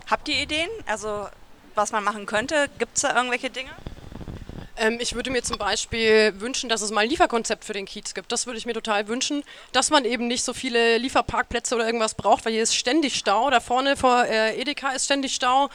Habt 0.08 0.28
ihr 0.28 0.36
Ideen? 0.36 0.70
Also 0.86 1.28
was 1.74 1.92
man 1.92 2.04
machen 2.04 2.26
könnte? 2.26 2.68
Gibt 2.78 2.96
es 2.96 3.02
da 3.02 3.14
irgendwelche 3.14 3.50
Dinge? 3.50 3.70
Ähm, 4.78 4.98
ich 5.00 5.14
würde 5.14 5.30
mir 5.30 5.42
zum 5.42 5.58
Beispiel 5.58 6.34
wünschen, 6.40 6.68
dass 6.68 6.82
es 6.82 6.90
mal 6.90 7.02
ein 7.02 7.10
Lieferkonzept 7.10 7.64
für 7.64 7.72
den 7.72 7.86
Kiez 7.86 8.14
gibt. 8.14 8.30
Das 8.30 8.46
würde 8.46 8.58
ich 8.58 8.66
mir 8.66 8.74
total 8.74 9.08
wünschen, 9.08 9.42
dass 9.72 9.90
man 9.90 10.04
eben 10.04 10.28
nicht 10.28 10.44
so 10.44 10.54
viele 10.54 10.98
Lieferparkplätze 10.98 11.74
oder 11.74 11.86
irgendwas 11.86 12.14
braucht, 12.14 12.44
weil 12.44 12.52
hier 12.52 12.62
ist 12.62 12.74
ständig 12.74 13.16
Stau. 13.16 13.50
Da 13.50 13.60
vorne 13.60 13.96
vor 13.96 14.24
äh, 14.24 14.60
Edeka 14.60 14.90
ist 14.90 15.06
ständig 15.06 15.34
Stau. 15.34 15.68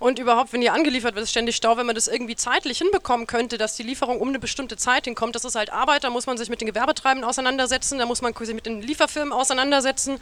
Und 0.00 0.18
überhaupt, 0.20 0.52
wenn 0.52 0.60
hier 0.60 0.74
angeliefert 0.74 1.14
wird, 1.14 1.24
ist 1.24 1.30
ständig 1.30 1.56
Stau. 1.56 1.76
Wenn 1.76 1.86
man 1.86 1.94
das 1.94 2.08
irgendwie 2.08 2.36
zeitlich 2.36 2.78
hinbekommen 2.78 3.26
könnte, 3.26 3.58
dass 3.58 3.76
die 3.76 3.82
Lieferung 3.82 4.20
um 4.20 4.28
eine 4.28 4.38
bestimmte 4.38 4.76
Zeit 4.76 5.04
hinkommt, 5.04 5.34
das 5.34 5.44
ist 5.44 5.54
halt 5.54 5.72
Arbeit. 5.72 6.04
Da 6.04 6.10
muss 6.10 6.26
man 6.26 6.38
sich 6.38 6.48
mit 6.48 6.60
den 6.60 6.66
Gewerbetreibenden 6.66 7.28
auseinandersetzen, 7.28 7.98
da 7.98 8.06
muss 8.06 8.22
man 8.22 8.34
sich 8.34 8.54
mit 8.54 8.66
den 8.66 8.82
Lieferfirmen 8.82 9.32
auseinandersetzen. 9.32 10.20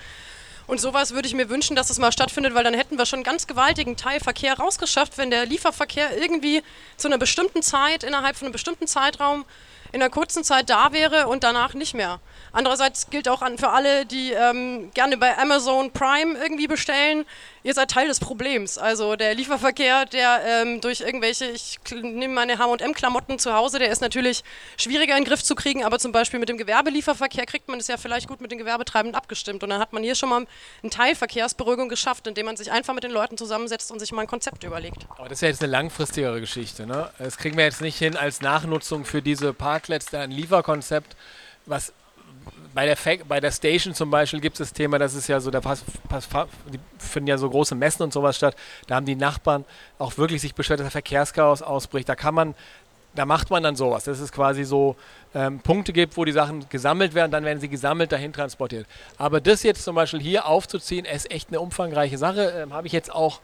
Und 0.67 0.81
sowas 0.81 1.15
würde 1.15 1.29
ich 1.29 1.35
mir 1.35 1.49
wünschen, 1.49 1.77
dass 1.77 1.91
es 1.91 1.99
mal 1.99 2.11
stattfindet, 2.11 2.55
weil 2.55 2.65
dann 2.65 2.75
hätten 2.75 2.99
wir 2.99 3.07
schon 3.07 3.19
einen 3.19 3.25
ganz 3.25 3.47
gewaltigen 3.47 3.97
Teil 3.97 4.19
Verkehr 4.19 4.59
rausgeschafft, 4.59 5.17
wenn 5.17 5.31
der 5.31 5.47
Lieferverkehr 5.47 6.21
irgendwie 6.21 6.63
zu 6.97 7.07
einer 7.07 7.19
bestimmten 7.19 7.63
Zeit, 7.63 8.03
innerhalb 8.03 8.37
von 8.37 8.47
einem 8.47 8.53
bestimmten 8.53 8.89
Zeitraum, 8.89 9.45
in 9.93 10.03
einer 10.03 10.11
kurzen 10.11 10.43
Zeit 10.43 10.69
da 10.69 10.93
wäre 10.93 11.29
und 11.29 11.45
danach 11.45 11.75
nicht 11.75 11.95
mehr. 11.95 12.21
Andererseits 12.57 13.11
gilt 13.11 13.29
auch 13.29 13.43
an 13.43 13.59
für 13.59 13.69
alle, 13.69 14.07
die 14.07 14.33
ähm, 14.33 14.91
gerne 14.95 15.19
bei 15.19 15.37
Amazon 15.37 15.91
Prime 15.91 16.39
irgendwie 16.39 16.67
bestellen, 16.67 17.27
ihr 17.65 17.75
seid 17.75 17.91
Teil 17.91 18.09
des 18.09 18.19
Problems. 18.19 18.79
Also 18.79 19.15
der 19.15 19.35
Lieferverkehr, 19.35 20.07
der 20.07 20.41
ähm, 20.43 20.81
durch 20.81 21.03
irgendwelche, 21.03 21.45
ich 21.51 21.79
nehme 21.93 22.33
meine 22.33 22.59
H&M-Klamotten 22.59 23.39
zu 23.39 23.53
Hause, 23.53 23.79
der 23.79 23.91
ist 23.91 24.01
natürlich 24.01 24.43
schwieriger 24.79 25.19
in 25.19 25.25
den 25.25 25.29
Griff 25.29 25.45
zu 25.45 25.55
kriegen, 25.55 25.85
aber 25.85 25.99
zum 25.99 26.13
Beispiel 26.13 26.41
mit 26.41 26.49
dem 26.49 26.57
Gewerbelieferverkehr 26.57 27.45
kriegt 27.45 27.69
man 27.69 27.79
es 27.79 27.89
ja 27.89 27.99
vielleicht 27.99 28.27
gut 28.27 28.41
mit 28.41 28.51
den 28.51 28.57
Gewerbetreibenden 28.57 29.15
abgestimmt. 29.15 29.63
Und 29.63 29.69
dann 29.69 29.79
hat 29.79 29.93
man 29.93 30.03
hier 30.03 30.15
schon 30.15 30.31
mal 30.31 30.47
einen 30.83 30.91
Teil 30.91 31.15
Verkehrsberuhigung 31.15 31.91
geschafft, 31.91 32.27
indem 32.27 32.47
man 32.47 32.57
sich 32.57 32.73
einfach 32.73 32.95
mit 32.95 33.05
den 33.05 33.13
Leuten 33.13 33.37
zusammensetzt 33.37 33.93
und 33.93 33.99
sich 33.99 34.13
mal 34.13 34.23
ein 34.23 34.29
Konzept 34.29 34.65
überlegt. 34.65 35.07
Aber 35.19 35.29
das 35.29 35.33
ist 35.39 35.43
ja 35.43 35.49
jetzt 35.49 35.63
eine 35.63 35.73
langfristigere 35.73 36.41
Geschichte. 36.41 36.87
Ne? 36.87 37.11
Das 37.19 37.37
kriegen 37.37 37.59
wir 37.59 37.65
jetzt 37.65 37.83
nicht 37.83 37.99
hin 37.99 38.17
als 38.17 38.41
Nachnutzung 38.41 39.05
für 39.05 39.21
diese 39.21 39.53
Parklets, 39.53 40.07
da 40.07 40.23
ein 40.23 40.31
Lieferkonzept, 40.31 41.17
was 41.67 41.93
bei 42.77 42.85
der, 42.85 42.97
bei 43.27 43.41
der 43.41 43.51
Station 43.51 43.95
zum 43.95 44.11
Beispiel 44.11 44.39
gibt 44.39 44.61
es 44.61 44.69
das 44.69 44.73
Thema, 44.75 44.99
das 44.99 45.15
ist 45.15 45.29
ja 45.29 45.41
so, 45.41 45.51
da 45.51 45.63
pass, 45.63 45.83
pass, 46.11 46.29
die 46.71 46.79
finden 46.99 47.29
ja 47.29 47.39
so 47.39 47.49
große 47.49 47.75
Messen 47.75 48.03
und 48.03 48.13
sowas 48.13 48.37
statt. 48.37 48.55
Da 48.87 48.97
haben 48.97 49.07
die 49.07 49.17
Nachbarn 49.17 49.65
auch 49.99 50.19
wirklich 50.19 50.43
sich 50.43 50.55
beschwert, 50.55 50.81
dass 50.81 50.85
der 50.85 50.91
Verkehrschaos 50.91 51.63
ausbricht. 51.63 52.07
Da 52.07 52.15
kann 52.15 52.35
man, 52.35 52.55
da 53.15 53.25
macht 53.25 53.49
man 53.49 53.63
dann 53.63 53.77
sowas. 53.77 54.05
Das 54.05 54.21
ist 54.21 54.31
quasi 54.31 54.65
so 54.65 54.95
ähm, 55.35 55.61
Punkte 55.61 55.95
gibt, 55.95 56.19
wo 56.19 56.27
die 56.27 56.33
Sachen 56.33 56.69
gesammelt 56.69 57.15
werden, 57.15 57.31
dann 57.31 57.45
werden 57.47 57.61
sie 57.61 57.71
gesammelt, 57.71 58.13
dahin 58.13 58.35
transportiert. 58.35 58.87
Aber 59.17 59.41
das 59.41 59.63
jetzt 59.63 59.83
zum 59.83 59.95
Beispiel 59.95 60.21
hier 60.21 60.45
aufzuziehen, 60.45 61.07
ist 61.07 61.31
echt 61.31 61.49
eine 61.49 61.61
umfangreiche 61.61 62.19
Sache. 62.19 62.53
Ähm, 62.63 62.75
Habe 62.75 62.87
ich 62.89 62.93
jetzt 62.93 63.11
auch 63.11 63.41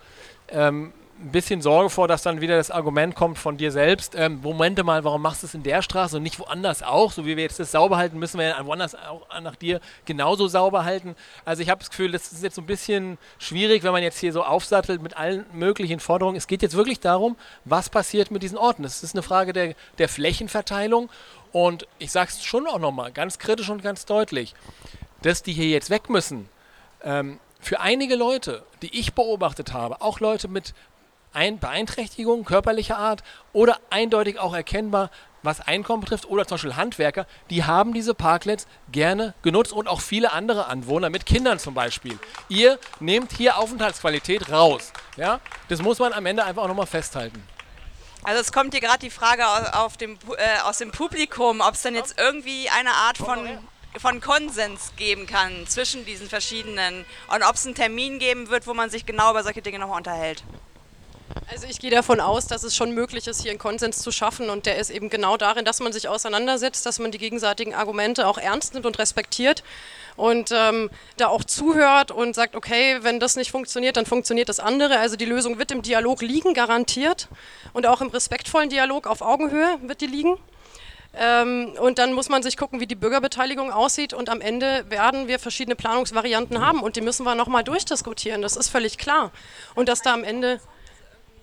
ähm, 0.48 0.92
ein 1.22 1.30
bisschen 1.30 1.62
Sorge 1.62 1.88
vor, 1.88 2.08
dass 2.08 2.22
dann 2.22 2.40
wieder 2.40 2.56
das 2.56 2.70
Argument 2.70 3.14
kommt 3.14 3.38
von 3.38 3.56
dir 3.56 3.70
selbst, 3.70 4.14
ähm, 4.16 4.40
Momente 4.42 4.82
mal, 4.82 5.04
warum 5.04 5.22
machst 5.22 5.42
du 5.42 5.46
es 5.46 5.54
in 5.54 5.62
der 5.62 5.80
Straße 5.80 6.16
und 6.16 6.22
nicht 6.22 6.38
woanders 6.38 6.82
auch? 6.82 7.12
So 7.12 7.24
wie 7.24 7.36
wir 7.36 7.44
jetzt 7.44 7.60
das 7.60 7.70
sauber 7.70 7.96
halten, 7.96 8.18
müssen 8.18 8.38
wir 8.38 8.48
ja 8.48 8.66
woanders 8.66 8.94
auch 8.94 9.22
nach 9.40 9.54
dir 9.54 9.80
genauso 10.04 10.48
sauber 10.48 10.84
halten. 10.84 11.14
Also 11.44 11.62
ich 11.62 11.70
habe 11.70 11.78
das 11.78 11.90
Gefühl, 11.90 12.10
das 12.10 12.32
ist 12.32 12.42
jetzt 12.42 12.56
so 12.56 12.62
ein 12.62 12.66
bisschen 12.66 13.18
schwierig, 13.38 13.84
wenn 13.84 13.92
man 13.92 14.02
jetzt 14.02 14.18
hier 14.18 14.32
so 14.32 14.42
aufsattelt 14.42 15.00
mit 15.00 15.16
allen 15.16 15.46
möglichen 15.52 16.00
Forderungen. 16.00 16.36
Es 16.36 16.48
geht 16.48 16.62
jetzt 16.62 16.76
wirklich 16.76 16.98
darum, 16.98 17.36
was 17.64 17.88
passiert 17.88 18.30
mit 18.30 18.42
diesen 18.42 18.58
Orten. 18.58 18.84
Es 18.84 19.02
ist 19.02 19.14
eine 19.14 19.22
Frage 19.22 19.52
der, 19.52 19.74
der 19.98 20.08
Flächenverteilung 20.08 21.08
und 21.52 21.86
ich 21.98 22.10
sage 22.10 22.30
es 22.30 22.42
schon 22.42 22.66
auch 22.66 22.78
nochmal, 22.78 23.12
ganz 23.12 23.38
kritisch 23.38 23.70
und 23.70 23.82
ganz 23.82 24.06
deutlich, 24.06 24.54
dass 25.22 25.42
die 25.42 25.52
hier 25.52 25.68
jetzt 25.68 25.90
weg 25.90 26.10
müssen, 26.10 26.48
ähm, 27.04 27.38
für 27.62 27.78
einige 27.78 28.16
Leute, 28.16 28.64
die 28.82 28.98
ich 28.98 29.14
beobachtet 29.14 29.72
habe, 29.72 30.00
auch 30.00 30.18
Leute 30.18 30.48
mit 30.48 30.74
ein 31.32 31.58
Beeinträchtigung 31.58 32.44
körperlicher 32.44 32.98
Art 32.98 33.22
oder 33.52 33.78
eindeutig 33.90 34.38
auch 34.38 34.54
erkennbar, 34.54 35.10
was 35.42 35.60
Einkommen 35.60 36.02
betrifft 36.02 36.26
oder 36.26 36.46
zum 36.46 36.56
Beispiel 36.56 36.76
Handwerker, 36.76 37.26
die 37.50 37.64
haben 37.64 37.92
diese 37.92 38.14
Parklets 38.14 38.66
gerne 38.90 39.34
genutzt 39.42 39.72
und 39.72 39.88
auch 39.88 40.00
viele 40.00 40.32
andere 40.32 40.66
Anwohner 40.66 41.10
mit 41.10 41.26
Kindern 41.26 41.58
zum 41.58 41.74
Beispiel. 41.74 42.18
Ihr 42.48 42.78
nehmt 43.00 43.32
hier 43.32 43.58
Aufenthaltsqualität 43.58 44.50
raus. 44.50 44.92
Ja? 45.16 45.40
Das 45.68 45.82
muss 45.82 45.98
man 45.98 46.12
am 46.12 46.26
Ende 46.26 46.44
einfach 46.44 46.62
auch 46.62 46.68
nochmal 46.68 46.86
festhalten. 46.86 47.42
Also 48.24 48.40
es 48.40 48.52
kommt 48.52 48.72
hier 48.72 48.80
gerade 48.80 49.00
die 49.00 49.10
Frage 49.10 49.44
aus, 49.74 49.96
dem, 49.96 50.16
äh, 50.38 50.60
aus 50.62 50.78
dem 50.78 50.92
Publikum, 50.92 51.60
ob 51.60 51.74
es 51.74 51.82
denn 51.82 51.96
jetzt 51.96 52.20
irgendwie 52.20 52.68
eine 52.68 52.90
Art 52.90 53.18
von, 53.18 53.58
von 53.98 54.20
Konsens 54.20 54.92
geben 54.96 55.26
kann 55.26 55.66
zwischen 55.66 56.04
diesen 56.06 56.28
verschiedenen 56.28 57.04
und 57.34 57.42
ob 57.42 57.56
es 57.56 57.66
einen 57.66 57.74
Termin 57.74 58.20
geben 58.20 58.48
wird, 58.48 58.68
wo 58.68 58.74
man 58.74 58.90
sich 58.90 59.06
genau 59.06 59.32
über 59.32 59.42
solche 59.42 59.60
Dinge 59.60 59.80
nochmal 59.80 59.98
unterhält. 59.98 60.44
Also 61.50 61.66
ich 61.68 61.80
gehe 61.80 61.90
davon 61.90 62.20
aus, 62.20 62.46
dass 62.46 62.62
es 62.62 62.74
schon 62.74 62.92
möglich 62.92 63.26
ist, 63.26 63.42
hier 63.42 63.50
einen 63.50 63.58
Konsens 63.58 63.98
zu 63.98 64.10
schaffen 64.10 64.48
und 64.48 64.66
der 64.66 64.78
ist 64.78 64.90
eben 64.90 65.10
genau 65.10 65.36
darin, 65.36 65.64
dass 65.64 65.80
man 65.80 65.92
sich 65.92 66.08
auseinandersetzt, 66.08 66.86
dass 66.86 66.98
man 66.98 67.10
die 67.10 67.18
gegenseitigen 67.18 67.74
Argumente 67.74 68.26
auch 68.26 68.38
ernst 68.38 68.74
nimmt 68.74 68.86
und 68.86 68.98
respektiert 68.98 69.62
und 70.16 70.50
ähm, 70.52 70.90
da 71.16 71.28
auch 71.28 71.44
zuhört 71.44 72.10
und 72.10 72.34
sagt, 72.34 72.56
okay, 72.56 72.98
wenn 73.02 73.20
das 73.20 73.36
nicht 73.36 73.50
funktioniert, 73.50 73.96
dann 73.96 74.06
funktioniert 74.06 74.48
das 74.48 74.60
andere. 74.60 74.98
Also 74.98 75.16
die 75.16 75.24
Lösung 75.24 75.58
wird 75.58 75.70
im 75.72 75.82
Dialog 75.82 76.22
liegen, 76.22 76.54
garantiert 76.54 77.28
und 77.72 77.86
auch 77.86 78.00
im 78.00 78.08
respektvollen 78.08 78.70
Dialog 78.70 79.06
auf 79.06 79.20
Augenhöhe 79.20 79.78
wird 79.82 80.00
die 80.00 80.06
liegen. 80.06 80.38
Ähm, 81.14 81.74
und 81.78 81.98
dann 81.98 82.14
muss 82.14 82.28
man 82.28 82.42
sich 82.42 82.56
gucken, 82.56 82.80
wie 82.80 82.86
die 82.86 82.94
Bürgerbeteiligung 82.94 83.70
aussieht. 83.70 84.14
Und 84.14 84.30
am 84.30 84.40
Ende 84.40 84.86
werden 84.88 85.28
wir 85.28 85.38
verschiedene 85.38 85.76
Planungsvarianten 85.76 86.64
haben 86.64 86.82
und 86.82 86.96
die 86.96 87.02
müssen 87.02 87.24
wir 87.24 87.34
nochmal 87.34 87.64
durchdiskutieren. 87.64 88.40
Das 88.40 88.56
ist 88.56 88.68
völlig 88.68 88.96
klar. 88.98 89.30
Und 89.74 89.88
dass 89.88 90.00
da 90.00 90.14
am 90.14 90.24
Ende 90.24 90.60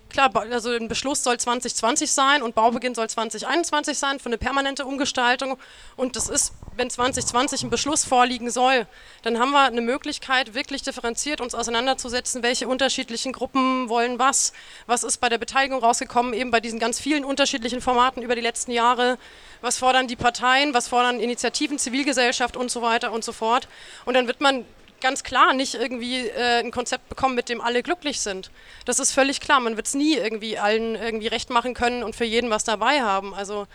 Klar, 0.10 0.32
also 0.52 0.72
ein 0.72 0.88
Beschluss 0.88 1.24
soll 1.24 1.38
2020 1.38 2.12
sein 2.12 2.42
und 2.42 2.56
Baubeginn 2.56 2.96
soll 2.96 3.08
2021 3.08 3.98
sein 3.98 4.20
für 4.20 4.26
eine 4.26 4.40
permanente 4.40 4.84
Umgestaltung. 4.86 5.58
Und 5.96 6.16
das 6.16 6.30
ist, 6.30 6.54
wenn 6.76 6.90
2020 6.90 7.64
ein 7.64 7.70
Beschluss 7.70 8.06
vorliegen 8.06 8.50
soll, 8.50 8.88
dann 9.22 9.38
haben 9.38 9.52
wir 9.52 9.66
eine 9.66 9.82
Möglichkeit, 9.82 10.56
wirklich 10.56 10.82
differenziert 10.82 11.42
uns 11.42 11.54
auseinanderzusetzen, 11.54 12.42
welche 12.42 12.68
unterschiedlichen 12.68 13.34
Gruppen 13.34 13.88
wollen 13.88 14.18
was. 14.18 14.52
Was 14.88 15.04
ist 15.04 15.20
bei 15.20 15.30
der 15.30 15.38
Beteiligung 15.38 15.80
rausgekommen, 15.80 16.34
eben 16.34 16.50
bei 16.50 16.60
diesen 16.60 16.80
ganz 16.80 17.00
vielen 17.00 17.24
unterschiedlichen 17.24 17.80
Formaten 17.80 18.24
über 18.24 18.34
die 18.34 18.42
letzten 18.42 18.72
Jahre. 18.72 19.20
Was 19.62 19.78
fordern 19.78 20.08
die 20.08 20.16
Parteien, 20.16 20.74
was 20.74 20.88
fordern 20.88 21.20
Initiativen, 21.20 21.78
Zivilgesellschaft 21.78 22.58
und 22.58 22.72
so 22.72 22.82
weiter 22.82 23.12
und 23.12 23.24
so 23.24 23.32
fort. 23.32 23.68
Und 24.06 24.16
dann 24.16 24.26
wird 24.26 24.42
man 24.42 24.66
ganz 25.02 25.24
klar 25.24 25.54
nicht 25.54 25.76
irgendwie 25.76 26.28
äh, 26.28 26.60
ein 26.60 26.72
Konzept 26.72 27.10
bekommen, 27.10 27.36
mit 27.36 27.50
dem 27.50 27.62
alle 27.62 27.84
glücklich 27.84 28.22
sind. 28.22 28.52
Das 28.86 29.00
ist 29.00 29.12
völlig 29.12 29.40
klar. 29.40 29.60
Man 29.60 29.76
wird 29.76 29.88
es 29.88 29.94
nie 29.94 30.16
irgendwie 30.16 30.58
allen 30.58 30.96
irgendwie 30.96 31.28
recht 31.28 31.50
machen 31.50 31.74
können 31.74 32.04
und 32.04 32.16
für 32.16 32.26
jeden 32.26 32.50
was 32.50 32.64
dabei 32.64 33.02
haben. 33.02 33.34
Also 33.34 33.68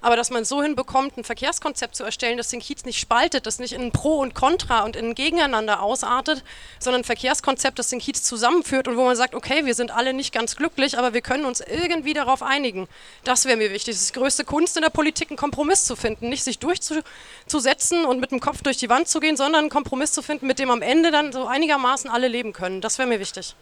aber 0.00 0.16
dass 0.16 0.30
man 0.30 0.44
so 0.44 0.62
hinbekommt, 0.62 1.16
ein 1.16 1.24
Verkehrskonzept 1.24 1.94
zu 1.94 2.04
erstellen, 2.04 2.36
das 2.36 2.48
den 2.48 2.60
Kiez 2.60 2.84
nicht 2.84 2.98
spaltet, 2.98 3.46
das 3.46 3.58
nicht 3.58 3.72
in 3.72 3.92
Pro 3.92 4.18
und 4.18 4.34
Contra 4.34 4.84
und 4.84 4.96
in 4.96 5.06
ein 5.06 5.14
Gegeneinander 5.14 5.82
ausartet, 5.82 6.42
sondern 6.78 7.02
ein 7.02 7.04
Verkehrskonzept, 7.04 7.78
das 7.78 7.88
den 7.88 7.98
Kiez 7.98 8.22
zusammenführt 8.22 8.88
und 8.88 8.96
wo 8.96 9.04
man 9.04 9.16
sagt, 9.16 9.34
okay, 9.34 9.66
wir 9.66 9.74
sind 9.74 9.90
alle 9.90 10.12
nicht 10.14 10.32
ganz 10.32 10.56
glücklich, 10.56 10.98
aber 10.98 11.12
wir 11.12 11.20
können 11.20 11.44
uns 11.44 11.60
irgendwie 11.60 12.14
darauf 12.14 12.42
einigen. 12.42 12.88
Das 13.24 13.44
wäre 13.44 13.56
mir 13.56 13.70
wichtig. 13.70 13.94
Das 13.94 14.02
ist 14.02 14.14
die 14.14 14.18
größte 14.18 14.44
Kunst 14.44 14.76
in 14.76 14.82
der 14.82 14.90
Politik, 14.90 15.30
einen 15.30 15.36
Kompromiss 15.36 15.84
zu 15.84 15.96
finden. 15.96 16.28
Nicht 16.28 16.44
sich 16.44 16.58
durchzusetzen 16.58 18.04
und 18.04 18.20
mit 18.20 18.30
dem 18.30 18.40
Kopf 18.40 18.62
durch 18.62 18.78
die 18.78 18.88
Wand 18.88 19.08
zu 19.08 19.20
gehen, 19.20 19.36
sondern 19.36 19.62
einen 19.62 19.70
Kompromiss 19.70 20.12
zu 20.12 20.22
finden, 20.22 20.46
mit 20.46 20.58
dem 20.58 20.70
am 20.70 20.82
Ende 20.82 21.10
dann 21.10 21.32
so 21.32 21.46
einigermaßen 21.46 22.10
alle 22.10 22.28
leben 22.28 22.52
können. 22.52 22.80
Das 22.80 22.98
wäre 22.98 23.08
mir 23.08 23.20
wichtig. 23.20 23.54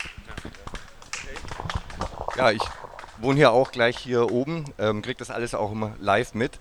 Ja, 2.36 2.50
ich 2.52 2.62
wohne 3.20 3.36
hier 3.36 3.52
auch 3.52 3.72
gleich 3.72 3.98
hier 3.98 4.30
oben, 4.30 4.64
ähm, 4.78 5.02
kriege 5.02 5.18
das 5.18 5.30
alles 5.30 5.54
auch 5.54 5.74
live 6.00 6.34
mit. 6.34 6.58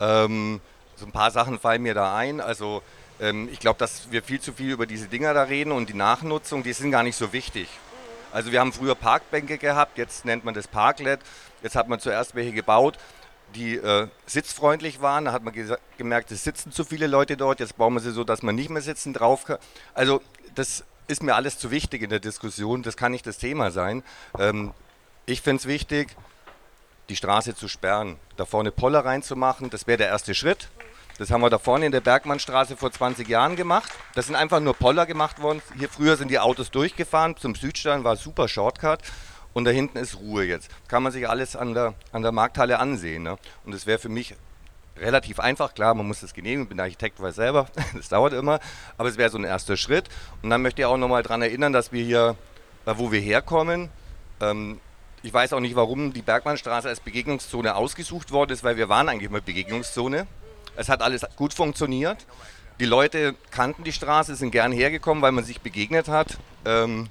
Ähm, 0.00 0.60
so 0.96 1.06
ein 1.06 1.12
paar 1.12 1.30
Sachen 1.30 1.58
fallen 1.58 1.82
mir 1.82 1.94
da 1.94 2.16
ein. 2.16 2.40
Also 2.40 2.82
ähm, 3.20 3.48
ich 3.52 3.60
glaube, 3.60 3.78
dass 3.78 4.10
wir 4.10 4.22
viel 4.22 4.40
zu 4.40 4.52
viel 4.52 4.70
über 4.70 4.86
diese 4.86 5.06
Dinger 5.08 5.34
da 5.34 5.44
reden 5.44 5.72
und 5.72 5.88
die 5.88 5.94
Nachnutzung, 5.94 6.62
die 6.62 6.72
sind 6.72 6.90
gar 6.90 7.02
nicht 7.02 7.16
so 7.16 7.32
wichtig. 7.32 7.68
Also 8.32 8.52
wir 8.52 8.60
haben 8.60 8.72
früher 8.72 8.94
Parkbänke 8.94 9.58
gehabt, 9.58 9.96
jetzt 9.96 10.24
nennt 10.24 10.44
man 10.44 10.54
das 10.54 10.68
Parklet. 10.68 11.20
Jetzt 11.62 11.76
hat 11.76 11.88
man 11.88 11.98
zuerst 11.98 12.34
welche 12.34 12.52
gebaut, 12.52 12.98
die 13.54 13.76
äh, 13.76 14.08
sitzfreundlich 14.26 15.00
waren. 15.00 15.24
Da 15.24 15.32
hat 15.32 15.42
man 15.42 15.54
gemerkt, 15.96 16.30
es 16.30 16.44
sitzen 16.44 16.70
zu 16.70 16.84
viele 16.84 17.06
Leute 17.06 17.36
dort. 17.36 17.60
Jetzt 17.60 17.76
bauen 17.76 17.94
wir 17.94 18.00
sie 18.00 18.12
so, 18.12 18.24
dass 18.24 18.42
man 18.42 18.54
nicht 18.54 18.70
mehr 18.70 18.82
sitzen 18.82 19.12
drauf 19.12 19.44
kann. 19.44 19.58
Also 19.94 20.20
das 20.54 20.84
ist 21.06 21.22
mir 21.22 21.34
alles 21.34 21.58
zu 21.58 21.70
wichtig 21.70 22.02
in 22.02 22.10
der 22.10 22.20
Diskussion. 22.20 22.82
Das 22.82 22.96
kann 22.96 23.12
nicht 23.12 23.26
das 23.26 23.38
Thema 23.38 23.70
sein. 23.70 24.02
Ähm, 24.38 24.72
ich 25.28 25.42
finde 25.42 25.60
es 25.60 25.66
wichtig, 25.66 26.16
die 27.10 27.16
Straße 27.16 27.54
zu 27.54 27.68
sperren, 27.68 28.16
da 28.36 28.46
vorne 28.46 28.72
Poller 28.72 29.04
reinzumachen, 29.04 29.68
das 29.68 29.86
wäre 29.86 29.98
der 29.98 30.08
erste 30.08 30.34
Schritt. 30.34 30.68
Das 31.18 31.30
haben 31.30 31.40
wir 31.42 31.50
da 31.50 31.58
vorne 31.58 31.84
in 31.84 31.92
der 31.92 32.00
Bergmannstraße 32.00 32.76
vor 32.76 32.92
20 32.92 33.28
Jahren 33.28 33.56
gemacht. 33.56 33.90
Das 34.14 34.26
sind 34.26 34.36
einfach 34.36 34.60
nur 34.60 34.74
Poller 34.74 35.04
gemacht 35.04 35.42
worden. 35.42 35.60
Hier 35.76 35.88
früher 35.88 36.16
sind 36.16 36.30
die 36.30 36.38
Autos 36.38 36.70
durchgefahren. 36.70 37.36
Zum 37.36 37.56
Südstein 37.56 38.04
war 38.04 38.14
super 38.14 38.46
Shortcut. 38.46 39.00
Und 39.52 39.64
da 39.64 39.72
hinten 39.72 39.98
ist 39.98 40.20
Ruhe 40.20 40.44
jetzt. 40.44 40.70
Kann 40.86 41.02
man 41.02 41.10
sich 41.10 41.28
alles 41.28 41.56
an 41.56 41.74
der, 41.74 41.94
an 42.12 42.22
der 42.22 42.30
Markthalle 42.30 42.78
ansehen. 42.78 43.24
Ne? 43.24 43.36
Und 43.64 43.74
das 43.74 43.84
wäre 43.84 43.98
für 43.98 44.08
mich 44.08 44.36
relativ 44.96 45.40
einfach. 45.40 45.74
Klar, 45.74 45.94
man 45.94 46.06
muss 46.06 46.20
das 46.20 46.34
genehmigen. 46.34 46.62
Ich 46.62 46.68
bin 46.68 46.78
Architekt, 46.78 47.20
weiß 47.20 47.34
selber. 47.34 47.66
Das 47.96 48.08
dauert 48.08 48.32
immer. 48.32 48.60
Aber 48.96 49.08
es 49.08 49.18
wäre 49.18 49.28
so 49.28 49.38
ein 49.38 49.44
erster 49.44 49.76
Schritt. 49.76 50.08
Und 50.42 50.50
dann 50.50 50.62
möchte 50.62 50.82
ich 50.82 50.86
auch 50.86 50.96
nochmal 50.96 51.24
daran 51.24 51.42
erinnern, 51.42 51.72
dass 51.72 51.90
wir 51.90 52.04
hier, 52.04 52.36
wo 52.86 53.10
wir 53.10 53.20
herkommen, 53.20 53.90
ähm, 54.40 54.80
ich 55.22 55.32
weiß 55.32 55.52
auch 55.52 55.60
nicht, 55.60 55.76
warum 55.76 56.12
die 56.12 56.22
Bergmannstraße 56.22 56.88
als 56.88 57.00
Begegnungszone 57.00 57.74
ausgesucht 57.74 58.30
worden 58.30 58.52
ist, 58.52 58.64
weil 58.64 58.76
wir 58.76 58.88
waren 58.88 59.08
eigentlich 59.08 59.28
immer 59.28 59.40
Begegnungszone. 59.40 60.26
Es 60.76 60.88
hat 60.88 61.02
alles 61.02 61.26
gut 61.36 61.54
funktioniert. 61.54 62.26
Die 62.78 62.86
Leute 62.86 63.34
kannten 63.50 63.82
die 63.82 63.92
Straße, 63.92 64.36
sind 64.36 64.52
gern 64.52 64.70
hergekommen, 64.70 65.20
weil 65.20 65.32
man 65.32 65.42
sich 65.42 65.60
begegnet 65.60 66.08
hat. 66.08 66.38
Ähm, 66.64 67.08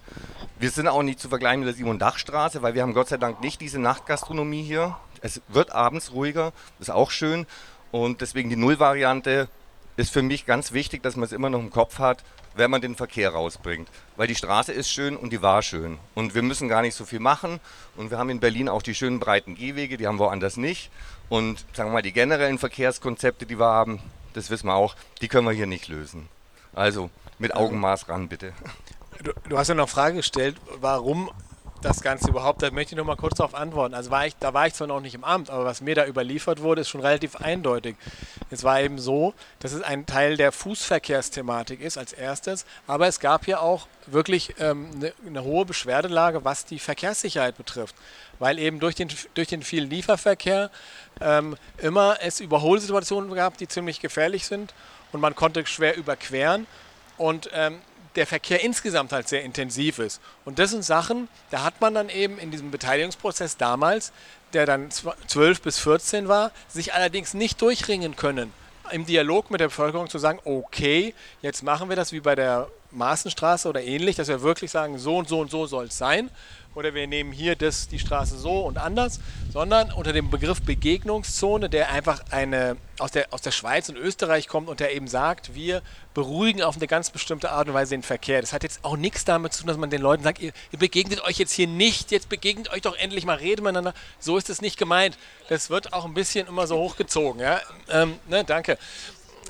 wir 0.57 0.71
sind 0.71 0.87
auch 0.87 1.03
nicht 1.03 1.19
zu 1.19 1.27
vergleichen 1.27 1.59
mit 1.59 1.67
der 1.67 1.75
Simon-Dach-Straße, 1.75 2.61
weil 2.61 2.73
wir 2.73 2.81
haben 2.81 2.93
Gott 2.93 3.09
sei 3.09 3.17
Dank 3.17 3.41
nicht 3.41 3.59
diese 3.59 3.79
Nachtgastronomie 3.79 4.63
hier. 4.63 4.95
Es 5.21 5.41
wird 5.49 5.73
abends 5.73 6.13
ruhiger, 6.13 6.53
ist 6.79 6.89
auch 6.89 7.11
schön. 7.11 7.45
Und 7.91 8.21
deswegen 8.21 8.49
die 8.49 8.55
Null-Variante 8.55 9.49
ist 9.97 10.13
für 10.13 10.21
mich 10.21 10.45
ganz 10.45 10.71
wichtig, 10.71 11.03
dass 11.03 11.15
man 11.15 11.25
es 11.25 11.31
immer 11.31 11.49
noch 11.49 11.59
im 11.59 11.71
Kopf 11.71 11.99
hat, 11.99 12.23
wenn 12.55 12.71
man 12.71 12.81
den 12.81 12.95
Verkehr 12.95 13.31
rausbringt. 13.31 13.89
Weil 14.15 14.27
die 14.27 14.35
Straße 14.35 14.71
ist 14.71 14.89
schön 14.89 15.17
und 15.17 15.33
die 15.33 15.41
war 15.41 15.61
schön. 15.63 15.97
Und 16.15 16.35
wir 16.35 16.43
müssen 16.43 16.69
gar 16.69 16.81
nicht 16.83 16.95
so 16.95 17.03
viel 17.03 17.19
machen. 17.19 17.59
Und 17.95 18.11
wir 18.11 18.17
haben 18.17 18.29
in 18.29 18.39
Berlin 18.39 18.69
auch 18.69 18.81
die 18.81 18.95
schönen 18.95 19.19
breiten 19.19 19.55
Gehwege, 19.55 19.97
die 19.97 20.07
haben 20.07 20.19
woanders 20.19 20.55
nicht. 20.55 20.91
Und 21.29 21.65
sagen 21.73 21.89
wir 21.89 21.93
mal, 21.93 22.01
die 22.01 22.13
generellen 22.13 22.59
Verkehrskonzepte, 22.59 23.45
die 23.45 23.59
wir 23.59 23.65
haben, 23.65 23.99
das 24.33 24.49
wissen 24.49 24.67
wir 24.67 24.75
auch, 24.75 24.95
die 25.21 25.27
können 25.27 25.47
wir 25.47 25.53
hier 25.53 25.67
nicht 25.67 25.87
lösen. 25.87 26.29
Also 26.73 27.09
mit 27.39 27.55
Augenmaß 27.55 28.07
ran, 28.07 28.27
bitte. 28.27 28.53
Du, 29.23 29.31
du 29.49 29.57
hast 29.57 29.67
ja 29.67 29.73
noch 29.73 29.89
Frage 29.89 30.17
gestellt, 30.17 30.57
warum 30.79 31.31
das 31.81 32.01
Ganze 32.01 32.29
überhaupt, 32.29 32.61
da 32.61 32.71
möchte 32.71 32.93
ich 32.93 32.97
noch 32.97 33.05
mal 33.05 33.15
kurz 33.15 33.37
darauf 33.37 33.55
antworten. 33.55 33.93
Also 33.93 34.11
war 34.11 34.25
ich, 34.27 34.35
da 34.39 34.53
war 34.53 34.67
ich 34.67 34.73
zwar 34.73 34.87
noch 34.87 34.99
nicht 34.99 35.15
im 35.15 35.23
Amt, 35.23 35.49
aber 35.49 35.65
was 35.65 35.81
mir 35.81 35.95
da 35.95 36.05
überliefert 36.05 36.61
wurde, 36.61 36.81
ist 36.81 36.89
schon 36.89 37.01
relativ 37.01 37.35
eindeutig. 37.37 37.95
Es 38.49 38.63
war 38.63 38.81
eben 38.81 38.99
so, 38.99 39.33
dass 39.59 39.73
es 39.73 39.81
ein 39.81 40.05
Teil 40.05 40.37
der 40.37 40.51
Fußverkehrsthematik 40.51 41.81
ist 41.81 41.97
als 41.97 42.13
erstes, 42.13 42.65
aber 42.87 43.07
es 43.07 43.19
gab 43.19 43.45
hier 43.45 43.61
auch 43.61 43.87
wirklich 44.05 44.55
ähm, 44.59 44.89
eine, 44.95 45.13
eine 45.25 45.43
hohe 45.43 45.65
Beschwerdelage, 45.65 46.43
was 46.45 46.65
die 46.65 46.79
Verkehrssicherheit 46.79 47.57
betrifft, 47.57 47.95
weil 48.39 48.59
eben 48.59 48.79
durch 48.79 48.95
den, 48.95 49.09
durch 49.33 49.47
den 49.47 49.63
vielen 49.63 49.89
Lieferverkehr 49.89 50.71
ähm, 51.21 51.57
immer 51.77 52.17
es 52.21 52.39
Überholsituationen 52.39 53.33
gab, 53.33 53.57
die 53.57 53.67
ziemlich 53.67 53.99
gefährlich 53.99 54.45
sind 54.45 54.73
und 55.11 55.21
man 55.21 55.35
konnte 55.35 55.65
schwer 55.65 55.97
überqueren 55.97 56.67
und 57.17 57.49
ähm, 57.53 57.79
der 58.17 58.27
Verkehr 58.27 58.63
insgesamt 58.63 59.13
halt 59.13 59.29
sehr 59.29 59.43
intensiv 59.43 59.99
ist. 59.99 60.19
Und 60.43 60.59
das 60.59 60.71
sind 60.71 60.83
Sachen, 60.83 61.29
da 61.51 61.63
hat 61.63 61.79
man 61.79 61.93
dann 61.93 62.09
eben 62.09 62.37
in 62.39 62.51
diesem 62.51 62.71
Beteiligungsprozess 62.71 63.57
damals, 63.57 64.11
der 64.53 64.65
dann 64.65 64.89
12 64.91 65.61
bis 65.61 65.79
14 65.79 66.27
war, 66.27 66.51
sich 66.67 66.93
allerdings 66.93 67.33
nicht 67.33 67.61
durchringen 67.61 68.15
können. 68.15 68.51
Im 68.91 69.05
Dialog 69.05 69.51
mit 69.51 69.61
der 69.61 69.67
Bevölkerung 69.67 70.09
zu 70.09 70.17
sagen, 70.17 70.39
okay, 70.45 71.13
jetzt 71.41 71.61
machen 71.61 71.89
wir 71.89 71.95
das 71.95 72.11
wie 72.11 72.21
bei 72.21 72.35
der 72.35 72.69
Maßenstraße 72.91 73.69
oder 73.69 73.83
ähnlich, 73.83 74.15
dass 74.15 74.29
wir 74.29 74.41
wirklich 74.41 74.71
sagen, 74.71 74.97
so 74.97 75.17
und 75.17 75.27
so 75.27 75.39
und 75.39 75.51
so 75.51 75.67
soll 75.67 75.85
es 75.85 75.97
sein 75.97 76.31
oder 76.77 76.93
wir 76.93 77.07
nehmen 77.07 77.31
hier 77.31 77.55
das, 77.55 77.87
die 77.87 77.97
Straße 77.97 78.37
so 78.37 78.59
und 78.59 78.77
anders, 78.77 79.19
sondern 79.51 79.91
unter 79.91 80.13
dem 80.13 80.29
Begriff 80.29 80.61
Begegnungszone, 80.61 81.69
der 81.69 81.89
einfach 81.89 82.21
eine, 82.29 82.77
aus, 82.99 83.09
der, 83.09 83.33
aus 83.33 83.41
der 83.41 83.49
Schweiz 83.49 83.89
und 83.89 83.97
Österreich 83.97 84.47
kommt 84.47 84.69
und 84.69 84.79
der 84.79 84.95
eben 84.95 85.07
sagt, 85.07 85.55
wir 85.55 85.81
beruhigen 86.13 86.61
auf 86.61 86.75
eine 86.75 86.85
ganz 86.85 87.09
bestimmte 87.09 87.49
Art 87.49 87.67
und 87.67 87.73
Weise 87.73 87.95
den 87.95 88.03
Verkehr. 88.03 88.41
Das 88.41 88.53
hat 88.53 88.61
jetzt 88.61 88.85
auch 88.85 88.95
nichts 88.95 89.25
damit 89.25 89.53
zu 89.53 89.61
tun, 89.61 89.69
dass 89.69 89.77
man 89.77 89.89
den 89.89 90.03
Leuten 90.03 90.23
sagt, 90.23 90.39
ihr, 90.39 90.51
ihr 90.71 90.77
begegnet 90.77 91.23
euch 91.23 91.39
jetzt 91.39 91.51
hier 91.51 91.67
nicht, 91.67 92.11
jetzt 92.11 92.29
begegnet 92.29 92.69
euch 92.69 92.83
doch 92.83 92.95
endlich 92.95 93.25
mal, 93.25 93.37
reden 93.37 93.63
miteinander. 93.63 93.95
So 94.19 94.37
ist 94.37 94.51
es 94.51 94.61
nicht 94.61 94.77
gemeint. 94.77 95.17
Das 95.49 95.71
wird 95.71 95.93
auch 95.93 96.05
ein 96.05 96.13
bisschen 96.13 96.47
immer 96.47 96.67
so 96.67 96.77
hochgezogen. 96.77 97.41
Ja? 97.41 97.59
Ähm, 97.89 98.19
ne, 98.27 98.43
danke. 98.43 98.77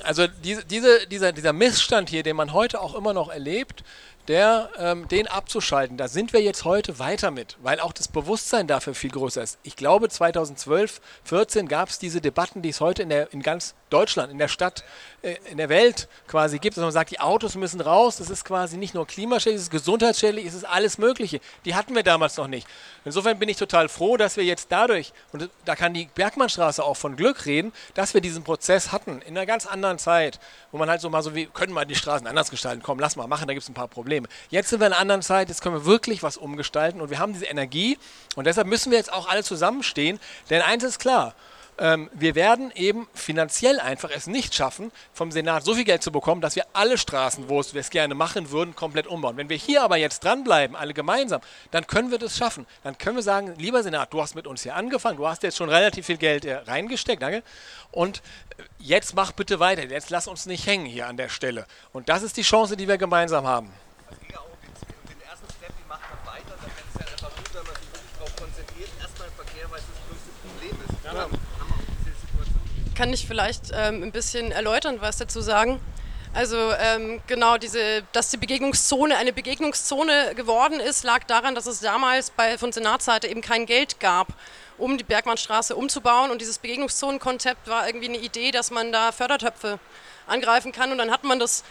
Also 0.02 0.26
diese, 0.28 0.64
diese, 0.64 1.06
dieser, 1.06 1.32
dieser 1.32 1.52
Missstand 1.52 2.08
hier, 2.08 2.22
den 2.22 2.36
man 2.36 2.54
heute 2.54 2.80
auch 2.80 2.94
immer 2.94 3.12
noch 3.12 3.28
erlebt, 3.28 3.84
der, 4.28 4.70
ähm, 4.78 5.08
den 5.08 5.26
abzuschalten. 5.26 5.96
Da 5.96 6.06
sind 6.06 6.32
wir 6.32 6.42
jetzt 6.42 6.64
heute 6.64 6.98
weiter 6.98 7.30
mit, 7.30 7.56
weil 7.62 7.80
auch 7.80 7.92
das 7.92 8.08
Bewusstsein 8.08 8.66
dafür 8.66 8.94
viel 8.94 9.10
größer 9.10 9.42
ist. 9.42 9.58
Ich 9.62 9.74
glaube, 9.74 10.08
2012, 10.08 11.00
2014 11.24 11.68
gab 11.68 11.88
es 11.88 11.98
diese 11.98 12.20
Debatten, 12.20 12.62
die 12.62 12.68
es 12.68 12.80
heute 12.80 13.02
in, 13.02 13.08
der, 13.08 13.32
in 13.32 13.42
ganz 13.42 13.74
Deutschland, 13.90 14.30
in 14.30 14.38
der 14.38 14.48
Stadt, 14.48 14.84
in 15.22 15.56
der 15.56 15.68
Welt 15.68 16.06
quasi 16.28 16.58
gibt, 16.58 16.76
dass 16.76 16.82
man 16.82 16.92
sagt, 16.92 17.10
die 17.10 17.18
Autos 17.18 17.56
müssen 17.56 17.80
raus, 17.80 18.18
das 18.18 18.30
ist 18.30 18.44
quasi 18.44 18.76
nicht 18.76 18.94
nur 18.94 19.04
klimaschädlich, 19.04 19.56
es 19.56 19.62
ist 19.62 19.70
gesundheitsschädlich, 19.70 20.46
es 20.46 20.54
ist 20.54 20.64
alles 20.64 20.96
Mögliche. 20.96 21.40
Die 21.64 21.74
hatten 21.74 21.94
wir 21.96 22.04
damals 22.04 22.36
noch 22.36 22.46
nicht. 22.46 22.68
Insofern 23.04 23.38
bin 23.38 23.48
ich 23.48 23.56
total 23.56 23.88
froh, 23.88 24.16
dass 24.16 24.36
wir 24.36 24.44
jetzt 24.44 24.68
dadurch, 24.70 25.12
und 25.32 25.50
da 25.64 25.74
kann 25.74 25.92
die 25.92 26.08
Bergmannstraße 26.14 26.84
auch 26.84 26.96
von 26.96 27.16
Glück 27.16 27.46
reden, 27.46 27.72
dass 27.94 28.14
wir 28.14 28.20
diesen 28.20 28.44
Prozess 28.44 28.92
hatten, 28.92 29.20
in 29.22 29.36
einer 29.36 29.46
ganz 29.46 29.66
anderen 29.66 29.98
Zeit, 29.98 30.38
wo 30.70 30.78
man 30.78 30.88
halt 30.88 31.00
so 31.00 31.10
mal 31.10 31.22
so 31.22 31.34
wie, 31.34 31.46
können 31.46 31.72
wir 31.72 31.84
die 31.84 31.96
Straßen 31.96 32.26
anders 32.26 32.50
gestalten, 32.50 32.82
komm, 32.84 33.00
lass 33.00 33.16
mal 33.16 33.26
machen, 33.26 33.48
da 33.48 33.54
gibt 33.54 33.64
es 33.64 33.68
ein 33.68 33.74
paar 33.74 33.88
Probleme. 33.88 34.28
Jetzt 34.50 34.68
sind 34.68 34.78
wir 34.78 34.86
in 34.86 34.92
einer 34.92 35.02
anderen 35.02 35.22
Zeit, 35.22 35.48
jetzt 35.48 35.62
können 35.62 35.74
wir 35.74 35.84
wirklich 35.84 36.22
was 36.22 36.36
umgestalten 36.36 37.00
und 37.00 37.10
wir 37.10 37.18
haben 37.18 37.32
diese 37.32 37.46
Energie 37.46 37.98
und 38.36 38.46
deshalb 38.46 38.68
müssen 38.68 38.92
wir 38.92 38.98
jetzt 38.98 39.12
auch 39.12 39.28
alle 39.28 39.42
zusammenstehen, 39.42 40.20
denn 40.48 40.62
eins 40.62 40.84
ist 40.84 41.00
klar, 41.00 41.34
ähm, 41.78 42.10
wir 42.12 42.34
werden 42.34 42.72
eben 42.74 43.08
finanziell 43.14 43.78
einfach 43.80 44.10
es 44.10 44.26
nicht 44.26 44.54
schaffen, 44.54 44.90
vom 45.12 45.30
Senat 45.30 45.64
so 45.64 45.74
viel 45.74 45.84
Geld 45.84 46.02
zu 46.02 46.10
bekommen, 46.10 46.40
dass 46.40 46.56
wir 46.56 46.64
alle 46.72 46.98
Straßen, 46.98 47.48
wo 47.48 47.62
wir 47.72 47.80
es 47.80 47.90
gerne 47.90 48.14
machen 48.14 48.50
würden, 48.50 48.74
komplett 48.74 49.06
umbauen. 49.06 49.36
Wenn 49.36 49.48
wir 49.48 49.56
hier 49.56 49.82
aber 49.82 49.96
jetzt 49.96 50.24
dranbleiben, 50.24 50.76
alle 50.76 50.94
gemeinsam, 50.94 51.40
dann 51.70 51.86
können 51.86 52.10
wir 52.10 52.18
das 52.18 52.36
schaffen. 52.36 52.66
Dann 52.82 52.98
können 52.98 53.16
wir 53.16 53.22
sagen, 53.22 53.54
lieber 53.58 53.82
Senat, 53.82 54.12
du 54.12 54.20
hast 54.20 54.34
mit 54.34 54.46
uns 54.46 54.62
hier 54.62 54.74
angefangen, 54.74 55.16
du 55.16 55.26
hast 55.26 55.42
jetzt 55.42 55.56
schon 55.56 55.68
relativ 55.68 56.06
viel 56.06 56.16
Geld 56.16 56.44
äh, 56.44 56.54
reingesteckt, 56.54 57.22
danke. 57.22 57.42
Und 57.92 58.18
äh, 58.58 58.62
jetzt 58.78 59.14
mach 59.14 59.32
bitte 59.32 59.60
weiter, 59.60 59.84
jetzt 59.84 60.10
lass 60.10 60.26
uns 60.26 60.46
nicht 60.46 60.66
hängen 60.66 60.86
hier 60.86 61.06
an 61.06 61.16
der 61.16 61.28
Stelle. 61.28 61.66
Und 61.92 62.08
das 62.08 62.22
ist 62.22 62.36
die 62.36 62.42
Chance, 62.42 62.76
die 62.76 62.88
wir 62.88 62.98
gemeinsam 62.98 63.46
haben. 63.46 63.72
Kann 72.98 73.12
ich 73.12 73.28
vielleicht 73.28 73.70
ähm, 73.72 74.02
ein 74.02 74.10
bisschen 74.10 74.50
erläutern, 74.50 75.00
was 75.00 75.18
dazu 75.18 75.40
sagen. 75.40 75.80
Also 76.34 76.56
ähm, 76.80 77.22
genau 77.28 77.56
diese, 77.56 78.02
dass 78.10 78.30
die 78.30 78.38
Begegnungszone 78.38 79.16
eine 79.16 79.32
Begegnungszone 79.32 80.34
geworden 80.34 80.80
ist, 80.80 81.04
lag 81.04 81.22
daran, 81.22 81.54
dass 81.54 81.66
es 81.66 81.78
damals 81.78 82.30
bei, 82.30 82.58
von 82.58 82.72
Senatsseite 82.72 83.28
eben 83.28 83.40
kein 83.40 83.66
Geld 83.66 84.00
gab, 84.00 84.34
um 84.78 84.98
die 84.98 85.04
Bergmannstraße 85.04 85.76
umzubauen. 85.76 86.32
Und 86.32 86.40
dieses 86.40 86.58
Begegnungszonenkonzept 86.58 87.68
war 87.68 87.86
irgendwie 87.86 88.08
eine 88.08 88.18
Idee, 88.18 88.50
dass 88.50 88.72
man 88.72 88.90
da 88.90 89.12
Fördertöpfe 89.12 89.78
angreifen 90.26 90.72
kann. 90.72 90.90
Und 90.90 90.98
dann 90.98 91.12
hat 91.12 91.22
man 91.22 91.38
das 91.38 91.62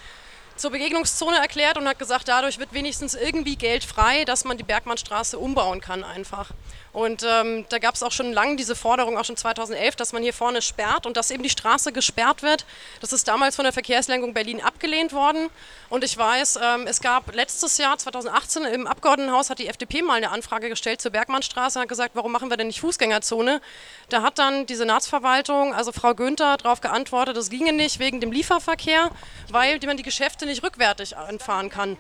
zur 0.58 0.72
Begegnungszone 0.72 1.38
erklärt 1.38 1.78
und 1.78 1.88
hat 1.88 2.00
gesagt, 2.00 2.28
dadurch 2.28 2.60
wird 2.60 2.74
wenigstens 2.74 3.16
irgendwie 3.16 3.56
Geld 3.56 3.84
frei, 3.84 4.26
dass 4.26 4.44
man 4.44 4.58
die 4.58 4.64
Bergmannstraße 4.64 5.38
umbauen 5.38 5.82
kann 5.82 6.04
einfach. 6.04 6.52
Und 6.98 7.24
ähm, 7.24 7.64
da 7.70 7.78
gab 7.78 7.94
es 7.94 8.02
auch 8.02 8.12
schon 8.12 8.34
lange 8.34 8.56
diese 8.56 8.76
Forderung, 8.76 9.20
auch 9.20 9.24
schon 9.26 9.38
2011, 9.38 9.96
dass 9.98 10.14
man 10.14 10.24
hier 10.24 10.34
vorne 10.34 10.64
sperrt 10.64 11.06
und 11.06 11.16
dass 11.16 11.30
eben 11.30 11.44
die 11.44 11.50
Straße 11.52 11.92
gesperrt 11.92 12.42
wird. 12.42 12.66
Das 13.02 13.14
ist 13.14 13.28
damals 13.28 13.56
von 13.56 13.66
der 13.66 13.72
Verkehrslenkung 13.72 14.34
Berlin 14.34 14.62
abgelehnt 14.62 15.14
worden. 15.14 15.52
Und 15.90 16.04
ich 16.04 16.18
weiß, 16.18 16.58
ähm, 16.60 16.88
es 16.88 17.00
gab 17.00 17.36
letztes 17.36 17.78
Jahr, 17.78 18.00
2018, 18.00 18.64
im 18.64 18.88
Abgeordnetenhaus 18.88 19.52
hat 19.52 19.60
die 19.60 19.68
FDP 19.68 20.02
mal 20.02 20.16
eine 20.16 20.32
Anfrage 20.32 20.70
gestellt 20.70 21.00
zur 21.00 21.12
Bergmannstraße 21.12 21.78
und 21.78 21.84
hat 21.84 21.90
gesagt, 21.90 22.16
warum 22.16 22.32
machen 22.32 22.50
wir 22.50 22.58
denn 22.58 22.66
nicht 22.66 22.82
Fußgängerzone? 22.82 23.62
Da 24.10 24.24
hat 24.24 24.40
dann 24.40 24.66
die 24.66 24.76
Senatsverwaltung, 24.76 25.76
also 25.76 25.92
Frau 25.92 26.16
Günther, 26.16 26.58
darauf 26.58 26.82
geantwortet, 26.82 27.38
das 27.38 27.52
ginge 27.52 27.74
nicht 27.74 28.00
wegen 28.00 28.22
dem 28.22 28.32
Lieferverkehr, 28.32 29.12
weil 29.52 29.78
man 29.86 29.98
die 29.98 30.04
Geschäfte 30.04 30.47
nicht 30.48 30.64
rückwärtig 30.64 31.16
anfahren 31.18 31.70
kann. 31.70 31.98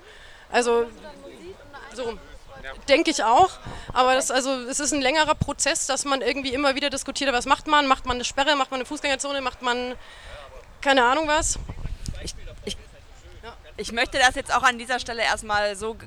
Also 0.52 0.86
so 1.94 2.18
denke 2.88 3.12
ich 3.12 3.24
auch. 3.24 3.52
Aber 3.94 4.16
das, 4.16 4.32
also, 4.32 4.52
es 4.64 4.80
ist 4.80 4.94
ein 4.94 5.02
längerer 5.02 5.36
Prozess, 5.36 5.88
dass 5.88 6.06
man 6.06 6.22
irgendwie 6.22 6.54
immer 6.54 6.76
wieder 6.76 6.90
diskutiert, 6.90 7.32
was 7.34 7.46
macht 7.46 7.68
man? 7.68 7.88
Macht 7.88 8.06
man 8.06 8.18
eine 8.18 8.26
Sperre, 8.26 8.56
macht 8.56 8.72
man 8.72 8.80
eine 8.80 8.86
Fußgängerzone, 8.86 9.42
macht 9.42 9.62
man 9.62 9.96
keine 10.82 11.04
Ahnung 11.04 11.28
was? 11.28 11.60
Ich, 12.24 12.34
ich, 12.66 12.78
ich 13.78 13.92
möchte 13.92 14.20
das 14.20 14.36
jetzt 14.36 14.54
auch 14.54 14.64
an 14.64 14.78
dieser 14.78 15.00
Stelle 15.00 15.24
erstmal 15.24 15.76
so 15.76 15.98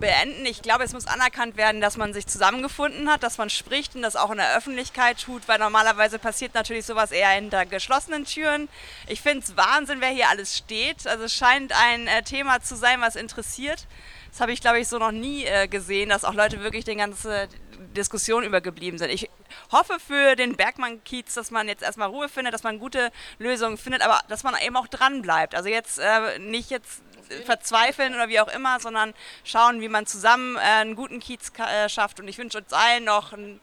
beenden. 0.00 0.46
Ich 0.46 0.62
glaube, 0.62 0.84
es 0.84 0.92
muss 0.92 1.06
anerkannt 1.06 1.56
werden, 1.56 1.80
dass 1.80 1.96
man 1.96 2.12
sich 2.12 2.26
zusammengefunden 2.26 3.10
hat, 3.10 3.22
dass 3.22 3.38
man 3.38 3.50
spricht 3.50 3.94
und 3.94 4.02
das 4.02 4.16
auch 4.16 4.30
in 4.30 4.38
der 4.38 4.56
Öffentlichkeit 4.56 5.20
tut, 5.20 5.48
weil 5.48 5.58
normalerweise 5.58 6.18
passiert 6.18 6.54
natürlich 6.54 6.86
sowas 6.86 7.10
eher 7.10 7.30
hinter 7.30 7.66
geschlossenen 7.66 8.24
Türen. 8.24 8.68
Ich 9.06 9.20
finde 9.20 9.44
es 9.44 9.56
Wahnsinn, 9.56 10.00
wer 10.00 10.10
hier 10.10 10.28
alles 10.28 10.56
steht. 10.56 11.06
Also 11.06 11.24
es 11.24 11.34
scheint 11.34 11.72
ein 11.72 12.06
äh, 12.06 12.22
Thema 12.22 12.60
zu 12.60 12.76
sein, 12.76 13.00
was 13.00 13.16
interessiert. 13.16 13.86
Das 14.30 14.40
habe 14.40 14.52
ich, 14.52 14.60
glaube 14.60 14.78
ich, 14.78 14.88
so 14.88 14.98
noch 14.98 15.12
nie 15.12 15.44
äh, 15.44 15.68
gesehen, 15.68 16.10
dass 16.10 16.24
auch 16.24 16.34
Leute 16.34 16.62
wirklich 16.62 16.84
den 16.84 16.98
ganzen 16.98 17.48
Diskussion 17.96 18.44
übergeblieben 18.44 18.98
sind. 18.98 19.10
Ich 19.10 19.30
hoffe 19.72 19.98
für 19.98 20.36
den 20.36 20.56
Bergmann-Kiez, 20.56 21.34
dass 21.34 21.50
man 21.50 21.68
jetzt 21.68 21.82
erstmal 21.82 22.08
Ruhe 22.08 22.28
findet, 22.28 22.52
dass 22.54 22.62
man 22.62 22.78
gute 22.78 23.10
Lösungen 23.38 23.78
findet, 23.78 24.02
aber 24.02 24.20
dass 24.28 24.42
man 24.42 24.54
eben 24.64 24.76
auch 24.76 24.88
dran 24.88 25.22
bleibt. 25.22 25.54
Also 25.54 25.68
jetzt 25.68 25.98
äh, 25.98 26.38
nicht 26.38 26.70
jetzt 26.70 27.02
verzweifeln 27.44 28.14
oder 28.14 28.28
wie 28.28 28.40
auch 28.40 28.48
immer, 28.48 28.80
sondern 28.80 29.14
schauen, 29.44 29.80
wie 29.80 29.88
man 29.88 30.06
zusammen 30.06 30.56
äh, 30.56 30.60
einen 30.60 30.96
guten 30.96 31.20
Kiez 31.20 31.52
äh, 31.58 31.88
schafft. 31.88 32.20
Und 32.20 32.28
ich 32.28 32.38
wünsche 32.38 32.58
uns 32.58 32.72
allen 32.72 33.04
noch 33.04 33.32
ein. 33.32 33.60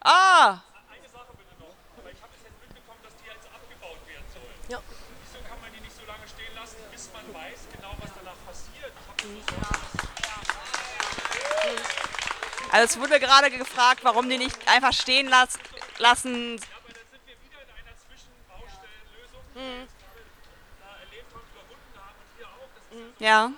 Ah! 0.00 0.58
Ja. 4.68 4.78
Wieso 4.78 5.38
kann 5.48 5.60
man 5.60 5.72
die 5.74 5.80
nicht 5.80 5.96
so 5.96 6.06
lange 6.06 6.26
stehen 6.28 6.54
lassen, 6.54 6.76
bis 6.92 7.10
man 7.12 7.34
weiß 7.34 7.60
genau, 7.74 7.94
was 8.00 8.10
danach 8.14 8.36
passiert? 8.46 8.92
Also 12.72 12.84
es 12.84 13.00
wurde 13.00 13.18
gerade 13.18 13.50
gefragt, 13.50 14.00
warum 14.04 14.28
die 14.28 14.38
nicht 14.38 14.56
einfach 14.68 14.92
stehen 14.92 15.28
las 15.28 15.58
lassen. 15.98 16.60
Mhm. 19.54 19.88
Ja. 23.20 23.52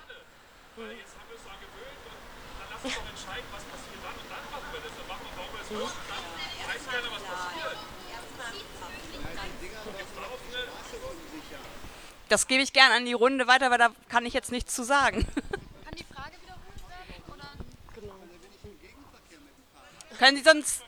Das 12.28 12.46
gebe 12.48 12.62
ich 12.62 12.72
gern 12.72 12.90
an 12.90 13.04
die 13.06 13.12
Runde 13.12 13.46
weiter, 13.46 13.70
weil 13.70 13.78
da 13.78 13.90
kann 14.08 14.26
ich 14.26 14.34
jetzt 14.34 14.50
nichts 14.50 14.74
zu 14.74 14.82
sagen. 14.82 15.26
Können 20.18 20.36
Sie 20.36 20.42
sonst. 20.42 20.82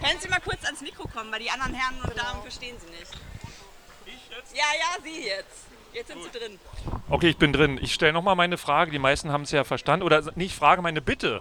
Können 0.00 0.20
Sie 0.20 0.28
mal 0.28 0.40
kurz 0.40 0.64
ans 0.64 0.80
Mikro 0.82 1.08
kommen, 1.08 1.32
weil 1.32 1.40
die 1.40 1.50
anderen 1.50 1.74
Herren 1.74 2.00
und 2.02 2.16
Damen 2.16 2.42
verstehen 2.42 2.76
Sie 2.78 2.90
nicht. 2.90 3.10
Ja, 4.54 4.64
ja, 4.78 5.02
Sie 5.02 5.26
jetzt. 5.26 5.66
Jetzt 5.92 6.08
sind 6.08 6.18
Sie 6.22 6.38
drin. 6.38 6.58
Okay, 7.08 7.28
ich 7.28 7.36
bin 7.36 7.52
drin. 7.52 7.78
Ich 7.80 7.94
stelle 7.94 8.12
nochmal 8.12 8.34
meine 8.34 8.58
Frage. 8.58 8.90
Die 8.90 8.98
meisten 8.98 9.30
haben 9.30 9.42
es 9.42 9.52
ja 9.52 9.64
verstanden. 9.64 10.04
Oder 10.04 10.22
nicht 10.34 10.54
Frage, 10.54 10.82
meine 10.82 11.00
Bitte. 11.00 11.40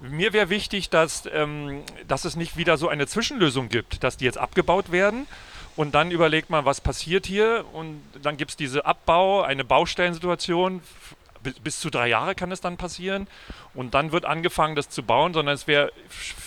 Mir 0.00 0.32
wäre 0.32 0.48
wichtig, 0.48 0.90
dass, 0.90 1.28
ähm, 1.32 1.84
dass 2.08 2.24
es 2.24 2.34
nicht 2.34 2.56
wieder 2.56 2.76
so 2.76 2.88
eine 2.88 3.06
Zwischenlösung 3.06 3.68
gibt, 3.68 4.02
dass 4.02 4.16
die 4.16 4.24
jetzt 4.24 4.38
abgebaut 4.38 4.90
werden 4.90 5.26
und 5.76 5.94
dann 5.94 6.10
überlegt 6.10 6.50
man, 6.50 6.64
was 6.64 6.80
passiert 6.80 7.24
hier 7.24 7.64
und 7.72 8.02
dann 8.20 8.36
gibt 8.36 8.50
es 8.50 8.56
diese 8.56 8.84
Abbau, 8.84 9.42
eine 9.42 9.64
Baustellensituation. 9.64 10.82
Bis, 11.42 11.54
bis 11.58 11.80
zu 11.80 11.90
drei 11.90 12.08
Jahre 12.08 12.34
kann 12.36 12.52
es 12.52 12.60
dann 12.60 12.76
passieren 12.76 13.26
und 13.74 13.94
dann 13.94 14.12
wird 14.12 14.24
angefangen, 14.24 14.76
das 14.76 14.90
zu 14.90 15.02
bauen, 15.02 15.34
sondern 15.34 15.54
es 15.54 15.66
wäre, 15.66 15.92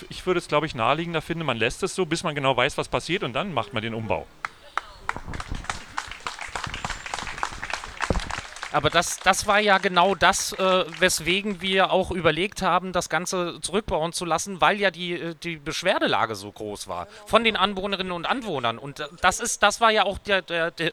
ich 0.10 0.26
würde 0.26 0.38
es 0.38 0.48
glaube 0.48 0.68
ich 0.68 0.76
naheliegender 0.76 1.22
finden, 1.22 1.46
man 1.46 1.58
lässt 1.58 1.84
es 1.84 1.96
so, 1.96 2.06
bis 2.06 2.24
man 2.24 2.34
genau 2.34 2.56
weiß, 2.56 2.78
was 2.78 2.88
passiert 2.88 3.24
und 3.24 3.34
dann 3.34 3.54
macht 3.54 3.74
man 3.74 3.84
den 3.84 3.94
Umbau. 3.94 4.26
Aber 8.76 8.90
das, 8.90 9.20
das 9.22 9.48
war 9.48 9.62
ja 9.62 9.78
genau 9.78 10.16
das, 10.16 10.52
äh, 10.52 10.86
weswegen 11.00 11.62
wir 11.62 11.92
auch 11.92 12.12
überlegt 12.12 12.62
haben, 12.62 12.92
das 12.92 13.08
Ganze 13.08 13.62
zurückbauen 13.62 14.12
zu 14.12 14.26
lassen, 14.26 14.60
weil 14.60 14.82
ja 14.82 14.92
die, 14.92 15.14
äh, 15.14 15.34
die 15.34 15.56
Beschwerdelage 15.56 16.36
so 16.36 16.52
groß 16.52 16.90
war 16.90 17.08
von 17.26 17.46
den 17.46 17.56
Anwohnerinnen 17.56 18.12
und 18.12 18.26
Anwohnern. 18.26 18.78
Und 18.78 19.00
äh, 19.00 19.08
das 19.22 19.40
ist, 19.40 19.64
das 19.64 19.80
war 19.80 19.92
ja 19.92 20.04
auch 20.04 20.18
der, 20.18 20.42
der, 20.42 20.72
der, 20.72 20.92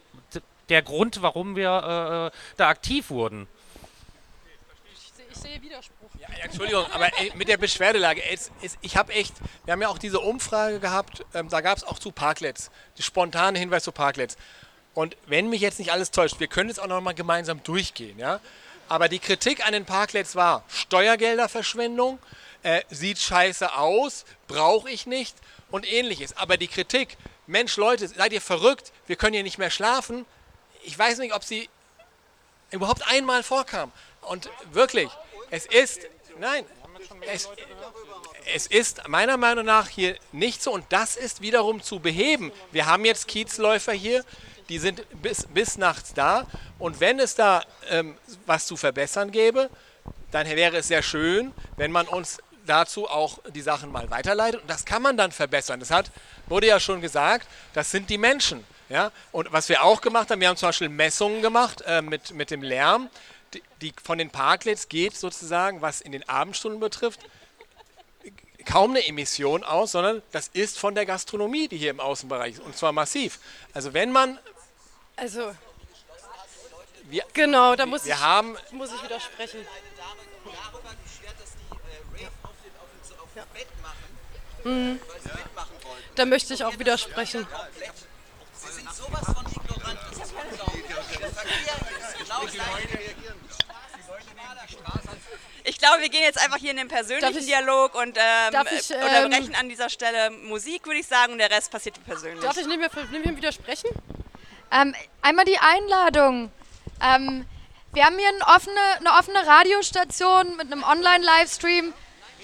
der 0.69 0.83
Grund, 0.83 1.23
warum 1.23 1.57
wir 1.57 2.31
äh, 2.33 2.39
da 2.57 2.69
aktiv 2.69 3.11
wurden. 3.11 3.49
Ich 5.33 5.37
sehe 5.37 5.61
Widerspruch. 5.61 6.11
Ja, 6.21 6.29
Entschuldigung, 6.45 6.87
aber 6.93 7.07
ey, 7.19 7.33
mit 7.35 7.49
der 7.49 7.57
Beschwerdelage, 7.57 8.23
es, 8.31 8.53
es, 8.63 8.79
ich 8.83 8.97
habe 8.97 9.13
echt, 9.13 9.35
wir 9.65 9.73
haben 9.73 9.83
ja 9.83 9.89
auch 9.89 9.99
diese 9.99 10.21
Umfrage 10.21 10.79
gehabt, 10.79 11.25
ähm, 11.35 11.49
da 11.49 11.61
gab 11.61 11.79
es 11.79 11.83
auch 11.83 11.99
zu 11.99 12.13
Parklets, 12.13 12.71
die 12.97 13.03
spontane 13.03 13.59
Hinweis 13.59 13.83
zu 13.83 13.91
Parklets. 13.91 14.37
Und 14.95 15.17
wenn 15.27 15.49
mich 15.49 15.61
jetzt 15.61 15.79
nicht 15.79 15.93
alles 15.93 16.11
täuscht, 16.11 16.41
wir 16.41 16.49
können 16.49 16.69
jetzt 16.69 16.79
auch 16.79 16.87
noch 16.87 17.01
mal 17.01 17.15
gemeinsam 17.15 17.63
durchgehen, 17.63 18.19
ja. 18.19 18.41
Aber 18.89 19.09
die 19.09 19.21
Kritik 19.21 19.67
an 19.67 19.73
den 19.73 19.87
Parklets 19.87 20.37
war 20.37 20.65
Steuergelderverschwendung, 20.69 22.19
äh, 22.63 22.83
sieht 22.91 23.19
scheiße 23.19 23.75
aus, 23.75 24.25
brauche 24.49 24.91
ich 24.91 25.07
nicht 25.07 25.35
und 25.71 25.91
ähnliches. 25.91 26.37
Aber 26.37 26.57
die 26.59 26.69
Kritik, 26.69 27.17
Mensch 27.47 27.77
Leute, 27.77 28.07
seid 28.09 28.33
ihr 28.33 28.43
verrückt, 28.43 28.93
wir 29.07 29.17
können 29.17 29.35
hier 29.35 29.43
nicht 29.43 29.59
mehr 29.59 29.71
schlafen, 29.71 30.27
ich 30.85 30.99
weiß 30.99 31.19
nicht, 31.19 31.35
ob 31.35 31.45
sie 31.45 31.69
überhaupt 32.71 33.07
einmal 33.09 33.43
vorkam. 33.43 33.93
Und 34.23 34.51
wirklich, 34.73 35.11
es 35.51 35.67
ist, 35.67 36.01
nein, 36.39 36.65
es, 37.33 37.49
es 38.55 38.67
ist 38.67 39.09
meiner 39.09 39.37
Meinung 39.37 39.65
nach 39.65 39.89
hier 39.89 40.17
nicht 40.33 40.63
so 40.63 40.73
und 40.73 40.85
das 40.91 41.17
ist 41.17 41.41
wiederum 41.41 41.83
zu 41.83 42.01
beheben. 42.01 42.53
Wir 42.73 42.87
haben 42.87 43.05
jetzt 43.05 43.29
Kiezläufer 43.29 43.93
hier, 43.93 44.25
die 44.69 44.79
sind 44.79 45.03
bis, 45.23 45.47
bis 45.47 45.79
nachts 45.79 46.15
da 46.15 46.47
und 46.79 47.01
wenn 47.01 47.19
es 47.19 47.35
da 47.35 47.63
ähm, 47.91 48.17
was 48.47 48.67
zu 48.67 48.77
verbessern 48.77 49.31
gäbe, 49.31 49.71
dann 50.31 50.47
wäre 50.49 50.79
es 50.79 50.89
sehr 50.89 51.03
schön, 51.03 51.53
wenn 51.77 51.93
man 51.93 52.09
uns 52.09 52.39
dazu 52.67 53.09
auch 53.09 53.39
die 53.55 53.61
Sachen 53.61 53.91
mal 53.91 54.11
weiterleitet 54.11 54.63
und 54.63 54.71
das 54.71 54.85
kann 54.85 55.03
man 55.03 55.17
dann 55.17 55.33
verbessern. 55.33 55.81
Das 55.81 55.91
hat, 55.91 56.11
wurde 56.47 56.67
ja 56.67 56.81
schon 56.81 57.01
gesagt, 57.01 57.47
das 57.75 57.91
sind 57.91 58.09
die 58.09 58.19
Menschen. 58.19 58.65
Ja? 58.89 59.11
Und 59.33 59.53
was 59.53 59.69
wir 59.69 59.83
auch 59.83 60.01
gemacht 60.01 60.31
haben, 60.31 60.41
wir 60.41 60.49
haben 60.49 60.57
zum 60.57 60.69
Beispiel 60.69 60.89
Messungen 60.89 61.43
gemacht 61.43 61.83
äh, 61.87 62.03
mit, 62.03 62.33
mit 62.33 62.51
dem 62.51 62.63
Lärm, 62.63 63.09
die, 63.55 63.63
die 63.81 63.93
von 64.03 64.19
den 64.19 64.31
Parklets 64.31 64.89
geht 64.89 65.17
sozusagen, 65.17 65.83
was 65.83 66.01
in 66.01 66.13
den 66.13 66.29
Abendstunden 66.29 66.81
betrifft, 66.81 67.21
kaum 68.65 68.91
eine 68.91 69.07
Emission 69.07 69.65
aus, 69.65 69.93
sondern 69.93 70.23
das 70.31 70.49
ist 70.49 70.79
von 70.79 70.95
der 70.95 71.07
Gastronomie, 71.07 71.69
die 71.69 71.77
hier 71.77 71.91
im 71.91 72.01
Außenbereich 72.01 72.55
ist, 72.55 72.61
und 72.61 72.77
zwar 72.77 72.93
massiv. 72.93 73.41
Also 73.75 73.93
wenn 73.93 74.13
man 74.13 74.39
Also, 75.17 75.55
wir, 77.05 77.25
genau, 77.33 77.77
da 77.77 77.87
muss, 77.87 78.05
wir 78.05 78.15
ich, 78.15 78.21
haben 78.21 78.57
muss 78.71 78.91
ich 78.93 79.03
widersprechen. 79.03 79.67
Mhm. 84.65 85.01
Da 86.15 86.25
möchte 86.25 86.55
ich 86.55 86.65
auch 86.65 86.79
widersprechen. 86.79 87.47
Sie 88.55 88.73
sind 88.73 88.95
sowas 88.95 89.25
von 89.25 89.47
ignorant, 89.47 89.99
das 90.11 90.29
ist 90.29 90.35
unglaublich. 90.35 90.85
Der 91.19 91.29
Verkehr 91.31 92.45
ist 92.45 92.55
gleich. 92.55 92.89
Ich 95.65 95.79
glaube, 95.79 96.01
wir 96.01 96.09
gehen 96.09 96.23
jetzt 96.23 96.39
einfach 96.43 96.59
hier 96.59 96.71
in 96.73 96.77
den 96.77 96.89
persönlichen 96.89 97.39
ich- 97.39 97.47
Dialog 97.47 97.95
und 97.95 98.17
ähm, 98.19 98.67
ich, 98.71 98.91
äh, 98.91 98.95
ähm, 98.95 99.03
unterbrechen 99.27 99.55
an 99.55 99.69
dieser 99.69 99.89
Stelle 99.91 100.31
Musik, 100.31 100.87
würde 100.87 101.01
ich 101.01 101.07
sagen, 101.07 101.33
und 101.33 101.39
der 101.39 101.51
Rest 101.51 101.71
passiert 101.71 102.05
persönlich. 102.05 102.43
Darf 102.43 102.57
ich 102.57 102.67
nicht 102.67 102.79
mehr, 102.79 102.91
nicht 103.11 103.25
mehr 103.25 103.37
widersprechen? 103.37 103.91
Ähm, 104.73 104.95
einmal 105.21 105.45
die 105.45 105.59
Einladung. 105.59 106.51
Ähm, 107.03 107.45
wir 107.93 108.05
haben 108.07 108.19
hier 108.19 108.29
eine 108.29 108.57
offene, 108.57 108.81
eine 108.99 109.11
offene 109.19 109.47
Radiostation 109.47 110.57
mit 110.57 110.73
einem 110.73 110.83
Online-Livestream. 110.83 111.93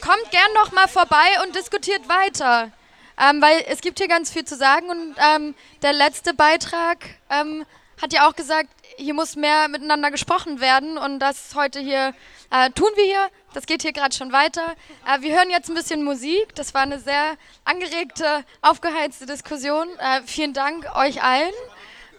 Kommt 0.00 0.30
gern 0.30 0.52
noch 0.54 0.72
mal 0.72 0.88
vorbei 0.88 1.26
und 1.42 1.56
diskutiert 1.56 2.08
weiter. 2.08 2.70
Ähm, 3.18 3.40
weil 3.40 3.64
es 3.68 3.80
gibt 3.80 3.98
hier 3.98 4.08
ganz 4.08 4.30
viel 4.30 4.44
zu 4.44 4.56
sagen 4.56 4.90
und 4.90 5.16
ähm, 5.18 5.54
der 5.82 5.92
letzte 5.92 6.34
Beitrag 6.34 6.98
ähm, 7.30 7.64
hat 8.00 8.12
ja 8.12 8.28
auch 8.28 8.36
gesagt, 8.36 8.68
hier 8.96 9.14
muss 9.14 9.34
mehr 9.34 9.68
miteinander 9.68 10.10
gesprochen 10.10 10.60
werden 10.60 10.98
und 10.98 11.18
das 11.18 11.54
heute 11.54 11.80
hier 11.80 12.14
äh, 12.50 12.70
tun 12.70 12.90
wir 12.94 13.04
hier. 13.04 13.28
Das 13.54 13.66
geht 13.66 13.82
hier 13.82 13.92
gerade 13.92 14.14
schon 14.14 14.32
weiter. 14.32 14.74
Äh, 15.06 15.22
wir 15.22 15.34
hören 15.34 15.50
jetzt 15.50 15.68
ein 15.68 15.74
bisschen 15.74 16.04
Musik. 16.04 16.54
Das 16.54 16.74
war 16.74 16.82
eine 16.82 17.00
sehr 17.00 17.36
angeregte, 17.64 18.44
aufgeheizte 18.60 19.26
Diskussion. 19.26 19.88
Äh, 19.98 20.22
vielen 20.26 20.52
Dank 20.52 20.84
euch 20.94 21.22
allen. 21.22 21.52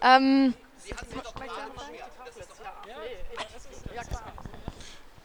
Ähm, 0.02 0.54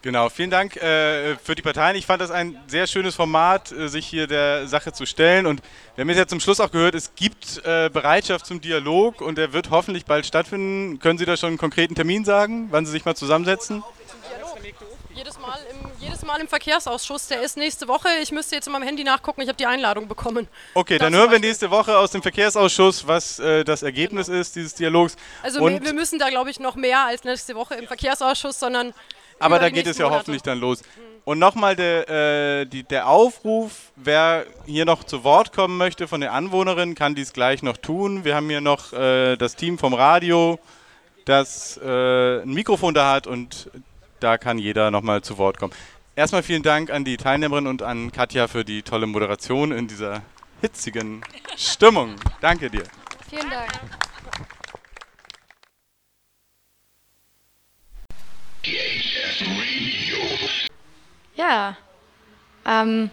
Genau, 0.05 0.29
vielen 0.29 0.51
Dank 0.51 0.77
äh, 0.77 1.35
für 1.37 1.55
die 1.55 1.63
Parteien. 1.63 1.97
Ich 1.97 2.05
fand 2.05 2.21
das 2.21 2.31
ein 2.31 2.61
sehr 2.67 2.87
schönes 2.87 3.15
Format, 3.15 3.73
äh, 3.73 3.89
sich 3.89 4.07
hier 4.07 4.27
der 4.27 4.69
Sache 4.69 4.93
zu 4.93 5.07
stellen. 5.07 5.47
Und 5.47 5.63
wir 5.95 6.03
haben 6.03 6.11
jetzt 6.11 6.19
ja 6.19 6.27
zum 6.27 6.41
Schluss 6.41 6.61
auch 6.61 6.71
gehört, 6.71 6.95
es 6.95 7.15
gibt 7.15 7.63
äh, 7.65 7.89
Bereitschaft 7.89 8.45
zum 8.45 8.61
Dialog 8.61 9.23
und 9.23 9.39
der 9.39 9.55
wird 9.55 9.71
hoffentlich 9.71 10.05
bald 10.05 10.27
stattfinden. 10.27 10.99
Können 10.99 11.19
Sie 11.19 11.25
da 11.25 11.39
schon 11.39 11.49
einen 11.49 11.59
konkreten 11.59 11.95
Termin 11.95 12.27
sagen, 12.27 12.69
wann 12.71 12.85
Sie 12.85 12.93
sich 12.93 13.07
mal 13.07 13.15
zusammensetzen? 13.17 13.83
Jedes 15.15 15.39
Mal, 15.39 15.59
im, 15.71 15.91
jedes 16.01 16.23
Mal 16.23 16.41
im 16.41 16.49
Verkehrsausschuss, 16.49 17.29
der 17.29 17.43
ist 17.43 17.57
nächste 17.57 17.87
Woche. 17.87 18.09
Ich 18.21 18.33
müsste 18.33 18.57
jetzt 18.57 18.67
in 18.67 18.73
meinem 18.73 18.83
Handy 18.83 19.05
nachgucken, 19.05 19.43
ich 19.43 19.49
habe 19.49 19.57
die 19.57 19.67
Einladung 19.67 20.09
bekommen. 20.09 20.49
Okay, 20.75 20.99
dann 20.99 21.15
hören 21.15 21.31
wir 21.31 21.39
nächste 21.39 21.71
Woche 21.71 21.97
aus 21.97 22.11
dem 22.11 22.23
Verkehrsausschuss, 22.23 23.07
was 23.07 23.39
äh, 23.39 23.65
das 23.65 23.83
Ergebnis 23.85 24.29
ist 24.29 24.57
dieses 24.57 24.75
Dialogs. 24.75 25.17
Also 25.43 25.61
wir, 25.61 25.83
wir 25.83 25.93
müssen 25.93 26.19
da, 26.19 26.31
glaube 26.31 26.51
ich, 26.51 26.59
noch 26.59 26.75
mehr 26.75 27.07
als 27.07 27.23
nächste 27.23 27.55
Woche 27.55 27.75
im 27.75 27.87
Verkehrsausschuss, 27.87 28.59
sondern 28.59 28.93
aber 29.39 29.59
da 29.59 29.71
geht 29.71 29.87
es 29.87 29.99
ja 29.99 30.05
Monate. 30.07 30.21
hoffentlich 30.21 30.43
dann 30.43 30.59
los. 30.59 30.83
Und 31.25 31.39
nochmal 31.39 31.75
der, 31.75 32.09
äh, 32.09 32.67
die, 32.67 32.83
der 32.83 33.09
Aufruf, 33.09 33.93
wer 33.97 34.45
hier 34.67 34.85
noch 34.85 35.05
zu 35.05 35.25
Wort 35.25 35.53
kommen 35.53 35.79
möchte 35.79 36.07
von 36.07 36.21
den 36.21 36.31
Anwohnerinnen, 36.31 36.95
kann 36.95 37.15
dies 37.15 37.33
gleich 37.33 37.63
noch 37.63 37.77
tun. 37.77 38.25
Wir 38.25 38.35
haben 38.35 38.49
hier 38.49 38.61
noch 38.61 38.93
äh, 38.93 39.37
das 39.37 39.57
Team 39.57 39.79
vom 39.79 39.95
Radio, 39.95 40.59
das 41.25 41.79
äh, 41.83 42.43
ein 42.43 42.53
Mikrofon 42.53 42.95
da 42.95 43.13
hat 43.13 43.27
und 43.27 43.71
da 44.25 44.39
kann 44.39 44.59
jeder 44.59 44.91
nochmal 44.91 45.23
zu 45.23 45.37
Wort 45.37 45.59
kommen. 45.59 45.75
Erstmal 46.17 46.43
vielen 46.43 46.63
Dank 46.63 46.91
an 46.91 47.05
die 47.05 47.19
Teilnehmerin 47.19 47.67
und 47.67 47.83
an 47.83 48.11
Katja 48.11 48.49
für 48.49 48.65
die 48.65 48.83
tolle 48.83 49.07
Moderation 49.07 49.71
in 49.71 49.87
dieser 49.87 50.23
hitzigen 50.63 51.23
Stimmung. 51.57 52.17
Danke 52.41 52.71
dir. 52.71 52.85
Vielen 53.29 53.51
Dank. 53.51 53.71
Ja, 61.37 61.77
ähm, 62.65 63.11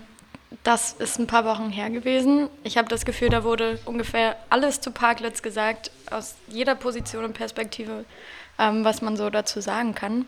das 0.64 0.94
ist 0.94 1.20
ein 1.20 1.28
paar 1.28 1.44
Wochen 1.44 1.72
her 1.72 1.90
gewesen. 1.90 2.48
Ich 2.64 2.78
habe 2.78 2.88
das 2.88 3.04
Gefühl, 3.04 3.30
da 3.30 3.44
wurde 3.44 3.80
ungefähr 3.84 4.38
alles 4.50 4.80
zu 4.80 4.92
Parklets 4.92 5.44
gesagt, 5.44 5.92
aus 6.10 6.36
jeder 6.48 6.76
Position 6.76 7.26
und 7.26 7.34
Perspektive, 7.34 8.06
ähm, 8.58 8.86
was 8.86 9.02
man 9.02 9.18
so 9.18 9.30
dazu 9.30 9.60
sagen 9.60 9.94
kann. 9.94 10.26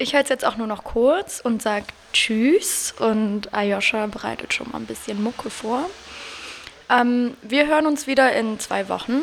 Ich 0.00 0.14
halte 0.14 0.26
es 0.26 0.28
jetzt 0.28 0.44
auch 0.44 0.56
nur 0.56 0.68
noch 0.68 0.84
kurz 0.84 1.40
und 1.40 1.60
sage 1.60 1.86
Tschüss 2.12 2.94
und 3.00 3.52
Ayosha 3.52 4.06
bereitet 4.06 4.54
schon 4.54 4.70
mal 4.70 4.78
ein 4.78 4.86
bisschen 4.86 5.20
Mucke 5.20 5.50
vor. 5.50 5.90
Ähm, 6.88 7.36
wir 7.42 7.66
hören 7.66 7.86
uns 7.86 8.06
wieder 8.06 8.32
in 8.32 8.60
zwei 8.60 8.88
Wochen 8.88 9.22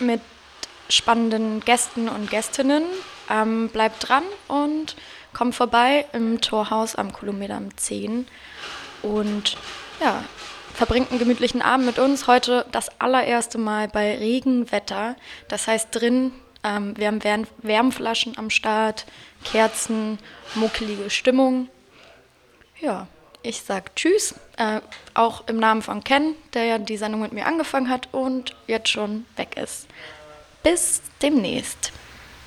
mit 0.00 0.20
spannenden 0.88 1.60
Gästen 1.60 2.08
und 2.08 2.28
Gästinnen. 2.28 2.82
Ähm, 3.30 3.68
bleibt 3.68 4.08
dran 4.08 4.24
und 4.48 4.96
kommt 5.32 5.54
vorbei 5.54 6.06
im 6.12 6.40
Torhaus 6.40 6.96
am 6.96 7.14
Kilometer 7.16 7.62
10 7.76 8.26
und 9.02 9.56
ja, 10.00 10.24
verbringt 10.74 11.10
einen 11.10 11.20
gemütlichen 11.20 11.62
Abend 11.62 11.86
mit 11.86 12.00
uns. 12.00 12.26
Heute 12.26 12.66
das 12.72 13.00
allererste 13.00 13.58
Mal 13.58 13.86
bei 13.86 14.18
Regenwetter. 14.18 15.14
Das 15.48 15.68
heißt 15.68 15.88
drin, 15.92 16.32
ähm, 16.64 16.94
wir 16.96 17.06
haben 17.08 17.22
Wärm 17.22 17.46
Wärmflaschen 17.58 18.36
am 18.38 18.50
Start, 18.50 19.06
Kerzen, 19.44 20.18
muckelige 20.54 21.10
Stimmung. 21.10 21.68
Ja, 22.80 23.06
ich 23.42 23.62
sag 23.62 23.94
Tschüss, 23.94 24.34
äh, 24.56 24.80
auch 25.12 25.46
im 25.46 25.58
Namen 25.58 25.82
von 25.82 26.02
Ken, 26.02 26.34
der 26.54 26.64
ja 26.64 26.78
die 26.78 26.96
Sendung 26.96 27.20
mit 27.20 27.32
mir 27.32 27.46
angefangen 27.46 27.88
hat 27.88 28.08
und 28.12 28.56
jetzt 28.66 28.88
schon 28.88 29.26
weg 29.36 29.56
ist. 29.56 29.86
Bis 30.62 31.02
demnächst. 31.20 31.92